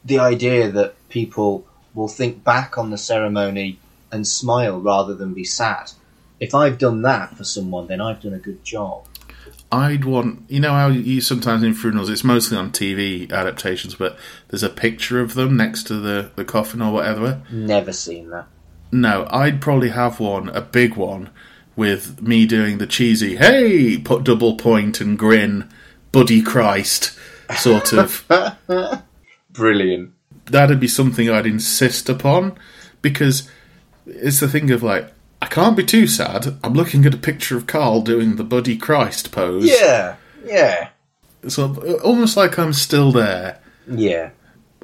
the 0.05 0.19
idea 0.19 0.71
that 0.71 0.95
people 1.09 1.67
will 1.95 2.09
think 2.09 2.45
back 2.45 2.77
on 2.77 2.91
the 2.91 2.99
ceremony 2.99 3.79
and 4.13 4.29
smile 4.29 4.79
rather 4.79 5.15
than 5.15 5.33
be 5.33 5.45
sad. 5.45 5.93
If 6.41 6.55
I've 6.55 6.77
done 6.77 7.01
that 7.03 7.39
for 7.39 7.45
someone, 7.45 7.87
then 7.87 8.03
I've 8.03 8.21
done 8.21 8.35
a 8.35 8.39
good 8.39 8.63
job. 8.63 9.07
I'd 9.73 10.05
want, 10.05 10.45
you 10.49 10.61
know, 10.61 10.73
how 10.73 10.89
you 10.89 11.23
sometimes 11.23 11.63
in 11.63 11.73
funerals, 11.73 12.11
it's 12.11 12.23
mostly 12.23 12.59
on 12.59 12.71
TV 12.71 13.33
adaptations, 13.33 13.95
but 13.95 14.19
there's 14.49 14.63
a 14.63 14.69
picture 14.69 15.21
of 15.21 15.33
them 15.33 15.57
next 15.57 15.85
to 15.85 15.95
the, 15.95 16.33
the 16.37 16.45
coffin 16.45 16.83
or 16.83 16.93
whatever. 16.93 17.41
Never 17.51 17.95
seen 17.95 18.29
that. 18.29 18.47
No, 18.93 19.27
I'd 19.31 19.63
probably 19.63 19.89
have 19.89 20.21
one, 20.21 20.51
a 20.51 20.61
big 20.61 20.97
one, 20.97 21.31
with 21.79 22.21
me 22.21 22.45
doing 22.45 22.79
the 22.79 22.89
cheesy, 22.89 23.37
hey, 23.37 23.97
put 23.99 24.25
double 24.25 24.57
point 24.57 25.01
and 25.01 25.17
grin, 25.17 25.71
buddy 26.11 26.43
Christ, 26.43 27.17
sort 27.57 27.93
of. 27.93 28.27
Brilliant. 29.53 30.11
That'd 30.47 30.81
be 30.81 30.89
something 30.89 31.31
I'd 31.31 31.47
insist 31.47 32.09
upon, 32.09 32.59
because 33.01 33.49
it's 34.07 34.41
the 34.41 34.49
thing 34.49 34.73
of 34.73 34.83
like, 34.83 35.13
I 35.41 35.47
can't 35.47 35.77
be 35.77 35.85
too 35.85 36.09
sad. 36.09 36.59
I'm 36.65 36.73
looking 36.75 37.07
at 37.07 37.15
a 37.15 37.19
picture 37.19 37.57
of 37.57 37.69
Carl 37.69 38.03
doing 38.03 38.35
the 38.35 38.45
buddy 38.45 38.77
Christ 38.77 39.31
pose. 39.31 39.65
Yeah, 39.65 40.17
yeah, 40.45 40.89
So 41.47 41.97
almost 42.03 42.37
like 42.37 42.59
I'm 42.59 42.73
still 42.73 43.13
there, 43.13 43.61
yeah. 43.87 44.31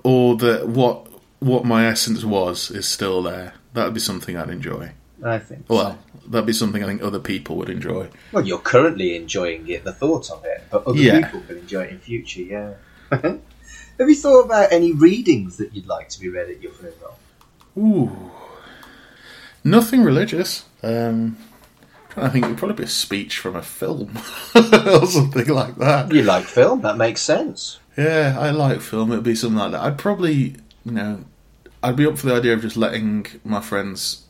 or 0.04 0.36
that 0.36 0.68
what 0.68 1.08
what 1.40 1.64
my 1.64 1.86
essence 1.88 2.22
was 2.22 2.70
is 2.70 2.86
still 2.86 3.20
there. 3.20 3.54
That'd 3.72 3.94
be 3.94 4.00
something 4.00 4.36
I'd 4.36 4.48
enjoy. 4.48 4.92
I 5.24 5.38
think. 5.38 5.64
Well, 5.68 5.98
that'd 6.28 6.46
be 6.46 6.52
something 6.52 6.82
I 6.82 6.86
think 6.86 7.02
other 7.02 7.18
people 7.18 7.56
would 7.56 7.70
enjoy. 7.70 8.08
well, 8.32 8.46
you're 8.46 8.58
currently 8.58 9.16
enjoying 9.16 9.68
it, 9.68 9.84
the 9.84 9.92
thought 9.92 10.30
of 10.30 10.44
it, 10.44 10.64
but 10.70 10.86
other 10.86 10.98
Yeah. 10.98 11.24
people 11.24 11.40
could 11.46 11.56
enjoy 11.58 11.84
it 11.84 11.90
in 11.92 11.98
future. 11.98 12.42
Yeah. 12.42 12.74
Have 13.98 14.08
you 14.08 14.14
thought 14.16 14.44
about 14.44 14.72
any 14.72 14.92
readings 14.92 15.56
that 15.58 15.74
you'd 15.74 15.86
like 15.86 16.08
to 16.10 16.20
be 16.20 16.28
read 16.28 16.50
at 16.50 16.60
your 16.60 16.72
funeral? 16.72 17.18
Ooh, 17.78 18.30
nothing 19.62 20.02
religious. 20.02 20.64
Um, 20.82 21.36
I 22.16 22.28
think 22.28 22.44
it'd 22.44 22.58
probably 22.58 22.76
be 22.76 22.82
a 22.84 22.88
speech 22.88 23.38
from 23.38 23.56
a 23.56 23.62
film 23.62 24.16
or 24.54 25.06
something 25.06 25.48
like 25.48 25.76
that. 25.78 26.12
You 26.12 26.22
like 26.22 26.44
film? 26.44 26.82
That 26.82 26.96
makes 26.96 27.20
sense. 27.20 27.78
Yeah, 27.96 28.36
I 28.38 28.50
like 28.50 28.80
film. 28.80 29.12
It'd 29.12 29.24
be 29.24 29.34
something 29.34 29.58
like 29.58 29.72
that. 29.72 29.80
I'd 29.82 29.98
probably, 29.98 30.56
you 30.84 30.92
know, 30.92 31.24
I'd 31.82 31.96
be 31.96 32.06
up 32.06 32.18
for 32.18 32.26
the 32.26 32.34
idea 32.34 32.54
of 32.54 32.62
just 32.62 32.76
letting 32.76 33.26
my 33.44 33.60
friends 33.60 34.23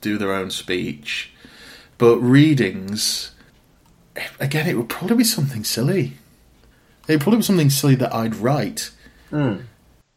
do 0.00 0.18
their 0.18 0.32
own 0.32 0.50
speech. 0.50 1.30
But 1.98 2.18
readings, 2.18 3.32
again, 4.38 4.66
it 4.68 4.76
would 4.76 4.88
probably 4.88 5.18
be 5.18 5.24
something 5.24 5.64
silly. 5.64 6.14
It'd 7.08 7.20
probably 7.20 7.38
be 7.38 7.44
something 7.44 7.70
silly 7.70 7.94
that 7.96 8.14
I'd 8.14 8.36
write. 8.36 8.90
Hmm. 9.30 9.56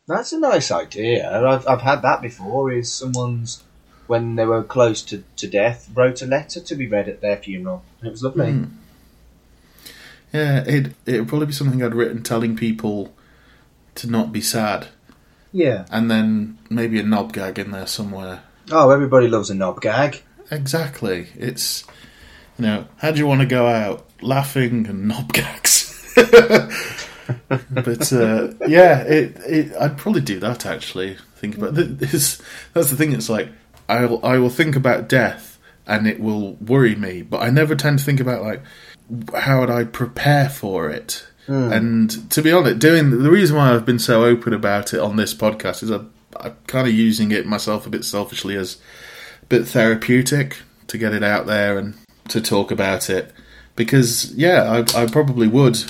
That's 0.07 0.34
a 0.34 0.39
nice 0.39 0.69
idea. 0.71 1.45
I've, 1.45 1.67
I've 1.67 1.81
had 1.81 2.01
that 2.01 2.21
before. 2.21 2.71
Is 2.71 2.91
someone's 2.91 3.63
when 4.07 4.36
they 4.36 4.45
were 4.45 4.63
close 4.63 5.01
to, 5.03 5.23
to 5.38 5.47
death 5.47 5.89
wrote 5.93 6.21
a 6.21 6.25
letter 6.25 6.59
to 6.59 6.75
be 6.75 6.88
read 6.88 7.07
at 7.07 7.21
their 7.21 7.38
funeral. 7.38 7.84
It 8.03 8.11
was 8.11 8.21
lovely. 8.23 8.51
Hmm. 8.51 8.63
Yeah, 10.34 10.63
it 10.65 10.93
it 11.05 11.19
would 11.19 11.27
probably 11.27 11.47
be 11.47 11.53
something 11.53 11.84
I'd 11.84 11.93
written 11.93 12.23
telling 12.23 12.55
people 12.55 13.13
to 13.95 14.09
not 14.09 14.31
be 14.31 14.41
sad, 14.41 14.88
Yeah. 15.51 15.86
and 15.91 16.09
then 16.09 16.57
maybe 16.69 16.99
a 16.99 17.03
knob 17.03 17.31
gag 17.34 17.59
in 17.59 17.71
there 17.71 17.86
somewhere. 17.86 18.41
Oh, 18.72 18.89
everybody 18.89 19.28
loves 19.28 19.49
a 19.49 19.55
knob 19.55 19.82
gag. 19.82 20.22
Exactly. 20.51 21.28
It's 21.36 21.86
you 22.57 22.66
know, 22.66 22.88
how 22.97 23.11
do 23.11 23.18
you 23.18 23.28
want 23.28 23.41
to 23.41 23.47
go 23.47 23.68
out? 23.68 24.05
Laughing 24.22 24.88
and 24.88 25.07
knob 25.07 25.34
gags. 25.34 25.89
but 26.16 28.14
uh, 28.14 28.53
yeah, 28.68 29.01
it, 29.01 29.38
it 29.47 29.74
I'd 29.80 29.97
probably 29.97 30.22
do 30.22 30.39
that 30.39 30.66
actually. 30.66 31.18
Think 31.36 31.57
about 31.57 31.76
this. 31.76 32.41
That's 32.74 32.89
the 32.89 32.95
thing. 32.95 33.11
It's 33.11 33.30
like 33.30 33.49
I 33.89 34.05
will 34.05 34.26
I 34.26 34.38
will 34.38 34.49
think 34.49 34.76
about 34.76 35.09
death 35.09 35.59
and 35.86 36.07
it 36.07 36.20
will 36.20 36.53
worry 36.55 36.95
me, 36.95 37.22
but 37.22 37.41
I 37.41 37.49
never 37.49 37.76
tend 37.76 37.99
to 37.99 38.05
think 38.05 38.20
about 38.20 38.41
like 38.43 38.61
how 39.36 39.59
would 39.59 39.70
I 39.70 39.84
prepare 39.84 40.49
for 40.49 40.89
it. 40.89 41.26
And 41.45 42.32
to 42.32 42.41
be 42.41 42.53
honest, 42.53 42.80
doing 42.80 43.09
the 43.22 43.30
reason 43.30 43.57
why 43.57 43.74
I've 43.74 43.86
been 43.86 43.99
so 43.99 44.24
open 44.24 44.53
about 44.53 44.93
it 44.93 45.01
on 45.01 45.18
this 45.18 45.34
podcast 45.34 45.84
is 45.84 45.91
I, 45.91 45.99
I'm 46.39 46.55
kind 46.67 46.88
of 46.88 46.93
using 46.93 47.31
it 47.31 47.45
myself 47.45 47.86
a 47.86 47.89
bit 47.89 48.05
selfishly 48.05 48.55
as 48.55 48.77
a 49.41 49.45
bit 49.45 49.67
therapeutic 49.67 50.59
to 50.88 50.97
get 50.97 51.13
it 51.13 51.23
out 51.23 51.45
there 51.45 51.77
and 51.77 51.95
to 52.29 52.41
talk 52.41 52.71
about 52.71 53.09
it 53.09 53.31
because 53.75 54.34
yeah, 54.34 54.84
I, 54.95 55.03
I 55.03 55.05
probably 55.07 55.47
would 55.47 55.84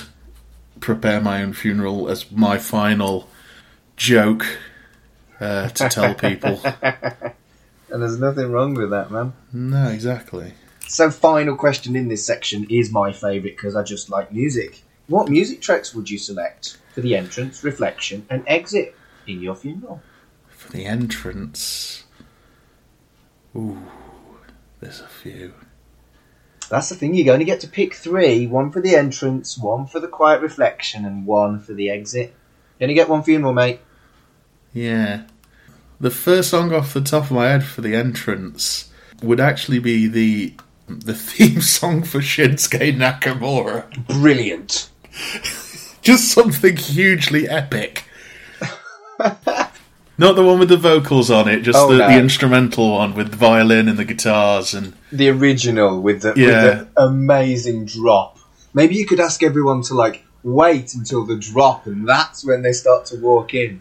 prepare 0.80 1.20
my 1.20 1.42
own 1.42 1.52
funeral 1.52 2.08
as 2.08 2.30
my 2.30 2.58
final 2.58 3.28
joke 3.96 4.46
uh, 5.40 5.68
to 5.68 5.88
tell 5.88 6.14
people. 6.26 6.60
And 7.90 8.02
there's 8.02 8.18
nothing 8.18 8.50
wrong 8.50 8.74
with 8.74 8.90
that, 8.90 9.10
man. 9.10 9.34
no, 9.52 9.88
exactly. 9.88 10.54
So, 10.86 11.10
final 11.10 11.56
question 11.56 11.96
in 11.96 12.08
this 12.08 12.26
section 12.26 12.66
is 12.68 12.92
my 12.92 13.12
favourite 13.12 13.56
because 13.56 13.74
I 13.74 13.82
just 13.82 14.10
like 14.10 14.32
music. 14.32 14.82
What 15.06 15.28
music 15.28 15.60
tracks 15.60 15.94
would 15.94 16.10
you 16.10 16.18
select 16.18 16.78
for 16.92 17.00
the 17.00 17.16
entrance, 17.16 17.62
reflection, 17.62 18.26
and 18.28 18.42
exit 18.46 18.94
in 19.26 19.40
your 19.40 19.54
funeral? 19.54 20.02
For 20.64 20.72
the 20.72 20.86
entrance, 20.86 22.04
ooh, 23.54 23.78
there's 24.80 25.00
a 25.00 25.06
few. 25.06 25.52
That's 26.70 26.88
the 26.88 26.94
thing, 26.94 27.14
you're 27.14 27.26
going 27.26 27.40
to 27.40 27.44
get 27.44 27.60
to 27.60 27.68
pick 27.68 27.92
three 27.92 28.46
one 28.46 28.72
for 28.72 28.80
the 28.80 28.96
entrance, 28.96 29.58
one 29.58 29.86
for 29.86 30.00
the 30.00 30.08
quiet 30.08 30.40
reflection, 30.40 31.04
and 31.04 31.26
one 31.26 31.60
for 31.60 31.74
the 31.74 31.90
exit. 31.90 32.34
You're 32.78 32.88
going 32.88 32.88
to 32.88 32.94
get 32.94 33.10
one 33.10 33.22
funeral, 33.22 33.52
mate. 33.52 33.80
Yeah. 34.72 35.24
The 36.00 36.10
first 36.10 36.48
song 36.48 36.72
off 36.72 36.94
the 36.94 37.02
top 37.02 37.24
of 37.24 37.32
my 37.32 37.48
head 37.48 37.64
for 37.64 37.82
the 37.82 37.94
entrance 37.94 38.90
would 39.22 39.40
actually 39.40 39.80
be 39.80 40.06
the 40.06 40.54
the 40.88 41.14
theme 41.14 41.60
song 41.60 42.04
for 42.04 42.20
Shinsuke 42.20 42.96
Nakamura. 42.96 44.06
Brilliant. 44.06 44.88
Just 46.02 46.28
something 46.32 46.76
hugely 46.76 47.48
epic. 47.48 48.04
Not 50.16 50.36
the 50.36 50.44
one 50.44 50.58
with 50.60 50.68
the 50.68 50.76
vocals 50.76 51.30
on 51.30 51.48
it, 51.48 51.60
just 51.62 51.76
Oh, 51.78 51.90
the, 51.92 51.98
no. 51.98 52.08
the 52.08 52.18
instrumental 52.18 52.92
one 52.92 53.14
with 53.14 53.30
the 53.32 53.36
violin 53.36 53.88
and 53.88 53.98
the 53.98 54.04
guitars 54.04 54.72
and 54.74 54.92
The 55.10 55.28
original 55.30 56.00
with 56.00 56.22
the, 56.22 56.34
Yeah. 56.36 56.64
with 56.64 56.94
the 56.94 57.02
amazing 57.02 57.86
drop. 57.86 58.38
Maybe 58.72 58.94
you 58.94 59.06
could 59.06 59.20
ask 59.20 59.42
everyone 59.42 59.82
to, 59.82 59.94
like, 59.94 60.24
wait 60.44 60.94
until 60.94 61.24
the 61.24 61.36
drop, 61.36 61.86
and 61.86 62.08
that's 62.08 62.44
when 62.44 62.62
they 62.62 62.72
start 62.72 63.06
to 63.06 63.16
walk 63.16 63.54
in. 63.54 63.80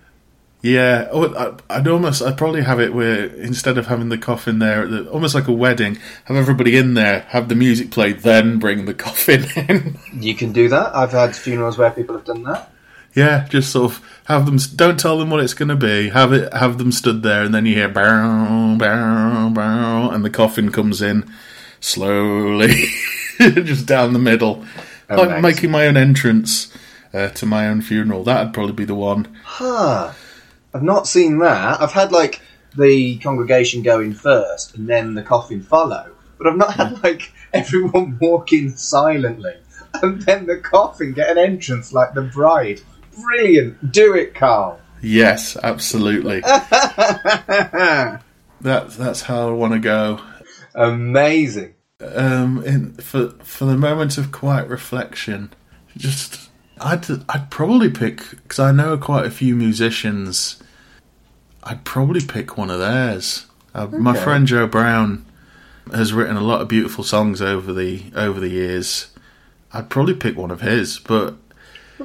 yeah. 0.62 1.08
Oh, 1.12 1.58
I'd 1.70 1.88
almost, 1.88 2.22
I'd 2.22 2.38
probably 2.38 2.62
have 2.64 2.80
it 2.80 2.94
where 2.94 3.26
instead 3.26 3.78
of 3.78 3.88
having 3.88 4.08
the 4.10 4.18
coffin 4.18 4.60
there, 4.60 4.88
the, 4.88 5.10
almost 5.10 5.36
like 5.36 5.48
a 5.50 5.52
wedding, 5.52 5.98
have 6.26 6.38
everybody 6.38 6.78
in 6.78 6.94
there, 6.94 7.26
have 7.30 7.50
the 7.50 7.56
music 7.56 7.92
played, 7.92 8.20
then 8.20 8.60
bring 8.60 8.86
the 8.86 8.94
coffin 9.06 9.46
in. 9.68 10.00
You 10.14 10.34
can 10.36 10.54
do 10.54 10.70
that. 10.70 10.96
I've 10.96 11.12
had 11.12 11.36
funerals 11.36 11.78
where 11.78 11.92
people 11.92 12.16
have 12.16 12.24
done 12.26 12.44
that. 12.44 12.72
Yeah, 13.14 13.46
just 13.50 13.72
sort 13.72 13.92
of 13.92 14.02
have 14.26 14.46
them. 14.46 14.58
Don't 14.76 15.00
tell 15.00 15.18
them 15.18 15.30
what 15.30 15.44
it's 15.44 15.54
going 15.54 15.70
to 15.70 15.76
be. 15.76 16.10
Have 16.10 16.34
it. 16.34 16.54
Have 16.54 16.78
them 16.78 16.92
stood 16.92 17.24
there, 17.24 17.44
and 17.44 17.54
then 17.54 17.66
you 17.66 17.76
hear 17.76 17.90
bow, 17.90 18.76
bow, 18.78 19.50
bow, 19.50 20.10
and 20.12 20.24
the 20.24 20.30
coffin 20.30 20.72
comes 20.72 21.02
in 21.02 21.30
slowly, 21.80 22.86
just 23.40 23.86
down 23.86 24.14
the 24.14 24.20
middle, 24.20 24.66
like 25.10 25.28
Amazing. 25.28 25.42
making 25.42 25.72
my 25.72 25.88
own 25.88 25.98
entrance 25.98 26.74
uh, 27.14 27.30
to 27.30 27.46
my 27.46 27.68
own 27.68 27.82
funeral. 27.82 28.24
That'd 28.24 28.54
probably 28.54 28.74
be 28.74 28.86
the 28.86 28.96
one. 28.96 29.28
Huh. 29.44 30.14
I've 30.74 30.84
not 30.84 31.08
seen 31.08 31.38
that. 31.40 31.82
I've 31.82 31.92
had 31.92 32.12
like 32.12 32.42
the 32.76 33.18
congregation 33.20 33.84
going 33.84 34.14
first 34.14 34.76
and 34.76 34.88
then 34.88 35.14
the 35.14 35.22
coffin 35.22 35.62
follow, 35.62 36.12
but 36.38 36.48
I've 36.48 36.58
not 36.58 36.74
had 36.74 37.04
like 37.04 37.32
everyone 37.54 38.18
walk 38.20 38.52
in 38.54 38.76
silently 38.76 39.54
and 40.02 40.22
then 40.24 40.48
the 40.48 40.58
coffin 40.58 41.14
get 41.14 41.30
an 41.30 41.38
entrance 41.38 41.94
like 41.94 42.14
the 42.14 42.24
bride. 42.24 42.82
Brilliant. 43.22 43.92
Do 43.92 44.14
it, 44.16 44.34
Carl. 44.36 44.80
Yes, 45.02 45.58
absolutely. 45.62 46.42
That's 48.62 48.96
that's 48.96 49.22
how 49.24 49.50
I 49.50 49.52
want 49.52 49.74
to 49.74 49.80
go. 49.80 50.22
Amazing. 50.74 51.74
um, 52.00 52.64
in, 52.66 52.94
for 52.94 53.30
for 53.44 53.66
the 53.66 53.76
moment 53.78 54.18
of 54.18 54.32
quiet 54.32 54.70
reflection, 54.70 55.52
just 55.98 56.50
I'd 56.80 57.06
I'd 57.30 57.52
probably 57.52 57.90
pick 57.90 58.24
because 58.44 58.60
I 58.60 58.72
know 58.72 58.98
quite 58.98 59.26
a 59.26 59.32
few 59.32 59.56
musicians. 59.56 60.64
I'd 61.64 61.84
probably 61.84 62.22
pick 62.26 62.58
one 62.58 62.70
of 62.70 62.80
theirs. 62.80 63.46
Uh, 63.74 63.88
My 63.88 64.16
friend 64.16 64.48
Joe 64.48 64.68
Brown 64.68 65.26
has 65.94 66.14
written 66.14 66.38
a 66.38 66.42
lot 66.42 66.62
of 66.62 66.68
beautiful 66.70 67.04
songs 67.04 67.42
over 67.42 67.74
the 67.74 68.04
over 68.16 68.40
the 68.40 68.50
years. 68.50 69.08
I'd 69.74 69.90
probably 69.90 70.14
pick 70.14 70.38
one 70.38 70.52
of 70.52 70.62
his, 70.62 71.00
but 71.00 71.36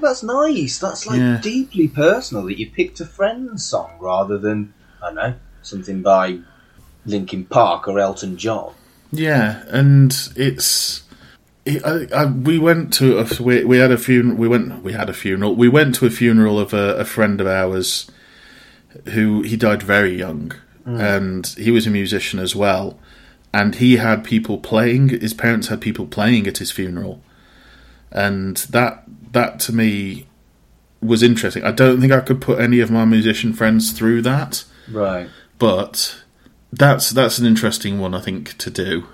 Well, 0.01 0.13
that's 0.13 0.23
nice. 0.23 0.79
That's 0.79 1.07
like 1.07 1.19
Yeah. 1.19 1.41
deeply 1.41 1.89
personal 1.89 2.45
that 2.47 2.59
you 2.59 2.71
picked 2.71 3.01
a 3.01 3.07
friend's 3.07 3.65
song 3.65 3.91
rather 4.01 4.39
than, 4.39 4.73
I 5.03 5.07
don't 5.07 5.15
know, 5.17 5.35
something 5.63 6.03
by 6.03 6.39
Linkin 7.05 7.45
Park 7.47 7.89
or 7.89 7.99
Elton 7.99 8.37
John. 8.37 8.75
Yeah, 9.11 9.63
and 9.69 10.15
it's. 10.37 11.03
It, 11.65 11.85
I, 11.85 12.07
I, 12.15 12.25
we 12.27 12.59
went 12.59 12.93
to 12.95 13.19
a 13.19 13.43
we, 13.43 13.65
we 13.65 13.79
had 13.79 13.91
a 13.91 13.99
funeral. 13.99 14.37
We 14.37 14.49
went 14.49 14.83
we 14.83 14.93
had 14.93 15.11
a 15.11 15.13
funeral. 15.13 15.57
We 15.57 15.69
went 15.69 15.95
to 15.97 16.07
a 16.07 16.11
funeral 16.11 16.59
of 16.61 16.73
a, 16.73 16.97
a 16.97 17.05
friend 17.05 17.41
of 17.41 17.47
ours, 17.47 18.11
who 19.07 19.43
he 19.43 19.57
died 19.57 19.83
very 19.83 20.17
young, 20.17 20.53
mm. 20.87 21.01
and 21.01 21.47
he 21.47 21.71
was 21.71 21.87
a 21.87 21.91
musician 21.91 22.39
as 22.39 22.55
well, 22.55 22.99
and 23.53 23.75
he 23.77 23.97
had 23.97 24.25
people 24.25 24.59
playing. 24.59 25.09
His 25.09 25.35
parents 25.35 25.69
had 25.69 25.81
people 25.81 26.07
playing 26.07 26.47
at 26.47 26.59
his 26.59 26.71
funeral, 26.71 27.23
and 28.13 28.57
that 28.71 29.05
that 29.33 29.61
to 29.61 29.73
me 29.75 30.27
was 31.01 31.23
interesting. 31.23 31.63
I 31.65 31.71
don't 31.73 32.01
think 32.01 32.13
I 32.13 32.21
could 32.21 32.41
put 32.41 32.61
any 32.61 32.81
of 32.81 32.91
my 32.91 33.05
musician 33.05 33.53
friends 33.53 33.93
through 33.93 34.23
that 34.23 34.65
Right. 34.91 35.29
but 35.59 36.23
that's 36.73 37.11
that's 37.11 37.39
an 37.39 37.47
interesting 37.47 37.99
one 37.99 38.15
I 38.15 38.21
think 38.21 38.57
to 38.59 38.71
do 38.71 39.07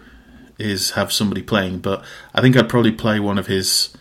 is 0.59 0.93
have 0.93 1.13
somebody 1.13 1.43
playing 1.43 1.81
but 1.81 2.05
I 2.35 2.41
think 2.41 2.57
I'd 2.57 2.69
probably 2.69 2.93
play 2.93 3.19
one 3.21 3.39
of 3.39 3.49
his 3.49 3.95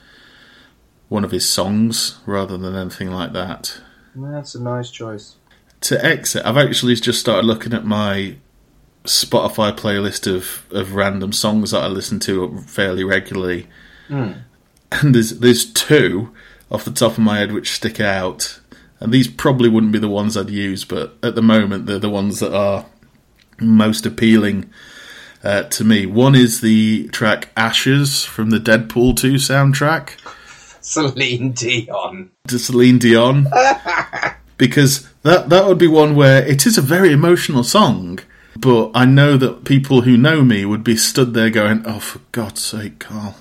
one 1.09 1.23
of 1.23 1.31
his 1.31 1.47
songs 1.47 2.19
rather 2.25 2.57
than 2.57 2.75
anything 2.75 3.11
like 3.11 3.33
that 3.33 3.81
That's 4.15 4.55
a 4.55 4.61
nice 4.61 4.89
choice. 4.91 5.35
to 5.81 6.03
exit 6.05 6.45
I've 6.45 6.57
actually 6.57 6.95
just 6.95 7.19
started 7.19 7.45
looking 7.45 7.73
at 7.73 7.85
my 7.85 8.37
Spotify 9.03 9.75
playlist 9.77 10.33
of, 10.33 10.63
of 10.71 10.93
random 10.95 11.33
songs 11.33 11.71
that 11.71 11.83
I 11.83 11.87
listen 11.87 12.19
to 12.21 12.59
fairly 12.61 13.03
regularly 13.03 13.67
hmm. 14.07 14.31
And 15.01 15.15
there's 15.15 15.39
there's 15.39 15.71
two 15.71 16.31
off 16.71 16.85
the 16.85 16.91
top 16.91 17.13
of 17.13 17.19
my 17.19 17.37
head 17.37 17.51
which 17.51 17.71
stick 17.71 17.99
out 17.99 18.59
and 18.99 19.13
these 19.13 19.27
probably 19.27 19.69
wouldn't 19.69 19.91
be 19.91 19.99
the 19.99 20.09
ones 20.09 20.35
I'd 20.35 20.49
use 20.49 20.85
but 20.85 21.15
at 21.21 21.35
the 21.35 21.41
moment 21.41 21.85
they're 21.85 21.99
the 21.99 22.09
ones 22.09 22.39
that 22.39 22.53
are 22.53 22.85
most 23.59 24.05
appealing 24.05 24.69
uh, 25.43 25.63
to 25.63 25.83
me. 25.83 26.05
One 26.05 26.35
is 26.35 26.61
the 26.61 27.07
track 27.09 27.49
Ashes 27.57 28.23
from 28.23 28.49
the 28.49 28.59
Deadpool 28.59 29.17
2 29.17 29.33
soundtrack 29.33 30.11
Celine 30.81 31.51
Dion. 31.51 32.31
to 32.47 32.59
Celine 32.59 32.97
Dion. 32.97 33.47
because 34.57 35.09
that, 35.23 35.49
that 35.49 35.65
would 35.65 35.77
be 35.77 35.87
one 35.87 36.15
where 36.15 36.45
it 36.45 36.65
is 36.65 36.77
a 36.77 36.81
very 36.81 37.11
emotional 37.11 37.63
song, 37.63 38.19
but 38.57 38.91
I 38.93 39.05
know 39.05 39.37
that 39.37 39.65
people 39.65 40.01
who 40.01 40.17
know 40.17 40.43
me 40.43 40.65
would 40.65 40.83
be 40.83 40.95
stood 40.95 41.33
there 41.33 41.49
going, 41.49 41.83
oh, 41.85 41.99
for 41.99 42.19
God's 42.31 42.61
sake, 42.61 42.99
Carl. 42.99 43.35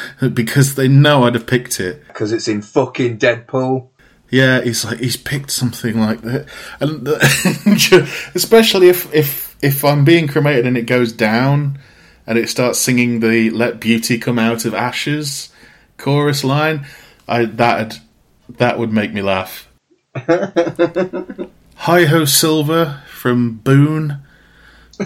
Because 0.34 0.74
they 0.74 0.88
know 0.88 1.24
I'd 1.24 1.34
have 1.34 1.46
picked 1.46 1.80
it. 1.80 2.06
Because 2.08 2.32
it's 2.32 2.48
in 2.48 2.62
fucking 2.62 3.18
Deadpool. 3.18 3.88
Yeah, 4.30 4.60
he's 4.62 4.84
like 4.84 4.98
he's 4.98 5.16
picked 5.16 5.52
something 5.52 6.00
like 6.00 6.22
that, 6.22 6.48
and 6.80 7.06
especially 8.34 8.88
if 8.88 9.12
if 9.14 9.56
if 9.62 9.84
I'm 9.84 10.04
being 10.04 10.26
cremated 10.26 10.66
and 10.66 10.76
it 10.76 10.82
goes 10.86 11.12
down, 11.12 11.78
and 12.26 12.36
it 12.36 12.48
starts 12.48 12.80
singing 12.80 13.20
the 13.20 13.50
"Let 13.50 13.78
Beauty 13.78 14.18
Come 14.18 14.38
Out 14.40 14.64
of 14.64 14.74
Ashes" 14.74 15.50
chorus 15.96 16.42
line, 16.42 16.86
I 17.28 17.44
that 17.44 18.00
that 18.58 18.78
would 18.80 18.92
make 18.92 19.12
me 19.12 19.22
laugh. 19.22 19.68
Hi 20.16 22.04
Ho 22.06 22.24
Silver 22.24 23.02
from 23.08 23.58
Boon 23.58 24.22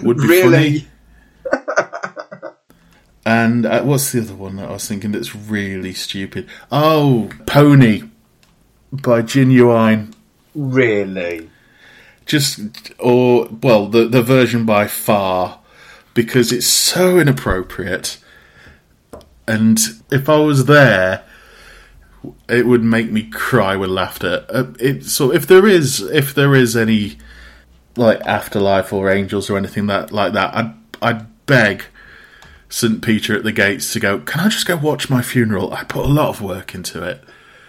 would 0.03 0.17
be 0.17 0.27
Really? 0.29 0.79
funny. 0.81 1.90
And 3.31 3.65
uh, 3.65 3.85
what's 3.85 4.11
the 4.11 4.23
other 4.23 4.35
one 4.35 4.57
that 4.57 4.69
I 4.69 4.73
was 4.73 4.89
thinking 4.89 5.13
that's 5.13 5.37
really 5.37 5.95
stupid? 5.95 6.49
Oh, 6.73 7.31
Pony 7.47 8.03
by 8.91 9.23
Ginuwine. 9.23 10.15
Really? 10.53 11.49
Just 12.27 12.59
or 12.99 13.49
well, 13.63 13.87
the 13.87 14.09
the 14.09 14.21
version 14.21 14.67
by 14.67 14.89
far 14.89 15.61
because 16.13 16.51
it's 16.51 16.67
so 16.67 17.21
inappropriate. 17.21 18.19
And 19.47 19.79
if 20.11 20.29
I 20.29 20.39
was 20.39 20.65
there, 20.65 21.23
it 22.49 22.67
would 22.67 22.83
make 22.83 23.13
me 23.13 23.23
cry 23.31 23.77
with 23.77 23.91
laughter. 23.91 24.45
Uh, 24.49 24.73
it 24.81 25.05
so 25.05 25.33
if 25.33 25.47
there 25.47 25.69
is 25.69 26.01
if 26.01 26.35
there 26.35 26.57
is 26.57 26.77
any 26.77 27.17
like 27.95 28.21
afterlife 28.23 28.93
or 28.93 29.09
angels 29.09 29.49
or 29.49 29.57
anything 29.57 29.87
that 29.87 30.11
like 30.11 30.33
that, 30.33 30.53
I'd 30.53 30.75
I'd 31.01 31.47
beg 31.47 31.85
St 32.71 33.03
Peter 33.03 33.37
at 33.37 33.43
the 33.43 33.53
gates 33.53 33.93
to 33.93 34.01
go. 34.01 34.21
Can 34.21 34.41
I 34.41 34.49
just 34.49 34.65
go 34.67 34.77
watch 34.77 35.11
my 35.11 35.21
funeral? 35.21 35.75
I 35.75 35.85
put 35.85 36.07
a 36.07 36.09
lot 36.09 36.31
of 36.31 36.41
work 36.41 36.75
into 36.75 37.03
it. 37.03 37.23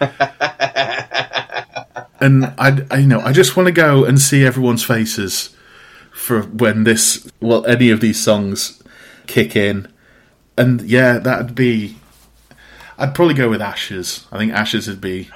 and 2.20 2.46
I, 2.56 2.86
I, 2.90 2.96
you 2.98 3.06
know, 3.06 3.20
I 3.20 3.32
just 3.32 3.56
want 3.56 3.66
to 3.66 3.72
go 3.72 4.04
and 4.04 4.20
see 4.20 4.44
everyone's 4.44 4.84
faces 4.84 5.54
for 6.12 6.42
when 6.42 6.84
this, 6.84 7.28
well, 7.40 7.66
any 7.66 7.90
of 7.90 8.00
these 8.00 8.22
songs 8.22 8.82
kick 9.26 9.56
in, 9.56 9.92
and 10.56 10.80
yeah, 10.82 11.18
that'd 11.18 11.54
be. 11.54 11.96
I'd 12.98 13.14
probably 13.14 13.34
go 13.34 13.48
with 13.48 13.60
Ashes. 13.60 14.26
I 14.30 14.38
think 14.38 14.52
Ashes 14.52 14.86
would 14.86 15.00
be 15.00 15.28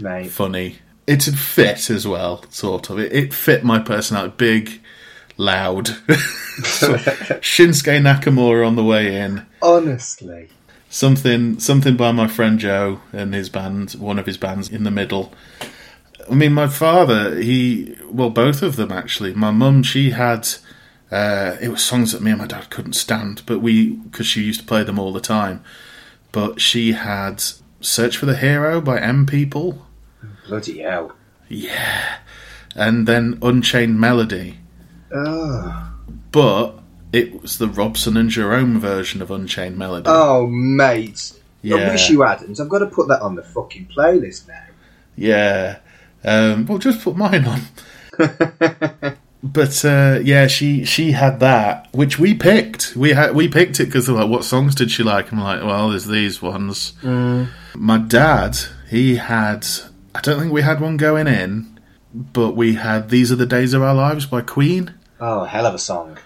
Mate. 0.00 0.30
funny. 0.30 0.78
It'd 1.06 1.38
fit 1.38 1.88
as 1.90 2.08
well, 2.08 2.44
sort 2.50 2.90
of. 2.90 2.98
It, 2.98 3.12
it 3.12 3.34
fit 3.34 3.62
my 3.62 3.78
personality. 3.78 4.34
Big, 4.36 4.80
loud. 5.36 5.86
Shinsuke 7.42 8.00
Nakamura 8.00 8.66
on 8.66 8.76
the 8.76 8.84
way 8.84 9.16
in. 9.16 9.46
Honestly. 9.62 10.48
Something, 10.88 11.58
something 11.58 11.96
by 11.96 12.12
my 12.12 12.26
friend 12.26 12.58
Joe 12.58 13.00
and 13.12 13.34
his 13.34 13.48
band. 13.48 13.92
One 13.92 14.18
of 14.18 14.26
his 14.26 14.38
bands 14.38 14.68
in 14.68 14.84
the 14.84 14.90
middle. 14.90 15.32
I 16.30 16.34
mean, 16.34 16.52
my 16.52 16.68
father, 16.68 17.40
he, 17.40 17.96
well, 18.10 18.30
both 18.30 18.62
of 18.62 18.76
them 18.76 18.90
actually. 18.90 19.34
My 19.34 19.50
mum, 19.50 19.82
she 19.82 20.10
had, 20.10 20.48
uh, 21.10 21.56
it 21.60 21.68
was 21.68 21.84
songs 21.84 22.12
that 22.12 22.22
me 22.22 22.30
and 22.32 22.40
my 22.40 22.46
dad 22.46 22.70
couldn't 22.70 22.94
stand, 22.94 23.42
but 23.46 23.60
we, 23.60 23.90
because 23.90 24.26
she 24.26 24.42
used 24.42 24.60
to 24.60 24.66
play 24.66 24.82
them 24.82 24.98
all 24.98 25.12
the 25.12 25.20
time. 25.20 25.62
But 26.32 26.60
she 26.60 26.92
had 26.92 27.42
Search 27.80 28.16
for 28.16 28.26
the 28.26 28.36
Hero 28.36 28.80
by 28.80 28.98
M 28.98 29.26
People, 29.26 29.86
Bloody 30.46 30.78
hell. 30.78 31.16
Yeah. 31.48 32.18
And 32.74 33.06
then 33.06 33.38
Unchained 33.42 34.00
Melody. 34.00 34.58
Oh. 35.12 35.92
But 36.32 36.80
it 37.12 37.40
was 37.40 37.58
the 37.58 37.68
Robson 37.68 38.16
and 38.16 38.30
Jerome 38.30 38.78
version 38.78 39.22
of 39.22 39.30
Unchained 39.30 39.78
Melody. 39.78 40.06
Oh, 40.08 40.46
mate. 40.46 41.32
Yeah. 41.62 41.76
I 41.76 41.90
wish 41.90 42.10
you 42.10 42.22
hadn't. 42.22 42.60
I've 42.60 42.68
got 42.68 42.78
to 42.80 42.86
put 42.86 43.08
that 43.08 43.22
on 43.22 43.34
the 43.34 43.42
fucking 43.42 43.88
playlist 43.96 44.46
now. 44.48 44.64
Yeah. 45.16 45.78
Um, 46.24 46.66
well, 46.66 46.78
just 46.78 47.02
put 47.02 47.16
mine 47.16 47.46
on. 47.46 47.60
but 49.42 49.84
uh, 49.84 50.20
yeah, 50.22 50.46
she 50.46 50.84
she 50.84 51.12
had 51.12 51.40
that, 51.40 51.88
which 51.92 52.18
we 52.18 52.34
picked. 52.34 52.96
We 52.96 53.10
had 53.10 53.34
we 53.34 53.48
picked 53.48 53.80
it 53.80 53.86
because 53.86 54.08
like, 54.08 54.28
what 54.28 54.44
songs 54.44 54.74
did 54.74 54.90
she 54.90 55.02
like? 55.02 55.32
I'm 55.32 55.40
like, 55.40 55.62
well, 55.62 55.90
there's 55.90 56.06
these 56.06 56.42
ones. 56.42 56.92
My 57.02 57.98
dad, 57.98 58.56
he 58.88 59.16
had. 59.16 59.66
I 60.14 60.20
don't 60.20 60.40
think 60.40 60.52
we 60.52 60.62
had 60.62 60.80
one 60.80 60.96
going 60.96 61.26
in, 61.26 61.78
but 62.14 62.56
we 62.56 62.74
had 62.74 63.10
"These 63.10 63.30
Are 63.30 63.36
the 63.36 63.46
Days 63.46 63.74
of 63.74 63.82
Our 63.82 63.94
Lives" 63.94 64.26
by 64.26 64.40
Queen. 64.40 64.94
Oh, 65.20 65.44
hell 65.44 65.66
of 65.66 65.74
a 65.74 65.78
song. 65.78 66.18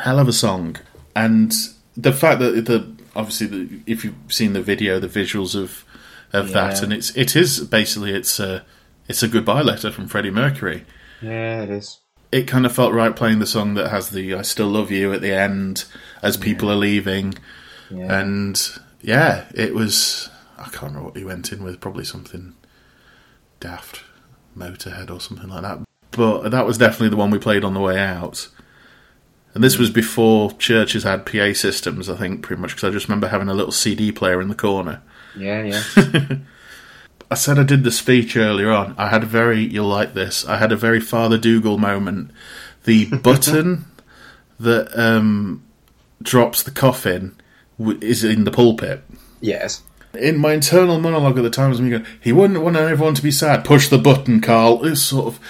hell 0.00 0.18
of 0.18 0.28
a 0.28 0.32
song, 0.32 0.76
and 1.14 1.52
the 1.96 2.12
fact 2.12 2.40
that 2.40 2.64
the 2.66 2.94
obviously 3.16 3.46
the, 3.46 3.80
if 3.86 4.04
you've 4.04 4.14
seen 4.28 4.52
the 4.52 4.62
video, 4.62 4.98
the 4.98 5.08
visuals 5.08 5.54
of 5.54 5.84
of 6.32 6.52
that, 6.52 6.82
and 6.82 6.92
it's 6.92 7.14
it 7.16 7.34
is 7.36 7.60
basically 7.60 8.12
it's 8.12 8.38
a 8.40 8.64
it's 9.08 9.22
a 9.22 9.28
goodbye 9.28 9.62
letter 9.62 9.90
from 9.90 10.06
Freddie 10.08 10.30
Mercury. 10.30 10.84
Yeah, 11.20 11.62
it 11.62 11.70
is. 11.70 12.00
It 12.30 12.46
kind 12.46 12.66
of 12.66 12.74
felt 12.74 12.92
right 12.92 13.16
playing 13.16 13.38
the 13.38 13.46
song 13.46 13.74
that 13.74 13.90
has 13.90 14.10
the 14.10 14.34
"I 14.34 14.42
still 14.42 14.68
love 14.68 14.90
you" 14.90 15.12
at 15.12 15.20
the 15.22 15.32
end 15.32 15.84
as 16.22 16.36
people 16.36 16.70
are 16.70 16.76
leaving, 16.76 17.34
Yeah. 17.90 18.20
and 18.20 18.70
yeah, 19.00 19.46
it 19.54 19.74
was. 19.74 20.28
I 20.58 20.64
can't 20.64 20.82
remember 20.92 21.04
what 21.04 21.16
he 21.16 21.24
went 21.24 21.52
in 21.52 21.62
with. 21.64 21.80
Probably 21.80 22.04
something 22.04 22.54
daft, 23.60 24.02
Motorhead 24.56 25.10
or 25.10 25.20
something 25.20 25.48
like 25.48 25.62
that. 25.62 25.80
But 26.18 26.50
that 26.50 26.66
was 26.66 26.76
definitely 26.76 27.10
the 27.10 27.16
one 27.16 27.30
we 27.30 27.38
played 27.38 27.62
on 27.64 27.72
the 27.74 27.80
way 27.80 27.98
out. 27.98 28.48
And 29.54 29.64
this 29.64 29.78
was 29.78 29.88
before 29.88 30.52
churches 30.52 31.04
had 31.04 31.24
PA 31.24 31.52
systems, 31.54 32.10
I 32.10 32.16
think, 32.16 32.42
pretty 32.42 32.60
much, 32.60 32.74
because 32.74 32.88
I 32.88 32.92
just 32.92 33.08
remember 33.08 33.28
having 33.28 33.48
a 33.48 33.54
little 33.54 33.72
CD 33.72 34.12
player 34.12 34.40
in 34.42 34.48
the 34.48 34.54
corner. 34.54 35.00
yeah, 35.36 35.62
yeah. 35.96 36.36
I 37.30 37.34
said 37.34 37.58
I 37.58 37.62
did 37.62 37.84
the 37.84 37.90
speech 37.90 38.36
earlier 38.36 38.70
on. 38.70 38.94
I 38.96 39.08
had 39.08 39.22
a 39.22 39.26
very, 39.26 39.60
you'll 39.60 39.86
like 39.86 40.14
this, 40.14 40.46
I 40.46 40.56
had 40.56 40.72
a 40.72 40.76
very 40.76 40.98
Father 41.00 41.38
Dougal 41.38 41.76
moment. 41.78 42.30
The 42.84 43.06
button 43.22 43.84
that 44.58 44.98
um, 44.98 45.62
drops 46.22 46.62
the 46.62 46.70
coffin 46.70 47.36
w- 47.78 47.98
is 48.00 48.24
in 48.24 48.44
the 48.44 48.50
pulpit. 48.50 49.02
yes. 49.40 49.82
In 50.18 50.38
my 50.38 50.52
internal 50.52 51.00
monologue 51.00 51.38
at 51.38 51.42
the 51.42 51.50
time 51.50 51.70
was 51.70 51.80
me 51.80 51.90
going, 51.90 52.06
he 52.20 52.32
wouldn't 52.32 52.60
want 52.60 52.76
everyone 52.76 53.14
to 53.14 53.22
be 53.22 53.30
sad. 53.30 53.64
Push 53.64 53.88
the 53.88 53.98
button, 53.98 54.40
Carl. 54.40 54.84
It's 54.84 55.00
sort 55.00 55.26
of 55.26 55.40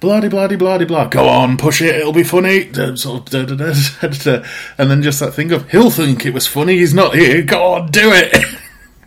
bloody, 0.00 0.28
bloody, 0.28 0.56
bloody, 0.56 0.84
blah. 0.84 1.06
Go 1.06 1.28
on, 1.28 1.56
push 1.56 1.80
it. 1.80 1.94
It'll 1.94 2.12
be 2.12 2.24
funny. 2.24 2.70
Uh, 2.70 2.96
Sort 2.96 3.32
of, 3.32 3.48
da, 3.48 3.54
da, 3.54 3.72
da, 3.72 4.44
and 4.78 4.90
then 4.90 5.02
just 5.02 5.20
that 5.20 5.32
thing 5.32 5.52
of 5.52 5.70
he'll 5.70 5.90
think 5.90 6.26
it 6.26 6.34
was 6.34 6.46
funny. 6.46 6.78
He's 6.78 6.94
not 6.94 7.14
here. 7.14 7.42
Go 7.42 7.74
on, 7.74 7.90
do 7.90 8.12
it. 8.12 8.44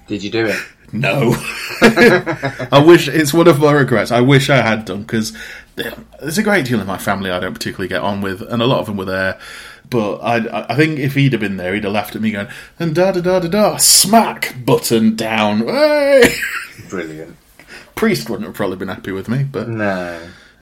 Did 0.08 0.24
you 0.24 0.32
do 0.32 0.48
it? 0.48 0.58
No. 0.92 1.36
I 1.82 2.84
wish 2.86 3.08
it's 3.08 3.34
one 3.34 3.48
of 3.48 3.60
my 3.60 3.72
regrets. 3.72 4.12
I 4.12 4.22
wish 4.22 4.50
I 4.50 4.58
had 4.58 4.86
done 4.86 5.02
because 5.02 5.38
there's 5.76 6.38
a 6.38 6.44
great 6.44 6.66
deal 6.66 6.80
of 6.80 6.88
my 6.88 6.98
family 6.98 7.32
I 7.32 7.40
don't 7.40 7.54
particularly 7.54 7.88
get 7.88 8.02
on 8.02 8.22
with, 8.22 8.42
and 8.42 8.62
a 8.62 8.66
lot 8.66 8.80
of 8.80 8.88
them 8.88 8.98
were 8.98 9.06
there. 9.06 9.40
But 9.90 10.18
I, 10.18 10.66
I 10.70 10.76
think 10.76 11.00
if 11.00 11.16
he'd 11.16 11.34
have 11.34 11.42
been 11.42 11.58
there, 11.58 11.74
he'd 11.74 11.84
have 11.84 11.94
laughed 11.94 12.16
at 12.16 12.22
me 12.22 12.32
going 12.32 12.48
and 12.78 12.94
da 12.94 13.12
da 13.12 13.22
da 13.22 13.40
da 13.40 13.48
da 13.48 13.78
smack 13.78 14.56
button 14.64 15.16
down. 15.16 15.66
Hey! 15.66 16.36
Brilliant. 16.90 17.36
Priest 17.96 18.30
wouldn't 18.30 18.48
have 18.48 18.56
probably 18.56 18.78
been 18.78 18.88
happy 18.88 19.12
with 19.12 19.28
me, 19.28 19.44
but 19.44 19.68
No. 19.68 20.20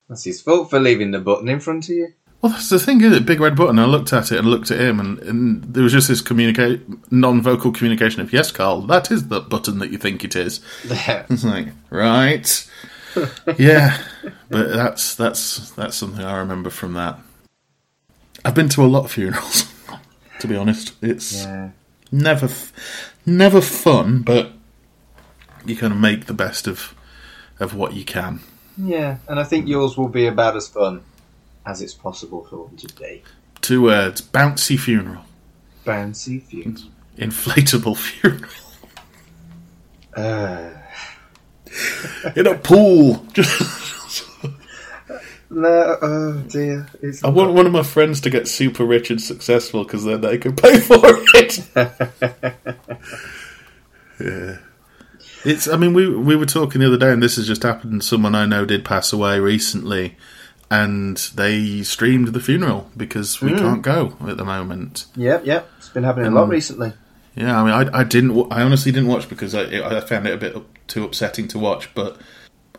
That's 0.10 0.24
his 0.24 0.42
fault 0.42 0.70
for 0.70 0.80
leaving 0.80 1.12
the 1.12 1.20
button 1.20 1.50
in 1.50 1.60
front 1.60 1.90
of 1.90 1.96
you. 1.96 2.14
well, 2.42 2.54
that's 2.54 2.70
the 2.70 2.80
thing, 2.80 3.02
is 3.02 3.12
it? 3.12 3.26
Big 3.26 3.42
red 3.42 3.58
button. 3.58 3.78
I 3.78 3.86
looked 3.86 4.14
at 4.14 4.32
it 4.32 4.40
and 4.40 4.48
looked 4.48 4.72
at 4.72 4.80
him, 4.80 5.02
and, 5.02 5.20
and 5.20 5.64
there 5.66 5.84
was 5.84 5.92
just 5.92 6.08
this 6.08 6.22
communicate 6.22 6.82
non-vocal 7.12 7.74
communication 7.74 8.22
of 8.22 8.32
yes, 8.32 8.50
Carl, 8.52 8.82
that 8.84 9.12
is 9.12 9.28
the 9.28 9.42
button 9.42 9.80
that 9.80 9.92
you 9.92 9.98
think 9.98 10.24
it 10.24 10.36
is. 10.38 10.62
It's 11.30 11.44
like, 11.44 11.68
right, 11.90 12.70
yeah, 13.58 14.02
but 14.50 14.70
that's 14.70 15.16
that's 15.16 15.72
that's 15.72 15.98
something 15.98 16.24
I 16.24 16.38
remember 16.38 16.70
from 16.70 16.94
that. 16.94 17.20
I've 18.46 18.56
been 18.56 18.70
to 18.70 18.84
a 18.84 18.88
lot 18.88 19.06
of 19.06 19.12
funerals, 19.12 19.72
to 20.40 20.48
be 20.48 20.56
honest. 20.56 20.94
It's 21.02 21.44
yeah. 21.44 21.70
never 22.12 22.50
never 23.26 23.62
fun, 23.62 24.22
but 24.22 24.52
you 25.66 25.76
kind 25.76 25.92
of 25.94 26.00
make 26.00 26.26
the 26.28 26.34
best 26.34 26.68
of 26.68 26.94
of 27.60 27.74
what 27.76 27.94
you 27.94 28.06
can. 28.06 28.40
Yeah, 28.78 29.18
and 29.28 29.40
I 29.40 29.44
think 29.44 29.68
yours 29.68 29.98
will 29.98 30.08
be 30.10 30.28
about 30.28 30.56
as 30.56 30.68
fun 30.68 31.04
as 31.66 31.82
it's 31.82 31.94
possible 31.94 32.46
for 32.50 32.68
them 32.68 32.78
to 32.78 32.96
be. 32.96 33.24
Two 33.62 33.82
words: 33.82 34.22
bouncy 34.22 34.80
funeral, 34.80 35.24
Bouncy 35.86 36.42
funeral. 36.42 36.84
inflatable 37.18 37.98
funeral 38.08 38.52
Uh, 40.16 40.70
in 42.36 42.48
a 42.48 42.56
pool. 42.56 43.26
Just, 43.34 43.62
no, 45.50 45.98
oh 46.02 46.44
dear. 46.50 46.88
It's 47.02 47.24
I 47.24 47.30
want 47.30 47.54
one 47.54 47.66
of 47.66 47.72
my 47.72 47.84
friends 47.84 48.22
to 48.22 48.30
get 48.30 48.48
super 48.48 48.86
rich 48.86 49.10
and 49.10 49.22
successful 49.22 49.84
because 49.84 50.04
then 50.04 50.22
they 50.22 50.38
can 50.38 50.56
pay 50.56 50.80
for 50.80 51.00
it. 51.04 51.68
yeah. 54.20 54.58
It's. 55.46 55.68
I 55.68 55.78
mean, 55.78 55.94
we 55.94 56.10
we 56.10 56.36
were 56.36 56.46
talking 56.46 56.82
the 56.82 56.88
other 56.88 56.98
day, 56.98 57.12
and 57.12 57.24
this 57.24 57.38
has 57.38 57.48
just 57.48 57.64
happened. 57.64 58.04
Someone 58.04 58.36
I 58.36 58.46
know 58.46 58.66
did 58.66 58.84
pass 58.84 59.14
away 59.14 59.40
recently, 59.40 60.18
and 60.70 61.18
they 61.36 61.82
streamed 61.84 62.30
the 62.30 62.42
funeral 62.42 62.90
because 62.98 63.42
we 63.42 63.52
hmm. 63.52 63.58
can't 63.58 63.82
go 63.82 64.18
at 64.28 64.38
the 64.38 64.46
moment. 64.46 65.06
Yep, 65.16 65.46
yep. 65.46 65.70
It's 65.78 65.90
been 65.90 66.04
happening 66.04 66.28
a 66.28 66.32
lot 66.32 66.50
recently. 66.50 66.94
Yeah, 67.36 67.62
I 67.62 67.64
mean, 67.64 67.94
I, 67.94 68.00
I 68.00 68.04
didn't. 68.04 68.52
I 68.52 68.64
honestly 68.64 68.92
didn't 68.92 69.10
watch 69.10 69.30
because 69.30 69.56
I, 69.56 69.64
I 69.64 70.02
found 70.02 70.28
it 70.28 70.34
a 70.34 70.38
bit 70.38 70.58
too 70.88 71.06
upsetting 71.06 71.48
to 71.50 71.60
watch. 71.60 71.94
But 71.94 72.18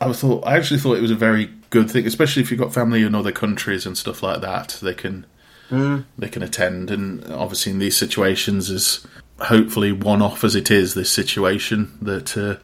I 0.01 0.13
thought, 0.13 0.47
I 0.47 0.57
actually 0.57 0.81
thought 0.81 0.97
it 0.97 1.03
was 1.03 1.11
a 1.11 1.17
very 1.17 1.51
good 1.71 1.91
thing, 1.91 2.07
especially 2.07 2.43
if 2.43 2.51
you've 2.51 2.61
got 2.61 2.73
family 2.73 3.03
in 3.03 3.15
other 3.15 3.33
countries 3.33 3.87
and 3.87 3.97
stuff 3.97 4.23
like 4.23 4.41
that. 4.41 4.79
They 4.81 4.95
can 4.95 5.27
they 5.71 6.29
can 6.29 6.43
attend, 6.43 6.91
and 6.91 7.25
obviously 7.33 7.73
in 7.73 7.79
these 7.79 7.97
situations, 7.97 8.71
is 8.71 9.07
hopefully 9.41 9.93
one 9.93 10.23
off 10.23 10.45
as 10.45 10.55
it 10.55 10.71
is, 10.71 10.95
this 10.95 11.11
situation 11.11 11.97
that 12.01 12.37
uh, 12.37 12.57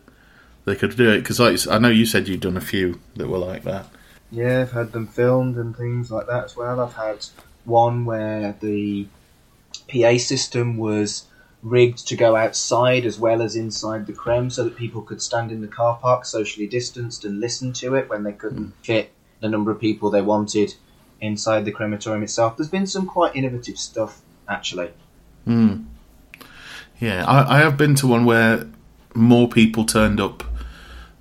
they 0.64 0.74
could 0.74 0.96
do 0.96 1.10
it. 1.10 1.18
Because 1.18 1.40
like, 1.40 1.58
I 1.68 1.78
know 1.78 1.88
you 1.88 2.06
said 2.06 2.28
you'd 2.28 2.40
done 2.40 2.56
a 2.56 2.62
few 2.62 3.00
that 3.16 3.28
were 3.28 3.38
like 3.38 3.64
that. 3.64 3.86
Yeah, 4.30 4.62
I've 4.62 4.72
had 4.72 4.92
them 4.92 5.06
filmed 5.06 5.56
and 5.56 5.76
things 5.76 6.10
like 6.10 6.26
that 6.26 6.44
as 6.44 6.56
well. 6.56 6.80
I've 6.80 6.94
had 6.94 7.26
one 7.64 8.04
where 8.04 8.56
the 8.60 9.06
PA 9.88 10.16
system 10.18 10.76
was 10.78 11.24
rigged 11.64 12.06
to 12.06 12.14
go 12.14 12.36
outside 12.36 13.06
as 13.06 13.18
well 13.18 13.42
as 13.42 13.56
inside 13.56 14.06
the 14.06 14.12
crem 14.12 14.52
so 14.52 14.62
that 14.62 14.76
people 14.76 15.02
could 15.02 15.20
stand 15.20 15.50
in 15.50 15.62
the 15.62 15.66
car 15.66 15.98
park 16.00 16.26
socially 16.26 16.66
distanced 16.66 17.24
and 17.24 17.40
listen 17.40 17.72
to 17.72 17.94
it 17.94 18.08
when 18.08 18.22
they 18.22 18.32
couldn't 18.32 18.66
hmm. 18.66 18.82
fit 18.82 19.10
the 19.40 19.48
number 19.48 19.70
of 19.70 19.80
people 19.80 20.10
they 20.10 20.22
wanted 20.22 20.74
inside 21.20 21.64
the 21.64 21.72
crematorium 21.72 22.22
itself. 22.22 22.56
There's 22.56 22.68
been 22.68 22.86
some 22.86 23.06
quite 23.06 23.34
innovative 23.34 23.78
stuff 23.78 24.20
actually. 24.48 24.90
Hmm. 25.44 25.84
Yeah, 27.00 27.24
I, 27.24 27.56
I 27.56 27.58
have 27.58 27.76
been 27.76 27.94
to 27.96 28.06
one 28.06 28.24
where 28.24 28.68
more 29.14 29.48
people 29.48 29.84
turned 29.84 30.20
up 30.20 30.44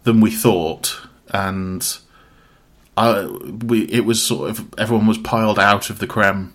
than 0.04 0.20
we 0.20 0.32
thought, 0.32 1.00
and 1.30 1.98
I, 2.98 3.26
we 3.26 3.84
it 3.86 4.06
was 4.06 4.22
sort 4.22 4.50
of 4.50 4.74
everyone 4.78 5.08
was 5.08 5.18
piled 5.18 5.60
out 5.60 5.90
of 5.90 6.00
the 6.00 6.08
crem, 6.08 6.52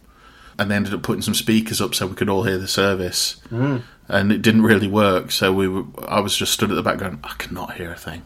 and 0.58 0.70
they 0.70 0.74
ended 0.76 0.94
up 0.94 1.02
putting 1.02 1.22
some 1.22 1.34
speakers 1.34 1.80
up 1.80 1.94
so 1.94 2.06
we 2.06 2.14
could 2.14 2.28
all 2.28 2.42
hear 2.44 2.58
the 2.58 2.68
service, 2.68 3.40
mm. 3.50 3.82
and 4.08 4.32
it 4.32 4.42
didn't 4.42 4.62
really 4.62 4.88
work. 4.88 5.30
So 5.30 5.52
we 5.52 5.68
were, 5.68 5.84
I 6.06 6.20
was 6.20 6.36
just 6.36 6.52
stood 6.52 6.70
at 6.70 6.74
the 6.74 6.82
back 6.82 6.98
going, 6.98 7.20
I 7.24 7.34
cannot 7.38 7.74
hear 7.74 7.92
a 7.92 7.96
thing, 7.96 8.22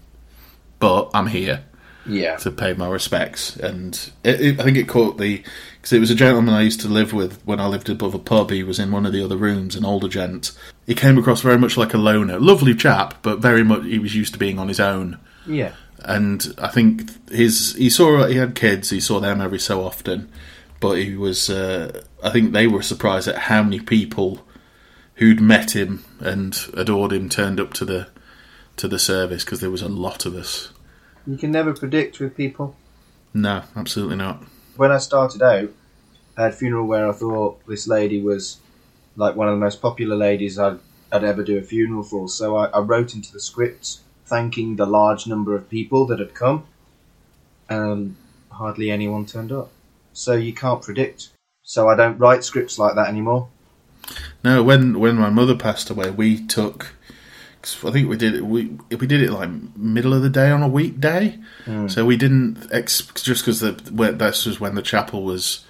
but 0.78 1.10
I'm 1.14 1.26
here 1.26 1.64
Yeah. 2.06 2.36
to 2.38 2.50
pay 2.50 2.72
my 2.74 2.88
respects. 2.88 3.56
And 3.56 3.98
it, 4.24 4.40
it, 4.40 4.60
I 4.60 4.64
think 4.64 4.76
it 4.76 4.88
caught 4.88 5.18
the 5.18 5.42
because 5.76 5.92
it 5.92 6.00
was 6.00 6.10
a 6.10 6.14
gentleman 6.14 6.54
I 6.54 6.62
used 6.62 6.80
to 6.82 6.88
live 6.88 7.12
with 7.12 7.42
when 7.44 7.58
I 7.60 7.66
lived 7.66 7.88
above 7.88 8.14
a 8.14 8.18
pub. 8.18 8.50
He 8.50 8.62
was 8.62 8.78
in 8.78 8.92
one 8.92 9.04
of 9.04 9.12
the 9.12 9.24
other 9.24 9.36
rooms, 9.36 9.74
an 9.76 9.84
older 9.84 10.08
gent. 10.08 10.52
He 10.86 10.94
came 10.94 11.18
across 11.18 11.40
very 11.42 11.58
much 11.58 11.76
like 11.76 11.92
a 11.92 11.98
loner, 11.98 12.38
lovely 12.38 12.74
chap, 12.74 13.14
but 13.22 13.40
very 13.40 13.64
much 13.64 13.84
he 13.84 13.98
was 13.98 14.14
used 14.14 14.32
to 14.34 14.38
being 14.38 14.58
on 14.58 14.68
his 14.68 14.80
own. 14.80 15.18
Yeah. 15.46 15.72
And 16.04 16.54
I 16.58 16.68
think 16.68 17.30
his 17.30 17.74
he 17.74 17.90
saw 17.90 18.26
he 18.26 18.36
had 18.36 18.54
kids. 18.54 18.90
He 18.90 18.98
saw 19.00 19.20
them 19.20 19.40
every 19.40 19.58
so 19.60 19.84
often, 19.84 20.28
but 20.82 20.98
he 20.98 21.16
was. 21.16 21.48
Uh, 21.48 22.02
I 22.22 22.30
think 22.30 22.52
they 22.52 22.66
were 22.66 22.82
surprised 22.82 23.28
at 23.28 23.38
how 23.38 23.62
many 23.62 23.80
people 23.80 24.40
who'd 25.14 25.40
met 25.40 25.74
him 25.76 26.04
and 26.18 26.58
adored 26.74 27.12
him 27.12 27.28
turned 27.28 27.60
up 27.60 27.72
to 27.74 27.84
the 27.84 28.08
to 28.76 28.88
the 28.88 28.98
service 28.98 29.44
because 29.44 29.60
there 29.60 29.70
was 29.70 29.82
a 29.82 29.88
lot 29.88 30.26
of 30.26 30.34
us. 30.34 30.72
You 31.26 31.38
can 31.38 31.52
never 31.52 31.72
predict 31.72 32.18
with 32.18 32.36
people. 32.36 32.74
No, 33.32 33.62
absolutely 33.76 34.16
not. 34.16 34.42
when 34.76 34.90
I 34.90 34.98
started 34.98 35.40
out, 35.40 35.70
I 36.36 36.42
had 36.42 36.52
a 36.52 36.56
funeral 36.56 36.86
where 36.86 37.08
I 37.08 37.12
thought 37.12 37.64
this 37.66 37.86
lady 37.86 38.20
was 38.20 38.58
like 39.16 39.36
one 39.36 39.48
of 39.48 39.54
the 39.54 39.60
most 39.60 39.80
popular 39.80 40.16
ladies 40.16 40.58
I'd, 40.58 40.80
I'd 41.12 41.22
ever 41.22 41.44
do 41.44 41.58
a 41.58 41.62
funeral 41.62 42.02
for. 42.02 42.28
So 42.28 42.56
I, 42.56 42.66
I 42.66 42.80
wrote 42.80 43.14
into 43.14 43.32
the 43.32 43.40
script 43.40 44.00
thanking 44.26 44.76
the 44.76 44.86
large 44.86 45.26
number 45.26 45.54
of 45.54 45.68
people 45.68 46.06
that 46.06 46.18
had 46.18 46.34
come, 46.34 46.64
and 47.68 48.16
hardly 48.50 48.90
anyone 48.90 49.26
turned 49.26 49.52
up. 49.52 49.70
So 50.12 50.34
you 50.34 50.52
can't 50.52 50.82
predict. 50.82 51.30
So 51.62 51.88
I 51.88 51.96
don't 51.96 52.18
write 52.18 52.44
scripts 52.44 52.78
like 52.78 52.94
that 52.96 53.08
anymore. 53.08 53.48
No, 54.44 54.62
when 54.62 54.98
when 54.98 55.16
my 55.16 55.30
mother 55.30 55.54
passed 55.56 55.90
away, 55.90 56.10
we 56.10 56.44
took. 56.46 56.94
'cause 57.62 57.76
I 57.86 57.92
think 57.92 58.08
we 58.08 58.16
did 58.16 58.34
it. 58.34 58.44
We 58.44 58.76
we 58.98 59.06
did 59.06 59.22
it 59.22 59.30
like 59.30 59.48
middle 59.76 60.12
of 60.12 60.22
the 60.22 60.28
day 60.30 60.50
on 60.50 60.62
a 60.62 60.68
weekday, 60.68 61.38
so 61.88 62.04
we 62.04 62.16
didn't 62.16 62.66
ex- 62.72 63.06
just 63.14 63.42
because 63.44 63.60
the 63.60 63.72
this 64.12 64.44
was 64.46 64.58
when 64.58 64.74
the 64.74 64.82
chapel 64.82 65.22
was 65.22 65.64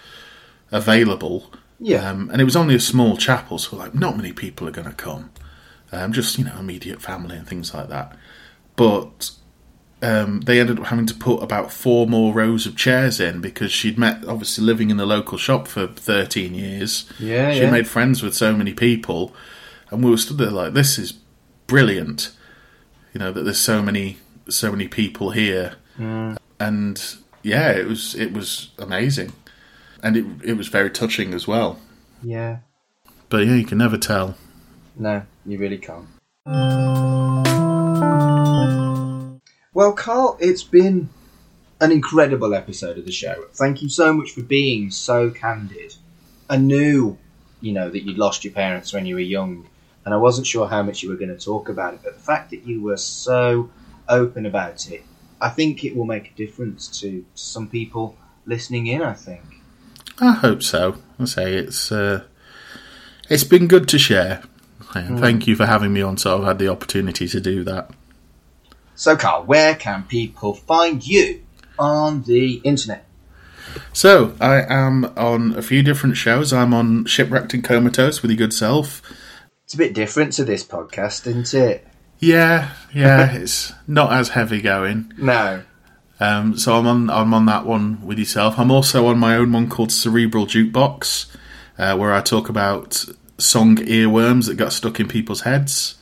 available. 0.71 1.53
Yeah. 1.79 2.09
um, 2.09 2.31
and 2.31 2.41
it 2.41 2.45
was 2.45 2.55
only 2.57 2.77
a 2.77 2.81
small 2.81 3.17
chapel, 3.17 3.59
so 3.59 3.77
like 3.77 3.95
not 3.95 4.17
many 4.17 4.33
people 4.33 4.69
are 4.69 4.73
going 4.73 4.87
to 4.89 4.95
come. 4.95 5.31
Um, 5.91 6.13
just 6.13 6.39
you 6.39 6.45
know, 6.45 6.57
immediate 6.59 7.03
family 7.03 7.37
and 7.37 7.47
things 7.47 7.75
like 7.75 7.89
that. 7.91 8.17
But 8.77 9.33
um, 10.03 10.41
they 10.41 10.59
ended 10.59 10.81
up 10.81 10.87
having 10.87 11.07
to 11.07 11.15
put 11.15 11.43
about 11.43 11.73
four 11.73 12.07
more 12.09 12.33
rows 12.33 12.67
of 12.67 12.77
chairs 12.77 13.21
in 13.21 13.41
because 13.41 13.71
she'd 13.71 13.97
met, 13.97 14.25
obviously 14.27 14.65
living 14.65 14.91
in 14.91 14.97
the 14.97 15.07
local 15.07 15.39
shop 15.39 15.69
for 15.69 15.87
13 15.87 16.55
years. 16.55 17.11
Yeah, 17.21 17.53
she 17.53 17.61
yeah. 17.61 17.71
made 17.71 17.87
friends 17.87 18.23
with 18.23 18.35
so 18.35 18.55
many 18.55 18.75
people, 18.75 19.33
and 19.91 20.05
we 20.05 20.11
were 20.11 20.17
stood 20.17 20.39
there 20.39 20.51
like, 20.51 20.75
this 20.75 20.99
is 20.99 21.13
brilliant. 21.69 22.33
You 23.15 23.21
know 23.21 23.31
that 23.31 23.43
there's 23.45 23.61
so 23.61 23.83
many 23.83 24.19
so 24.49 24.73
many 24.73 24.89
people 24.89 25.31
here, 25.31 25.77
and 25.99 27.17
yeah, 27.43 27.71
it 27.71 27.87
was 27.87 28.15
it 28.15 28.33
was 28.33 28.71
amazing, 28.79 29.33
and 30.03 30.17
it 30.17 30.25
it 30.43 30.55
was 30.55 30.69
very 30.69 30.91
touching 30.91 31.33
as 31.35 31.47
well. 31.47 31.79
Yeah. 32.23 32.59
But 33.29 33.47
yeah, 33.47 33.55
you 33.55 33.65
can 33.65 33.79
never 33.79 33.99
tell. 33.99 34.37
No, 34.97 35.23
you 35.47 35.59
really 35.59 35.79
can't. 35.79 36.07
Well, 39.75 39.93
Carl, 39.95 40.37
it's 40.39 40.63
been 40.63 41.09
an 41.81 41.93
incredible 41.93 42.55
episode 42.55 42.99
of 42.99 43.07
the 43.07 43.13
show. 43.13 43.45
Thank 43.55 43.81
you 43.81 43.89
so 43.89 44.13
much 44.13 44.33
for 44.33 44.43
being 44.43 44.91
so 44.91 45.31
candid. 45.31 45.95
I 46.49 46.59
knew, 46.59 47.17
you 47.63 47.73
know, 47.73 47.89
that 47.89 48.03
you'd 48.03 48.19
lost 48.19 48.45
your 48.45 48.53
parents 48.53 48.93
when 48.93 49.07
you 49.07 49.15
were 49.15 49.21
young, 49.23 49.67
and 50.05 50.13
I 50.13 50.19
wasn't 50.19 50.47
sure 50.47 50.69
how 50.69 50.83
much 50.83 51.03
you 51.03 51.09
were 51.09 51.17
going 51.17 51.37
to 51.37 51.43
talk 51.43 51.71
about 51.71 51.95
it, 51.95 52.01
but 52.05 52.15
the 52.15 52.21
fact 52.23 52.51
that 52.51 52.67
you 52.67 52.83
were 52.83 52.99
so 52.99 53.71
open 54.09 54.45
about 54.45 54.91
it, 54.91 55.05
I 55.41 55.49
think 55.49 55.85
it 55.85 55.97
will 55.97 56.05
make 56.05 56.31
a 56.31 56.35
difference 56.35 57.01
to 57.01 57.25
some 57.35 57.69
people 57.69 58.17
listening 58.45 58.89
in, 58.89 59.01
I 59.01 59.15
think. 59.15 59.43
I 60.19 60.33
hope 60.33 60.63
so. 60.63 60.99
I 61.19 61.25
say 61.25 61.55
it's 61.55 61.91
uh, 61.91 62.25
it's 63.31 63.45
been 63.45 63.69
good 63.69 63.89
to 63.89 63.99
share. 63.99 64.43
And 64.95 65.19
Thank 65.19 65.47
you 65.47 65.57
for 65.57 65.65
having 65.65 65.95
me 65.95 66.03
on. 66.03 66.19
So 66.19 66.37
I've 66.37 66.45
had 66.45 66.59
the 66.59 66.69
opportunity 66.69 67.27
to 67.27 67.41
do 67.41 67.65
that. 67.65 67.91
So, 69.03 69.17
Carl, 69.17 69.43
where 69.43 69.75
can 69.75 70.05
people 70.05 70.55
find 70.55 71.05
you 71.05 71.43
on 71.77 72.23
the 72.23 72.59
internet? 72.59 73.05
So 73.93 74.37
I 74.41 74.63
am 74.63 75.13
on 75.17 75.57
a 75.57 75.63
few 75.63 75.83
different 75.83 76.17
shows. 76.17 76.53
I'm 76.53 76.73
on 76.73 77.07
Shipwrecked 77.07 77.53
and 77.53 77.65
Comatose 77.65 78.23
with 78.23 78.31
your 78.31 78.39
good 78.39 78.53
self. 78.53 79.03
It's 79.65 79.75
a 79.75 79.77
bit 79.77 79.93
different 79.93 80.35
to 80.35 80.45
this 80.45 80.63
podcast, 80.63 81.27
isn't 81.27 81.53
it? 81.53 81.85
Yeah, 82.21 82.75
yeah, 82.95 83.33
it's 83.35 83.73
not 83.89 84.13
as 84.13 84.29
heavy 84.29 84.61
going. 84.61 85.13
No. 85.19 85.65
Um, 86.21 86.57
so 86.57 86.75
I'm 86.75 86.87
on 86.87 87.11
I'm 87.11 87.35
on 87.35 87.47
that 87.47 87.67
one 87.67 88.07
with 88.07 88.21
yourself. 88.21 88.57
I'm 88.57 88.71
also 88.71 89.07
on 89.09 89.19
my 89.19 89.35
own 89.35 89.51
one 89.51 89.69
called 89.69 89.91
Cerebral 89.91 90.47
Jukebox, 90.47 91.27
uh, 91.77 91.97
where 91.97 92.15
I 92.15 92.21
talk 92.21 92.49
about 92.49 93.05
song 93.37 93.79
earworms 93.79 94.47
that 94.47 94.55
got 94.55 94.73
stuck 94.73 95.01
in 95.01 95.09
people's 95.09 95.41
heads. 95.41 95.97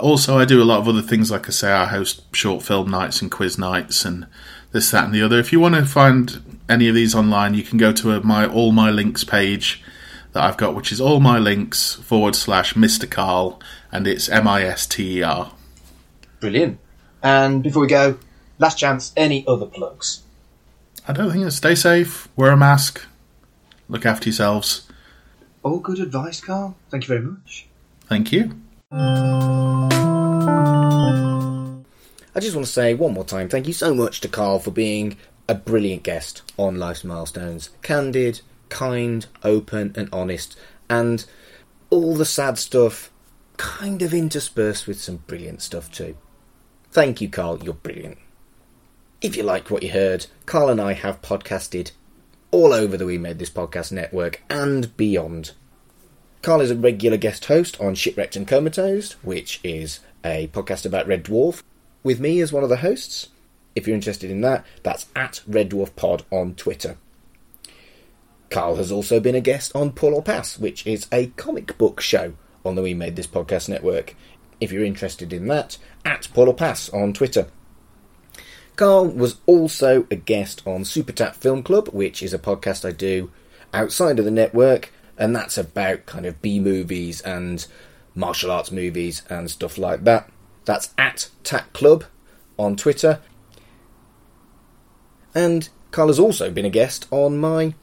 Also, 0.00 0.38
I 0.38 0.44
do 0.44 0.62
a 0.62 0.64
lot 0.64 0.80
of 0.80 0.88
other 0.88 1.02
things. 1.02 1.30
Like 1.30 1.46
I 1.46 1.50
say, 1.50 1.72
I 1.72 1.86
host 1.86 2.22
short 2.34 2.62
film 2.62 2.90
nights 2.90 3.22
and 3.22 3.30
quiz 3.30 3.58
nights 3.58 4.04
and 4.04 4.26
this, 4.72 4.90
that, 4.90 5.04
and 5.04 5.14
the 5.14 5.22
other. 5.22 5.38
If 5.38 5.52
you 5.52 5.60
want 5.60 5.74
to 5.74 5.84
find 5.84 6.60
any 6.68 6.88
of 6.88 6.94
these 6.94 7.14
online, 7.14 7.54
you 7.54 7.62
can 7.62 7.78
go 7.78 7.92
to 7.92 8.12
a, 8.12 8.20
my 8.22 8.46
all 8.46 8.72
my 8.72 8.90
links 8.90 9.24
page 9.24 9.82
that 10.32 10.42
I've 10.42 10.56
got, 10.56 10.74
which 10.74 10.92
is 10.92 11.00
all 11.00 11.20
my 11.20 11.38
links 11.38 11.94
forward 11.94 12.36
slash 12.36 12.74
Mr. 12.74 13.10
Carl, 13.10 13.60
and 13.90 14.06
it's 14.06 14.28
M 14.28 14.46
I 14.46 14.62
S 14.62 14.86
T 14.86 15.18
E 15.18 15.22
R. 15.22 15.52
Brilliant. 16.40 16.78
And 17.22 17.62
before 17.62 17.82
we 17.82 17.88
go, 17.88 18.18
last 18.58 18.78
chance, 18.78 19.12
any 19.16 19.46
other 19.46 19.66
plugs? 19.66 20.22
I 21.06 21.12
don't 21.12 21.32
think 21.32 21.44
it's 21.44 21.56
stay 21.56 21.74
safe, 21.74 22.28
wear 22.36 22.52
a 22.52 22.56
mask, 22.56 23.04
look 23.88 24.04
after 24.04 24.28
yourselves. 24.28 24.86
All 25.62 25.78
good 25.80 25.98
advice, 25.98 26.40
Carl. 26.40 26.76
Thank 26.90 27.04
you 27.04 27.08
very 27.08 27.22
much. 27.22 27.66
Thank 28.02 28.30
you. 28.30 28.60
I 28.90 29.00
just 32.40 32.54
want 32.54 32.66
to 32.66 32.72
say 32.72 32.94
one 32.94 33.12
more 33.12 33.24
time 33.24 33.50
thank 33.50 33.66
you 33.66 33.74
so 33.74 33.92
much 33.92 34.22
to 34.22 34.28
Carl 34.28 34.60
for 34.60 34.70
being 34.70 35.18
a 35.46 35.54
brilliant 35.54 36.04
guest 36.04 36.40
on 36.56 36.78
Life's 36.78 37.04
Milestones. 37.04 37.68
Candid, 37.82 38.40
kind, 38.70 39.26
open, 39.42 39.92
and 39.94 40.08
honest, 40.10 40.58
and 40.88 41.26
all 41.90 42.14
the 42.14 42.24
sad 42.24 42.56
stuff 42.56 43.10
kind 43.58 44.00
of 44.00 44.14
interspersed 44.14 44.86
with 44.86 44.98
some 44.98 45.16
brilliant 45.26 45.60
stuff 45.60 45.92
too. 45.92 46.16
Thank 46.90 47.20
you, 47.20 47.28
Carl. 47.28 47.62
You're 47.62 47.74
brilliant. 47.74 48.16
If 49.20 49.36
you 49.36 49.42
like 49.42 49.70
what 49.70 49.82
you 49.82 49.90
heard, 49.90 50.26
Carl 50.46 50.70
and 50.70 50.80
I 50.80 50.94
have 50.94 51.20
podcasted 51.20 51.90
all 52.50 52.72
over 52.72 52.96
the 52.96 53.04
We 53.04 53.18
Made 53.18 53.38
This 53.38 53.50
Podcast 53.50 53.92
network 53.92 54.42
and 54.48 54.96
beyond. 54.96 55.52
Carl 56.42 56.60
is 56.60 56.70
a 56.70 56.76
regular 56.76 57.16
guest 57.16 57.46
host 57.46 57.80
on 57.80 57.94
Shipwrecked 57.94 58.36
and 58.36 58.46
Comatose, 58.46 59.12
which 59.22 59.60
is 59.64 60.00
a 60.24 60.48
podcast 60.48 60.86
about 60.86 61.06
Red 61.06 61.24
Dwarf, 61.24 61.62
with 62.02 62.20
me 62.20 62.40
as 62.40 62.52
one 62.52 62.62
of 62.62 62.68
the 62.68 62.76
hosts. 62.76 63.28
If 63.74 63.86
you're 63.86 63.96
interested 63.96 64.30
in 64.30 64.40
that, 64.42 64.64
that's 64.82 65.06
at 65.16 65.42
Red 65.46 65.70
Dwarf 65.70 65.94
Pod 65.96 66.24
on 66.30 66.54
Twitter. 66.54 66.96
Carl 68.50 68.76
has 68.76 68.90
also 68.90 69.20
been 69.20 69.34
a 69.34 69.40
guest 69.40 69.72
on 69.74 69.92
Pull 69.92 70.14
or 70.14 70.22
Pass, 70.22 70.58
which 70.58 70.86
is 70.86 71.06
a 71.12 71.26
comic 71.36 71.76
book 71.76 72.00
show 72.00 72.34
on 72.64 72.76
the 72.76 72.82
We 72.82 72.94
Made 72.94 73.16
This 73.16 73.26
Podcast 73.26 73.68
network. 73.68 74.14
If 74.60 74.72
you're 74.72 74.84
interested 74.84 75.32
in 75.32 75.48
that, 75.48 75.76
at 76.04 76.28
Pull 76.32 76.48
or 76.48 76.54
Pass 76.54 76.88
on 76.90 77.12
Twitter. 77.12 77.48
Carl 78.76 79.08
was 79.08 79.36
also 79.46 80.06
a 80.10 80.16
guest 80.16 80.62
on 80.64 80.84
Super 80.84 81.12
Tap 81.12 81.34
Film 81.34 81.62
Club, 81.64 81.88
which 81.88 82.22
is 82.22 82.32
a 82.32 82.38
podcast 82.38 82.88
I 82.88 82.92
do 82.92 83.30
outside 83.74 84.18
of 84.18 84.24
the 84.24 84.30
network, 84.30 84.92
and 85.18 85.34
that's 85.34 85.58
about 85.58 86.06
kind 86.06 86.24
of 86.24 86.40
B 86.40 86.60
movies 86.60 87.20
and 87.20 87.66
martial 88.14 88.50
arts 88.50 88.70
movies 88.72 89.22
and 89.28 89.50
stuff 89.50 89.76
like 89.76 90.04
that. 90.04 90.30
That's 90.64 90.94
at 90.96 91.28
Tap 91.44 91.72
Club 91.72 92.04
on 92.58 92.76
Twitter. 92.76 93.20
And 95.34 95.68
Carl 95.90 96.08
has 96.08 96.18
also 96.18 96.50
been 96.50 96.64
a 96.64 96.70
guest 96.70 97.06
on 97.10 97.38
my 97.38 97.74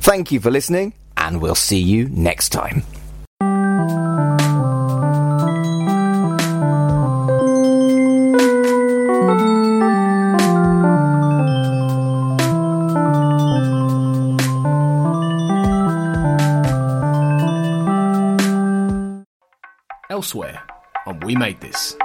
Thank 0.00 0.30
you 0.30 0.40
for 0.40 0.50
listening, 0.50 0.92
and 1.24 1.40
we'll 1.40 1.54
see 1.54 1.78
you 1.78 2.06
next 2.10 2.50
time. 2.50 2.82
Elsewhere 20.10 20.62
on 21.06 21.20
We 21.20 21.34
Made 21.36 21.58
This. 21.60 21.96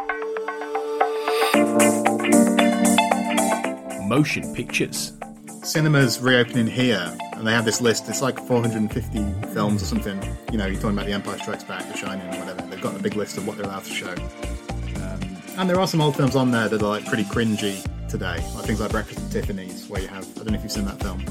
Motion 4.07 4.53
pictures. 4.55 5.18
Cinema's 5.63 6.19
reopening 6.19 6.67
here, 6.67 7.15
and 7.33 7.45
they 7.45 7.51
have 7.51 7.65
this 7.65 7.81
list. 7.81 8.07
It's 8.09 8.21
like 8.21 8.37
450 8.47 9.25
films 9.53 9.81
or 9.83 9.85
something. 9.85 10.19
You 10.51 10.57
know, 10.57 10.65
you're 10.65 10.75
talking 10.79 10.91
about 10.97 11.05
The 11.05 11.13
Empire 11.13 11.37
Strikes 11.37 11.63
Back, 11.63 11.85
The 11.91 11.97
Shining, 11.97 12.25
or 12.33 12.39
whatever. 12.39 12.61
They've 12.67 12.81
got 12.81 12.95
a 12.95 12.99
big 12.99 13.15
list 13.15 13.37
of 13.37 13.45
what 13.45 13.57
they're 13.57 13.65
allowed 13.65 13.83
to 13.83 13.93
show. 13.93 14.11
Um, 14.11 15.19
and 15.57 15.69
there 15.69 15.79
are 15.79 15.87
some 15.87 16.01
old 16.01 16.15
films 16.15 16.35
on 16.35 16.51
there 16.51 16.69
that 16.69 16.81
are 16.81 16.87
like 16.87 17.05
pretty 17.05 17.23
cringy 17.25 17.83
today, 18.09 18.37
like 18.55 18.65
things 18.65 18.79
like 18.79 18.91
Breakfast 18.91 19.19
at 19.19 19.31
Tiffany's, 19.31 19.87
where 19.89 20.01
you 20.01 20.07
have 20.07 20.25
I 20.35 20.43
don't 20.43 20.51
know 20.51 20.55
if 20.57 20.63
you've 20.63 20.71
seen 20.71 20.85
that 20.85 21.01
film. 21.01 21.23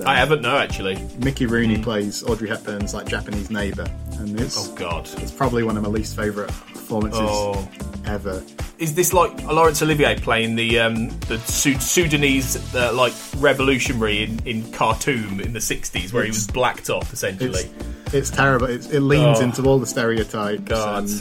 Uh, 0.00 0.08
I 0.08 0.16
haven't, 0.16 0.42
no, 0.42 0.56
actually. 0.58 0.96
Mickey 1.18 1.46
Rooney 1.46 1.80
plays 1.82 2.22
Audrey 2.24 2.48
Hepburn's 2.48 2.92
like 2.92 3.06
Japanese 3.06 3.50
neighbour, 3.50 3.86
and 4.18 4.38
it's 4.40 4.68
Oh, 4.68 4.74
God. 4.74 5.08
it's 5.18 5.30
probably 5.32 5.62
one 5.62 5.76
of 5.76 5.82
my 5.84 5.88
least 5.88 6.16
favourite 6.16 6.48
performances 6.48 7.20
Oh. 7.22 7.68
ever. 8.06 8.42
Is 8.80 8.94
this 8.94 9.12
like 9.12 9.42
Laurence 9.44 9.82
Olivier 9.82 10.16
playing 10.18 10.56
the 10.56 10.80
um, 10.80 11.08
the 11.28 11.38
Sud- 11.40 11.82
Sudanese 11.82 12.56
uh, 12.74 12.92
like 12.94 13.12
revolutionary 13.36 14.22
in, 14.24 14.40
in 14.46 14.72
Khartoum 14.72 15.38
in 15.40 15.52
the 15.52 15.58
'60s, 15.58 16.12
where 16.12 16.24
he 16.24 16.30
was 16.30 16.46
blacked 16.46 16.88
off 16.90 17.12
essentially? 17.12 17.70
It's, 18.06 18.14
it's 18.14 18.30
terrible. 18.30 18.66
It's, 18.68 18.86
it 18.88 19.00
leans 19.00 19.38
Oh. 19.40 19.44
into 19.44 19.62
all 19.64 19.78
the 19.78 19.86
stereotypes. 19.86 20.62
God. 20.62 21.04
and- 21.04 21.20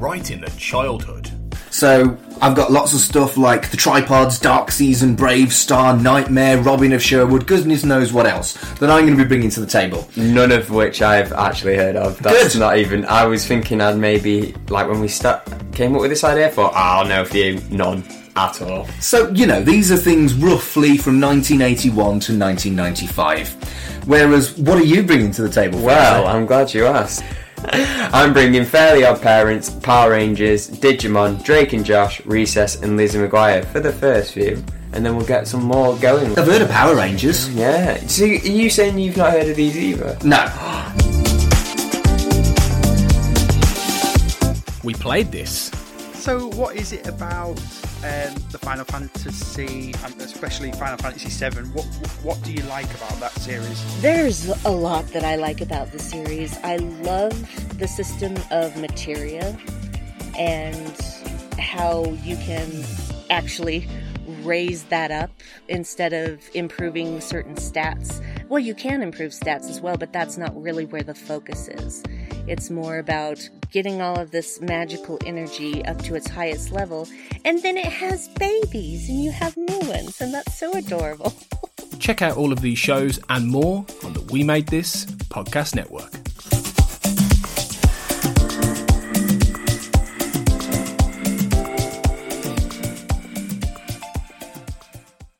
Right 0.00 0.30
in 0.30 0.40
the 0.40 0.50
childhood. 0.56 1.28
So 1.78 2.18
I've 2.42 2.56
got 2.56 2.72
lots 2.72 2.92
of 2.92 2.98
stuff 2.98 3.36
like 3.36 3.70
the 3.70 3.76
tripods, 3.76 4.40
Dark 4.40 4.72
Season, 4.72 5.14
Brave 5.14 5.52
Star, 5.52 5.96
Nightmare, 5.96 6.60
Robin 6.60 6.92
of 6.92 7.00
Sherwood, 7.00 7.46
goodness 7.46 7.84
knows 7.84 8.12
what 8.12 8.26
else 8.26 8.54
that 8.80 8.90
I'm 8.90 9.06
going 9.06 9.16
to 9.16 9.22
be 9.22 9.28
bringing 9.28 9.48
to 9.50 9.60
the 9.60 9.66
table. 9.66 10.08
None 10.16 10.50
of 10.50 10.70
which 10.70 11.02
I've 11.02 11.32
actually 11.32 11.76
heard 11.76 11.94
of. 11.94 12.20
That's 12.20 12.54
Good. 12.54 12.58
not 12.58 12.78
even. 12.78 13.04
I 13.04 13.26
was 13.26 13.46
thinking 13.46 13.80
I'd 13.80 13.96
maybe 13.96 14.56
like 14.70 14.88
when 14.88 14.98
we 14.98 15.06
start 15.06 15.48
came 15.72 15.94
up 15.94 16.00
with 16.00 16.10
this 16.10 16.24
idea. 16.24 16.48
I 16.48 16.50
thought, 16.50 16.72
oh, 16.72 16.76
I'll 16.76 17.06
know 17.06 17.22
a 17.22 17.24
few. 17.24 17.60
None 17.70 18.02
at 18.34 18.60
all. 18.60 18.88
So, 19.00 19.28
you 19.30 19.46
know, 19.46 19.62
these 19.62 19.92
are 19.92 19.96
things 19.96 20.34
roughly 20.34 20.98
from 20.98 21.20
1981 21.20 21.94
to 21.94 22.36
1995. 22.36 24.04
Whereas, 24.08 24.58
what 24.58 24.78
are 24.78 24.84
you 24.84 25.04
bringing 25.04 25.30
to 25.30 25.42
the 25.42 25.48
table? 25.48 25.80
Well? 25.80 26.26
I'm 26.26 26.44
glad 26.44 26.74
you 26.74 26.86
asked. 26.86 27.22
I'm 27.64 28.32
bringing 28.32 28.64
Fairly 28.64 29.04
Odd 29.04 29.20
Parents, 29.20 29.70
Power 29.70 30.10
Rangers, 30.10 30.70
Digimon, 30.70 31.42
Drake 31.42 31.72
and 31.72 31.84
Josh, 31.84 32.24
Recess, 32.24 32.82
and 32.82 32.96
Lizzie 32.96 33.18
McGuire 33.18 33.64
for 33.64 33.80
the 33.80 33.92
first 33.92 34.32
few, 34.32 34.62
and 34.92 35.04
then 35.04 35.16
we'll 35.16 35.26
get 35.26 35.46
some 35.46 35.64
more 35.64 35.96
going. 35.96 36.38
I've 36.38 36.46
heard 36.46 36.62
of 36.62 36.70
Power 36.70 36.94
Rangers. 36.96 37.48
Yeah. 37.54 37.96
So, 38.06 38.24
are 38.24 38.28
you 38.28 38.70
saying 38.70 38.98
you've 38.98 39.16
not 39.16 39.32
heard 39.32 39.48
of 39.48 39.56
these 39.56 39.76
either? 39.76 40.16
No. 40.24 40.44
We 44.84 44.94
played 44.94 45.30
this. 45.32 45.70
So, 46.14 46.48
what 46.48 46.76
is 46.76 46.92
it 46.92 47.06
about 47.06 47.58
um, 48.04 48.34
the 48.50 48.58
Final 48.58 48.84
Fantasy, 48.84 49.94
and 50.04 50.20
especially 50.20 50.72
Final 50.72 50.98
Fantasy 50.98 51.28
VII? 51.28 51.68
What 51.70 51.84
what 52.22 52.42
do 52.42 52.52
you 52.52 52.62
like 52.64 52.92
about 52.94 53.18
that 53.20 53.32
series? 53.32 54.00
There's 54.00 54.46
a 54.64 54.70
lot 54.70 55.06
that 55.08 55.24
I 55.24 55.36
like 55.36 55.60
about 55.60 55.90
the 55.92 55.98
series. 55.98 56.56
I 56.62 56.76
love 56.76 57.34
the 57.78 57.88
system 57.88 58.36
of 58.50 58.76
materia 58.76 59.58
and 60.38 60.96
how 61.58 62.04
you 62.22 62.36
can 62.36 62.84
actually 63.30 63.88
raise 64.44 64.84
that 64.84 65.10
up 65.10 65.30
instead 65.68 66.12
of 66.12 66.40
improving 66.54 67.20
certain 67.20 67.54
stats. 67.54 68.22
Well, 68.48 68.58
you 68.58 68.74
can 68.74 69.02
improve 69.02 69.32
stats 69.32 69.68
as 69.68 69.80
well, 69.80 69.96
but 69.96 70.12
that's 70.12 70.38
not 70.38 70.60
really 70.60 70.84
where 70.84 71.02
the 71.02 71.14
focus 71.14 71.68
is. 71.68 72.02
It's 72.46 72.70
more 72.70 72.98
about 72.98 73.48
getting 73.70 74.00
all 74.00 74.18
of 74.18 74.30
this 74.30 74.60
magical 74.60 75.18
energy 75.26 75.84
up 75.84 76.02
to 76.04 76.14
its 76.14 76.28
highest 76.28 76.72
level, 76.72 77.06
and 77.44 77.62
then 77.62 77.76
it 77.76 77.86
has 77.86 78.28
babies, 78.38 79.08
and 79.08 79.22
you 79.22 79.30
have 79.30 79.56
new 79.56 79.80
ones, 79.80 80.20
and 80.20 80.32
that's 80.32 80.58
so 80.58 80.72
adorable. 80.72 81.34
Check 81.98 82.22
out 82.22 82.36
all 82.36 82.52
of 82.52 82.60
these 82.60 82.78
shows 82.78 83.20
and 83.28 83.48
more 83.48 83.84
on 84.04 84.12
the 84.14 84.22
We 84.32 84.44
Made 84.44 84.68
This 84.68 85.04
podcast 85.04 85.74
network. 85.74 86.12